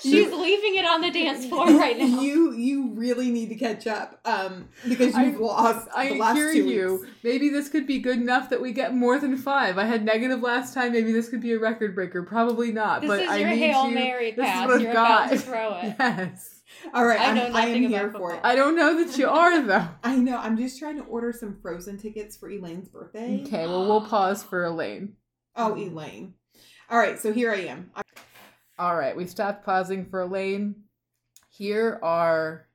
She's 0.00 0.30
leaving 0.32 0.76
it 0.76 0.86
on 0.86 1.00
the 1.00 1.10
dance 1.10 1.46
floor 1.46 1.66
right 1.66 1.98
now. 1.98 2.04
You 2.20 2.52
you 2.52 2.90
really 2.94 3.30
need 3.30 3.48
to 3.48 3.56
catch 3.56 3.88
up, 3.88 4.20
um, 4.24 4.68
because 4.88 5.16
you've 5.16 5.40
lost 5.40 5.88
I 5.94 6.10
the 6.10 6.14
last 6.14 6.36
hear 6.36 6.52
two 6.52 6.64
you. 6.68 6.92
weeks. 7.00 7.12
Maybe 7.24 7.48
this 7.48 7.68
could 7.68 7.84
be 7.86 7.98
good 7.98 8.18
enough 8.18 8.50
that 8.50 8.60
we 8.62 8.70
get 8.72 8.94
more 8.94 9.18
than 9.18 9.36
five. 9.36 9.76
I 9.76 9.84
had 9.84 10.04
negative 10.04 10.40
last 10.40 10.74
time. 10.74 10.92
Maybe 10.92 11.10
this 11.10 11.28
could 11.28 11.40
be 11.40 11.52
a 11.54 11.58
record 11.58 11.94
breaker. 11.96 12.22
Probably 12.22 12.70
not. 12.72 13.00
This 13.00 13.08
but 13.08 13.20
is 13.22 13.28
I 13.28 13.36
your 13.38 13.50
need 13.50 13.58
Hail 13.58 13.88
you. 13.88 13.94
Mary 13.96 14.30
this 14.30 14.46
is 14.46 14.50
pass. 14.52 14.66
what 14.68 14.76
I've 14.76 14.82
You're 14.82 14.90
about 14.92 15.30
to 15.30 15.38
throw 15.38 15.74
it. 15.78 15.96
Yes. 15.98 16.53
All 16.92 17.04
right, 17.06 17.20
I 17.20 17.30
I'm, 17.30 17.34
know 17.36 17.44
I'm 17.46 17.50
about 17.50 17.68
here 17.90 18.12
for 18.12 18.34
it. 18.34 18.40
I 18.44 18.54
don't 18.54 18.76
know 18.76 19.02
that 19.04 19.16
you 19.18 19.28
are 19.28 19.62
though. 19.62 19.88
I 20.04 20.16
know. 20.16 20.36
I'm 20.38 20.56
just 20.56 20.78
trying 20.78 20.96
to 20.96 21.04
order 21.04 21.32
some 21.32 21.58
Frozen 21.62 21.98
tickets 21.98 22.36
for 22.36 22.48
Elaine's 22.50 22.88
birthday. 22.88 23.42
Okay, 23.46 23.66
well 23.66 23.86
we'll 23.86 24.02
pause 24.06 24.42
for 24.42 24.64
Elaine. 24.64 25.14
Oh, 25.56 25.74
Elaine. 25.76 26.34
All 26.90 26.98
right, 26.98 27.18
so 27.18 27.32
here 27.32 27.52
I 27.52 27.60
am. 27.66 27.90
I- 27.94 28.02
All 28.78 28.96
right, 28.96 29.16
we 29.16 29.26
stopped 29.26 29.64
pausing 29.64 30.06
for 30.06 30.20
Elaine. 30.22 30.74
Here 31.48 31.98
are 32.02 32.66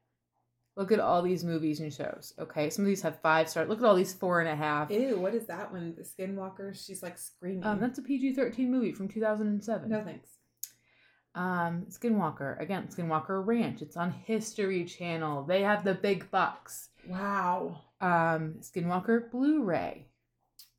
look 0.78 0.92
at 0.94 1.00
all 1.02 1.22
these 1.22 1.44
movies 1.44 1.82
and 1.82 1.94
shows. 1.94 2.34
Okay, 2.40 2.70
some 2.70 2.86
of 2.86 2.88
these 2.88 3.02
have 3.02 3.20
five 3.22 3.50
stars. 3.50 3.68
Look 3.68 3.80
at 3.80 3.86
all 3.86 3.96
these 3.96 4.14
four 4.14 4.40
and 4.40 4.48
a 4.50 4.56
half. 4.56 4.90
Ew, 4.90 5.20
what 5.20 5.36
is 5.36 5.46
that 5.48 5.72
one? 5.74 5.94
The 5.98 6.04
Skinwalker. 6.04 6.74
She's 6.74 7.04
like 7.04 7.18
screaming. 7.18 7.66
Um, 7.66 7.80
that's 7.82 8.00
a 8.00 8.02
PG 8.02 8.34
thirteen 8.36 8.72
movie 8.72 8.94
from 8.94 9.10
two 9.10 9.20
thousand 9.20 9.48
and 9.48 9.64
seven. 9.64 9.90
no 9.90 10.02
thanks. 10.04 10.30
Um, 11.36 11.86
Skinwalker 11.90 12.60
again. 12.60 12.88
Skinwalker 12.88 13.46
Ranch. 13.46 13.82
It's 13.82 13.98
on 13.98 14.12
History 14.12 14.84
Channel. 14.86 15.44
They 15.44 15.62
have 15.62 15.84
the 15.84 15.94
big 15.94 16.30
bucks. 16.32 16.90
Wow. 17.08 17.82
Um, 18.02 18.56
Skinwalker 18.62 19.30
Blu-ray. 19.32 20.06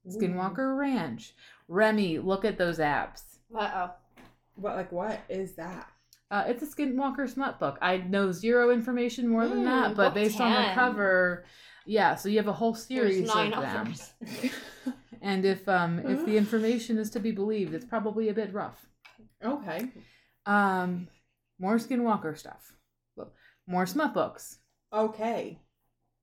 Skinwalker 0.08 0.76
Ranch. 0.76 1.34
Remy, 1.68 2.18
look 2.18 2.44
at 2.44 2.58
those 2.58 2.78
apps. 2.78 3.22
Uh 3.56 3.70
oh. 3.74 3.90
What 4.56 4.76
like 4.76 4.92
what 4.92 5.20
is 5.28 5.54
that? 5.56 5.88
Uh, 6.30 6.44
it's 6.46 6.62
a 6.62 6.66
Skinwalker 6.66 7.28
smut 7.28 7.58
book. 7.58 7.78
I 7.82 7.98
know 7.98 8.30
zero 8.32 8.70
information 8.70 9.28
more 9.28 9.48
than 9.48 9.58
Hmm, 9.58 9.64
that, 9.64 9.96
but 9.96 10.14
based 10.14 10.40
on 10.40 10.52
the 10.52 10.72
cover, 10.74 11.44
yeah. 11.86 12.14
So 12.14 12.28
you 12.28 12.36
have 12.38 12.46
a 12.48 12.52
whole 12.52 12.74
series 12.74 13.28
of 13.28 13.34
them, 13.34 13.52
others. 13.52 14.12
and 15.22 15.44
if 15.44 15.68
um 15.68 15.98
if 16.00 16.24
the 16.24 16.36
information 16.36 16.98
is 16.98 17.10
to 17.10 17.20
be 17.20 17.32
believed, 17.32 17.74
it's 17.74 17.84
probably 17.84 18.28
a 18.28 18.34
bit 18.34 18.52
rough. 18.52 18.86
Okay. 19.44 19.88
Um, 20.46 21.08
more 21.58 21.76
Skinwalker 21.76 22.36
stuff, 22.36 22.74
more 23.66 23.86
smut 23.86 24.14
books. 24.14 24.58
Okay. 24.92 25.58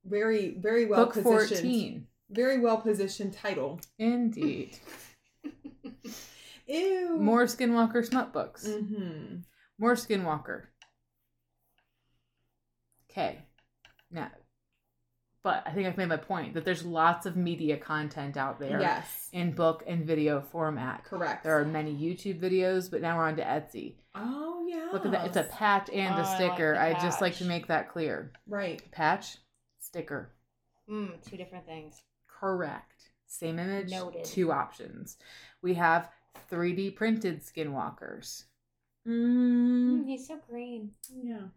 Very 0.06 0.58
very 0.60 0.86
well 0.86 1.06
Book 1.06 1.14
positioned. 1.14 1.50
fourteen, 1.50 2.08
Very 2.30 2.60
well 2.60 2.78
positioned 2.78 3.34
title. 3.34 3.80
indeed. 4.00 4.78
Ew. 6.68 7.18
more 7.20 7.44
Skinwalker 7.46 8.06
smut 8.06 8.34
books. 8.34 8.68
Mm-hmm. 8.68 9.38
More 9.80 9.94
Skinwalker. 9.96 10.64
Okay. 13.10 13.40
Now, 14.12 14.30
but 15.48 15.64
I 15.66 15.72
think 15.72 15.88
I've 15.88 15.96
made 15.98 16.10
my 16.10 16.18
point 16.18 16.56
that 16.56 16.66
there's 16.66 16.84
lots 16.84 17.26
of 17.26 17.38
media 17.38 17.78
content 17.78 18.36
out 18.36 18.60
there 18.60 18.82
Yes. 18.82 19.30
in 19.32 19.54
book 19.54 19.82
and 19.88 20.06
video 20.06 20.42
format. 20.42 21.06
Correct. 21.06 21.44
There 21.46 21.58
are 21.58 21.64
many 21.64 21.96
YouTube 21.96 22.42
videos, 22.42 22.92
but 22.92 23.02
now 23.02 23.18
we're 23.18 23.24
on 23.28 23.38
to 23.38 23.44
Etsy. 23.44 23.96
Oh 24.14 24.66
yeah. 24.68 24.90
Look 24.92 25.06
at 25.06 25.12
that. 25.14 25.28
It's 25.28 25.38
a 25.38 25.44
patch 25.44 25.90
and 25.90 26.14
Oh, 26.16 26.18
I 26.18 26.20
a 26.20 26.24
like 26.24 26.36
sticker. 26.36 26.74
the 26.74 26.82
I 26.82 26.94
just 27.00 27.22
like 27.22 27.36
to 27.38 27.46
make 27.46 27.68
that 27.68 27.90
clear. 27.94 28.34
right. 28.46 28.82
Patch, 28.92 29.38
sticker. 29.80 30.34
Mm, 30.90 31.22
two 31.26 31.38
different 31.38 31.66
things. 31.66 32.02
Correct. 32.28 33.10
Same 33.28 33.58
image, 33.58 33.92
Noted. 33.92 34.26
two 34.26 34.52
options. 34.52 35.18
We 35.62 35.76
have 35.76 36.10
3D 36.52 36.92
printed 36.96 37.42
skinwalkers. 37.42 38.44
Mm, 39.08 40.02
Mm, 40.02 40.06
he's 40.08 40.28
so 40.28 40.40
green. 40.50 40.92
yeah. 41.10 41.48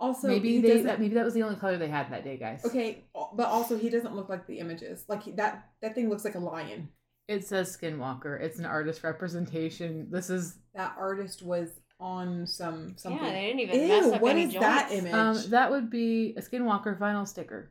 Also, 0.00 0.26
maybe 0.28 0.54
he 0.56 0.60
they 0.62 0.68
doesn't- 0.68 0.86
that, 0.86 0.98
maybe 0.98 1.14
that 1.14 1.24
was 1.24 1.34
the 1.34 1.42
only 1.42 1.56
color 1.56 1.76
they 1.76 1.88
had 1.88 2.10
that 2.10 2.24
day, 2.24 2.36
guys. 2.38 2.64
Okay, 2.64 3.04
but 3.34 3.46
also 3.48 3.76
he 3.78 3.90
doesn't 3.90 4.16
look 4.16 4.28
like 4.30 4.46
the 4.46 4.58
images. 4.58 5.04
Like 5.08 5.22
he, 5.24 5.32
that 5.32 5.68
that 5.82 5.94
thing 5.94 6.08
looks 6.08 6.24
like 6.24 6.34
a 6.36 6.38
lion. 6.40 6.88
It 7.28 7.46
says 7.46 7.76
Skinwalker. 7.80 8.40
It's 8.40 8.58
an 8.58 8.64
artist 8.64 9.04
representation. 9.04 10.08
This 10.10 10.30
is 10.30 10.56
That 10.74 10.94
artist 10.98 11.42
was 11.42 11.68
on 12.00 12.46
some 12.46 12.96
something. 12.96 13.22
Yeah, 13.24 13.30
they 13.32 13.46
didn't 13.48 13.60
even 13.60 13.88
mess 13.88 14.06
Ew, 14.06 14.12
up 14.14 14.22
what 14.22 14.30
any 14.32 14.44
is 14.46 14.54
that 14.54 14.90
image? 14.90 15.12
um 15.12 15.36
that 15.50 15.70
would 15.70 15.90
be 15.90 16.34
a 16.36 16.40
Skinwalker 16.40 16.98
vinyl 16.98 17.28
sticker. 17.28 17.70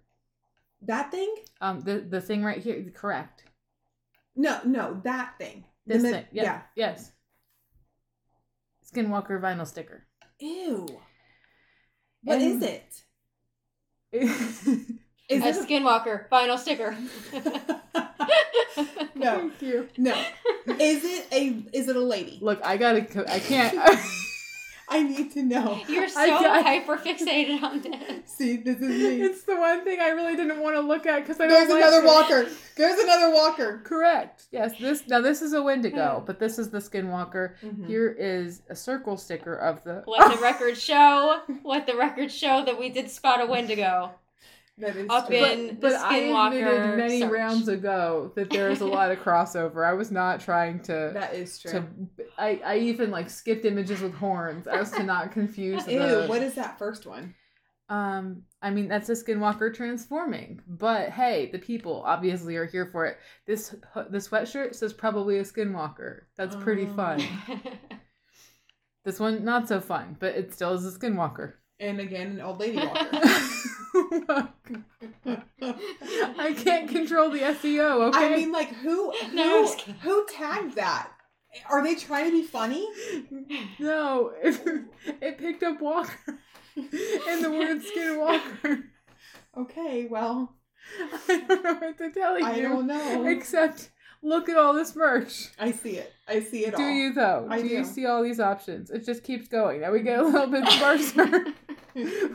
that 0.84 1.10
thing? 1.12 1.34
Um 1.62 1.82
the 1.82 2.00
the 2.00 2.22
thing 2.22 2.44
right 2.44 2.62
here, 2.62 2.82
correct. 2.94 3.44
No, 4.36 4.60
no, 4.64 5.02
that 5.04 5.34
thing. 5.40 5.66
This 5.88 6.04
mi- 6.04 6.12
thing. 6.12 6.26
Yeah. 6.32 6.62
Yes. 6.76 7.12
Skinwalker 8.86 9.42
vinyl 9.42 9.68
sticker. 9.68 10.06
Ew. 10.40 10.88
What 12.24 12.42
is 12.42 12.54
And- 12.56 12.64
it? 12.64 12.86
Is 14.12 14.68
Is 15.30 15.44
a 15.44 15.50
it 15.50 15.56
skinwalker 15.68 16.28
vinyl 16.30 16.58
sticker. 16.58 16.98
no, 19.16 19.38
Thank 19.50 19.62
you. 19.62 19.88
no. 19.98 20.14
Is 20.80 21.04
it 21.04 21.28
a? 21.32 21.64
Is 21.78 21.88
it 21.88 21.96
a 21.96 22.00
lady? 22.02 22.40
Look, 22.42 22.60
I 22.64 22.78
gotta. 22.78 23.32
I 23.32 23.40
can't. 23.40 23.78
I 24.92 25.04
need 25.04 25.32
to 25.34 25.44
know. 25.44 25.80
You're 25.88 26.08
so 26.10 26.20
I 26.22 26.62
hyper 26.62 26.98
fixated 26.98 27.62
on 27.62 27.82
this. 27.82 28.32
See, 28.32 28.58
this 28.58 28.78
is 28.78 28.82
me. 28.90 29.22
it's 29.22 29.44
the 29.44 29.56
one 29.56 29.84
thing 29.84 30.00
I 30.00 30.10
really 30.10 30.36
didn't 30.36 30.60
want 30.60 30.76
to 30.76 30.82
look 30.82 31.06
at 31.06 31.20
because 31.22 31.40
I 31.40 31.48
don't. 31.48 31.50
There's 31.52 31.70
like 31.70 31.84
another 31.84 32.04
it. 32.04 32.06
walker. 32.06 32.48
There's 32.76 33.00
another 33.00 33.32
walker. 33.34 33.82
Correct. 33.84 34.48
Yes. 34.52 34.74
This 34.80 35.08
now 35.08 35.22
this 35.22 35.42
is 35.42 35.54
a 35.54 35.62
Wendigo, 35.62 36.24
but 36.26 36.40
this 36.40 36.58
is 36.60 36.70
the 36.70 36.80
Skinwalker. 36.80 37.54
Mhm. 37.64 37.88
Here 37.88 38.10
is 38.10 38.62
a 38.70 38.76
circle 38.76 39.18
sticker 39.18 39.54
of 39.56 39.84
the. 39.84 40.04
Let 40.08 40.36
the 40.36 40.42
record 40.42 40.78
show. 40.78 41.42
Let 41.64 41.86
the 41.88 41.96
record 41.96 42.32
show 42.32 42.64
that 42.66 42.80
we 42.80 42.90
did 42.90 43.10
spot 43.10 43.42
a 43.42 43.46
Wendigo. 43.46 44.12
That 44.80 44.96
is 44.96 45.08
Up 45.10 45.28
true. 45.28 45.36
in- 45.36 45.68
but, 45.68 45.76
the 45.76 45.82
but 45.82 45.94
I 45.96 46.18
admitted 46.18 46.66
Skinwalker 46.68 46.98
many 46.98 47.20
search. 47.20 47.32
rounds 47.32 47.68
ago 47.68 48.32
that 48.36 48.50
there 48.50 48.70
is 48.70 48.82
a 48.82 48.86
lot 48.86 49.12
of 49.12 49.20
crossover. 49.20 49.86
I 49.86 49.94
was 49.94 50.10
not 50.12 50.40
trying 50.40 50.80
to. 50.84 51.12
that 51.14 51.34
is 51.36 51.60
true. 51.60 51.72
to 51.72 51.84
I, 52.38 52.62
I 52.66 52.78
even 52.78 53.12
like 53.12 53.30
skipped 53.30 53.66
images 53.66 54.00
with 54.02 54.14
horns 54.14 54.68
as 54.68 54.92
to 54.92 55.04
not 55.04 55.32
confuse 55.34 55.86
Ew, 55.88 56.00
the 56.00 56.26
what 56.28 56.42
is 56.42 56.56
that 56.56 56.80
first 56.80 57.06
one? 57.06 57.36
um 57.90 58.44
I 58.62 58.70
mean 58.70 58.88
that's 58.88 59.10
a 59.10 59.14
skinwalker 59.14 59.74
transforming 59.74 60.62
but 60.68 61.10
hey 61.10 61.50
the 61.52 61.58
people 61.58 62.04
obviously 62.06 62.56
are 62.56 62.68
here 62.68 62.86
for 62.92 63.08
it 63.08 63.18
this 63.48 63.70
the 63.96 64.20
sweatshirt 64.20 64.76
says 64.76 64.94
probably 64.94 65.40
a 65.40 65.44
skinwalker 65.44 66.20
that's 66.38 66.56
pretty 66.56 66.86
Oh. 66.88 66.94
fun 66.96 67.20
this 69.06 69.20
one 69.20 69.44
not 69.44 69.68
so 69.68 69.80
fun 69.82 70.16
but 70.20 70.36
it 70.36 70.54
still 70.54 70.74
is 70.74 70.86
a 70.86 70.98
skinwalker 71.00 71.54
And 71.80 72.00
again, 72.00 72.32
an 72.32 72.42
old 72.42 72.60
lady 72.60 72.78
walker. 72.78 73.10
I 76.38 76.54
can't 76.56 76.90
control 76.90 77.30
the 77.32 77.40
SEO 77.40 78.10
okay 78.10 78.34
I 78.34 78.36
mean, 78.36 78.52
like 78.52 78.70
who 78.70 79.12
who 79.12 79.36
No, 79.36 79.60
I'm 79.60 79.66
just 79.66 79.78
kidding. 79.80 80.00
who 80.02 80.26
tagged 80.28 80.76
that? 80.76 81.10
Are 81.70 81.84
they 81.84 81.96
trying 81.96 82.26
to 82.26 82.32
be 82.32 82.44
funny? 82.44 82.88
no 83.80 84.32
it, 84.44 84.62
it 85.22 85.38
picked 85.40 85.64
up 85.64 85.82
walker 85.82 86.14
and 86.76 87.44
the 87.44 87.50
word 87.50 87.82
skinwalker 87.82 88.84
Okay, 89.58 90.06
well, 90.10 90.56
I 91.28 91.44
don't 91.48 91.64
know 91.64 91.74
what 91.74 91.98
to 91.98 92.12
tell 92.12 92.40
you. 92.40 92.46
I 92.46 92.60
don't 92.62 92.88
know. 92.88 93.26
Except, 93.26 93.90
look 94.22 94.48
at 94.48 94.58
all 94.58 94.74
this 94.74 94.96
merch. 94.96 95.50
I 95.60 95.72
see 95.72 95.98
it. 95.98 96.14
I 96.30 96.40
see 96.42 96.66
it 96.66 96.76
Do 96.76 96.84
all. 96.84 96.90
you 96.90 97.14
though? 97.14 97.48
I 97.50 97.62
do, 97.62 97.68
you 97.68 97.84
see 97.84 98.06
all 98.06 98.22
these 98.24 98.40
options? 98.40 98.92
It 98.92 99.06
just 99.06 99.24
keeps 99.24 99.48
going. 99.48 99.82
Now 99.82 99.92
we 99.92 100.02
get 100.02 100.20
a 100.20 100.24
little 100.24 100.48
bit 100.48 100.68
sparser. 100.70 101.46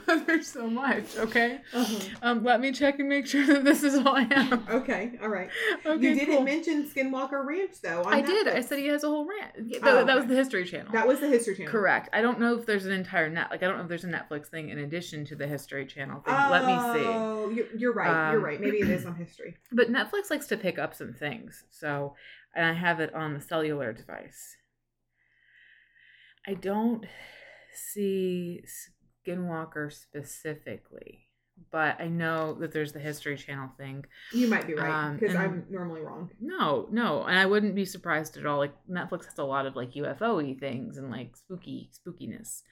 but 0.06 0.26
there's 0.26 0.48
so 0.48 0.68
much. 0.68 1.16
Okay. 1.16 1.60
Uh-huh. 1.72 1.98
Um, 2.22 2.44
let 2.44 2.60
me 2.60 2.72
check 2.72 2.98
and 2.98 3.08
make 3.08 3.26
sure 3.26 3.46
that 3.46 3.64
this 3.64 3.82
is 3.84 3.94
all 3.94 4.16
I 4.16 4.22
have. 4.22 4.68
Okay, 4.68 5.12
all 5.22 5.28
right. 5.28 5.48
Okay. 5.86 6.02
you 6.08 6.14
didn't 6.14 6.34
cool. 6.34 6.42
mention 6.44 6.84
Skinwalker 6.88 7.44
Ranch 7.46 7.80
though. 7.82 8.02
I 8.04 8.20
did. 8.20 8.48
I 8.48 8.60
said 8.60 8.80
he 8.80 8.88
has 8.88 9.04
a 9.04 9.08
whole 9.08 9.26
ranch. 9.26 9.54
Oh, 9.82 9.94
that, 9.94 10.06
that 10.06 10.16
was 10.16 10.26
the 10.26 10.34
History 10.34 10.64
Channel. 10.64 10.92
that 10.92 11.06
was 11.06 11.20
the 11.20 11.28
History 11.28 11.54
Channel. 11.56 11.70
Correct. 11.70 12.08
I 12.12 12.20
don't 12.20 12.40
know 12.40 12.58
if 12.58 12.66
there's 12.66 12.84
an 12.84 12.92
entire 12.92 13.30
net. 13.30 13.46
Like 13.50 13.62
I 13.62 13.68
don't 13.68 13.76
know 13.76 13.84
if 13.84 13.88
there's 13.88 14.04
a 14.04 14.08
Netflix 14.08 14.46
thing 14.48 14.70
in 14.70 14.78
addition 14.80 15.24
to 15.26 15.36
the 15.36 15.46
History 15.46 15.86
Channel 15.86 16.20
thing. 16.20 16.34
Let 16.34 16.64
me 16.66 16.72
see. 17.00 17.06
Oh, 17.08 17.48
you're, 17.54 17.66
you're 17.76 17.92
right. 17.92 18.32
you're 18.32 18.40
Um, 18.40 18.44
right. 18.44 18.60
Maybe 18.60 18.78
it 18.80 18.90
is 18.90 19.06
on 19.06 19.14
history. 19.24 19.56
But 19.72 19.90
Netflix 19.90 20.30
likes 20.30 20.46
to 20.48 20.56
pick 20.56 20.78
up 20.78 20.94
some 20.94 21.12
things. 21.12 21.62
So, 21.70 22.16
and 22.54 22.66
I 22.66 22.72
have 22.72 23.00
it 23.00 23.14
on 23.14 23.34
the 23.34 23.40
cellular 23.40 23.92
device. 23.92 24.56
I 26.46 26.54
don't 26.54 27.06
see 27.74 28.62
Skinwalker 29.26 29.92
specifically, 29.92 31.26
but 31.72 31.98
I 32.00 32.08
know 32.08 32.54
that 32.60 32.72
there's 32.72 32.92
the 32.92 32.98
History 33.00 33.36
Channel 33.36 33.70
thing. 33.78 34.04
You 34.32 34.48
might 34.48 34.66
be 34.66 34.74
right 34.74 34.90
Um, 35.06 35.16
because 35.16 35.34
and- 35.34 35.42
I'm 35.42 35.66
normally 35.70 36.02
wrong. 36.02 36.30
No, 36.40 36.86
no, 36.90 37.24
and 37.24 37.38
I 37.38 37.46
wouldn't 37.46 37.74
be 37.74 37.84
surprised 37.86 38.36
at 38.36 38.46
all. 38.46 38.58
Like 38.58 38.74
Netflix 38.88 39.24
has 39.24 39.38
a 39.38 39.44
lot 39.44 39.66
of 39.66 39.74
like 39.76 39.92
UFO 39.94 40.58
things 40.60 40.98
and 40.98 41.10
like 41.10 41.36
spooky 41.36 41.90
spookiness. 41.92 42.62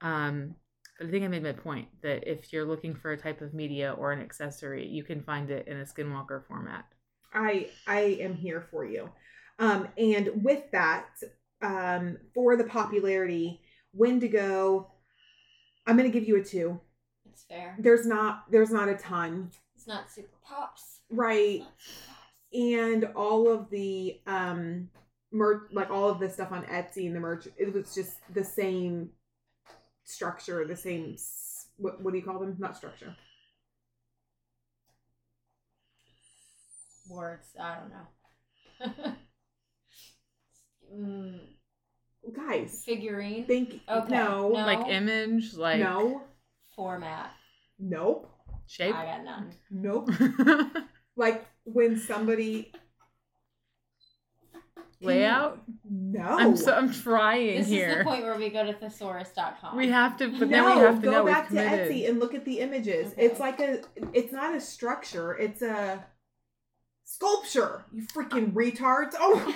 Um, 0.00 0.54
but 0.98 1.08
I 1.08 1.10
think 1.10 1.24
I 1.24 1.28
made 1.28 1.42
my 1.42 1.52
point 1.52 1.88
that 2.02 2.30
if 2.30 2.52
you're 2.52 2.64
looking 2.66 2.94
for 2.94 3.12
a 3.12 3.18
type 3.18 3.40
of 3.42 3.52
media 3.54 3.92
or 3.92 4.12
an 4.12 4.20
accessory, 4.22 4.86
you 4.86 5.04
can 5.04 5.22
find 5.22 5.50
it 5.50 5.66
in 5.68 5.78
a 5.78 5.84
Skinwalker 5.84 6.46
format. 6.46 6.86
I 7.32 7.68
I 7.86 8.00
am 8.20 8.34
here 8.34 8.66
for 8.70 8.84
you. 8.84 9.10
Um, 9.58 9.88
and 9.98 10.30
with 10.42 10.70
that, 10.72 11.06
um, 11.62 12.16
for 12.34 12.56
the 12.56 12.64
popularity, 12.64 13.60
Wendigo, 13.92 14.90
I'm 15.86 15.96
gonna 15.96 16.08
give 16.08 16.26
you 16.26 16.36
a 16.36 16.44
two. 16.44 16.80
It's 17.28 17.44
fair. 17.44 17.76
There's 17.78 18.06
not 18.06 18.44
there's 18.50 18.70
not 18.70 18.88
a 18.88 18.94
ton, 18.96 19.50
It's 19.76 19.86
not 19.86 20.10
super 20.10 20.36
pops. 20.44 21.00
right? 21.10 21.60
Super 21.78 22.06
pops. 22.08 22.16
And 22.52 23.04
all 23.14 23.48
of 23.48 23.70
the 23.70 24.20
um 24.26 24.88
merch, 25.30 25.62
like 25.72 25.90
all 25.90 26.08
of 26.08 26.18
the 26.18 26.28
stuff 26.28 26.50
on 26.52 26.64
Etsy 26.64 27.06
and 27.06 27.14
the 27.14 27.20
merch, 27.20 27.46
it 27.56 27.72
was 27.72 27.94
just 27.94 28.14
the 28.34 28.42
same 28.44 29.10
structure, 30.04 30.66
the 30.66 30.76
same. 30.76 31.16
What, 31.76 32.02
what 32.02 32.12
do 32.12 32.18
you 32.18 32.24
call 32.24 32.38
them? 32.40 32.56
Not 32.58 32.76
structure. 32.76 33.14
Words. 37.10 37.48
I 37.60 37.76
don't 37.76 37.90
know. 37.90 38.06
mm, 40.96 41.38
Guys, 42.32 42.82
figurine. 42.84 43.46
think 43.46 43.80
Okay, 43.88 44.14
no, 44.14 44.48
no. 44.48 44.48
Like 44.48 44.88
image, 44.88 45.54
like 45.54 45.80
no, 45.80 46.22
Format. 46.76 47.30
nope, 47.78 48.30
shape. 48.66 48.94
I 48.94 49.04
got 49.06 49.24
none. 49.24 49.50
nope. 49.70 50.10
like 51.16 51.46
when 51.64 51.98
somebody 51.98 52.72
Layout. 55.02 55.62
no 55.88 56.20
I'm 56.22 56.56
so 56.56 56.72
I'm 56.74 56.92
trying 56.92 57.56
This 57.56 57.70
is 57.70 57.96
the 57.96 58.04
point 58.04 58.22
where 58.22 58.36
we 58.36 58.50
go 58.50 58.64
to 58.64 58.74
thesaurus.com. 58.74 59.76
We 59.76 59.88
have 59.88 60.16
to, 60.18 60.28
but 60.28 60.48
no, 60.48 60.50
then 60.64 60.64
we 60.66 60.72
have 60.82 60.96
to 60.96 61.00
go 61.04 61.10
know 61.10 61.24
back 61.24 61.48
to. 61.48 61.54
Etsy 61.54 62.08
and 62.08 62.20
look 62.20 62.34
at 62.34 62.44
the 62.44 62.60
images. 62.60 63.12
Okay. 63.12 63.24
It's 63.24 63.40
like 63.40 63.60
a, 63.60 63.80
it's 64.12 64.32
not 64.32 64.54
a 64.54 64.60
structure. 64.60 65.36
It's 65.38 65.62
a 65.62 66.04
sculpture. 67.14 67.84
You 67.92 68.02
freaking 68.04 68.52
retards! 68.52 69.14
Oh, 69.18 69.54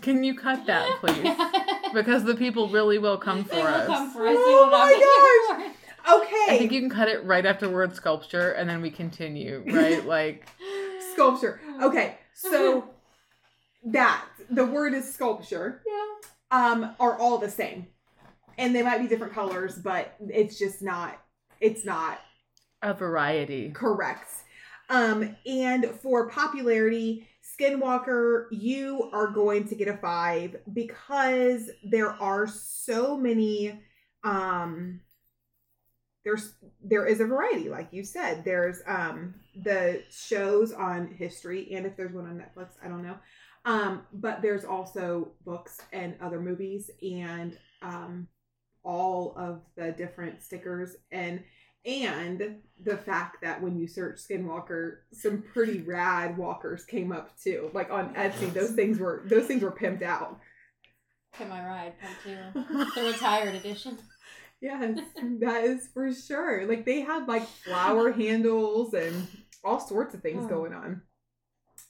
Can 0.00 0.24
you 0.24 0.34
cut 0.34 0.66
that, 0.66 0.98
please? 1.00 1.92
because 1.94 2.24
the 2.24 2.34
people 2.34 2.68
really 2.68 2.98
will 2.98 3.18
come 3.18 3.44
for 3.44 3.54
they 3.54 3.62
us. 3.62 3.86
come 3.86 4.10
for 4.10 4.26
us. 4.26 4.34
Oh 4.36 4.44
They 4.46 4.54
will 4.54 4.70
not 4.70 4.86
my 4.86 4.92
be 4.92 5.62
here 5.62 5.72
okay. 6.16 6.54
I 6.54 6.58
think 6.58 6.72
you 6.72 6.80
can 6.80 6.90
cut 6.90 7.08
it 7.08 7.24
right 7.24 7.44
after 7.46 7.68
word 7.68 7.94
sculpture, 7.94 8.50
and 8.52 8.68
then 8.68 8.82
we 8.82 8.90
continue, 8.90 9.62
right? 9.66 10.04
Like, 10.14 10.48
sculpture. 11.12 11.60
Okay, 11.82 12.18
so 12.34 12.88
that 13.86 14.24
the 14.50 14.64
word 14.64 14.94
is 14.94 15.12
sculpture. 15.12 15.82
Yeah. 15.86 16.00
Um, 16.50 16.94
are 17.00 17.18
all 17.18 17.38
the 17.38 17.50
same, 17.50 17.86
and 18.58 18.74
they 18.74 18.82
might 18.82 18.98
be 18.98 19.08
different 19.08 19.32
colors, 19.32 19.76
but 19.76 20.14
it's 20.28 20.58
just 20.58 20.82
not. 20.82 21.18
It's 21.60 21.84
not 21.84 22.20
a 22.82 22.92
variety. 22.94 23.70
correct. 23.70 24.28
Um, 24.88 25.36
and 25.46 25.86
for 26.02 26.28
popularity, 26.28 27.26
Skinwalker, 27.42 28.46
you 28.50 29.10
are 29.12 29.28
going 29.28 29.68
to 29.68 29.74
get 29.74 29.88
a 29.88 29.96
five 29.96 30.56
because 30.72 31.70
there 31.84 32.10
are 32.10 32.46
so 32.46 33.16
many. 33.16 33.80
Um, 34.22 35.00
there's 36.24 36.54
there 36.82 37.06
is 37.06 37.20
a 37.20 37.26
variety, 37.26 37.68
like 37.68 37.88
you 37.92 38.02
said. 38.02 38.44
There's 38.44 38.80
um 38.86 39.34
the 39.62 40.02
shows 40.10 40.72
on 40.72 41.14
history, 41.14 41.74
and 41.74 41.86
if 41.86 41.96
there's 41.96 42.14
one 42.14 42.26
on 42.26 42.38
Netflix, 42.38 42.72
I 42.82 42.88
don't 42.88 43.02
know. 43.02 43.16
Um, 43.66 44.02
but 44.12 44.42
there's 44.42 44.64
also 44.64 45.32
books 45.44 45.80
and 45.92 46.14
other 46.20 46.40
movies, 46.40 46.90
and 47.02 47.58
um, 47.82 48.28
all 48.82 49.34
of 49.36 49.60
the 49.76 49.92
different 49.92 50.42
stickers 50.42 50.96
and 51.10 51.42
and 51.84 52.56
the 52.82 52.96
fact 52.96 53.38
that 53.42 53.62
when 53.62 53.76
you 53.78 53.86
search 53.86 54.18
Skinwalker, 54.18 54.98
some 55.12 55.42
pretty 55.42 55.80
rad 55.82 56.36
walkers 56.38 56.84
came 56.84 57.12
up 57.12 57.38
too. 57.38 57.70
Like 57.74 57.90
on 57.90 58.14
Etsy, 58.14 58.52
those 58.52 58.72
things 58.72 58.98
were 58.98 59.22
those 59.26 59.46
things 59.46 59.62
were 59.62 59.72
pimped 59.72 60.02
out. 60.02 60.38
Pay 61.34 61.46
my 61.46 61.64
ride, 61.64 61.94
part 62.00 62.14
two. 62.24 62.90
The 63.00 63.06
retired 63.06 63.54
edition. 63.54 63.98
Yes, 64.60 64.98
that 65.40 65.64
is 65.64 65.88
for 65.92 66.12
sure. 66.14 66.66
Like 66.66 66.86
they 66.86 67.00
had 67.00 67.26
like 67.28 67.46
flower 67.46 68.12
handles 68.22 68.94
and 68.94 69.26
all 69.62 69.80
sorts 69.80 70.14
of 70.14 70.22
things 70.22 70.44
Oh. 70.46 70.48
going 70.48 70.72
on. 70.72 71.02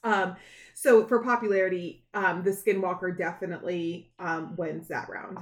Um, 0.03 0.37
so 0.75 1.07
for 1.07 1.23
popularity, 1.23 2.05
um, 2.15 2.43
the 2.43 2.51
Skinwalker 2.51 3.17
definitely 3.17 4.13
um 4.19 4.57
wins 4.57 4.89
that 4.89 5.09
round. 5.09 5.39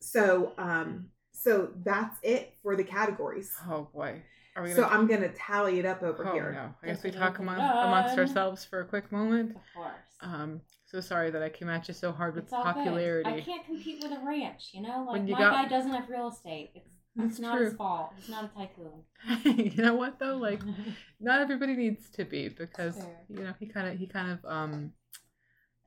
So 0.00 0.52
um, 0.58 1.06
so 1.38 1.70
that's 1.84 2.18
it 2.22 2.54
for 2.62 2.76
the 2.76 2.84
categories. 2.84 3.52
Oh 3.68 3.88
boy. 3.94 4.22
Are 4.56 4.62
we 4.62 4.70
So 4.72 4.82
gonna 4.82 4.94
I'm 4.94 5.06
gonna 5.06 5.28
tally 5.32 5.78
it 5.78 5.84
up 5.86 6.02
over 6.02 6.26
Oh 6.26 6.32
here. 6.32 6.52
no. 6.52 6.74
I 6.82 6.86
guess 6.92 7.02
we 7.02 7.10
talk 7.10 7.38
among, 7.38 7.56
amongst 7.56 8.16
ourselves 8.18 8.64
for 8.64 8.80
a 8.80 8.86
quick 8.86 9.12
moment. 9.12 9.50
Of 9.50 9.62
course. 9.74 9.92
Um 10.22 10.60
so 10.86 11.00
sorry 11.00 11.30
that 11.30 11.42
I 11.42 11.48
came 11.50 11.68
at 11.68 11.88
you 11.88 11.94
so 11.94 12.10
hard 12.12 12.34
with 12.36 12.44
It's 12.44 12.52
popularity. 12.52 13.28
I 13.28 13.40
can't 13.40 13.64
compete 13.66 14.02
with 14.02 14.12
a 14.12 14.24
ranch, 14.24 14.70
you 14.72 14.82
know? 14.82 15.04
Like 15.08 15.26
you 15.26 15.32
my 15.34 15.38
got- 15.40 15.52
guy 15.64 15.68
doesn't 15.68 15.92
have 15.92 16.08
real 16.08 16.28
estate. 16.28 16.70
It's, 16.74 16.88
That's 17.16 17.30
it's 17.32 17.40
not 17.40 17.56
true. 17.56 17.64
his 17.66 17.74
fault. 17.74 18.12
He's 18.16 18.28
not 18.30 18.44
a 18.44 18.48
tycoon. 18.56 19.74
you 19.76 19.82
know 19.82 19.94
what 19.94 20.18
though? 20.18 20.36
Like 20.36 20.62
not 21.20 21.40
everybody 21.40 21.74
needs 21.76 22.08
to 22.10 22.24
be 22.24 22.48
because 22.48 22.96
you 23.28 23.42
know 23.44 23.52
he 23.60 23.66
kind 23.66 23.88
of 23.88 23.98
he 23.98 24.06
kind 24.06 24.30
of 24.32 24.38
um 24.50 24.92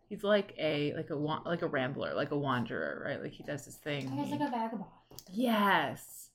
he's 0.10 0.24
like 0.24 0.54
a 0.60 0.94
like 0.94 1.10
a 1.10 1.18
wa- 1.18 1.42
like 1.46 1.62
a 1.64 1.68
rambler 1.68 2.14
like 2.14 2.32
a 2.32 2.38
wanderer 2.38 3.04
right 3.06 3.22
like 3.22 3.32
he 3.32 3.44
does 3.44 3.66
his 3.66 3.76
thing 3.76 4.10
He's 4.12 4.26
He- 4.28 4.32
like 4.38 4.48
a 4.48 4.52
vagabond. 4.52 4.86
Yes 5.32 6.30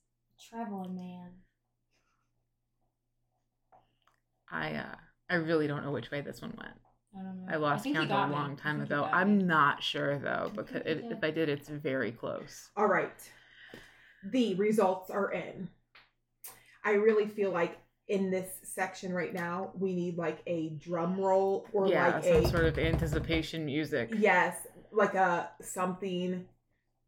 Traveling 0.49 0.95
man. 0.95 1.31
i 4.51 4.73
uh 4.73 4.95
i 5.29 5.35
really 5.35 5.67
don't 5.67 5.83
know 5.83 5.91
which 5.91 6.11
way 6.11 6.21
this 6.21 6.41
one 6.41 6.53
went 6.57 6.71
I 7.17 7.23
don't 7.23 7.37
know. 7.37 7.53
i 7.53 7.55
lost 7.55 7.83
think 7.83 7.95
he 7.95 7.99
count 7.99 8.11
a 8.11 8.13
got 8.13 8.29
me. 8.29 8.35
long 8.35 8.51
I 8.53 8.55
time 8.61 8.81
ago 8.81 9.07
i'm 9.11 9.37
me. 9.37 9.43
not 9.43 9.81
sure 9.81 10.19
though 10.19 10.51
because 10.55 10.83
think 10.83 10.85
if, 11.11 11.17
if 11.17 11.23
i 11.23 11.31
did 11.31 11.49
it's 11.49 11.69
very 11.69 12.11
close 12.11 12.69
All 12.77 12.87
right. 12.87 13.11
The 14.31 14.55
results 14.55 15.11
are 15.11 15.31
in. 15.31 15.69
I 16.83 16.93
really 16.93 17.27
feel 17.27 17.51
like 17.51 17.77
in 18.07 18.31
this 18.31 18.49
section 18.63 19.13
right 19.13 19.33
now, 19.33 19.71
we 19.77 19.93
need 19.95 20.17
like 20.17 20.39
a 20.47 20.69
drum 20.69 21.19
roll 21.19 21.67
or 21.73 21.87
yeah 21.87 22.15
like 22.15 22.23
some 22.23 22.45
a 22.45 22.49
sort 22.49 22.65
of 22.65 22.77
anticipation 22.79 23.65
music 23.65 24.09
yes, 24.17 24.55
like 24.91 25.13
a 25.13 25.49
something. 25.61 26.45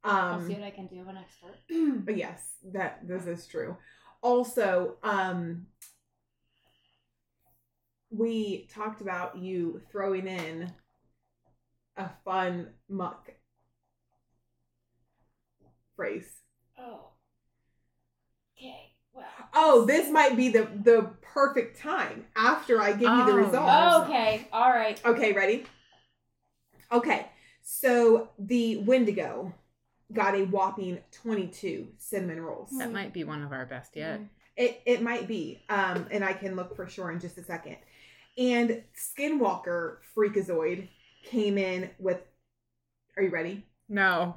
I'll 0.07 0.39
see 0.45 0.53
Um 0.53 0.59
what 0.61 0.67
I 0.67 0.71
can 0.71 0.87
do 0.87 0.97
when 1.05 1.17
I 1.17 1.25
start. 1.37 1.55
but 2.05 2.17
yes, 2.25 2.41
that 2.73 3.07
this 3.07 3.25
is 3.27 3.47
true. 3.47 3.77
Also, 4.21 4.97
um 5.03 5.67
we 8.09 8.67
talked 8.73 9.01
about 9.01 9.37
you 9.37 9.81
throwing 9.91 10.27
in 10.27 10.71
a 11.97 12.09
fun 12.23 12.69
muck 12.89 13.31
phrase. 15.95 16.29
oh. 16.79 17.09
Okay. 18.57 18.93
Well. 19.13 19.25
Oh, 19.53 19.85
this 19.85 20.09
might 20.09 20.35
be 20.37 20.49
the 20.49 20.67
the 20.83 21.11
perfect 21.21 21.79
time 21.79 22.25
after 22.35 22.81
I 22.81 22.91
give 22.91 23.01
you 23.11 23.25
the 23.25 23.31
Oh, 23.33 23.35
results. 23.35 24.07
okay. 24.09 24.47
All 24.51 24.69
right. 24.71 24.99
Okay, 25.05 25.33
ready? 25.33 25.65
Okay, 26.91 27.27
so 27.61 28.29
the 28.39 28.77
Wendigo 28.77 29.53
got 30.13 30.35
a 30.35 30.45
whopping 30.45 30.99
22 31.11 31.87
cinnamon 31.97 32.41
rolls. 32.41 32.69
that 32.77 32.91
might 32.91 33.13
be 33.13 33.23
one 33.23 33.43
of 33.43 33.51
our 33.51 33.65
best 33.65 33.95
yet 33.95 34.21
It 34.55 34.81
it 34.85 35.01
might 35.01 35.27
be, 35.27 35.63
um, 35.69 36.07
and 36.11 36.23
I 36.23 36.33
can 36.33 36.55
look 36.55 36.75
for 36.75 36.87
sure 36.87 37.11
in 37.11 37.19
just 37.19 37.37
a 37.37 37.43
second. 37.43 37.77
And 38.37 38.83
Skinwalker 38.95 39.97
Freakazoid 40.15 40.89
came 41.23 41.57
in 41.57 41.89
with. 41.99 42.21
Are 43.15 43.23
you 43.23 43.29
ready? 43.29 43.65
no 43.89 44.35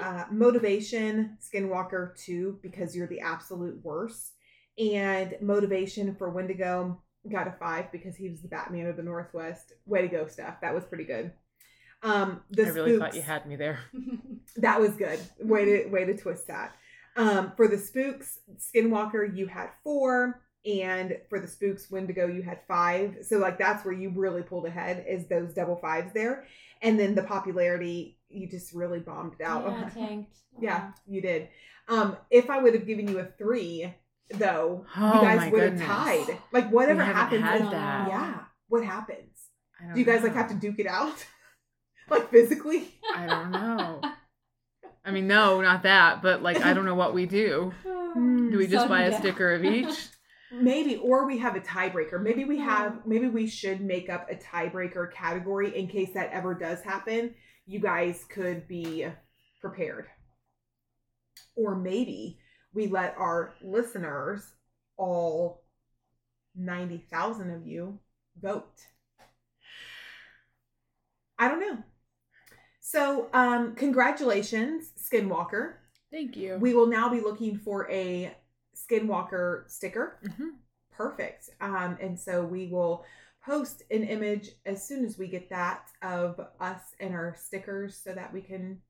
Uh, 0.01 0.25
motivation, 0.31 1.37
Skinwalker, 1.41 2.15
two 2.15 2.59
because 2.61 2.95
you're 2.95 3.07
the 3.07 3.21
absolute 3.21 3.79
worst. 3.83 4.33
And 4.77 5.35
motivation 5.41 6.15
for 6.15 6.29
Wendigo, 6.29 7.01
got 7.29 7.47
a 7.47 7.51
five 7.51 7.91
because 7.91 8.15
he 8.15 8.29
was 8.29 8.41
the 8.41 8.47
Batman 8.47 8.87
of 8.87 8.95
the 8.95 9.03
Northwest. 9.03 9.73
Way 9.85 10.01
to 10.03 10.07
go, 10.07 10.27
Steph. 10.27 10.61
That 10.61 10.73
was 10.73 10.85
pretty 10.85 11.03
good. 11.03 11.31
Um, 12.01 12.41
the 12.49 12.65
i 12.65 12.69
really 12.69 12.97
thought 12.97 13.13
you 13.15 13.21
had 13.21 13.45
me 13.45 13.57
there 13.57 13.79
that 14.57 14.79
was 14.79 14.95
good. 14.95 15.19
Way 15.39 15.65
to 15.65 15.89
way 15.89 16.05
to 16.05 16.15
twist 16.15 16.47
that. 16.47 16.75
Um, 17.17 17.51
for 17.57 17.67
the 17.67 17.77
spooks, 17.77 18.39
Skinwalker, 18.57 19.35
you 19.35 19.47
had 19.47 19.69
four, 19.83 20.41
and 20.65 21.17
for 21.29 21.39
the 21.39 21.47
spooks, 21.47 21.89
Wendigo, 21.91 22.27
you 22.27 22.41
had 22.41 22.59
five. 22.67 23.17
So 23.21 23.37
like 23.37 23.57
that's 23.57 23.85
where 23.85 23.93
you 23.93 24.09
really 24.09 24.41
pulled 24.43 24.65
ahead 24.65 25.05
is 25.07 25.27
those 25.27 25.53
double 25.53 25.77
fives 25.77 26.13
there, 26.13 26.45
and 26.81 26.99
then 26.99 27.15
the 27.15 27.23
popularity 27.23 28.17
you 28.29 28.47
just 28.47 28.73
really 28.73 28.99
bombed 28.99 29.33
it 29.39 29.43
out. 29.43 29.65
Yeah, 29.65 29.89
tanked. 29.93 30.37
Yeah, 30.59 30.91
you 31.07 31.21
did. 31.21 31.49
Um, 31.87 32.17
if 32.29 32.49
I 32.49 32.59
would 32.61 32.73
have 32.75 32.85
given 32.85 33.07
you 33.07 33.19
a 33.19 33.25
three, 33.37 33.91
though, 34.31 34.85
Oh 34.97 35.15
you 35.15 35.21
guys 35.21 35.51
would 35.51 35.63
have 35.73 35.81
tied. 35.81 36.37
Like 36.51 36.69
whatever 36.71 36.99
We 36.99 37.05
haven't 37.05 37.41
happens, 37.41 37.63
had 37.63 37.73
that. 37.73 38.07
yeah. 38.09 38.39
What 38.67 38.83
happens? 38.85 39.25
I 39.79 39.85
don't 39.85 39.93
Do 39.95 39.99
you 39.99 40.05
guys 40.05 40.21
like 40.23 40.33
have 40.35 40.49
to 40.49 40.55
duke 40.55 40.77
it 40.79 40.85
out, 40.87 41.25
like 42.09 42.29
physically? 42.29 42.93
I 43.15 43.25
don't 43.25 43.51
know. 43.51 44.01
I 45.05 45.11
mean, 45.11 45.25
no, 45.27 45.61
not 45.61 45.83
that, 45.83 46.21
but 46.21 46.43
like, 46.43 46.61
I 46.63 46.73
don't 46.73 46.85
know 46.85 46.93
what 46.93 47.13
we 47.15 47.25
do. 47.25 47.73
Do 47.85 48.57
we 48.57 48.65
just 48.67 48.81
Sudden 48.83 48.89
buy 48.89 49.03
a 49.03 49.11
death. 49.11 49.21
sticker 49.21 49.53
of 49.55 49.63
each? 49.65 50.09
Maybe, 50.51 50.97
or 50.97 51.27
we 51.27 51.37
have 51.37 51.55
a 51.55 51.59
tiebreaker. 51.59 52.21
Maybe 52.21 52.43
we 52.43 52.57
have, 52.59 53.05
maybe 53.05 53.27
we 53.27 53.47
should 53.47 53.81
make 53.81 54.09
up 54.09 54.29
a 54.29 54.35
tiebreaker 54.35 55.11
category 55.11 55.77
in 55.77 55.87
case 55.87 56.09
that 56.13 56.31
ever 56.31 56.55
does 56.55 56.81
happen. 56.81 57.35
You 57.67 57.79
guys 57.79 58.25
could 58.29 58.67
be 58.67 59.07
prepared. 59.61 60.07
Or 61.55 61.75
maybe 61.75 62.39
we 62.73 62.87
let 62.87 63.15
our 63.17 63.53
listeners, 63.61 64.41
all 64.97 65.63
90,000 66.55 67.51
of 67.51 67.67
you, 67.67 67.99
vote. 68.41 68.81
I 71.37 71.47
don't 71.47 71.59
know. 71.59 71.83
So, 72.81 73.29
um, 73.33 73.75
congratulations, 73.75 74.91
Skinwalker. 74.99 75.73
Thank 76.11 76.35
you. 76.35 76.57
We 76.59 76.73
will 76.73 76.87
now 76.87 77.07
be 77.09 77.21
looking 77.21 77.57
for 77.57 77.89
a 77.91 78.35
Skinwalker 78.89 79.69
sticker. 79.69 80.19
Mhm. 80.23 80.59
Perfect. 80.91 81.49
Um, 81.61 81.97
and 82.01 82.19
so 82.19 82.45
we 82.45 82.67
will 82.67 83.05
post 83.45 83.83
an 83.91 84.03
image 84.03 84.49
as 84.65 84.85
soon 84.85 85.05
as 85.05 85.17
we 85.17 85.27
get 85.27 85.49
that 85.49 85.89
of 86.01 86.39
us 86.59 86.95
and 86.99 87.13
our 87.13 87.35
stickers 87.35 87.95
so 87.97 88.13
that 88.13 88.33
we 88.33 88.41
can 88.41 88.81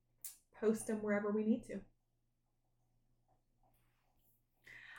post 0.59 0.87
them 0.87 1.01
wherever 1.03 1.31
we 1.31 1.43
need 1.43 1.63
to. 1.65 1.81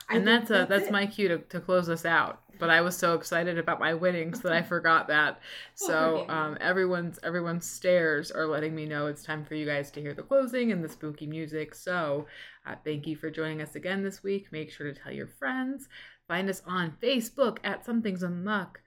and 0.15 0.25
think 0.25 0.47
that's 0.47 0.51
a 0.51 0.65
that's 0.69 0.87
it. 0.87 0.91
my 0.91 1.05
cue 1.05 1.27
to, 1.27 1.37
to 1.39 1.59
close 1.59 1.89
us 1.89 2.05
out. 2.05 2.41
But 2.59 2.69
I 2.69 2.81
was 2.81 2.95
so 2.95 3.15
excited 3.15 3.57
about 3.57 3.79
my 3.79 3.95
winnings 3.95 4.41
that 4.41 4.51
I 4.51 4.61
forgot 4.61 5.07
that. 5.07 5.39
So 5.75 6.29
um, 6.29 6.57
everyone's 6.61 7.19
everyone's 7.23 7.65
stares 7.65 8.29
are 8.31 8.45
letting 8.45 8.75
me 8.75 8.85
know 8.85 9.07
it's 9.07 9.23
time 9.23 9.43
for 9.43 9.55
you 9.55 9.65
guys 9.65 9.89
to 9.91 10.01
hear 10.01 10.13
the 10.13 10.21
closing 10.21 10.71
and 10.71 10.83
the 10.83 10.89
spooky 10.89 11.25
music. 11.25 11.73
So 11.73 12.27
uh, 12.67 12.75
thank 12.83 13.07
you 13.07 13.15
for 13.15 13.31
joining 13.31 13.61
us 13.61 13.75
again 13.75 14.03
this 14.03 14.21
week. 14.21 14.51
Make 14.51 14.71
sure 14.71 14.91
to 14.91 14.99
tell 14.99 15.11
your 15.11 15.27
friends. 15.27 15.87
Find 16.27 16.49
us 16.49 16.61
on 16.67 16.93
Facebook 17.01 17.57
at 17.63 17.83
Something's 17.83 18.21
Amuck. 18.21 18.79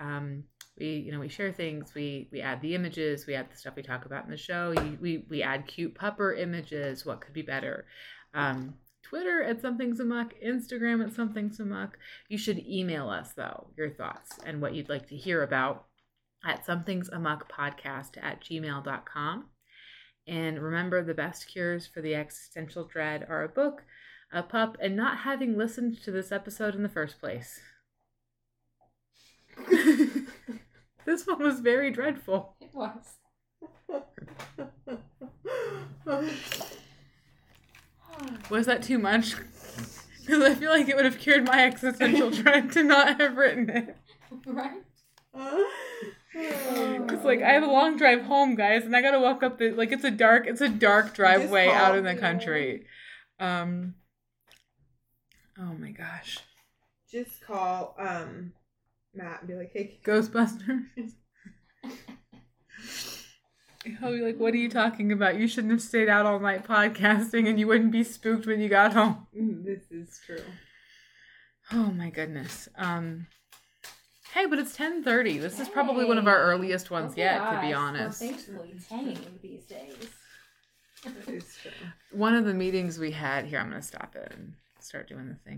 Um, 0.00 0.44
we 0.78 0.86
you 0.86 1.12
know 1.12 1.20
we 1.20 1.28
share 1.28 1.52
things. 1.52 1.92
We 1.94 2.28
we 2.32 2.40
add 2.40 2.60
the 2.62 2.74
images. 2.74 3.26
We 3.26 3.34
add 3.34 3.50
the 3.50 3.56
stuff 3.56 3.76
we 3.76 3.82
talk 3.82 4.06
about 4.06 4.24
in 4.24 4.30
the 4.30 4.36
show. 4.36 4.72
We 4.76 4.90
we, 5.00 5.24
we 5.28 5.42
add 5.42 5.66
cute 5.66 5.94
pupper 5.94 6.38
images. 6.38 7.04
What 7.04 7.20
could 7.20 7.34
be 7.34 7.42
better? 7.42 7.86
Um, 8.34 8.74
Twitter 9.08 9.42
at 9.42 9.62
SomethingsAmuck, 9.62 10.32
Instagram 10.44 11.02
at 11.02 11.14
somethingsamuck. 11.14 11.92
You 12.28 12.36
should 12.36 12.58
email 12.66 13.08
us 13.08 13.32
though 13.32 13.68
your 13.76 13.90
thoughts 13.90 14.38
and 14.44 14.60
what 14.60 14.74
you'd 14.74 14.90
like 14.90 15.08
to 15.08 15.16
hear 15.16 15.42
about 15.42 15.86
at 16.44 16.66
somethingsamuckpodcast 16.66 18.22
at 18.22 18.42
gmail.com. 18.42 19.46
And 20.26 20.62
remember, 20.62 21.02
the 21.02 21.14
best 21.14 21.48
cures 21.48 21.86
for 21.86 22.02
the 22.02 22.14
existential 22.14 22.84
dread 22.84 23.26
are 23.28 23.44
a 23.44 23.48
book, 23.48 23.84
a 24.30 24.42
pup, 24.42 24.76
and 24.80 24.94
not 24.94 25.18
having 25.18 25.56
listened 25.56 26.02
to 26.02 26.10
this 26.10 26.30
episode 26.30 26.74
in 26.74 26.82
the 26.82 26.88
first 26.90 27.18
place. 27.18 27.60
this 31.06 31.26
one 31.26 31.42
was 31.42 31.60
very 31.60 31.90
dreadful. 31.90 32.56
It 32.60 32.74
was. 32.74 33.16
Was 38.50 38.66
that 38.66 38.82
too 38.82 38.98
much? 38.98 39.34
Because 40.26 40.42
I 40.42 40.54
feel 40.56 40.70
like 40.70 40.86
it 40.90 40.94
would 40.94 41.06
have 41.06 41.18
cured 41.18 41.46
my 41.46 41.64
existential 41.64 42.30
dread 42.42 42.70
to 42.72 42.82
not 42.82 43.18
have 43.18 43.38
written 43.38 43.70
it. 43.70 43.96
right? 44.46 44.82
It's 46.34 47.24
like 47.24 47.40
I 47.42 47.52
have 47.52 47.62
a 47.62 47.66
long 47.66 47.96
drive 47.96 48.22
home, 48.22 48.54
guys, 48.54 48.84
and 48.84 48.94
I 48.94 49.00
gotta 49.00 49.20
walk 49.20 49.42
up 49.42 49.58
the 49.58 49.70
like 49.70 49.90
it's 49.90 50.04
a 50.04 50.10
dark 50.10 50.46
it's 50.46 50.60
a 50.60 50.68
dark 50.68 51.14
driveway 51.14 51.68
out 51.68 51.96
in 51.96 52.04
the 52.04 52.12
Yeah. 52.12 52.20
country. 52.20 52.84
Um. 53.40 53.94
Oh 55.58 55.72
my 55.78 55.92
gosh, 55.92 56.38
Just 57.10 57.40
call 57.46 57.96
um 57.98 58.52
Matt 59.14 59.38
and 59.40 59.48
be 59.48 59.54
like, 59.54 59.70
hey, 59.72 59.98
Ghostbusters. 60.04 60.84
He'll 64.00 64.12
be 64.12 64.20
like, 64.20 64.38
"What 64.38 64.54
are 64.54 64.58
you 64.58 64.68
talking 64.68 65.12
about? 65.12 65.36
You 65.38 65.48
shouldn't 65.48 65.72
have 65.72 65.82
stayed 65.82 66.08
out 66.08 66.26
all 66.26 66.38
night 66.40 66.64
podcasting, 66.66 67.48
and 67.48 67.58
you 67.58 67.66
wouldn't 67.66 67.92
be 67.92 68.04
spooked 68.04 68.46
when 68.46 68.60
you 68.60 68.68
got 68.68 68.92
home." 68.92 69.26
mm, 69.36 69.64
this 69.64 69.90
is 69.90 70.20
true. 70.24 70.42
Oh 71.72 71.90
my 71.92 72.10
goodness. 72.10 72.68
Um. 72.76 73.26
Hey, 74.32 74.46
but 74.46 74.58
it's 74.58 74.76
ten 74.76 75.02
thirty. 75.02 75.38
This 75.38 75.58
is 75.58 75.68
probably 75.68 76.04
one 76.04 76.18
of 76.18 76.26
our 76.26 76.38
earliest 76.38 76.90
ones 76.90 77.12
Oh, 77.16 77.18
yet, 77.20 77.38
to 77.50 77.60
be 77.66 77.72
honest. 77.72 78.20
We're 78.20 78.28
thankfully 78.28 78.74
tame 78.88 79.38
these 79.42 79.64
days. 79.64 80.10
That 81.04 81.28
is 81.28 81.56
true. 81.62 81.70
One 82.12 82.34
of 82.34 82.44
the 82.44 82.52
meetings 82.54 82.98
we 82.98 83.12
had 83.12 83.44
here, 83.46 83.60
I'm 83.60 83.68
gonna 83.70 83.80
stop 83.82 84.16
it 84.16 84.32
and 84.36 84.54
start 84.80 85.08
doing 85.08 85.28
the 85.28 85.36
thing. 85.36 85.56